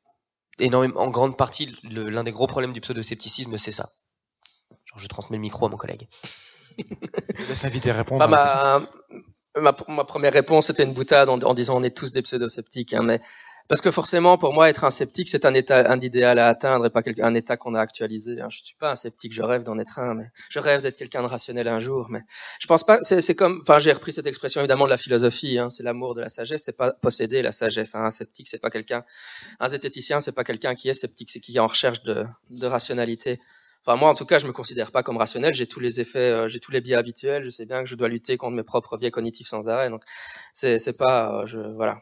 énormément, 0.59 1.01
en 1.01 1.09
grande 1.09 1.37
partie, 1.37 1.77
l'un 1.83 2.23
des 2.23 2.31
gros 2.31 2.47
problèmes 2.47 2.73
du 2.73 2.81
pseudo-scepticisme, 2.81 3.57
c'est 3.57 3.71
ça. 3.71 3.89
Genre, 4.85 4.99
je 4.99 5.07
transmets 5.07 5.37
le 5.37 5.41
micro 5.41 5.65
à 5.65 5.69
mon 5.69 5.77
collègue. 5.77 6.07
Laisse 7.49 7.63
l'invité 7.63 7.91
répondre. 7.91 8.27
Bah, 8.27 8.81
ma, 9.55 9.75
ma, 9.87 10.03
première 10.03 10.33
réponse 10.33 10.69
était 10.69 10.83
une 10.83 10.93
boutade 10.93 11.29
en, 11.29 11.53
disant 11.53 11.77
on 11.77 11.83
est 11.83 11.95
tous 11.95 12.11
des 12.11 12.21
pseudo-sceptiques, 12.21 12.93
hein, 12.93 13.03
mais 13.03 13.21
parce 13.67 13.81
que 13.81 13.91
forcément, 13.91 14.37
pour 14.37 14.53
moi, 14.53 14.69
être 14.69 14.83
un 14.83 14.89
sceptique, 14.89 15.29
c'est 15.29 15.45
un 15.45 15.53
état, 15.53 15.91
un 15.91 15.99
idéal 15.99 16.39
à 16.39 16.47
atteindre 16.47 16.85
et 16.85 16.89
pas 16.89 17.01
un 17.21 17.33
état 17.35 17.57
qu'on 17.57 17.75
a 17.75 17.81
actualisé. 17.81 18.39
Hein. 18.41 18.47
Je 18.49 18.63
suis 18.63 18.75
pas 18.75 18.91
un 18.91 18.95
sceptique, 18.95 19.33
je 19.33 19.41
rêve 19.41 19.63
d'en 19.63 19.77
être 19.79 19.99
un, 19.99 20.13
mais 20.13 20.31
je 20.49 20.59
rêve 20.59 20.81
d'être 20.81 20.97
quelqu'un 20.97 21.21
de 21.21 21.27
rationnel 21.27 21.67
un 21.67 21.79
jour. 21.79 22.07
Mais 22.09 22.21
je 22.59 22.67
pense 22.67 22.83
pas. 22.83 23.01
C'est 23.01 23.35
comme, 23.35 23.59
enfin, 23.61 23.79
j'ai 23.79 23.91
repris 23.91 24.13
cette 24.13 24.27
expression 24.27 24.61
évidemment 24.61 24.85
de 24.85 24.89
la 24.89 24.97
philosophie. 24.97 25.59
Hein. 25.59 25.69
c'est 25.69 25.83
l'amour 25.83 26.15
de 26.15 26.21
la 26.21 26.29
sagesse. 26.29 26.63
C'est 26.63 26.77
pas 26.77 26.93
posséder 27.01 27.41
la 27.41 27.51
sagesse. 27.51 27.95
Hein. 27.95 28.05
Un 28.05 28.11
sceptique, 28.11 28.47
c'est 28.49 28.61
pas 28.61 28.69
quelqu'un. 28.69 29.03
Un 29.59 29.69
zététicien, 29.69 30.21
c'est 30.21 30.35
pas 30.35 30.43
quelqu'un 30.43 30.75
qui 30.75 30.89
est 30.89 30.93
sceptique, 30.93 31.31
c'est 31.31 31.39
qui 31.39 31.57
est 31.57 31.59
en 31.59 31.67
recherche 31.67 32.03
de, 32.03 32.25
de 32.49 32.67
rationalité. 32.67 33.39
Enfin, 33.87 33.97
moi, 33.97 34.09
en 34.09 34.15
tout 34.15 34.25
cas, 34.25 34.37
je 34.37 34.45
me 34.45 34.51
considère 34.51 34.91
pas 34.91 35.01
comme 35.01 35.15
rationnel. 35.15 35.53
J'ai 35.53 35.65
tous 35.65 35.79
les 35.79 36.01
effets, 36.01 36.19
euh, 36.19 36.47
j'ai 36.49 36.59
tous 36.59 36.71
les 36.71 36.81
biais 36.81 36.95
habituels. 36.95 37.45
Je 37.45 37.49
sais 37.49 37.65
bien 37.65 37.83
que 37.83 37.89
je 37.89 37.95
dois 37.95 38.09
lutter 38.09 38.35
contre 38.35 38.55
mes 38.55 38.63
propres 38.63 38.97
biais 38.97 39.11
cognitifs 39.11 39.47
sans 39.47 39.69
arrêt. 39.69 39.89
Donc, 39.89 40.03
c'est, 40.53 40.97
pas, 40.97 41.41
euh, 41.41 41.45
je, 41.45 41.59
voilà. 41.59 42.01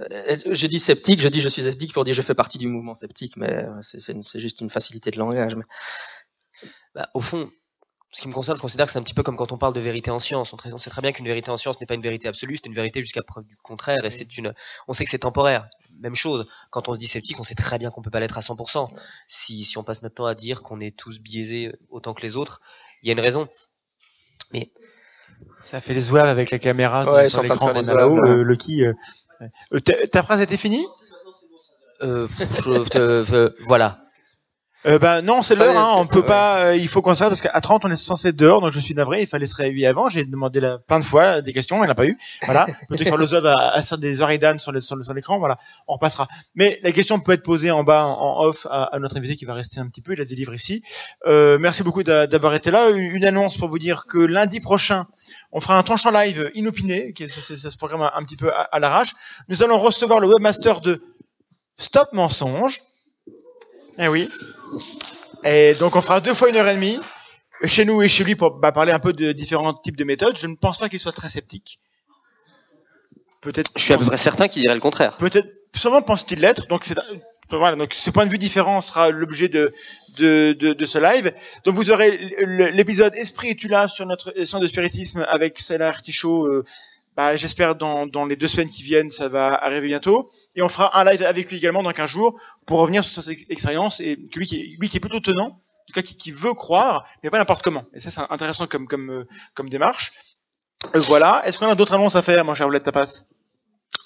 Euh, 0.00 0.36
je 0.50 0.66
dis 0.66 0.80
sceptique, 0.80 1.20
je 1.20 1.28
dis 1.28 1.40
je 1.40 1.48
suis 1.48 1.62
sceptique 1.62 1.92
pour 1.92 2.04
dire 2.04 2.14
je 2.14 2.22
fais 2.22 2.34
partie 2.34 2.58
du 2.58 2.68
mouvement 2.68 2.94
sceptique, 2.94 3.36
mais 3.36 3.52
euh, 3.52 3.80
c'est 3.82 4.40
juste 4.40 4.60
une 4.60 4.70
facilité 4.70 5.10
de 5.10 5.18
langage. 5.18 5.56
Mais... 5.56 5.64
Bah, 6.94 7.08
au 7.14 7.20
fond, 7.20 7.50
ce 8.12 8.22
qui 8.22 8.28
me 8.28 8.32
concerne, 8.32 8.56
je 8.56 8.62
considère 8.62 8.86
que 8.86 8.92
c'est 8.92 8.98
un 8.98 9.02
petit 9.02 9.14
peu 9.14 9.22
comme 9.22 9.36
quand 9.36 9.52
on 9.52 9.58
parle 9.58 9.74
de 9.74 9.80
vérité 9.80 10.10
en 10.10 10.18
science. 10.18 10.54
On, 10.54 10.78
sait 10.78 10.90
très 10.90 11.02
bien 11.02 11.12
qu'une 11.12 11.26
vérité 11.26 11.50
en 11.50 11.58
science 11.58 11.78
n'est 11.80 11.86
pas 11.86 11.94
une 11.94 12.02
vérité 12.02 12.28
absolue, 12.28 12.56
c'est 12.56 12.66
une 12.66 12.74
vérité 12.74 13.02
jusqu'à 13.02 13.22
preuve 13.22 13.44
du 13.44 13.56
contraire, 13.56 14.04
et 14.04 14.10
c'est 14.10 14.38
une, 14.38 14.54
on 14.88 14.94
sait 14.94 15.04
que 15.04 15.10
c'est 15.10 15.18
temporaire. 15.18 15.68
Même 16.00 16.14
chose, 16.14 16.46
quand 16.70 16.88
on 16.88 16.94
se 16.94 16.98
dit 16.98 17.08
sceptique, 17.08 17.38
on 17.40 17.44
sait 17.44 17.54
très 17.54 17.78
bien 17.78 17.90
qu'on 17.90 18.02
peut 18.02 18.10
pas 18.10 18.20
l'être 18.20 18.38
à 18.38 18.40
100%. 18.40 18.88
Si, 19.28 19.64
si 19.64 19.76
on 19.76 19.84
passe 19.84 20.02
notre 20.02 20.14
temps 20.14 20.26
à 20.26 20.34
dire 20.34 20.62
qu'on 20.62 20.80
est 20.80 20.96
tous 20.96 21.20
biaisés 21.20 21.74
autant 21.90 22.14
que 22.14 22.22
les 22.22 22.36
autres, 22.36 22.62
il 23.02 23.08
y 23.08 23.10
a 23.10 23.12
une 23.12 23.20
raison. 23.20 23.48
Mais 24.52 24.70
ça 25.60 25.80
fait 25.80 25.92
les 25.92 26.00
zouaves 26.00 26.28
avec 26.28 26.50
la 26.50 26.58
caméra 26.58 27.28
sur 27.28 27.42
l'écran 27.42 27.72
là-haut. 27.72 28.20
Le, 28.20 28.42
le 28.42 28.56
qui, 28.56 28.84
euh, 28.84 28.94
euh, 29.72 29.80
ta 30.10 30.22
phrase 30.22 30.40
était 30.40 30.56
finie? 30.56 30.86
Euh, 32.02 32.28
Voilà. 33.66 34.05
Euh, 34.84 34.98
ben 34.98 35.22
non, 35.22 35.42
c'est 35.42 35.56
l'heure. 35.56 35.76
Hein, 35.76 35.94
on 35.96 36.06
peut 36.06 36.24
pas. 36.24 36.66
Euh, 36.66 36.76
il 36.76 36.86
faut 36.88 37.02
qu'on 37.02 37.14
s'arrête 37.14 37.30
parce 37.30 37.40
qu'à 37.40 37.60
30 37.60 37.84
on 37.84 37.90
est 37.90 37.96
censé 37.96 38.28
être 38.28 38.36
dehors, 38.36 38.60
donc 38.60 38.70
je 38.70 38.78
suis 38.78 38.94
navré. 38.94 39.22
Il 39.22 39.26
fallait 39.26 39.46
se 39.46 39.56
réveiller 39.56 39.86
avant. 39.86 40.08
J'ai 40.08 40.24
demandé 40.24 40.60
la, 40.60 40.78
plein 40.78 41.00
de 41.00 41.04
fois 41.04 41.40
des 41.40 41.52
questions, 41.52 41.76
il 41.76 41.80
n'y 41.80 41.86
en 41.86 41.90
a 41.90 41.94
pas 41.94 42.06
eu. 42.06 42.16
Voilà. 42.44 42.66
Peut-être 42.88 43.04
faire 43.04 43.16
le 43.16 43.26
zob 43.26 43.46
à, 43.46 43.72
à 43.74 43.96
des 43.96 44.22
oreilles 44.22 44.38
d'âne 44.38 44.58
sur, 44.58 44.80
sur, 44.80 45.14
l'écran. 45.14 45.38
Voilà. 45.38 45.58
On 45.88 45.94
repassera. 45.94 46.28
Mais 46.54 46.78
la 46.82 46.92
question 46.92 47.18
peut 47.18 47.32
être 47.32 47.42
posée 47.42 47.70
en 47.70 47.82
bas 47.82 48.04
en, 48.04 48.44
off 48.44 48.66
à, 48.70 48.84
à, 48.84 48.98
notre 48.98 49.16
invité 49.16 49.36
qui 49.36 49.44
va 49.44 49.54
rester 49.54 49.80
un 49.80 49.88
petit 49.88 50.02
peu. 50.02 50.12
Il 50.12 50.20
a 50.20 50.24
des 50.24 50.36
livres 50.36 50.54
ici. 50.54 50.82
Euh, 51.26 51.58
merci 51.58 51.82
beaucoup 51.82 52.02
d'avoir 52.02 52.54
été 52.54 52.70
là. 52.70 52.90
Une 52.90 53.24
annonce 53.24 53.56
pour 53.56 53.68
vous 53.68 53.78
dire 53.78 54.06
que 54.06 54.18
lundi 54.18 54.60
prochain. 54.60 55.06
On 55.50 55.60
fera 55.60 55.78
un 55.78 55.82
tranchant 55.82 56.10
live 56.10 56.50
inopiné, 56.54 57.12
qui 57.12 57.28
ça, 57.28 57.40
ça, 57.40 57.70
se 57.70 57.76
programme 57.78 58.08
un, 58.14 58.24
petit 58.24 58.36
peu 58.36 58.52
à, 58.52 58.62
à 58.62 58.78
l'arrache. 58.78 59.12
Nous 59.48 59.62
allons 59.62 59.78
recevoir 59.78 60.20
le 60.20 60.28
webmaster 60.28 60.80
de 60.80 61.02
Stop 61.78 62.12
Mensonge. 62.12 62.82
Eh 63.98 64.08
oui. 64.08 64.28
Et 65.44 65.74
donc 65.74 65.96
on 65.96 66.00
fera 66.00 66.20
deux 66.20 66.34
fois 66.34 66.48
une 66.48 66.56
heure 66.56 66.68
et 66.68 66.74
demie 66.74 66.98
chez 67.64 67.84
nous 67.84 68.02
et 68.02 68.08
chez 68.08 68.24
lui 68.24 68.34
pour 68.34 68.58
bah, 68.58 68.72
parler 68.72 68.92
un 68.92 68.98
peu 68.98 69.12
de 69.12 69.32
différents 69.32 69.74
types 69.74 69.96
de 69.96 70.04
méthodes. 70.04 70.36
Je 70.36 70.46
ne 70.46 70.56
pense 70.56 70.78
pas 70.78 70.88
qu'il 70.88 70.98
soit 70.98 71.12
très 71.12 71.28
sceptique. 71.28 71.80
Peut-être. 73.40 73.70
Je 73.76 73.82
suis 73.82 73.94
à 73.94 73.98
peu 73.98 74.04
près 74.04 74.16
certain 74.16 74.48
qu'il 74.48 74.62
dirait 74.62 74.74
le 74.74 74.80
contraire. 74.80 75.16
Peut-être. 75.16 75.48
Sûrement 75.74 76.02
pense-t-il 76.02 76.40
l'être. 76.40 76.66
Donc 76.68 76.84
c'est 76.84 76.96
voilà. 77.50 77.76
Donc 77.76 77.94
ce 77.94 78.10
point 78.10 78.26
de 78.26 78.30
vue 78.30 78.38
différent 78.38 78.80
sera 78.80 79.10
l'objet 79.10 79.48
de, 79.48 79.72
de, 80.18 80.54
de, 80.58 80.72
de 80.72 80.86
ce 80.86 80.98
live. 80.98 81.32
Donc 81.64 81.76
vous 81.76 81.90
aurez 81.90 82.18
l'épisode 82.72 83.14
Esprit 83.14 83.50
et 83.50 83.56
tu 83.56 83.68
là 83.68 83.88
sur 83.88 84.04
notre 84.04 84.32
centre 84.44 84.62
de 84.62 84.68
spiritisme 84.68 85.24
avec 85.28 85.60
Céla 85.60 85.88
Artichaut. 85.88 86.64
Bah, 87.16 87.36
j'espère 87.36 87.76
dans, 87.76 88.06
dans 88.06 88.26
les 88.26 88.36
deux 88.36 88.48
semaines 88.48 88.68
qui 88.68 88.82
viennent, 88.82 89.10
ça 89.10 89.28
va 89.28 89.54
arriver 89.54 89.88
bientôt. 89.88 90.30
Et 90.54 90.62
on 90.62 90.68
fera 90.68 90.98
un 91.00 91.04
live 91.04 91.22
avec 91.22 91.50
lui 91.50 91.56
également 91.56 91.82
dans 91.82 91.92
15 91.92 92.08
jours 92.10 92.40
pour 92.66 92.78
revenir 92.78 93.02
sur 93.04 93.22
sa 93.22 93.30
expérience 93.48 94.00
et 94.00 94.16
que 94.30 94.38
lui 94.38 94.46
qui 94.46 94.60
est, 94.60 94.76
lui 94.78 94.88
qui 94.88 94.98
est 94.98 95.00
plutôt 95.00 95.20
tenant, 95.20 95.46
en 95.46 95.86
tout 95.86 95.94
cas 95.94 96.02
qui, 96.02 96.16
qui 96.16 96.30
veut 96.30 96.54
croire, 96.54 97.06
mais 97.22 97.30
pas 97.30 97.38
n'importe 97.38 97.62
comment. 97.62 97.84
Et 97.94 98.00
ça, 98.00 98.10
c'est 98.10 98.20
intéressant 98.30 98.66
comme, 98.66 98.86
comme, 98.86 99.10
euh, 99.10 99.24
comme 99.54 99.70
démarche. 99.70 100.12
Euh, 100.94 101.00
voilà. 101.00 101.42
Est-ce 101.46 101.58
qu'on 101.58 101.68
a 101.68 101.74
d'autres 101.74 101.94
annonces 101.94 102.16
à 102.16 102.22
faire, 102.22 102.44
mon 102.44 102.54
cher 102.54 102.66
Oulette 102.66 102.84
Tapas 102.84 103.24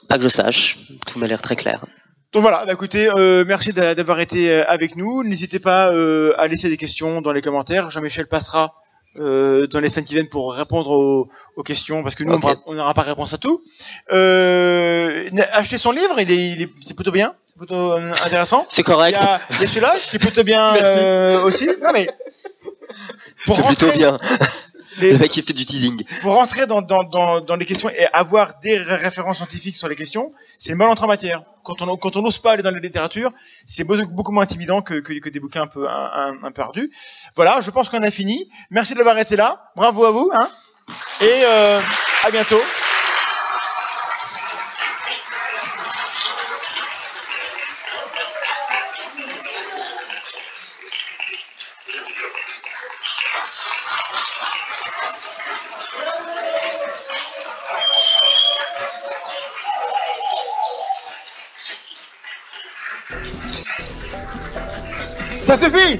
Pas 0.09 0.17
que 0.17 0.23
je 0.23 0.29
sache. 0.29 0.79
Tout 1.07 1.19
m'a 1.19 1.27
l'air 1.27 1.43
très 1.43 1.57
clair. 1.57 1.85
Donc 2.33 2.43
voilà, 2.43 2.65
bah 2.65 2.75
écoutez, 2.75 3.11
euh, 3.11 3.45
merci 3.45 3.73
d'avoir 3.73 4.21
été 4.21 4.53
euh, 4.53 4.65
avec 4.69 4.95
nous. 4.95 5.25
N'hésitez 5.25 5.59
pas 5.59 5.91
euh, 5.93 6.33
à 6.39 6.47
laisser 6.47 6.69
des 6.69 6.77
questions 6.77 7.21
dans 7.21 7.33
les 7.33 7.43
commentaires. 7.43 7.91
Jean-Michel 7.91 8.29
passera 8.29 8.77
euh, 9.19 9.67
dans 9.67 9.81
les 9.81 9.89
semaines 9.89 10.05
qui 10.05 10.15
viennent 10.15 10.29
pour 10.29 10.55
répondre 10.55 10.91
aux, 10.91 11.29
aux 11.57 11.63
questions 11.63 12.03
parce 12.03 12.15
que 12.15 12.23
nous 12.23 12.39
on 12.67 12.75
n'aura 12.75 12.95
pas 12.95 13.03
réponse 13.03 13.33
à 13.33 13.39
tout. 13.39 13.63
Euh, 14.13 15.29
acheter 15.53 15.79
son 15.79 15.91
livre, 15.91 16.21
il 16.21 16.31
est, 16.31 16.47
il 16.53 16.63
est 16.63 16.71
c'est 16.85 16.95
plutôt 16.95 17.11
bien, 17.11 17.35
c'est 17.49 17.59
plutôt 17.59 17.93
euh, 17.93 18.13
intéressant. 18.25 18.67
C'est 18.69 18.85
correct. 18.85 19.17
Il 19.19 19.23
y 19.23 19.27
a, 19.27 19.41
il 19.51 19.61
y 19.61 19.65
a 19.65 19.67
celui-là 19.67 19.97
qui 19.99 20.17
est 20.17 20.19
plutôt 20.21 20.45
bien 20.45 20.75
euh, 20.85 21.43
aussi. 21.43 21.69
Non 21.83 21.91
mais 21.93 22.09
c'est 23.47 23.67
plutôt 23.67 23.91
bien. 23.93 24.17
Les, 24.99 25.13
le 25.13 25.19
mec 25.19 25.31
qui 25.31 25.41
fait 25.41 25.53
du 25.53 25.65
teasing. 25.65 26.03
Pour 26.21 26.33
rentrer 26.35 26.67
dans, 26.67 26.83
dans, 26.83 27.05
dans, 27.05 27.41
dans, 27.41 27.55
les 27.55 27.65
questions 27.65 27.89
et 27.91 28.07
avoir 28.13 28.59
des 28.61 28.77
références 28.77 29.37
scientifiques 29.37 29.77
sur 29.77 29.89
les 29.89 29.95
questions, 29.95 30.33
c'est 30.59 30.75
mal 30.75 30.89
entré 30.89 31.05
en 31.05 31.09
matière. 31.09 31.45
Quand 31.63 31.83
on 31.83 31.97
quand 31.97 32.17
on 32.17 32.23
n'ose 32.23 32.39
pas 32.39 32.53
aller 32.53 32.63
dans 32.63 32.71
la 32.71 32.79
littérature, 32.79 33.33
c'est 33.67 33.85
beaucoup 33.85 34.33
moins 34.33 34.45
intimidant 34.45 34.83
que, 34.83 34.95
que, 34.95 35.13
que, 35.19 35.29
des 35.29 35.41
bouquins 35.41 35.63
un 35.63 35.67
peu 35.67 35.89
un, 35.89 36.35
un, 36.43 36.53
ardus. 36.57 36.91
Voilà, 37.37 37.61
je 37.61 37.71
pense 37.71 37.89
qu'on 37.89 38.03
a 38.03 38.11
fini. 38.11 38.51
Merci 38.71 38.93
de 38.95 38.99
l'avoir 38.99 39.19
été 39.19 39.37
là. 39.37 39.61
Bravo 39.77 40.05
à 40.05 40.11
vous. 40.11 40.31
Hein 40.33 40.49
et 41.21 41.43
euh, 41.45 41.81
à 42.25 42.31
bientôt. 42.31 42.61
Ça 65.51 65.57
suffit 65.57 65.99